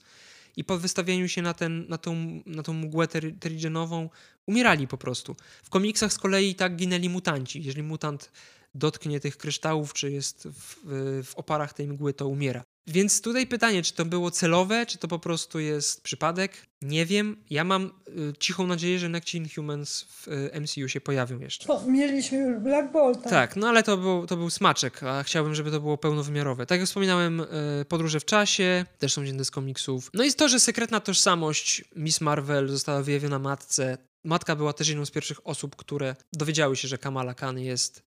i 0.56 0.64
po 0.64 0.78
wystawieniu 0.78 1.28
się 1.28 1.42
na, 1.42 1.54
ten, 1.54 1.88
na, 1.88 1.98
tą, 1.98 2.42
na 2.46 2.62
tą 2.62 2.72
mgłę 2.72 3.08
ter, 3.08 3.38
terigenową 3.40 4.10
umierali 4.46 4.88
po 4.88 4.98
prostu. 4.98 5.36
W 5.62 5.70
komiksach 5.70 6.12
z 6.12 6.18
kolei 6.18 6.54
tak 6.54 6.76
ginęli 6.76 7.08
mutanci. 7.08 7.62
Jeżeli 7.62 7.82
mutant 7.82 8.32
dotknie 8.74 9.20
tych 9.20 9.36
kryształów, 9.36 9.92
czy 9.92 10.10
jest 10.10 10.48
w, 10.48 10.76
w 11.24 11.34
oparach 11.36 11.72
tej 11.72 11.88
mgły, 11.88 12.14
to 12.14 12.28
umiera. 12.28 12.64
Więc 12.90 13.20
tutaj 13.20 13.46
pytanie, 13.46 13.82
czy 13.82 13.94
to 13.94 14.04
było 14.04 14.30
celowe, 14.30 14.86
czy 14.86 14.98
to 14.98 15.08
po 15.08 15.18
prostu 15.18 15.60
jest 15.60 16.02
przypadek? 16.02 16.66
Nie 16.82 17.06
wiem. 17.06 17.36
Ja 17.50 17.64
mam 17.64 17.90
y, 18.08 18.32
cichą 18.38 18.66
nadzieję, 18.66 18.98
że 18.98 19.08
Next 19.08 19.34
Inhumans 19.34 20.02
w 20.02 20.28
y, 20.28 20.60
MCU 20.60 20.88
się 20.88 21.00
pojawią 21.00 21.38
jeszcze. 21.38 21.66
To 21.66 21.86
mieliśmy 21.86 22.38
już 22.38 22.58
Black 22.58 22.92
Bolt. 22.92 23.22
Tak, 23.22 23.56
no 23.56 23.68
ale 23.68 23.82
to 23.82 23.96
był, 23.96 24.26
to 24.26 24.36
był 24.36 24.50
smaczek, 24.50 25.02
a 25.02 25.22
chciałbym, 25.22 25.54
żeby 25.54 25.70
to 25.70 25.80
było 25.80 25.98
pełnowymiarowe. 25.98 26.66
Tak 26.66 26.80
jak 26.80 26.88
wspominałem, 26.88 27.40
y, 27.40 27.46
podróże 27.88 28.20
w 28.20 28.24
czasie, 28.24 28.84
też 28.98 29.12
są 29.12 29.22
wzięte 29.22 29.44
z 29.44 29.50
komiksów. 29.50 30.10
No 30.14 30.24
i 30.24 30.32
to, 30.32 30.48
że 30.48 30.60
sekretna 30.60 31.00
tożsamość 31.00 31.84
Miss 31.96 32.20
Marvel 32.20 32.68
została 32.68 33.02
wyjawiona 33.02 33.38
matce. 33.38 33.98
Matka 34.24 34.56
była 34.56 34.72
też 34.72 34.88
jedną 34.88 35.06
z 35.06 35.10
pierwszych 35.10 35.46
osób, 35.46 35.76
które 35.76 36.16
dowiedziały 36.32 36.76
się, 36.76 36.88
że 36.88 36.98
Kamala 36.98 37.34
Khan 37.34 37.58
jest 37.58 38.09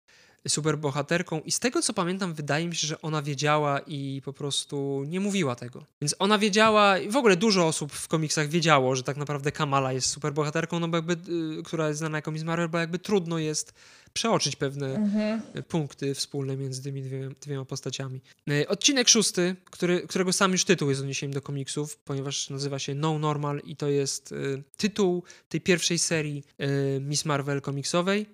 superbohaterką 0.48 1.40
i 1.40 1.52
z 1.52 1.58
tego 1.58 1.82
co 1.82 1.92
pamiętam, 1.92 2.34
wydaje 2.34 2.68
mi 2.68 2.76
się, 2.76 2.86
że 2.86 3.02
ona 3.02 3.22
wiedziała 3.22 3.80
i 3.86 4.22
po 4.24 4.32
prostu 4.32 5.04
nie 5.06 5.20
mówiła 5.20 5.54
tego. 5.54 5.84
Więc 6.00 6.14
ona 6.18 6.38
wiedziała, 6.38 6.98
i 6.98 7.10
w 7.10 7.16
ogóle 7.16 7.36
dużo 7.36 7.66
osób 7.66 7.92
w 7.92 8.08
komiksach 8.08 8.48
wiedziało, 8.48 8.96
że 8.96 9.02
tak 9.02 9.16
naprawdę 9.16 9.52
Kamala 9.52 9.92
jest 9.92 10.08
superbohaterką, 10.08 10.80
no 10.80 10.88
bo 10.88 10.96
jakby, 10.96 11.12
y, 11.58 11.62
która 11.62 11.88
jest 11.88 11.98
znana 11.98 12.18
jako 12.18 12.30
Miss 12.30 12.42
Marvel, 12.42 12.68
bo 12.68 12.78
jakby 12.78 12.98
trudno 12.98 13.38
jest 13.38 13.74
przeoczyć 14.12 14.56
pewne 14.56 14.94
mhm. 14.94 15.42
punkty 15.68 16.14
wspólne 16.14 16.56
między 16.56 16.82
tymi 16.82 17.02
dwiema, 17.02 17.34
dwiema 17.40 17.64
postaciami. 17.64 18.20
Y, 18.50 18.68
odcinek 18.68 19.08
szósty, 19.08 19.56
który, 19.70 20.00
którego 20.00 20.32
sam 20.32 20.52
już 20.52 20.64
tytuł 20.64 20.88
jest 20.88 21.00
odniesieniem 21.00 21.34
do 21.34 21.42
komiksów, 21.42 21.96
ponieważ 21.96 22.50
nazywa 22.50 22.78
się 22.78 22.94
No 22.94 23.18
Normal 23.18 23.60
i 23.64 23.76
to 23.76 23.88
jest 23.88 24.32
y, 24.32 24.62
tytuł 24.76 25.22
tej 25.48 25.60
pierwszej 25.60 25.98
serii 25.98 26.44
y, 26.60 27.00
Miss 27.00 27.24
Marvel 27.24 27.60
komiksowej. 27.60 28.26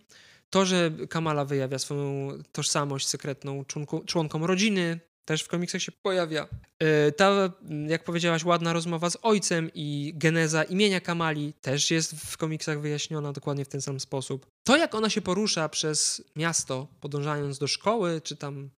To, 0.54 0.64
że 0.64 0.90
Kamala 1.08 1.44
wyjawia 1.44 1.78
swoją 1.78 2.28
tożsamość 2.52 3.06
sekretną 3.06 3.64
członku, 3.64 4.04
członkom 4.06 4.44
rodziny, 4.44 5.00
też 5.24 5.42
w 5.42 5.48
komiksach 5.48 5.82
się 5.82 5.92
pojawia. 5.92 6.48
E, 6.78 7.12
ta, 7.12 7.52
jak 7.88 8.04
powiedziałaś, 8.04 8.44
ładna 8.44 8.72
rozmowa 8.72 9.10
z 9.10 9.16
ojcem 9.22 9.70
i 9.74 10.12
geneza 10.16 10.64
imienia 10.64 11.00
Kamali 11.00 11.52
też 11.52 11.90
jest 11.90 12.14
w 12.14 12.36
komiksach 12.36 12.80
wyjaśniona 12.80 13.32
dokładnie 13.32 13.64
w 13.64 13.68
ten 13.68 13.82
sam 13.82 14.00
sposób. 14.00 14.46
To, 14.66 14.76
jak 14.76 14.94
ona 14.94 15.10
się 15.10 15.20
porusza 15.20 15.68
przez 15.68 16.24
miasto, 16.36 16.86
podążając 17.00 17.58
do 17.58 17.66
szkoły, 17.66 18.20
czy 18.20 18.36
tam 18.36 18.70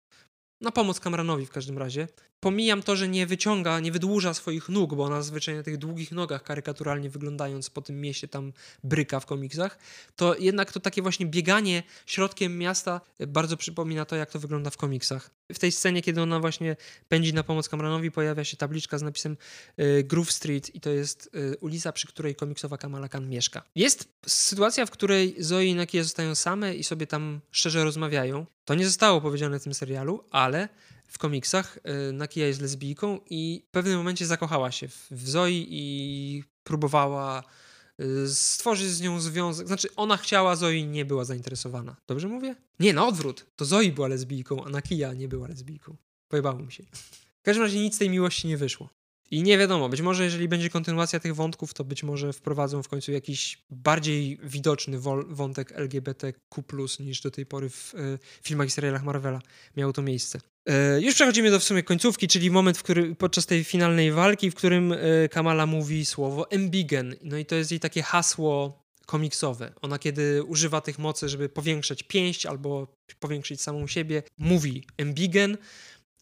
na 0.60 0.70
pomoc 0.70 1.00
Kamranowi 1.00 1.46
w 1.46 1.50
każdym 1.50 1.78
razie, 1.78 2.08
Pomijam 2.44 2.82
to, 2.82 2.96
że 2.96 3.08
nie 3.08 3.26
wyciąga, 3.26 3.80
nie 3.80 3.92
wydłuża 3.92 4.34
swoich 4.34 4.68
nóg, 4.68 4.94
bo 4.94 5.04
ona 5.04 5.16
zazwyczaj 5.16 5.54
na 5.54 5.62
tych 5.62 5.78
długich 5.78 6.12
nogach, 6.12 6.42
karykaturalnie 6.42 7.10
wyglądając 7.10 7.70
po 7.70 7.82
tym 7.82 8.00
mieście 8.00 8.28
tam 8.28 8.52
bryka 8.82 9.20
w 9.20 9.26
komiksach, 9.26 9.78
to 10.16 10.36
jednak 10.38 10.72
to 10.72 10.80
takie 10.80 11.02
właśnie 11.02 11.26
bieganie 11.26 11.82
środkiem 12.06 12.58
miasta 12.58 13.00
bardzo 13.26 13.56
przypomina 13.56 14.04
to, 14.04 14.16
jak 14.16 14.30
to 14.30 14.38
wygląda 14.38 14.70
w 14.70 14.76
komiksach. 14.76 15.30
W 15.52 15.58
tej 15.58 15.72
scenie, 15.72 16.02
kiedy 16.02 16.22
ona 16.22 16.40
właśnie 16.40 16.76
pędzi 17.08 17.34
na 17.34 17.42
pomoc 17.42 17.68
Kamranowi, 17.68 18.10
pojawia 18.10 18.44
się 18.44 18.56
tabliczka 18.56 18.98
z 18.98 19.02
napisem 19.02 19.36
y, 19.78 20.04
Groove 20.04 20.32
Street 20.32 20.74
i 20.74 20.80
to 20.80 20.90
jest 20.90 21.30
y, 21.34 21.56
ulica, 21.60 21.92
przy 21.92 22.08
której 22.08 22.34
komiksowa 22.34 22.78
Kamala 22.78 23.08
Khan 23.08 23.28
mieszka. 23.28 23.62
Jest 23.74 24.08
sytuacja, 24.26 24.86
w 24.86 24.90
której 24.90 25.34
Zoe 25.38 25.64
i 25.64 25.74
Nakia 25.74 26.02
zostają 26.02 26.34
same 26.34 26.74
i 26.74 26.84
sobie 26.84 27.06
tam 27.06 27.40
szczerze 27.50 27.84
rozmawiają. 27.84 28.46
To 28.64 28.74
nie 28.74 28.86
zostało 28.86 29.20
powiedziane 29.20 29.58
w 29.58 29.64
tym 29.64 29.74
serialu, 29.74 30.24
ale 30.30 30.68
w 31.08 31.18
komiksach 31.18 31.78
y, 32.08 32.12
Nakia 32.12 32.46
jest 32.46 32.60
lesbijką 32.60 33.20
i 33.30 33.64
w 33.68 33.70
pewnym 33.70 33.96
momencie 33.96 34.26
zakochała 34.26 34.70
się 34.70 34.88
w 34.88 35.28
Zoe 35.28 35.50
i 35.50 36.44
próbowała 36.64 37.42
y, 38.00 38.34
stworzyć 38.34 38.88
z 38.88 39.00
nią 39.00 39.20
związek. 39.20 39.66
Znaczy, 39.66 39.88
ona 39.96 40.16
chciała, 40.16 40.56
Zoe 40.56 40.86
nie 40.86 41.04
była 41.04 41.24
zainteresowana. 41.24 41.96
Dobrze 42.06 42.28
mówię? 42.28 42.56
Nie, 42.80 42.92
na 42.92 43.06
odwrót. 43.06 43.46
To 43.56 43.64
Zoe 43.64 43.92
była 43.94 44.08
lesbijką, 44.08 44.64
a 44.64 44.68
Nakia 44.68 45.12
nie 45.12 45.28
była 45.28 45.48
lesbijką. 45.48 45.96
Pojebało 46.28 46.58
mi 46.58 46.72
się. 46.72 46.84
W 47.40 47.42
każdym 47.42 47.62
razie 47.62 47.80
nic 47.80 47.94
z 47.94 47.98
tej 47.98 48.10
miłości 48.10 48.48
nie 48.48 48.56
wyszło. 48.56 48.88
I 49.30 49.42
nie 49.42 49.58
wiadomo, 49.58 49.88
być 49.88 50.00
może 50.00 50.24
jeżeli 50.24 50.48
będzie 50.48 50.70
kontynuacja 50.70 51.20
tych 51.20 51.34
wątków, 51.34 51.74
to 51.74 51.84
być 51.84 52.02
może 52.02 52.32
wprowadzą 52.32 52.82
w 52.82 52.88
końcu 52.88 53.12
jakiś 53.12 53.64
bardziej 53.70 54.38
widoczny 54.42 54.98
wątek 55.28 55.72
LGBTQ+, 55.72 56.62
niż 57.00 57.20
do 57.20 57.30
tej 57.30 57.46
pory 57.46 57.70
w 57.70 57.94
y, 57.94 58.18
filmach 58.42 58.66
i 58.66 58.70
serialach 58.70 59.04
Marvela 59.04 59.40
miało 59.76 59.92
to 59.92 60.02
miejsce. 60.02 60.40
Y, 60.98 61.02
już 61.02 61.14
przechodzimy 61.14 61.50
do 61.50 61.58
w 61.58 61.64
sumie 61.64 61.82
końcówki, 61.82 62.28
czyli 62.28 62.50
moment, 62.50 62.78
w 62.78 62.82
który, 62.82 63.14
podczas 63.14 63.46
tej 63.46 63.64
finalnej 63.64 64.12
walki, 64.12 64.50
w 64.50 64.54
którym 64.54 64.92
y, 64.92 65.28
Kamala 65.30 65.66
mówi 65.66 66.04
słowo 66.04 66.50
Embigen. 66.50 67.16
No 67.22 67.38
i 67.38 67.46
to 67.46 67.54
jest 67.54 67.70
jej 67.70 67.80
takie 67.80 68.02
hasło 68.02 68.84
komiksowe. 69.06 69.72
Ona 69.82 69.98
kiedy 69.98 70.44
używa 70.44 70.80
tych 70.80 70.98
mocy, 70.98 71.28
żeby 71.28 71.48
powiększać 71.48 72.02
pięść 72.02 72.46
albo 72.46 72.86
powiększyć 73.20 73.60
samą 73.60 73.86
siebie, 73.86 74.22
mówi 74.38 74.86
Embigen. 74.96 75.56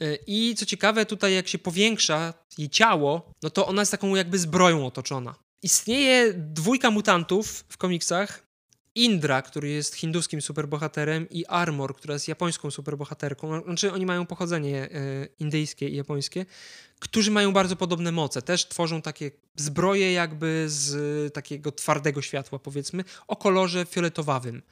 E, 0.02 0.18
I 0.26 0.54
co 0.54 0.66
ciekawe, 0.66 1.06
tutaj 1.06 1.34
jak 1.34 1.48
się 1.48 1.58
powiększa 1.58 2.34
jej 2.58 2.70
ciało, 2.70 3.32
no 3.42 3.50
to 3.50 3.66
ona 3.66 3.82
jest 3.82 3.92
taką 3.92 4.14
jakby 4.14 4.38
zbroją 4.38 4.86
otoczona. 4.86 5.34
Istnieje 5.62 6.32
dwójka 6.34 6.90
mutantów 6.90 7.64
w 7.68 7.76
komiksach. 7.76 8.51
Indra, 8.94 9.42
który 9.42 9.68
jest 9.68 9.94
hinduskim 9.94 10.42
superbohaterem 10.42 11.28
i 11.30 11.46
Armor, 11.46 11.96
która 11.96 12.14
jest 12.14 12.28
japońską 12.28 12.70
superbohaterką. 12.70 13.62
Znaczy 13.62 13.92
oni 13.92 14.06
mają 14.06 14.26
pochodzenie 14.26 14.90
e, 14.90 14.90
indyjskie 15.38 15.88
i 15.88 15.96
japońskie, 15.96 16.46
którzy 16.98 17.30
mają 17.30 17.52
bardzo 17.52 17.76
podobne 17.76 18.12
moce. 18.12 18.42
Też 18.42 18.68
tworzą 18.68 19.02
takie 19.02 19.30
zbroje 19.56 20.12
jakby 20.12 20.64
z 20.68 21.34
takiego 21.34 21.72
twardego 21.72 22.22
światła, 22.22 22.58
powiedzmy, 22.58 23.04
o 23.28 23.36
kolorze 23.36 23.86
fioletowawym. 23.86 24.62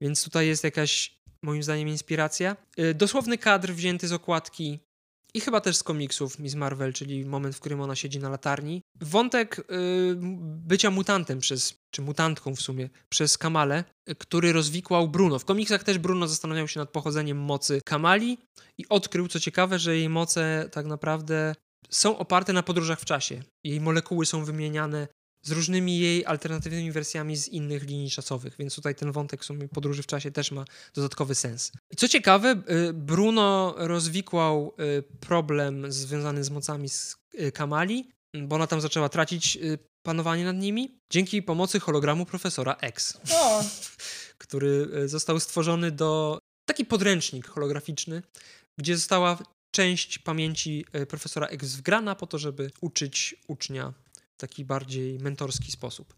Więc 0.00 0.24
tutaj 0.24 0.46
jest 0.46 0.64
jakaś 0.64 1.20
moim 1.42 1.62
zdaniem 1.62 1.88
inspiracja. 1.88 2.56
Y, 2.78 2.94
dosłowny 2.94 3.38
kadr 3.38 3.72
wzięty 3.72 4.08
z 4.08 4.12
okładki 4.12 4.80
i 5.34 5.40
chyba 5.40 5.60
też 5.60 5.76
z 5.76 5.82
komiksów 5.82 6.38
Miss 6.38 6.54
Marvel, 6.54 6.92
czyli 6.92 7.24
moment, 7.24 7.56
w 7.56 7.60
którym 7.60 7.80
ona 7.80 7.96
siedzi 7.96 8.18
na 8.18 8.28
latarni. 8.28 8.82
Wątek 9.00 9.58
y, 9.58 9.62
bycia 10.40 10.90
mutantem 10.90 11.38
przez, 11.38 11.74
czy 11.90 12.02
mutantką 12.02 12.56
w 12.56 12.60
sumie, 12.60 12.88
przez 13.08 13.38
Kamale, 13.38 13.84
który 14.18 14.52
rozwikłał 14.52 15.08
Bruno. 15.08 15.38
W 15.38 15.44
komiksach 15.44 15.84
też 15.84 15.98
Bruno 15.98 16.28
zastanawiał 16.28 16.68
się 16.68 16.80
nad 16.80 16.90
pochodzeniem 16.90 17.38
mocy 17.38 17.80
Kamali 17.84 18.38
i 18.78 18.88
odkrył, 18.88 19.28
co 19.28 19.40
ciekawe, 19.40 19.78
że 19.78 19.96
jej 19.96 20.08
moce 20.08 20.68
tak 20.72 20.86
naprawdę 20.86 21.54
są 21.90 22.18
oparte 22.18 22.52
na 22.52 22.62
podróżach 22.62 23.00
w 23.00 23.04
czasie. 23.04 23.42
Jej 23.64 23.80
molekuły 23.80 24.26
są 24.26 24.44
wymieniane 24.44 25.08
z 25.42 25.50
różnymi 25.50 25.98
jej 25.98 26.26
alternatywnymi 26.26 26.92
wersjami 26.92 27.36
z 27.36 27.48
innych 27.48 27.82
linii 27.82 28.10
czasowych, 28.10 28.56
więc 28.58 28.74
tutaj 28.74 28.94
ten 28.94 29.12
wątek 29.12 29.42
w 29.42 29.44
sumie 29.44 29.68
podróży 29.68 30.02
w 30.02 30.06
czasie 30.06 30.30
też 30.30 30.52
ma 30.52 30.64
dodatkowy 30.94 31.34
sens. 31.34 31.72
Co 31.96 32.08
ciekawe, 32.08 32.62
y, 32.88 32.92
Bruno 32.92 33.74
rozwikłał 33.76 34.74
y, 34.98 35.02
problem 35.20 35.92
związany 35.92 36.44
z 36.44 36.50
mocami 36.50 36.88
z 36.88 37.16
y, 37.40 37.52
Kamali, 37.52 38.10
bo 38.34 38.56
ona 38.56 38.66
tam 38.66 38.80
zaczęła 38.80 39.08
tracić 39.08 39.58
panowanie 40.02 40.44
nad 40.44 40.56
nimi 40.56 40.98
dzięki 41.12 41.42
pomocy 41.42 41.80
hologramu 41.80 42.26
profesora 42.26 42.76
X, 42.80 43.18
o. 43.34 43.64
który 44.44 44.88
został 45.08 45.40
stworzony 45.40 45.90
do 45.90 46.38
taki 46.68 46.84
podręcznik 46.84 47.48
holograficzny, 47.48 48.22
gdzie 48.78 48.96
została 48.96 49.38
część 49.74 50.18
pamięci 50.18 50.84
profesora 51.08 51.46
X 51.46 51.74
wgrana 51.74 52.14
po 52.14 52.26
to, 52.26 52.38
żeby 52.38 52.70
uczyć 52.80 53.34
ucznia 53.48 53.92
taki 54.40 54.64
bardziej 54.64 55.18
mentorski 55.18 55.72
sposób. 55.72 56.14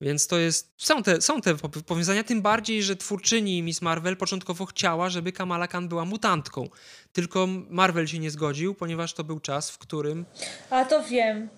Więc 0.00 0.26
to 0.26 0.38
jest. 0.38 0.72
Są 0.76 1.02
te, 1.02 1.20
są 1.20 1.40
te 1.40 1.54
powiązania, 1.86 2.24
tym 2.24 2.42
bardziej, 2.42 2.82
że 2.82 2.96
twórczyni 2.96 3.62
Miss 3.62 3.82
Marvel 3.82 4.16
początkowo 4.16 4.66
chciała, 4.66 5.10
żeby 5.10 5.32
Kamala 5.32 5.68
Khan 5.68 5.88
była 5.88 6.04
mutantką. 6.04 6.68
Tylko 7.12 7.46
Marvel 7.70 8.06
się 8.06 8.18
nie 8.18 8.30
zgodził, 8.30 8.74
ponieważ 8.74 9.12
to 9.12 9.24
był 9.24 9.40
czas, 9.40 9.70
w 9.70 9.78
którym. 9.78 10.26
A 10.70 10.84
to 10.84 11.02
wiem. 11.02 11.48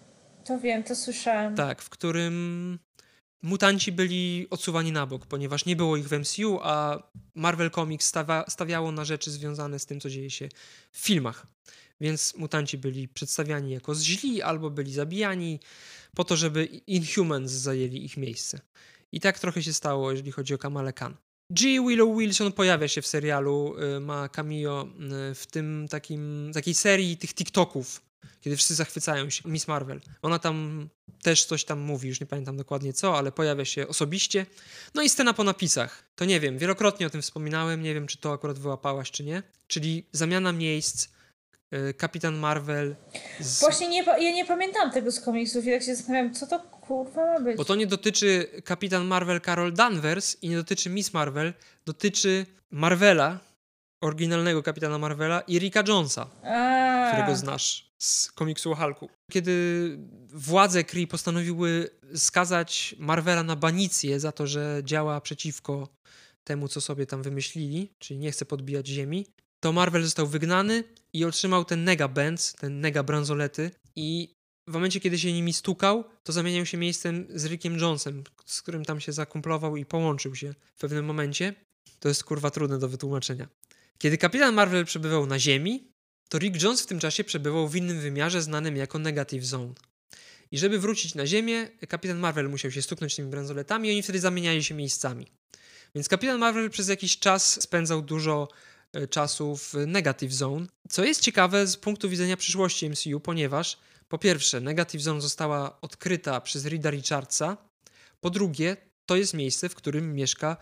To 0.44 0.58
wiem, 0.58 0.82
to 0.82 0.96
słyszałem. 0.96 1.56
Tak, 1.56 1.82
w 1.82 1.90
którym 1.90 2.78
mutanci 3.42 3.92
byli 3.92 4.46
odsuwani 4.50 4.92
na 4.92 5.06
bok, 5.06 5.26
ponieważ 5.26 5.64
nie 5.64 5.76
było 5.76 5.96
ich 5.96 6.08
w 6.08 6.12
MCU, 6.12 6.58
a 6.62 7.02
Marvel 7.34 7.70
Comics 7.70 8.06
stawia, 8.06 8.44
stawiało 8.48 8.92
na 8.92 9.04
rzeczy 9.04 9.30
związane 9.30 9.78
z 9.78 9.86
tym, 9.86 10.00
co 10.00 10.10
dzieje 10.10 10.30
się 10.30 10.48
w 10.92 10.98
filmach. 10.98 11.46
Więc 12.02 12.34
mutanci 12.36 12.78
byli 12.78 13.08
przedstawiani 13.08 13.72
jako 13.72 13.94
źli 13.94 14.42
albo 14.42 14.70
byli 14.70 14.92
zabijani 14.92 15.60
po 16.14 16.24
to, 16.24 16.36
żeby 16.36 16.64
Inhumans 16.64 17.50
zajęli 17.50 18.04
ich 18.04 18.16
miejsce. 18.16 18.60
I 19.12 19.20
tak 19.20 19.38
trochę 19.38 19.62
się 19.62 19.72
stało, 19.72 20.10
jeżeli 20.10 20.32
chodzi 20.32 20.54
o 20.54 20.58
Kamale 20.58 20.92
Khan. 20.92 21.16
G. 21.50 21.88
Willow 21.88 22.18
Wilson 22.18 22.52
pojawia 22.52 22.88
się 22.88 23.02
w 23.02 23.06
serialu, 23.06 23.74
y, 23.96 24.00
ma 24.00 24.28
cameo 24.28 24.88
y, 25.30 25.34
w 25.34 25.46
tym 25.46 25.86
takim, 25.90 26.50
takiej 26.54 26.74
serii 26.74 27.16
tych 27.16 27.34
TikToków, 27.34 28.02
kiedy 28.40 28.56
wszyscy 28.56 28.74
zachwycają 28.74 29.30
się. 29.30 29.48
Miss 29.48 29.68
Marvel. 29.68 30.00
Ona 30.22 30.38
tam 30.38 30.88
też 31.22 31.44
coś 31.44 31.64
tam 31.64 31.80
mówi, 31.80 32.08
już 32.08 32.20
nie 32.20 32.26
pamiętam 32.26 32.56
dokładnie 32.56 32.92
co, 32.92 33.18
ale 33.18 33.32
pojawia 33.32 33.64
się 33.64 33.88
osobiście. 33.88 34.46
No 34.94 35.02
i 35.02 35.08
scena 35.08 35.32
po 35.32 35.44
napisach. 35.44 36.04
To 36.14 36.24
nie 36.24 36.40
wiem, 36.40 36.58
wielokrotnie 36.58 37.06
o 37.06 37.10
tym 37.10 37.22
wspominałem, 37.22 37.82
nie 37.82 37.94
wiem 37.94 38.06
czy 38.06 38.18
to 38.18 38.32
akurat 38.32 38.58
wyłapałaś 38.58 39.10
czy 39.10 39.24
nie. 39.24 39.42
Czyli 39.66 40.06
zamiana 40.12 40.52
miejsc, 40.52 41.08
Kapitan 41.96 42.36
Marvel. 42.36 42.96
Z... 43.40 43.60
Właśnie 43.60 43.88
nie, 43.88 44.02
ja 44.02 44.32
nie 44.32 44.44
pamiętam 44.44 44.90
tego 44.90 45.12
z 45.12 45.20
komiksów 45.20 45.66
i 45.66 45.70
tak 45.70 45.82
się 45.82 45.94
zastanawiam, 45.94 46.34
co 46.34 46.46
to 46.46 46.58
kurwa 46.58 47.26
ma 47.26 47.40
być. 47.40 47.56
Bo 47.56 47.64
to 47.64 47.74
nie 47.74 47.86
dotyczy 47.86 48.46
Kapitan 48.64 49.06
Marvel 49.06 49.40
Carol 49.40 49.72
Danvers 49.72 50.42
i 50.42 50.48
nie 50.48 50.56
dotyczy 50.56 50.90
Miss 50.90 51.12
Marvel, 51.12 51.54
dotyczy 51.86 52.46
Marvela, 52.70 53.38
oryginalnego 54.00 54.62
Kapitana 54.62 54.98
Marvela 54.98 55.40
i 55.40 55.58
Ricka 55.58 55.84
Jonesa, 55.88 56.30
A. 56.42 57.10
którego 57.12 57.36
znasz 57.36 57.92
z 57.98 58.32
komiksu 58.32 58.72
o 58.72 58.74
Hulku. 58.74 59.08
Kiedy 59.30 59.52
władze 60.28 60.84
Kree 60.84 61.06
postanowiły 61.06 61.90
skazać 62.14 62.94
Marvela 62.98 63.42
na 63.42 63.56
banicję 63.56 64.20
za 64.20 64.32
to, 64.32 64.46
że 64.46 64.80
działa 64.84 65.20
przeciwko 65.20 65.88
temu, 66.44 66.68
co 66.68 66.80
sobie 66.80 67.06
tam 67.06 67.22
wymyślili, 67.22 67.92
czyli 67.98 68.20
nie 68.20 68.32
chce 68.32 68.44
podbijać 68.44 68.88
ziemi, 68.88 69.26
to 69.62 69.72
Marvel 69.72 70.04
został 70.04 70.26
wygnany 70.26 70.84
i 71.12 71.24
otrzymał 71.24 71.64
ten 71.64 71.84
nega 71.84 72.08
bands, 72.08 72.52
ten 72.52 72.80
nega 72.80 73.02
bransolety 73.02 73.70
i 73.96 74.34
w 74.68 74.72
momencie, 74.72 75.00
kiedy 75.00 75.18
się 75.18 75.32
nimi 75.32 75.52
stukał, 75.52 76.04
to 76.22 76.32
zamieniał 76.32 76.66
się 76.66 76.76
miejscem 76.78 77.26
z 77.30 77.44
Rickiem 77.44 77.78
Jonesem, 77.78 78.24
z 78.46 78.62
którym 78.62 78.84
tam 78.84 79.00
się 79.00 79.12
zakumplował 79.12 79.76
i 79.76 79.84
połączył 79.84 80.34
się 80.34 80.54
w 80.74 80.80
pewnym 80.80 81.04
momencie. 81.04 81.54
To 82.00 82.08
jest 82.08 82.24
kurwa 82.24 82.50
trudne 82.50 82.78
do 82.78 82.88
wytłumaczenia. 82.88 83.48
Kiedy 83.98 84.18
kapitan 84.18 84.54
Marvel 84.54 84.84
przebywał 84.84 85.26
na 85.26 85.38
Ziemi, 85.38 85.92
to 86.28 86.38
Rick 86.38 86.62
Jones 86.62 86.82
w 86.82 86.86
tym 86.86 86.98
czasie 86.98 87.24
przebywał 87.24 87.68
w 87.68 87.76
innym 87.76 88.00
wymiarze 88.00 88.42
znanym 88.42 88.76
jako 88.76 88.98
Negative 88.98 89.44
Zone. 89.44 89.74
I 90.50 90.58
żeby 90.58 90.78
wrócić 90.78 91.14
na 91.14 91.26
Ziemię, 91.26 91.68
kapitan 91.88 92.18
Marvel 92.18 92.48
musiał 92.48 92.70
się 92.70 92.82
stuknąć 92.82 93.16
tymi 93.16 93.30
bransoletami 93.30 93.88
i 93.88 93.92
oni 93.92 94.02
wtedy 94.02 94.20
zamieniali 94.20 94.64
się 94.64 94.74
miejscami. 94.74 95.26
Więc 95.94 96.08
kapitan 96.08 96.38
Marvel 96.38 96.70
przez 96.70 96.88
jakiś 96.88 97.18
czas 97.18 97.62
spędzał 97.62 98.02
dużo 98.02 98.48
e, 98.92 99.08
czasu 99.08 99.56
w 99.56 99.74
Negative 99.86 100.32
Zone, 100.32 100.66
co 100.88 101.04
jest 101.04 101.20
ciekawe 101.20 101.66
z 101.66 101.76
punktu 101.76 102.08
widzenia 102.08 102.36
przyszłości 102.36 102.90
MCU, 102.90 103.20
ponieważ 103.20 103.78
po 104.08 104.18
pierwsze, 104.18 104.60
Negative 104.60 105.02
Zone 105.02 105.20
została 105.20 105.80
odkryta 105.80 106.40
przez 106.40 106.66
Rida 106.66 106.90
Richardsa. 106.90 107.56
Po 108.20 108.30
drugie, 108.30 108.76
to 109.06 109.16
jest 109.16 109.34
miejsce, 109.34 109.68
w 109.68 109.74
którym 109.74 110.14
mieszka 110.14 110.56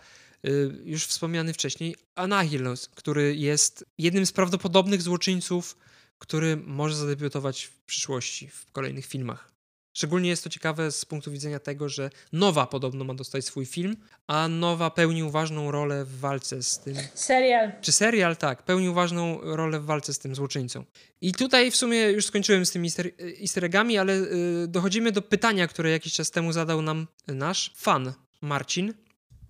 y, 0.45 0.71
już 0.85 1.05
wspomniany 1.05 1.53
wcześniej 1.53 1.95
Anahilos, 2.15 2.87
który 2.87 3.35
jest 3.35 3.85
jednym 3.97 4.25
z 4.25 4.31
prawdopodobnych 4.31 5.01
złoczyńców, 5.01 5.77
który 6.17 6.57
może 6.57 6.95
zadebiutować 6.95 7.63
w 7.63 7.79
przyszłości, 7.79 8.47
w 8.47 8.71
kolejnych 8.71 9.05
filmach. 9.05 9.50
Szczególnie 9.93 10.29
jest 10.29 10.43
to 10.43 10.49
ciekawe 10.49 10.91
z 10.91 11.05
punktu 11.05 11.31
widzenia 11.31 11.59
tego, 11.59 11.89
że 11.89 12.09
Nowa 12.33 12.67
podobno 12.67 13.03
ma 13.03 13.13
dostać 13.13 13.45
swój 13.45 13.65
film, 13.65 13.97
a 14.27 14.47
Nowa 14.47 14.89
pełnił 14.89 15.29
ważną 15.29 15.71
rolę 15.71 16.05
w 16.05 16.19
walce 16.19 16.63
z 16.63 16.79
tym. 16.79 16.95
Serial. 17.13 17.71
Czy 17.81 17.91
serial, 17.91 18.37
tak, 18.37 18.63
pełnił 18.63 18.93
ważną 18.93 19.39
rolę 19.41 19.79
w 19.79 19.85
walce 19.85 20.13
z 20.13 20.19
tym 20.19 20.35
złoczyńcą. 20.35 20.85
I 21.21 21.33
tutaj 21.33 21.71
w 21.71 21.75
sumie 21.75 22.11
już 22.11 22.25
skończyłem 22.25 22.65
z 22.65 22.71
tymi 22.71 22.87
easter, 22.87 23.11
easter 23.41 23.65
eggami, 23.65 23.97
ale 23.97 24.15
yy, 24.15 24.67
dochodzimy 24.67 25.11
do 25.11 25.21
pytania, 25.21 25.67
które 25.67 25.91
jakiś 25.91 26.13
czas 26.13 26.31
temu 26.31 26.51
zadał 26.51 26.81
nam 26.81 27.07
nasz 27.27 27.73
fan 27.75 28.13
Marcin. 28.41 28.93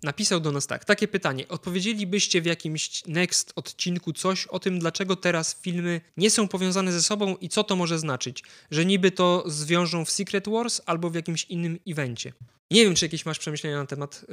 Napisał 0.03 0.39
do 0.39 0.51
nas 0.51 0.67
tak, 0.67 0.85
takie 0.85 1.07
pytanie. 1.07 1.47
Odpowiedzielibyście 1.47 2.41
w 2.41 2.45
jakimś 2.45 3.07
next 3.07 3.53
odcinku 3.55 4.13
coś 4.13 4.47
o 4.47 4.59
tym, 4.59 4.79
dlaczego 4.79 5.15
teraz 5.15 5.55
filmy 5.61 6.01
nie 6.17 6.29
są 6.29 6.47
powiązane 6.47 6.91
ze 6.91 7.01
sobą 7.01 7.35
i 7.35 7.49
co 7.49 7.63
to 7.63 7.75
może 7.75 7.99
znaczyć? 7.99 8.43
Że 8.71 8.85
niby 8.85 9.11
to 9.11 9.43
zwiążą 9.45 10.05
w 10.05 10.11
Secret 10.11 10.49
Wars 10.49 10.81
albo 10.85 11.09
w 11.09 11.15
jakimś 11.15 11.45
innym 11.45 11.79
evencie. 11.87 12.33
Nie 12.71 12.83
wiem, 12.83 12.95
czy 12.95 13.05
jakieś 13.05 13.25
masz 13.25 13.39
przemyślenia 13.39 13.77
na 13.77 13.85
temat 13.85 14.25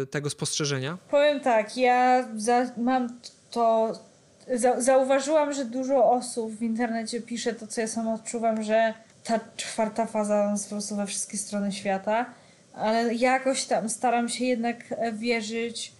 yy, 0.00 0.06
tego 0.06 0.30
spostrzeżenia? 0.30 0.98
Powiem 1.10 1.40
tak, 1.40 1.76
ja 1.76 2.28
za, 2.36 2.70
mam 2.76 3.20
to. 3.50 3.92
Za, 4.54 4.80
zauważyłam, 4.80 5.52
że 5.52 5.64
dużo 5.64 6.10
osób 6.10 6.52
w 6.52 6.62
internecie 6.62 7.20
pisze 7.20 7.52
to, 7.52 7.66
co 7.66 7.80
ja 7.80 7.88
sama 7.88 8.14
odczuwam, 8.14 8.62
że 8.62 8.94
ta 9.24 9.40
czwarta 9.56 10.06
faza 10.06 10.50
jest 10.52 10.64
po 10.64 10.70
prostu 10.70 10.96
we 10.96 11.06
wszystkie 11.06 11.38
strony 11.38 11.72
świata 11.72 12.26
ale 12.76 13.14
jakoś 13.14 13.64
tam 13.64 13.88
staram 13.88 14.28
się 14.28 14.44
jednak 14.44 14.76
e, 14.90 15.12
wierzyć 15.12 15.92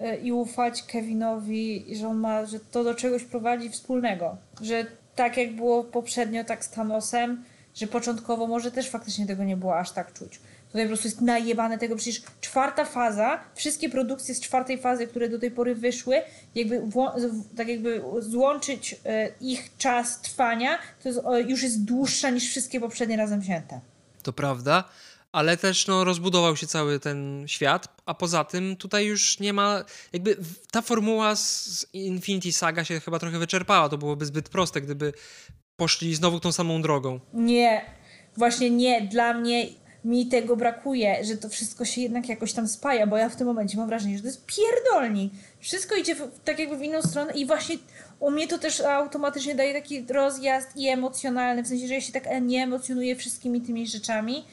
e, 0.00 0.16
i 0.16 0.32
ufać 0.32 0.82
Kevinowi, 0.82 1.86
że 1.96 2.08
on 2.08 2.16
ma, 2.16 2.46
że 2.46 2.60
to 2.60 2.84
do 2.84 2.94
czegoś 2.94 3.24
prowadzi 3.24 3.70
wspólnego. 3.70 4.36
Że 4.60 4.86
tak 5.16 5.36
jak 5.36 5.56
było 5.56 5.84
poprzednio, 5.84 6.44
tak 6.44 6.64
z 6.64 6.70
Thanosem, 6.70 7.44
że 7.74 7.86
początkowo 7.86 8.46
może 8.46 8.70
też 8.70 8.90
faktycznie 8.90 9.26
tego 9.26 9.44
nie 9.44 9.56
było 9.56 9.78
aż 9.78 9.90
tak 9.90 10.12
czuć. 10.12 10.40
Tutaj 10.66 10.82
po 10.82 10.88
prostu 10.88 11.08
jest 11.08 11.20
najebane 11.20 11.78
tego, 11.78 11.96
przecież 11.96 12.22
czwarta 12.40 12.84
faza, 12.84 13.40
wszystkie 13.54 13.88
produkcje 13.88 14.34
z 14.34 14.40
czwartej 14.40 14.78
fazy, 14.78 15.06
które 15.06 15.28
do 15.28 15.38
tej 15.38 15.50
pory 15.50 15.74
wyszły, 15.74 16.22
jakby 16.54 16.82
tak 17.56 17.68
jakby 17.68 18.02
złączyć 18.18 19.00
e, 19.06 19.28
ich 19.40 19.76
czas 19.78 20.20
trwania, 20.20 20.78
to 21.02 21.08
jest, 21.08 21.20
już 21.46 21.62
jest 21.62 21.84
dłuższa 21.84 22.30
niż 22.30 22.48
wszystkie 22.48 22.80
poprzednie 22.80 23.16
razem 23.16 23.40
wzięte. 23.40 23.80
To 24.22 24.32
prawda 24.32 24.84
ale 25.34 25.56
też 25.56 25.86
no, 25.86 26.04
rozbudował 26.04 26.56
się 26.56 26.66
cały 26.66 27.00
ten 27.00 27.44
świat, 27.46 27.88
a 28.06 28.14
poza 28.14 28.44
tym 28.44 28.76
tutaj 28.76 29.06
już 29.06 29.40
nie 29.40 29.52
ma, 29.52 29.84
jakby 30.12 30.36
ta 30.70 30.82
formuła 30.82 31.36
z 31.36 31.86
Infinity 31.92 32.52
Saga 32.52 32.84
się 32.84 33.00
chyba 33.00 33.18
trochę 33.18 33.38
wyczerpała, 33.38 33.88
to 33.88 33.98
byłoby 33.98 34.26
zbyt 34.26 34.48
proste, 34.48 34.80
gdyby 34.80 35.12
poszli 35.76 36.14
znowu 36.14 36.40
tą 36.40 36.52
samą 36.52 36.82
drogą. 36.82 37.20
Nie, 37.32 37.84
właśnie 38.36 38.70
nie, 38.70 39.02
dla 39.02 39.34
mnie 39.34 39.66
mi 40.04 40.26
tego 40.26 40.56
brakuje, 40.56 41.24
że 41.24 41.36
to 41.36 41.48
wszystko 41.48 41.84
się 41.84 42.00
jednak 42.00 42.28
jakoś 42.28 42.52
tam 42.52 42.68
spaja, 42.68 43.06
bo 43.06 43.16
ja 43.16 43.28
w 43.28 43.36
tym 43.36 43.46
momencie 43.46 43.76
mam 43.76 43.86
wrażenie, 43.86 44.16
że 44.16 44.22
to 44.22 44.28
jest 44.28 44.46
pierdolni. 44.46 45.30
Wszystko 45.60 45.96
idzie 45.96 46.14
w, 46.14 46.40
tak 46.44 46.58
jakby 46.58 46.76
w 46.76 46.82
inną 46.82 47.02
stronę 47.02 47.32
i 47.32 47.46
właśnie 47.46 47.76
u 48.20 48.30
mnie 48.30 48.48
to 48.48 48.58
też 48.58 48.80
automatycznie 48.80 49.54
daje 49.54 49.74
taki 49.74 50.06
rozjazd 50.06 50.76
i 50.76 50.88
emocjonalny, 50.88 51.62
w 51.62 51.68
sensie, 51.68 51.88
że 51.88 51.94
ja 51.94 52.00
się 52.00 52.12
tak 52.12 52.24
nie 52.42 52.62
emocjonuję 52.62 53.16
wszystkimi 53.16 53.60
tymi 53.60 53.86
rzeczami, 53.86 54.44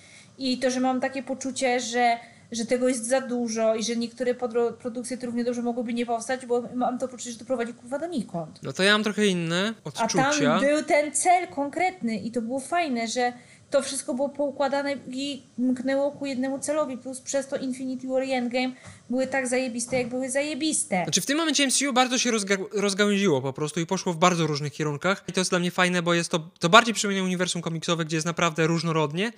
i 0.41 0.57
to, 0.57 0.71
że 0.71 0.79
mam 0.79 1.01
takie 1.01 1.23
poczucie, 1.23 1.79
że, 1.79 2.17
że 2.51 2.65
tego 2.65 2.87
jest 2.87 3.07
za 3.07 3.21
dużo 3.21 3.75
i 3.75 3.83
że 3.83 3.95
niektóre 3.95 4.35
produkcje 4.79 5.17
to 5.17 5.25
równie 5.25 5.43
dobrze 5.43 5.61
mogłyby 5.61 5.93
nie 5.93 6.05
powstać, 6.05 6.45
bo 6.45 6.63
mam 6.75 6.97
to 6.99 7.07
poczucie, 7.07 7.31
że 7.31 7.37
to 7.37 7.45
prowadzi 7.45 7.73
kurwa 7.73 7.99
donikąd. 7.99 8.59
No 8.63 8.73
to 8.73 8.83
ja 8.83 8.91
mam 8.91 9.03
trochę 9.03 9.25
inne 9.25 9.73
odczucia. 9.83 10.27
A 10.27 10.39
tam 10.39 10.59
był 10.59 10.83
ten 10.83 11.11
cel 11.11 11.47
konkretny 11.47 12.15
i 12.17 12.31
to 12.31 12.41
było 12.41 12.59
fajne, 12.59 13.07
że 13.07 13.33
to 13.71 13.81
wszystko 13.81 14.13
było 14.13 14.29
poukładane 14.29 14.97
i 15.07 15.43
mknęło 15.57 16.11
ku 16.11 16.25
jednemu 16.25 16.59
celowi, 16.59 16.97
plus 16.97 17.21
przez 17.21 17.47
to 17.47 17.57
Infinity 17.57 18.07
War 18.07 18.23
i 18.23 18.31
Endgame 18.31 18.73
były 19.09 19.27
tak 19.27 19.47
zajebiste, 19.47 19.97
jak 19.97 20.09
były 20.09 20.29
zajebiste. 20.29 21.03
Znaczy 21.03 21.21
w 21.21 21.25
tym 21.25 21.37
momencie 21.37 21.67
MCU 21.67 21.93
bardzo 21.93 22.17
się 22.17 22.31
rozga 22.31 22.55
rozgałęziło 22.71 23.41
po 23.41 23.53
prostu 23.53 23.79
i 23.79 23.85
poszło 23.85 24.13
w 24.13 24.17
bardzo 24.17 24.47
różnych 24.47 24.73
kierunkach 24.73 25.23
i 25.27 25.33
to 25.33 25.41
jest 25.41 25.51
dla 25.51 25.59
mnie 25.59 25.71
fajne, 25.71 26.01
bo 26.01 26.13
jest 26.13 26.31
to, 26.31 26.39
to 26.59 26.69
bardziej 26.69 26.93
przypomina 26.93 27.23
uniwersum 27.23 27.61
komiksowe, 27.61 28.05
gdzie 28.05 28.17
jest 28.17 28.25
naprawdę 28.25 28.67
różnorodnie, 28.67 29.31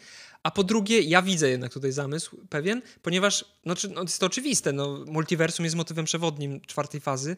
a 0.44 0.52
po 0.52 0.64
drugie, 0.64 1.02
ja 1.02 1.22
widzę 1.22 1.50
jednak 1.50 1.74
tutaj 1.74 1.92
zamysł 1.92 2.38
pewien, 2.50 2.82
ponieważ 3.02 3.46
no, 3.66 3.76
no, 3.94 4.02
jest 4.02 4.20
to 4.20 4.26
oczywiste, 4.26 4.74
no, 4.74 5.06
multiversum 5.08 5.66
jest 5.66 5.76
motywem 5.76 6.06
przewodnim 6.06 6.62
czwartej 6.62 7.02
fazy, 7.02 7.36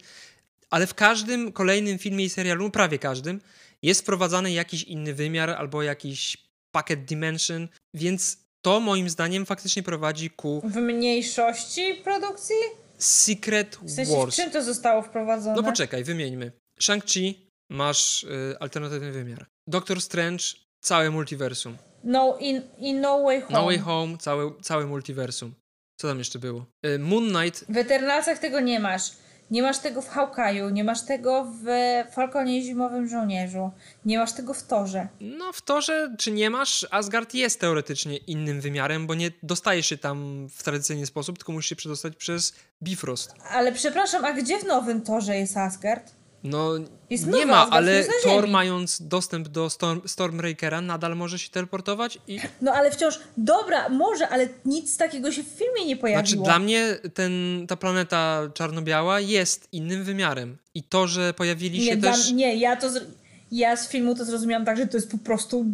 ale 0.69 0.87
w 0.87 0.93
każdym 0.93 1.51
kolejnym 1.51 1.97
filmie 1.97 2.25
i 2.25 2.29
serialu, 2.29 2.71
prawie 2.71 2.99
każdym, 2.99 3.41
jest 3.81 4.01
wprowadzany 4.01 4.51
jakiś 4.51 4.83
inny 4.83 5.13
wymiar 5.13 5.49
albo 5.49 5.83
jakiś 5.83 6.44
packet 6.75 7.05
dimension, 7.05 7.67
więc 7.93 8.37
to 8.61 8.79
moim 8.79 9.09
zdaniem 9.09 9.45
faktycznie 9.45 9.83
prowadzi 9.83 10.29
ku... 10.29 10.61
W 10.65 10.75
mniejszości 10.75 11.93
produkcji? 12.03 12.55
Secret 12.97 13.77
w 13.81 13.91
sensie, 13.91 14.15
Wars. 14.17 14.35
czym 14.35 14.51
to 14.51 14.63
zostało 14.63 15.01
wprowadzone? 15.01 15.55
No 15.55 15.63
poczekaj, 15.63 16.03
wymieńmy. 16.03 16.51
Shang-Chi 16.81 17.33
masz 17.69 18.23
y, 18.23 18.55
alternatywny 18.59 19.11
wymiar. 19.11 19.45
Doctor 19.67 20.01
Strange 20.01 20.43
całe 20.81 21.11
multiversum. 21.11 21.77
No, 22.03 22.37
in, 22.39 22.61
in 22.77 23.01
No 23.01 23.23
Way 23.23 23.41
Home. 23.41 23.59
No 23.59 23.65
Way 23.65 23.77
Home, 23.77 24.17
całe, 24.17 24.51
całe 24.61 24.85
multiversum. 24.85 25.53
Co 25.97 26.07
tam 26.07 26.17
jeszcze 26.19 26.39
było? 26.39 26.65
Y, 26.85 26.99
Moon 26.99 27.29
Knight. 27.29 27.65
W 27.69 27.77
Eternalsach 27.77 28.39
tego 28.39 28.59
nie 28.59 28.79
masz. 28.79 29.11
Nie 29.51 29.61
masz 29.61 29.79
tego 29.79 30.01
w 30.01 30.09
Hawkeye'u, 30.09 30.71
nie 30.71 30.83
masz 30.83 31.01
tego 31.01 31.47
w 31.63 31.65
Falconie 32.11 32.57
i 32.57 32.63
Zimowym 32.63 33.07
Żołnierzu, 33.07 33.71
nie 34.05 34.17
masz 34.17 34.33
tego 34.33 34.53
w 34.53 34.63
Torze. 34.63 35.07
No 35.21 35.53
w 35.53 35.61
Torze, 35.61 36.15
czy 36.17 36.31
nie 36.31 36.49
masz, 36.49 36.87
Asgard 36.91 37.33
jest 37.33 37.59
teoretycznie 37.59 38.17
innym 38.17 38.61
wymiarem, 38.61 39.07
bo 39.07 39.15
nie 39.15 39.31
dostajesz 39.43 39.85
się 39.85 39.97
tam 39.97 40.47
w 40.49 40.63
tradycyjny 40.63 41.05
sposób, 41.05 41.37
tylko 41.37 41.51
musisz 41.51 41.69
się 41.69 41.75
przedostać 41.75 42.15
przez 42.15 42.53
Bifrost. 42.83 43.33
Ale 43.51 43.71
przepraszam, 43.71 44.25
a 44.25 44.33
gdzie 44.33 44.59
w 44.59 44.65
nowym 44.65 45.01
Torze 45.01 45.37
jest 45.37 45.57
Asgard? 45.57 46.11
No 46.45 46.71
Jest 47.09 47.27
nie 47.27 47.45
ma, 47.45 47.69
ale 47.69 48.05
Thor 48.23 48.47
mając 48.47 49.01
dostęp 49.07 49.47
do 49.47 49.69
Storm, 49.69 50.01
Stormbreakera 50.05 50.81
nadal 50.81 51.15
może 51.15 51.39
się 51.39 51.49
teleportować 51.49 52.17
i 52.27 52.39
No 52.61 52.73
ale 52.73 52.91
wciąż, 52.91 53.19
dobra, 53.37 53.89
może, 53.89 54.29
ale 54.29 54.49
nic 54.65 54.97
takiego 54.97 55.31
się 55.31 55.43
w 55.43 55.47
filmie 55.47 55.85
nie 55.85 55.97
pojawiło. 55.97 56.27
Znaczy, 56.27 56.43
dla 56.43 56.59
mnie 56.59 56.97
ten, 57.13 57.65
ta 57.67 57.75
planeta 57.75 58.41
czarno-biała 58.53 59.19
jest 59.19 59.67
innym 59.71 60.03
wymiarem. 60.03 60.57
I 60.75 60.83
to, 60.83 61.07
że 61.07 61.33
pojawili 61.33 61.79
się 61.85 61.85
nie, 61.91 61.97
dla, 61.97 62.11
też. 62.11 62.31
nie, 62.31 62.55
ja 62.55 62.75
to. 62.75 62.89
zr- 62.89 63.05
Ja 63.51 63.75
z 63.75 63.89
filmu 63.89 64.15
to 64.15 64.25
zrozumiałam 64.25 64.65
tak, 64.65 64.77
że 64.77 64.87
to 64.87 64.97
jest 64.97 65.11
po 65.11 65.17
prostu 65.17 65.65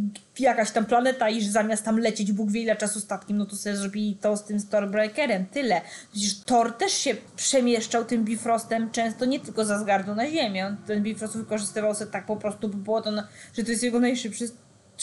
jakaś 0.41 0.71
tam 0.71 0.85
planeta 0.85 1.29
i 1.29 1.41
że 1.41 1.51
zamiast 1.51 1.85
tam 1.85 1.99
lecieć 1.99 2.31
Bóg 2.31 2.51
wie 2.51 2.61
ile 2.61 2.75
czasu 2.75 2.99
statkiem, 2.99 3.37
no 3.37 3.45
to 3.45 3.55
sobie 3.55 3.75
zrobili 3.75 4.15
to 4.15 4.37
z 4.37 4.43
tym 4.43 4.59
Stormbreakerem. 4.59 5.45
Tyle. 5.45 5.81
Przecież 6.11 6.39
Thor 6.39 6.73
też 6.73 6.93
się 6.93 7.15
przemieszczał 7.35 8.05
tym 8.05 8.25
Bifrostem 8.25 8.91
często 8.91 9.25
nie 9.25 9.39
tylko 9.39 9.65
z 9.65 9.71
Asgardu 9.71 10.15
na 10.15 10.29
Ziemię. 10.29 10.75
Ten 10.87 11.03
Bifrost 11.03 11.37
wykorzystywał 11.37 11.95
sobie 11.95 12.11
tak 12.11 12.25
po 12.25 12.35
prostu, 12.35 12.69
bo 12.69 12.77
było 12.77 13.01
to, 13.01 13.11
na, 13.11 13.27
że 13.53 13.63
to 13.63 13.71
jest 13.71 13.83
jego 13.83 13.99
najszybszy 13.99 14.47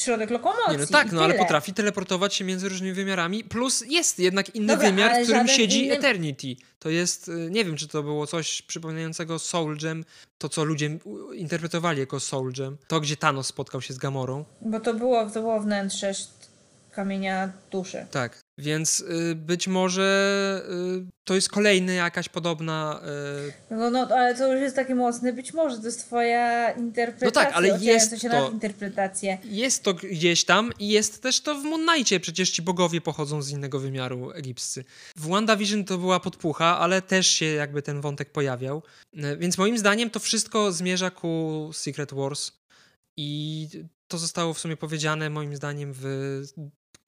środek 0.01 0.31
lokomocji. 0.31 0.73
Nie, 0.73 0.79
no 0.79 0.87
tak, 0.87 1.13
no 1.13 1.25
ale 1.25 1.35
potrafi 1.35 1.73
teleportować 1.75 2.35
się 2.35 2.45
między 2.45 2.69
różnymi 2.69 2.93
wymiarami. 2.93 3.45
Plus 3.45 3.85
jest 3.89 4.19
jednak 4.19 4.55
inny 4.55 4.67
Dobra, 4.67 4.91
wymiar, 4.91 5.13
w 5.21 5.23
którym 5.25 5.49
siedzi 5.49 5.87
inny- 5.87 5.93
Eternity. 5.93 6.57
To 6.79 6.91
jest, 6.91 7.29
y, 7.29 7.49
nie 7.51 7.65
wiem, 7.65 7.77
czy 7.77 7.89
to 7.89 8.03
było 8.03 8.27
coś 8.27 8.63
przypominającego 8.63 9.39
Soul 9.39 9.79
Gem, 9.79 10.05
to 10.39 10.49
co 10.49 10.65
ludzie 10.65 10.99
interpretowali 11.35 12.01
jako 12.01 12.21
Soul 12.21 12.53
Gem. 12.53 12.77
To, 12.89 13.01
gdzie 13.01 13.17
Thanos 13.17 13.47
spotkał 13.47 13.81
się 13.81 13.95
z 13.95 13.99
Gamorą. 13.99 14.45
Bo 14.61 14.81
to 14.81 14.95
było, 14.95 15.31
to 15.31 15.41
było 15.41 15.61
wnętrze 15.61 16.13
kamienia 16.91 17.53
duszy. 17.71 18.07
Tak, 18.11 18.41
więc 18.59 19.01
y, 19.01 19.35
być 19.35 19.69
może 19.69 20.63
y, 21.01 21.07
to 21.25 21.35
jest 21.35 21.49
kolejna 21.49 21.93
jakaś 21.93 22.29
podobna. 22.29 23.01
Y, 23.71 23.75
No, 23.75 23.91
no, 23.91 24.09
ale 24.17 24.35
to 24.35 24.53
już 24.53 24.61
jest 24.63 24.77
takie 24.77 24.95
mocne. 24.95 25.33
Być 25.33 25.55
może 25.55 25.79
to 25.79 25.87
jest 25.87 26.01
twoja 26.07 26.71
interpretacja. 26.73 27.27
No 27.43 27.47
tak, 27.47 27.57
ale 27.57 27.79
jest 27.81 28.21
się 28.23 28.31
to- 28.31 28.51
interpretację. 28.51 29.39
Jest 29.45 29.83
to 29.83 29.95
gdzieś 29.95 30.45
tam 30.45 30.73
i 30.79 30.89
jest 30.89 31.23
też 31.23 31.41
to 31.41 31.55
w 31.55 31.65
Moon 31.65 31.87
Knightie. 31.87 32.21
Przecież 32.21 32.51
ci 32.51 32.63
bogowie 32.63 33.01
pochodzą 33.01 33.43
z 33.43 33.51
innego 33.51 33.81
wymiaru 33.81 34.31
egipscy. 34.31 34.85
W 35.17 35.29
WandaVision 35.29 35.85
to 35.85 35.99
była 35.99 36.21
podpucha, 36.21 36.79
ale 36.79 37.03
też 37.03 37.27
się 37.27 37.47
jakby 37.47 37.83
ten 37.83 38.01
wątek 38.01 38.33
pojawiał. 38.33 38.83
E, 39.17 39.37
Więc 39.37 39.59
moim 39.59 39.79
zdaniem 39.79 40.11
to 40.11 40.21
wszystko 40.21 40.73
zmierza 40.73 41.11
ku 41.11 41.71
Secret 41.73 42.15
Wars 42.15 42.53
i 43.17 43.69
to 44.09 44.19
zostało 44.19 44.55
w 44.55 44.59
sumie 44.59 44.77
powiedziane 44.77 45.31
moim 45.31 45.57
zdaniem 45.57 45.93
w 45.95 46.43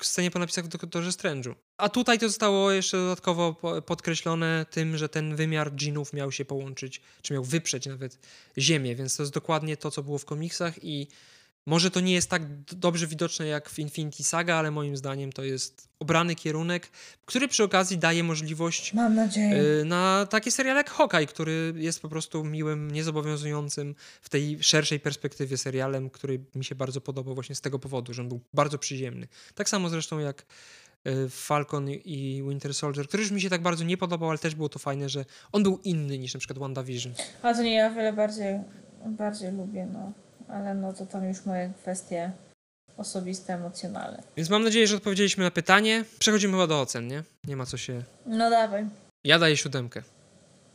scenie 0.07 0.31
po 0.31 0.39
napisach 0.39 0.65
w 0.65 0.69
Doktorze 0.69 1.11
Strange'u. 1.11 1.55
A 1.77 1.89
tutaj 1.89 2.19
to 2.19 2.29
zostało 2.29 2.71
jeszcze 2.73 2.97
dodatkowo 2.97 3.55
po- 3.55 3.83
podkreślone 3.83 4.67
tym, 4.71 4.97
że 4.97 5.09
ten 5.09 5.37
wymiar 5.37 5.75
dżinów 5.75 6.13
miał 6.13 6.33
się 6.33 6.45
połączyć, 6.45 7.01
czy 7.23 7.33
miał 7.33 7.45
wyprzeć 7.45 7.87
nawet 7.87 8.19
Ziemię, 8.59 8.97
więc 8.97 9.17
to 9.17 9.23
jest 9.23 9.33
dokładnie 9.33 9.77
to, 9.77 9.91
co 9.91 10.03
było 10.03 10.19
w 10.19 10.25
komiksach 10.25 10.85
i 10.85 11.09
może 11.67 11.91
to 11.91 12.01
nie 12.01 12.13
jest 12.13 12.31
tak 12.31 12.43
dobrze 12.65 13.07
widoczne 13.07 13.47
jak 13.47 13.71
w 13.71 13.79
Infinity 13.79 14.25
Saga, 14.25 14.55
ale 14.55 14.71
moim 14.71 14.97
zdaniem 14.97 15.33
to 15.33 15.45
jest 15.45 15.89
obrany 15.99 16.35
kierunek, 16.35 16.91
który 17.25 17.49
przy 17.49 17.65
okazji 17.65 17.99
daje 17.99 18.23
możliwość 18.25 18.95
Mam 18.95 19.15
nadzieję. 19.15 19.63
y, 19.81 19.85
na 19.85 20.27
takie 20.31 20.51
seriale 20.51 20.79
jak 20.79 20.91
Hawkeye, 20.91 21.27
który 21.27 21.73
jest 21.77 22.03
po 22.03 22.09
prostu 22.09 22.45
miłym, 22.45 22.91
niezobowiązującym 22.91 23.95
w 24.21 24.29
tej 24.29 24.59
szerszej 24.63 25.01
perspektywie 25.01 25.57
serialem, 25.57 26.11
który 26.11 26.41
mi 26.55 26.65
się 26.65 26.75
bardzo 26.75 27.01
podobał 27.01 27.35
właśnie 27.35 27.55
z 27.55 27.61
tego 27.61 27.79
powodu, 27.79 28.15
że 28.15 28.23
on 28.23 28.29
był 28.29 28.41
bardzo 28.55 28.79
przyziemny. 28.79 29.29
Tak 29.55 29.69
samo 29.69 29.89
zresztą 29.89 30.19
jak 30.19 30.47
y, 31.07 31.29
Falcon 31.29 31.91
i 31.91 32.43
Winter 32.49 32.75
Soldier, 32.75 33.09
który 33.09 33.23
już 33.23 33.33
mi 33.33 33.41
się 33.41 33.51
tak 33.51 33.63
bardzo 33.63 33.85
nie 33.85 33.97
podobał, 33.97 34.31
ale 34.31 34.39
też 34.39 34.55
było 34.55 34.69
to 34.69 34.79
fajne, 34.79 35.09
że 35.09 35.25
on 35.53 35.63
był 35.63 35.81
inny 35.85 36.19
niż 36.19 36.35
na 36.35 36.39
przykład 36.41 36.59
WandaVision. 36.59 37.13
A 37.43 37.55
to 37.55 37.63
nie, 37.63 37.75
ja 37.75 37.91
wiele 37.91 38.13
bardziej, 38.13 38.61
bardziej 39.07 39.53
lubię, 39.53 39.89
no. 39.93 40.13
Ale 40.53 40.75
no 40.75 40.93
to 40.93 41.07
tam 41.07 41.29
już 41.29 41.45
moje 41.47 41.73
kwestie 41.83 42.33
osobiste, 42.97 43.55
emocjonalne. 43.55 44.23
Więc 44.37 44.51
mam 44.51 44.65
nadzieję, 44.65 44.87
że 44.87 44.97
odpowiedzieliśmy 44.97 45.45
na 45.45 45.51
pytanie. 45.51 46.05
Przechodzimy 46.19 46.53
chyba 46.53 46.67
do 46.67 46.81
ocen, 46.81 47.07
nie? 47.09 47.23
Nie 47.45 47.57
ma 47.57 47.67
co 47.67 47.77
się... 47.77 48.03
No 48.27 48.51
dawaj. 48.51 48.87
Ja 49.25 49.39
daję 49.39 49.57
siódemkę. 49.57 50.03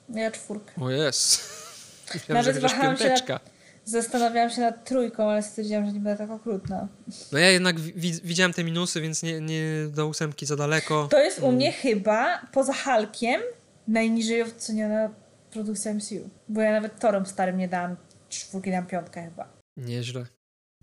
Ja 0.09 0.31
czwórkę. 0.31 0.71
O 0.81 0.89
jest. 0.89 1.41
Nawet 2.29 2.57
wahałam 2.57 2.97
się 2.97 3.03
piąteczka. 3.03 3.39
Zastanawiałam 3.85 4.49
się 4.49 4.61
nad 4.61 4.85
trójką, 4.85 5.29
ale 5.31 5.43
stwierdziłam, 5.43 5.85
że 5.85 5.91
nie 5.93 5.99
będę 5.99 6.17
tak 6.17 6.29
okrutna. 6.31 6.87
No 7.31 7.39
ja 7.39 7.49
jednak 7.49 7.79
wi- 7.79 8.19
widziałem 8.23 8.53
te 8.53 8.63
minusy, 8.63 9.01
więc 9.01 9.23
nie, 9.23 9.41
nie 9.41 9.63
do 9.89 10.07
ósemki 10.07 10.45
za 10.45 10.55
daleko. 10.55 11.07
To 11.11 11.19
jest 11.19 11.39
u 11.39 11.43
Mm. 11.43 11.55
mnie 11.55 11.71
chyba, 11.71 12.41
poza 12.51 12.73
Hulkiem, 12.73 13.41
najniżej 13.87 14.43
oceniona 14.43 15.09
produkcja 15.51 15.93
MCU. 15.93 16.29
Bo 16.49 16.61
ja 16.61 16.71
nawet 16.71 16.99
Torem 16.99 17.25
starym 17.25 17.57
nie 17.57 17.67
dałam 17.67 17.95
czwórki, 18.29 18.71
dałam 18.71 18.85
piątkę 18.87 19.23
chyba. 19.23 19.47
Nieźle. 19.77 20.25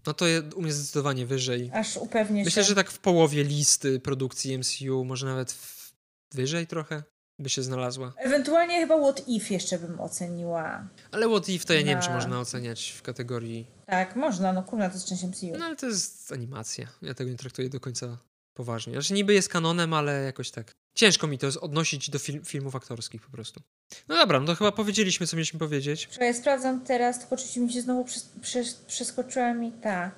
No 0.06 0.14
to 0.14 0.26
je, 0.26 0.42
u 0.56 0.62
mnie 0.62 0.72
zdecydowanie 0.72 1.26
wyżej. 1.26 1.70
Aż 1.74 1.96
upewnię 1.96 2.44
Myślę, 2.44 2.62
się. 2.62 2.68
że 2.68 2.74
tak 2.74 2.90
w 2.90 2.98
połowie 2.98 3.44
listy 3.44 4.00
produkcji 4.00 4.58
MCU, 4.58 5.04
może 5.04 5.26
nawet 5.26 5.52
w, 5.52 5.92
wyżej 6.34 6.66
trochę 6.66 7.02
by 7.38 7.48
się 7.48 7.62
znalazła. 7.62 8.12
Ewentualnie 8.16 8.80
chyba 8.80 8.98
What 9.02 9.28
If 9.28 9.54
jeszcze 9.54 9.78
bym 9.78 10.00
oceniła. 10.00 10.88
Ale 11.12 11.28
What 11.28 11.48
If 11.48 11.64
to 11.64 11.72
ja 11.74 11.80
nie 11.80 11.86
wiem, 11.86 12.00
czy 12.02 12.08
Na- 12.08 12.14
można 12.14 12.40
oceniać 12.40 12.90
w 12.90 13.02
kategorii... 13.02 13.66
Tak, 13.86 14.16
można, 14.16 14.52
no 14.52 14.62
kurna, 14.62 14.88
to 14.88 14.94
jest 14.94 15.06
część 15.08 15.22
MCU. 15.24 15.58
No 15.58 15.64
ale 15.64 15.76
to 15.76 15.86
jest 15.86 16.32
animacja. 16.32 16.86
Ja 17.02 17.14
tego 17.14 17.30
nie 17.30 17.36
traktuję 17.36 17.68
do 17.68 17.80
końca 17.80 18.18
poważnie. 18.54 18.92
Znaczy 18.92 19.12
niby 19.14 19.34
jest 19.34 19.48
kanonem, 19.48 19.94
ale 19.94 20.22
jakoś 20.22 20.50
tak... 20.50 20.72
Ciężko 20.94 21.26
mi 21.26 21.38
to 21.38 21.46
jest 21.46 21.58
odnosić 21.58 22.10
do 22.10 22.18
fil- 22.18 22.46
filmów 22.46 22.76
aktorskich 22.76 23.22
po 23.22 23.30
prostu. 23.32 23.60
No 24.08 24.16
dobra, 24.16 24.40
no 24.40 24.46
to 24.46 24.54
chyba 24.54 24.72
powiedzieliśmy, 24.72 25.26
co 25.26 25.36
mieliśmy 25.36 25.58
powiedzieć. 25.58 26.08
Ja 26.20 26.34
sprawdzam 26.34 26.80
teraz, 26.80 27.18
tylko 27.18 27.34
oczywiście 27.34 27.60
mi 27.60 27.72
się 27.72 27.80
znowu 27.82 28.04
przes- 28.04 28.26
przes- 28.42 28.84
przeskoczyła 28.86 29.54
mi 29.54 29.72
ta 29.72 30.10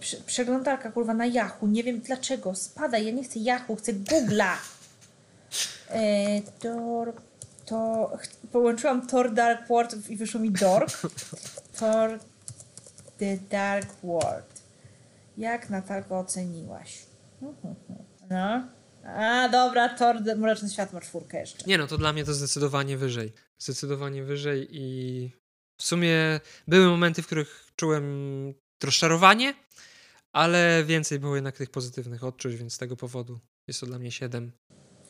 prze- 0.00 0.16
przeglądarka 0.26 0.92
kurwa 0.92 1.14
na 1.14 1.26
Yahoo. 1.26 1.66
Nie 1.66 1.84
wiem 1.84 2.00
dlaczego. 2.00 2.54
Spadaj, 2.54 3.06
ja 3.06 3.12
nie 3.12 3.24
chcę 3.24 3.38
Yahoo, 3.38 3.76
chcę 3.76 3.92
Google'a. 3.94 4.54
E, 5.90 6.42
Tor, 6.42 7.12
to 7.66 8.10
ch- 8.22 8.46
połączyłam 8.52 9.06
Thor 9.06 9.34
Dark 9.34 9.68
World 9.68 10.10
i 10.10 10.16
wyszło 10.16 10.40
mi 10.40 10.50
Dork. 10.50 10.90
Thor 11.78 12.18
The 13.18 13.36
Dark 13.50 13.88
World. 14.02 14.62
Jak 15.38 15.70
Natalko 15.70 16.18
oceniłaś? 16.18 16.98
No. 18.30 18.62
A, 19.06 19.48
dobra, 19.48 19.88
Thor 19.88 20.36
Mroczny 20.36 20.70
Świat 20.70 20.92
ma 20.92 21.00
czwórkę 21.00 21.40
jeszcze. 21.40 21.64
Nie 21.66 21.78
no, 21.78 21.86
to 21.86 21.98
dla 21.98 22.12
mnie 22.12 22.24
to 22.24 22.34
zdecydowanie 22.34 22.96
wyżej. 22.96 23.32
Zdecydowanie 23.58 24.22
wyżej 24.22 24.68
i 24.70 25.30
w 25.80 25.82
sumie 25.82 26.40
były 26.68 26.86
momenty, 26.86 27.22
w 27.22 27.26
których 27.26 27.70
czułem 27.76 28.54
rozczarowanie, 28.84 29.54
ale 30.32 30.84
więcej 30.84 31.18
było 31.18 31.34
jednak 31.34 31.56
tych 31.56 31.70
pozytywnych 31.70 32.24
odczuć, 32.24 32.56
więc 32.56 32.74
z 32.74 32.78
tego 32.78 32.96
powodu 32.96 33.40
jest 33.68 33.80
to 33.80 33.86
dla 33.86 33.98
mnie 33.98 34.12
7. 34.12 34.52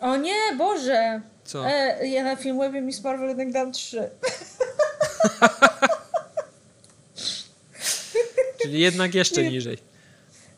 O 0.00 0.16
nie, 0.16 0.56
Boże! 0.58 1.20
Co? 1.44 1.70
E, 1.70 2.08
ja 2.08 2.24
na 2.24 2.36
Filmwebie 2.36 2.80
Miss 2.80 3.04
Marvel 3.04 3.28
jednak 3.28 3.52
dam 3.52 3.72
trzy. 3.72 4.10
Czyli 8.62 8.80
jednak 8.80 9.14
jeszcze 9.14 9.42
niżej. 9.50 9.93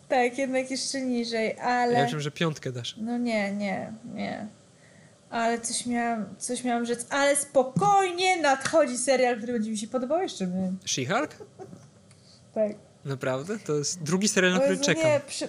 Tak, 0.09 0.39
jednak 0.39 0.71
jeszcze 0.71 1.01
niżej, 1.01 1.55
Ja 1.59 1.63
ale... 1.65 1.93
myślałem, 2.03 2.21
że 2.21 2.31
piątkę 2.31 2.73
dasz. 2.73 2.95
No 2.99 3.19
nie, 3.19 3.53
nie, 3.53 3.93
nie. 4.15 4.47
Ale 5.31 5.61
coś 5.61 5.87
miałam, 5.87 6.35
coś 6.39 6.65
miałam 6.65 6.87
rzec. 6.87 7.07
Ale 7.11 7.37
spokojnie, 7.37 8.43
nadchodzi 8.43 8.99
serial, 8.99 9.37
który 9.37 9.53
będzie 9.53 9.71
mi 9.71 9.79
się 9.79 9.89
podobał 9.89 10.21
jeszcze. 10.23 10.47
My. 10.47 10.73
She-Hulk? 10.87 11.29
Tak. 12.55 12.73
Naprawdę? 13.05 13.59
To 13.59 13.73
jest 13.73 14.03
drugi 14.03 14.29
serial, 14.29 14.53
na 14.53 14.59
O 14.59 14.61
który 14.61 14.75
Jezu, 14.77 14.85
czekam. 14.85 15.05
nie, 15.05 15.21
przy... 15.27 15.49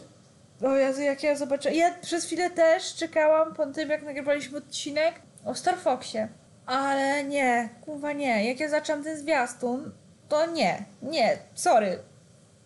O 0.61 0.75
Jezu, 0.75 1.01
jak 1.01 1.23
ja 1.23 1.35
zobaczę. 1.35 1.73
Ja 1.75 1.93
przez 2.01 2.25
chwilę 2.25 2.49
też 2.49 2.95
czekałam 2.95 3.53
po 3.53 3.65
tym, 3.65 3.89
jak 3.89 4.03
nagrywaliśmy 4.03 4.57
odcinek 4.57 5.13
o 5.45 5.55
Star 5.55 5.77
Foxie. 5.77 6.27
Ale 6.65 7.23
nie, 7.23 7.69
kurwa 7.81 8.13
nie. 8.13 8.47
Jak 8.49 8.59
ja 8.59 8.69
zaczęłam 8.69 9.03
ten 9.03 9.17
zwiastun, 9.19 9.91
to 10.29 10.45
nie, 10.51 10.85
nie, 11.01 11.38
sorry. 11.55 11.99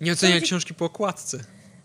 Nie 0.01 0.11
oceniaj 0.11 0.33
Chodzi- 0.35 0.45
książki 0.45 0.73
po 0.73 0.85
okładce. 0.85 1.37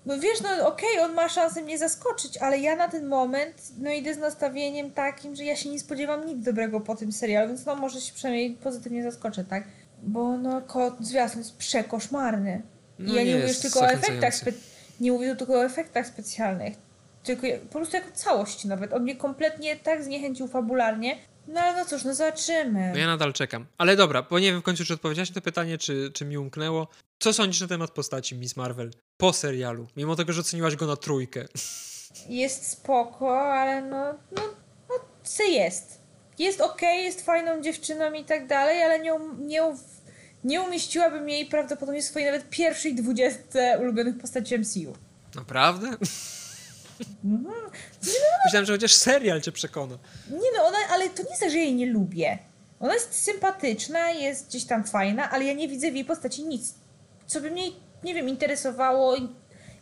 No 0.06 0.18
wiesz, 0.18 0.40
no 0.40 0.68
okej, 0.68 1.00
on 1.00 1.14
ma 1.14 1.28
szansę 1.28 1.62
mnie 1.62 1.78
zaskoczyć, 1.78 2.36
ale 2.38 2.58
ja 2.58 2.76
na 2.76 2.88
ten 2.88 3.06
moment, 3.06 3.62
no 3.78 3.90
idę 3.90 4.14
z 4.14 4.18
nastawieniem 4.18 4.90
takim, 4.90 5.36
że 5.36 5.44
ja 5.44 5.56
się 5.56 5.68
nie 5.68 5.80
spodziewam 5.80 6.26
nic 6.26 6.44
dobrego 6.44 6.80
po 6.80 6.96
tym 6.96 7.12
serialu, 7.12 7.48
więc 7.48 7.66
no 7.66 7.76
może 7.76 8.00
się 8.00 8.14
przynajmniej 8.14 8.50
pozytywnie 8.50 9.02
zaskoczę, 9.02 9.44
tak? 9.44 9.68
Bo 10.02 10.38
no 10.38 10.60
ko- 10.60 10.96
zwiastun 11.00 11.40
jest 11.40 11.56
przekoszmarny. 11.56 12.62
I 12.98 13.02
No 13.02 13.14
ja 13.14 13.22
nie, 13.22 13.28
nie 13.28 13.34
mówię 13.36 13.48
już 13.48 13.58
tylko 13.58 13.80
o 13.80 13.90
efektach, 13.90 14.34
nie 15.00 15.12
mówię 15.12 15.36
tylko 15.36 15.52
o 15.52 15.64
efektach 15.64 16.06
specjalnych, 16.06 16.74
tylko 17.24 17.46
po 17.70 17.78
prostu 17.78 17.96
jako 17.96 18.08
całość 18.14 18.64
nawet. 18.64 18.92
On 18.92 19.02
mnie 19.02 19.16
kompletnie 19.16 19.76
tak 19.76 20.04
zniechęcił 20.04 20.48
fabularnie, 20.48 21.16
No 21.48 21.60
ale 21.60 21.78
no 21.78 21.84
cóż, 21.84 22.04
no 22.04 22.14
zobaczymy. 22.14 22.90
No 22.92 22.98
ja 22.98 23.06
nadal 23.06 23.32
czekam. 23.32 23.66
Ale 23.78 23.96
dobra, 23.96 24.22
bo 24.22 24.38
nie 24.38 24.52
wiem 24.52 24.60
w 24.60 24.64
końcu, 24.64 24.84
czy 24.84 24.94
odpowiedziałeś 24.94 25.28
na 25.30 25.34
to 25.34 25.40
pytanie, 25.40 25.78
czy, 25.78 26.10
czy 26.14 26.24
mi 26.24 26.38
umknęło. 26.38 26.88
Co 27.18 27.32
sądzisz 27.32 27.60
na 27.60 27.66
temat 27.66 27.90
postaci 27.90 28.34
Miss 28.38 28.56
Marvel 28.56 28.90
po 29.16 29.32
serialu? 29.32 29.86
Mimo 29.97 30.16
tego, 30.16 30.32
że 30.32 30.40
oceniłaś 30.40 30.76
go 30.76 30.86
na 30.86 30.97
trójkę. 30.97 31.44
Jest 32.28 32.70
spoko, 32.70 33.43
ale 33.52 33.82
no, 33.82 34.05
no, 34.32 34.43
no 34.88 34.94
co 35.22 35.43
jest. 35.43 36.01
Jest 36.38 36.60
okej, 36.60 37.05
jest 37.05 37.20
fajną 37.24 37.62
dziewczyną 37.62 38.12
i 38.12 38.24
tak 38.24 38.47
dalej, 38.47 38.82
ale 38.82 39.01
nie, 39.01 39.14
um- 39.14 39.47
nie, 39.47 39.62
nie 40.44 40.60
umieściłabym 40.62 41.28
jej 41.28 41.47
prawdopodobnie 41.47 42.02
w 42.02 42.05
swojej 42.05 42.26
nawet 42.26 42.51
pierwszej 42.51 42.94
dwudziestce 42.94 43.78
ulubionych 43.80 44.18
postaci 44.18 44.59
MCU. 44.59 44.97
Naprawdę? 45.34 45.97
Myślałem, 48.44 48.66
że 48.66 48.72
chociaż 48.72 48.94
serial 48.94 49.40
cię 49.40 49.52
przekona. 49.52 49.98
Nie 50.30 50.51
no, 50.56 50.64
ona, 50.64 50.78
ale 50.90 51.09
to 51.09 51.22
nie 51.22 51.28
jest 51.28 51.40
tak, 51.40 51.51
że 51.51 51.59
jej 51.59 51.74
nie 51.74 51.86
lubię. 51.86 52.38
Ona 52.80 52.94
jest 52.94 53.24
sympatyczna, 53.24 54.10
jest 54.10 54.48
gdzieś 54.48 54.64
tam 54.64 54.84
fajna, 54.84 55.30
ale 55.30 55.44
ja 55.44 55.52
nie 55.52 55.68
widzę 55.68 55.90
w 55.90 55.94
jej 55.94 56.05
postaci 56.05 56.44
nic, 56.44 56.74
co 57.26 57.40
by 57.40 57.51
mnie, 57.51 57.62
nie 58.05 58.14
wiem, 58.14 58.28
interesowało, 58.28 59.16
in- 59.16 59.35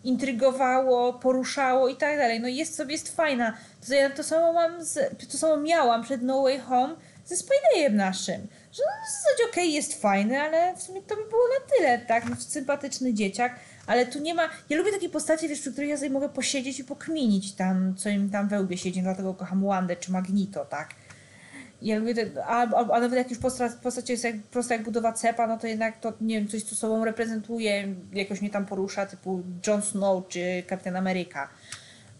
intrygowało, 0.04 1.12
poruszało 1.12 1.88
i 1.88 1.96
tak 1.96 2.18
dalej. 2.18 2.40
No 2.40 2.48
jest 2.48 2.74
sobie, 2.74 2.92
jest 2.92 3.16
fajna. 3.16 3.56
To, 3.88 3.94
ja 3.94 4.10
to 4.10 4.22
samo 4.22 4.52
mam, 4.52 4.84
z, 4.84 5.18
to 5.32 5.38
samo 5.38 5.56
miałam 5.56 6.02
przed 6.02 6.22
No 6.22 6.42
Way 6.42 6.58
Home 6.58 6.94
ze 7.24 7.34
Spider-Man'em 7.34 7.92
naszym. 7.94 8.46
Że 8.72 8.82
no, 8.82 9.06
w 9.06 9.12
zasadzie 9.12 9.50
okej, 9.50 9.72
jest 9.72 10.00
fajny, 10.00 10.40
ale 10.40 10.76
w 10.76 10.82
sumie 10.82 11.02
to 11.02 11.16
by 11.16 11.22
było 11.22 11.42
na 11.60 11.76
tyle, 11.76 11.98
tak? 11.98 12.30
No, 12.30 12.36
sympatyczny 12.36 13.14
dzieciak, 13.14 13.56
ale 13.86 14.06
tu 14.06 14.18
nie 14.18 14.34
ma... 14.34 14.48
Ja 14.70 14.76
lubię 14.76 14.92
takie 14.92 15.08
postacie, 15.08 15.48
wiesz, 15.48 15.60
przy 15.60 15.72
których 15.72 15.90
ja 15.90 15.96
sobie 15.96 16.10
mogę 16.10 16.28
posiedzieć 16.28 16.78
i 16.78 16.84
pokminić 16.84 17.52
tam, 17.52 17.94
co 17.96 18.08
im 18.08 18.30
tam 18.30 18.48
we 18.48 18.60
łbie 18.60 18.78
siedzi, 18.78 19.02
dlatego 19.02 19.34
kocham 19.34 19.66
Wandę 19.66 19.96
czy 19.96 20.12
Magnito, 20.12 20.64
tak? 20.64 20.88
Ja 21.84 21.98
lubię 21.98 22.14
a, 22.46 22.62
a, 22.62 23.00
nawet 23.00 23.18
jak 23.18 23.30
już 23.30 23.38
postać, 23.38 23.72
postać 23.82 24.10
jest 24.10 24.24
jak, 24.24 24.36
prosta 24.36 24.74
jak 24.74 24.84
budowa 24.84 25.12
cepa, 25.12 25.46
no 25.46 25.58
to 25.58 25.66
jednak 25.66 26.00
to, 26.00 26.12
nie 26.20 26.38
wiem, 26.38 26.48
coś 26.48 26.62
co 26.62 26.76
sobą 26.76 27.04
reprezentuje, 27.04 27.94
jakoś 28.12 28.40
mnie 28.40 28.50
tam 28.50 28.66
porusza, 28.66 29.06
typu 29.06 29.42
Jon 29.66 29.82
Snow 29.82 30.28
czy 30.28 30.62
Kapitan 30.66 30.96
Ameryka. 30.96 31.48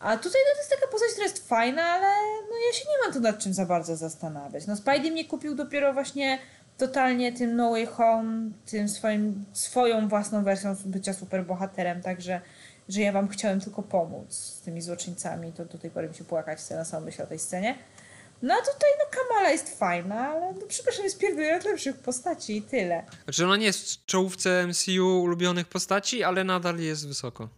A 0.00 0.16
tutaj 0.16 0.40
no, 0.46 0.52
to 0.54 0.58
jest 0.58 0.70
taka 0.70 0.92
postać, 0.92 1.10
która 1.10 1.24
jest 1.24 1.48
fajna, 1.48 1.82
ale 1.82 2.06
no 2.50 2.56
ja 2.66 2.72
się 2.78 2.84
nie 2.88 3.04
mam 3.04 3.12
tu 3.12 3.20
nad 3.20 3.38
czym 3.38 3.54
za 3.54 3.66
bardzo 3.66 3.96
zastanawiać. 3.96 4.66
No 4.66 4.76
Spidey 4.76 5.10
mnie 5.10 5.24
kupił 5.24 5.54
dopiero 5.54 5.92
właśnie 5.92 6.38
totalnie 6.78 7.32
tym 7.32 7.56
No 7.56 7.70
Way 7.70 7.86
Home, 7.86 8.50
tym 8.66 8.88
swoim, 8.88 9.44
swoją 9.52 10.08
własną 10.08 10.44
wersją 10.44 10.76
bycia 10.84 11.12
superbohaterem, 11.12 12.02
także 12.02 12.40
że 12.88 13.00
ja 13.00 13.12
wam 13.12 13.28
chciałem 13.28 13.60
tylko 13.60 13.82
pomóc 13.82 14.34
z 14.34 14.60
tymi 14.60 14.82
złoczyńcami, 14.82 15.52
to 15.52 15.64
do 15.64 15.78
tej 15.78 15.90
pory 15.90 16.08
mi 16.08 16.14
się 16.14 16.24
płakać 16.24 16.70
na 16.70 16.84
samą 16.84 17.06
myśl 17.06 17.22
o 17.22 17.26
tej 17.26 17.38
scenie. 17.38 17.74
No 18.44 18.54
a 18.54 18.56
tutaj 18.56 18.90
no 18.98 19.18
Kamala 19.18 19.50
jest 19.50 19.78
fajna, 19.78 20.28
ale 20.28 20.52
no 20.52 20.66
przepraszam, 20.68 21.04
jest 21.04 21.18
pierwszy 21.18 21.36
najlepszych 21.36 21.98
postaci 21.98 22.56
i 22.56 22.62
tyle. 22.62 23.04
Znaczy 23.24 23.44
ona 23.44 23.56
nie 23.56 23.66
jest 23.66 23.92
w 23.92 24.06
czołówce 24.06 24.66
MCU 24.66 25.22
ulubionych 25.22 25.66
postaci, 25.66 26.22
ale 26.24 26.44
nadal 26.44 26.78
jest 26.78 27.08
wysoko. 27.08 27.48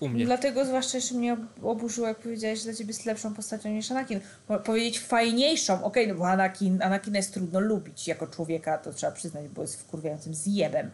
U 0.00 0.08
mnie. 0.08 0.24
Dlatego 0.24 0.64
zwłaszcza 0.64 0.98
jeszcze 0.98 1.14
mnie 1.14 1.32
ob- 1.32 1.64
oburzyło, 1.64 2.08
jak 2.08 2.18
powiedziałeś, 2.18 2.58
że 2.58 2.64
dla 2.64 2.74
ciebie 2.74 2.88
jest 2.88 3.06
lepszą 3.06 3.34
postacią 3.34 3.68
niż 3.68 3.90
Anakin. 3.90 4.20
Powiedzieć 4.64 5.00
fajniejszą, 5.00 5.84
okej, 5.84 6.08
no 6.08 6.14
bo 6.14 6.28
Anakin, 6.28 6.82
Anakina 6.82 7.16
jest 7.16 7.34
trudno 7.34 7.60
lubić 7.60 8.08
jako 8.08 8.26
człowieka, 8.26 8.78
to 8.78 8.92
trzeba 8.92 9.12
przyznać, 9.12 9.48
bo 9.48 9.62
jest 9.62 9.80
wkurwiającym 9.80 10.34
zjebem. 10.34 10.90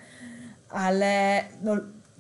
Ale 0.69 1.45
no, 1.63 1.77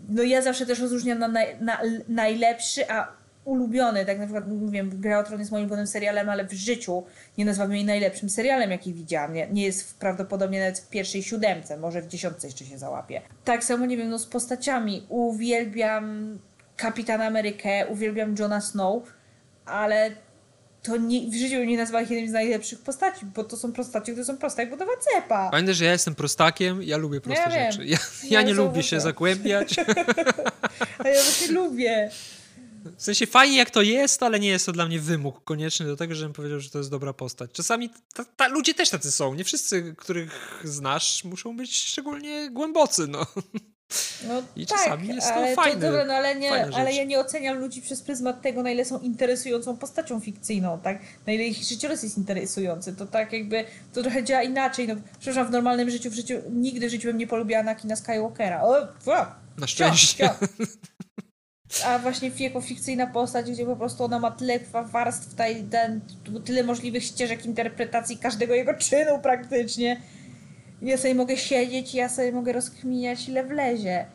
no 0.09 0.23
ja 0.23 0.43
zawsze 0.43 0.67
też 0.67 0.81
rozróżniam 0.81 1.19
na, 1.19 1.29
naj, 1.29 1.57
na 1.61 1.81
najlepszy, 2.09 2.91
a 2.91 3.20
ulubiony. 3.45 4.07
Tak 4.07 4.19
na 4.19 4.25
przykład, 4.25 4.45
nie 4.49 4.71
wiem, 4.71 5.01
Gra 5.01 5.19
o 5.19 5.23
Tron 5.25 5.41
jest 5.41 5.53
moim 5.53 5.63
ulubionym 5.63 5.87
serialem, 5.87 6.29
ale 6.29 6.45
w 6.45 6.53
życiu 6.53 7.05
nie 7.39 7.45
nazwałabym 7.45 7.77
jej 7.77 7.85
najlepszym 7.87 8.31
serialem, 8.31 8.71
jaki 8.71 8.95
widziałam. 8.95 9.33
Nie, 9.33 9.49
nie 9.51 9.65
jest 9.65 9.99
prawdopodobnie 9.99 10.61
nawet 10.61 10.79
w 10.79 10.89
pierwszej 10.89 11.23
siódemce, 11.23 11.77
może 11.77 12.03
w 12.03 12.07
dziesiątce 12.07 12.47
jeszcze 12.47 12.65
się 12.65 12.79
załapie. 12.79 13.23
Tak 13.45 13.65
samo, 13.65 13.87
nie 13.87 13.97
wiem, 13.97 14.11
no 14.11 14.19
z 14.19 14.27
postaciami. 14.27 15.07
Uwielbiam 15.09 16.39
Kapitan 16.77 17.21
Amerykę, 17.21 17.87
uwielbiam 17.89 18.35
Johna 18.39 18.61
Snow, 18.61 19.03
ale 19.67 20.11
to 20.83 20.97
nie, 20.97 21.31
w 21.31 21.35
życiu 21.35 21.65
nie 21.65 21.77
nazwała 21.77 22.03
ich 22.03 22.11
jednym 22.11 22.29
z 22.29 22.33
najlepszych 22.33 22.81
postaci, 22.81 23.27
bo 23.27 23.45
to 23.45 23.57
są 23.57 23.73
postaci, 23.73 24.13
które 24.13 24.25
są 24.25 24.37
proste 24.37 24.63
jak 24.63 24.71
budowa 24.71 24.93
cepa. 25.01 25.51
Pamiętaj, 25.51 25.75
że 25.75 25.85
ja 25.85 25.93
jestem 25.93 26.15
prostakiem, 26.15 26.83
ja 26.83 26.97
lubię 26.97 27.21
proste 27.21 27.51
Ja 27.51 27.71
rzeczy. 27.71 27.87
Ja, 27.87 27.99
Ja 28.25 28.41
ja 28.41 28.47
nie 28.47 28.55
lubię 28.55 28.83
się 28.83 29.01
zagłębiać. 29.01 29.75
A 31.05 31.09
ja 31.09 31.23
właśnie 31.23 31.53
lubię. 31.53 32.11
W 32.97 33.03
sensie 33.03 33.27
fajnie 33.27 33.57
jak 33.57 33.71
to 33.71 33.83
jest, 33.83 34.23
ale 34.23 34.41
nie 34.41 34.49
jest 34.49 34.67
to 34.67 34.73
dla 34.73 34.87
mnie 34.87 35.01
wymóg 35.01 35.45
konieczny 35.45 35.87
do 35.87 35.97
tego, 35.97 36.15
żebym 36.15 36.33
powiedział, 36.33 36.61
że 36.61 36.71
to 36.71 36.79
jest 36.79 36.91
dobra 36.91 37.13
postać. 37.13 37.51
Czasami 37.53 37.91
ta, 38.15 38.25
ta, 38.25 38.49
ludzie 38.49 38.75
też 38.75 38.91
tacy 38.91 39.13
są. 39.13 39.35
Nie 39.35 39.45
wszyscy, 39.45 39.95
których 39.99 40.61
znasz, 40.65 41.25
muszą 41.25 41.57
być 41.57 41.77
szczególnie 41.77 42.51
głębocy, 42.51 43.07
no. 43.07 43.27
No 44.29 44.43
I 44.57 44.67
tak, 44.67 44.79
czasami 44.79 45.09
jest 45.09 45.29
to 45.29 45.35
ale 45.35 45.55
fajne- 45.57 45.75
to 45.75 45.81
dobra, 45.81 46.05
no 46.05 46.15
ale, 46.15 46.35
nie, 46.37 46.67
ale 46.75 46.93
ja 46.93 47.05
nie 47.05 47.19
oceniam 47.21 47.59
ludzi 47.59 47.83
przez 47.83 48.03
pryzmat 48.03 48.43
tego, 48.43 48.63
na 48.63 48.71
ile 48.71 48.85
są 48.85 49.01
interesującą 49.01 49.77
postacią 49.77 50.21
fikcyjną, 50.21 50.81
tak? 50.81 50.99
Na 51.27 51.33
ile 51.33 51.45
ich 51.45 51.57
życiorys 51.65 52.03
jest 52.03 52.19
interesujący. 52.19 52.97
To 52.97 53.07
tak 53.07 53.33
jakby, 53.33 53.65
to 53.93 54.03
trochę 54.03 54.25
działa 54.25 54.43
inaczej. 54.43 54.89
No, 54.89 54.95
przepraszam, 55.21 55.47
w 55.47 55.51
normalnym 55.51 55.91
życiu, 55.91 56.11
w 56.11 56.15
życiu, 56.15 56.35
nigdy 56.51 56.87
w 56.87 56.91
życiu 56.91 57.09
bym 57.09 57.19
nie 57.19 57.27
polubiła 57.27 57.61
Anakina 57.61 57.97
Skywalkera. 57.97 58.63
O, 58.63 58.73
Na 59.57 59.67
cio, 59.67 59.67
szczęście. 59.67 60.29
cio. 60.29 60.35
A 61.85 61.99
właśnie 61.99 62.31
jako 62.39 62.61
fikcyjna 62.61 63.07
postać, 63.07 63.51
gdzie 63.51 63.67
po 63.67 63.77
prostu 63.77 64.05
ona 64.05 64.19
ma 64.19 64.31
tyle 64.31 64.61
warstw, 64.93 65.37
tyle 66.45 66.65
możliwych 66.65 67.05
ścieżek 67.05 67.47
interpretacji 67.47 68.19
każdego 68.19 68.55
jego 68.55 68.75
czynu 68.75 69.19
praktycznie. 69.23 70.01
Ja 70.83 70.97
sobie 70.97 71.15
mogę 71.15 71.37
siedzieć, 71.37 71.95
ja 71.95 72.09
sobie 72.09 72.33
mogę 72.33 72.53
rozkminiać 72.53 73.29
ile 73.29 73.45
wlezie. 73.45 74.07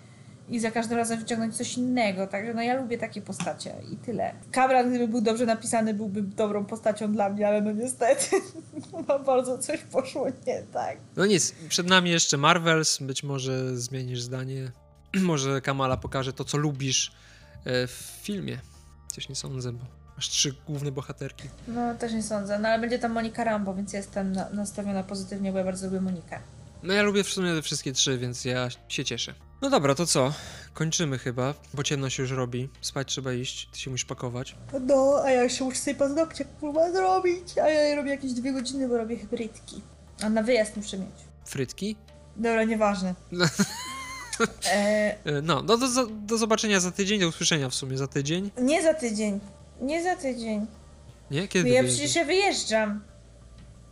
I 0.49 0.59
za 0.59 0.71
każdym 0.71 0.97
razem 0.97 1.19
wyciągnąć 1.19 1.55
coś 1.55 1.77
innego. 1.77 2.27
Także 2.27 2.53
no 2.53 2.61
ja 2.61 2.81
lubię 2.81 2.97
takie 2.97 3.21
postacie 3.21 3.73
i 3.91 3.97
tyle. 3.97 4.33
Kamran, 4.51 4.89
gdyby 4.89 5.07
był 5.07 5.21
dobrze 5.21 5.45
napisany, 5.45 5.93
byłby 5.93 6.21
dobrą 6.21 6.65
postacią 6.65 7.11
dla 7.11 7.29
mnie, 7.29 7.47
ale 7.47 7.61
no 7.61 7.71
niestety 7.71 8.35
no 9.07 9.19
bardzo 9.19 9.57
coś 9.57 9.79
poszło 9.79 10.27
nie 10.47 10.63
tak. 10.73 10.97
No 11.15 11.25
nic, 11.25 11.55
przed 11.69 11.87
nami 11.87 12.09
jeszcze 12.09 12.37
Marvels, 12.37 12.97
być 13.01 13.23
może 13.23 13.77
zmienisz 13.77 14.21
zdanie. 14.21 14.71
może 15.21 15.61
Kamala 15.61 15.97
pokaże 15.97 16.33
to, 16.33 16.43
co 16.43 16.57
lubisz 16.57 17.11
w 17.65 18.19
filmie. 18.21 18.59
Coś 19.07 19.29
nie 19.29 19.35
sądzę, 19.35 19.71
bo 19.71 19.85
masz 20.15 20.29
trzy 20.29 20.55
główne 20.67 20.91
bohaterki. 20.91 21.49
No 21.67 21.95
też 21.95 22.13
nie 22.13 22.23
sądzę, 22.23 22.59
no 22.59 22.69
ale 22.69 22.79
będzie 22.81 22.99
tam 22.99 23.11
Monika 23.11 23.43
Rambo, 23.43 23.73
więc 23.73 23.93
jestem 23.93 24.31
na, 24.31 24.49
nastawiona 24.49 25.03
pozytywnie, 25.03 25.51
bo 25.51 25.57
ja 25.57 25.63
bardzo 25.63 25.85
lubię 25.87 26.01
Monikę. 26.01 26.39
No 26.83 26.93
ja 26.93 27.01
lubię 27.03 27.23
w 27.23 27.29
sumie 27.29 27.53
te 27.55 27.61
wszystkie 27.61 27.93
trzy, 27.93 28.17
więc 28.17 28.45
ja 28.45 28.67
się 28.87 29.05
cieszę. 29.05 29.33
No 29.61 29.69
dobra, 29.69 29.95
to 29.95 30.05
co? 30.05 30.33
Kończymy 30.73 31.17
chyba, 31.17 31.53
bo 31.73 31.83
ciemno 31.83 32.09
się 32.09 32.23
już 32.23 32.31
robi. 32.31 32.69
Spać 32.81 33.07
trzeba 33.07 33.33
iść, 33.33 33.69
ty 33.71 33.79
się 33.79 33.91
musisz 33.91 34.05
pakować. 34.05 34.55
No, 34.81 35.21
a 35.23 35.31
ja 35.31 35.43
jeszcze 35.43 35.63
muszę 35.63 35.77
sobie 35.77 35.95
paznokcie 35.95 36.45
kurwa 36.45 36.91
zrobić, 36.91 37.57
a 37.57 37.69
ja 37.69 37.95
robię 37.95 38.09
jakieś 38.09 38.33
dwie 38.33 38.53
godziny, 38.53 38.87
bo 38.87 38.97
robię 38.97 39.17
hybrydki. 39.17 39.81
A 40.23 40.29
na 40.29 40.43
wyjazd 40.43 40.77
muszę 40.77 40.97
mieć. 40.97 41.09
Frytki? 41.45 41.95
Dobra, 42.35 42.63
nieważne. 42.63 43.09
E, 43.09 43.13
E, 43.13 43.15
No, 43.31 43.45
no 45.43 45.63
do, 45.63 45.77
do, 45.77 45.87
do 46.07 46.37
zobaczenia 46.37 46.79
za 46.79 46.91
tydzień, 46.91 47.19
do 47.19 47.27
usłyszenia 47.27 47.69
w 47.69 47.75
sumie 47.75 47.97
za 47.97 48.07
tydzień. 48.07 48.51
nie 48.57 48.83
za 48.83 48.93
tydzień. 48.93 49.39
Nie 49.81 50.03
za 50.03 50.15
tydzień. 50.15 50.65
Nie? 51.31 51.47
Kiedy 51.47 51.69
No 51.69 51.75
ja 51.75 51.81
wyjeżdżasz? 51.81 51.99
przecież 51.99 52.15
ja 52.15 52.25
wyjeżdżam. 52.25 53.01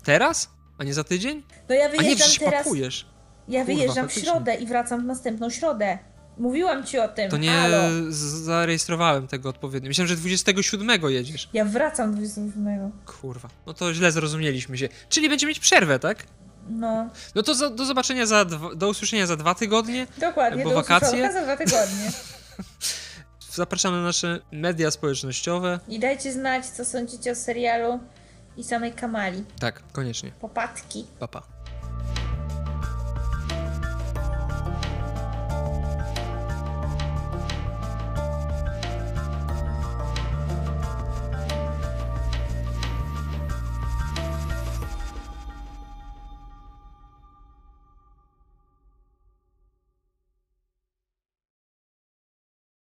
Teraz? 0.04 0.50
A 0.78 0.84
nie 0.84 0.94
za 0.94 1.04
tydzień? 1.04 1.44
No 1.70 1.76
ja 1.76 1.86
A 1.86 1.88
nie, 1.92 1.98
wyjeżdżam 1.98 2.18
przecież 2.30 2.40
teraz. 2.40 2.64
pakujesz. 2.64 3.06
Ja 3.48 3.66
Kurwa, 3.66 3.76
wyjeżdżam 3.76 4.10
w 4.10 4.14
środę 4.14 4.56
i 4.56 4.66
wracam 4.66 5.02
w 5.02 5.06
następną 5.06 5.50
środę. 5.50 5.98
Mówiłam 6.38 6.84
ci 6.84 7.00
o 7.00 7.08
tym. 7.08 7.32
To 7.32 7.38
nie 7.38 7.50
Halo. 7.52 7.78
zarejestrowałem 8.10 9.28
tego 9.28 9.50
odpowiednio. 9.50 9.88
Myślałem, 9.88 10.08
że 10.08 10.16
27 10.16 11.02
jedziesz. 11.12 11.50
Ja 11.54 11.66
wracam 11.66 12.12
27. 12.16 12.92
Kurwa. 13.06 13.50
No 13.66 13.74
to 13.74 13.94
źle 13.94 14.12
zrozumieliśmy 14.12 14.78
się. 14.78 14.90
Czyli 15.10 15.30
będziemy 15.30 15.50
mieć 15.50 15.60
przerwę, 15.60 16.00
tak? 16.00 16.26
No, 16.70 17.10
No 17.36 17.44
to 17.44 17.56
za, 17.56 17.70
do 17.70 17.86
zobaczenia 17.86 18.26
za 18.26 18.46
dwa, 18.46 18.76
do 18.76 18.90
usłyszenia 18.90 19.28
za 19.28 19.36
dwa 19.36 19.56
tygodnie. 19.56 20.08
dokładnie. 20.18 20.64
Bo 20.64 20.70
do 20.70 20.76
wakacje? 20.76 21.32
za 21.34 21.42
dwa 21.42 21.58
tygodnie. 21.58 22.12
Zapraszamy 23.54 23.98
na 23.98 24.04
nasze 24.04 24.40
media 24.52 24.92
społecznościowe. 24.92 25.80
I 25.88 26.00
dajcie 26.00 26.32
znać, 26.34 26.66
co 26.66 26.86
sądzicie 26.86 27.32
o 27.32 27.36
serialu 27.36 28.00
i 28.58 28.64
samej 28.64 28.94
Kamali. 28.94 29.44
Tak, 29.60 29.84
koniecznie. 29.92 30.32
Popatki. 30.42 31.06
Pa, 31.20 31.28
pa. 31.28 31.44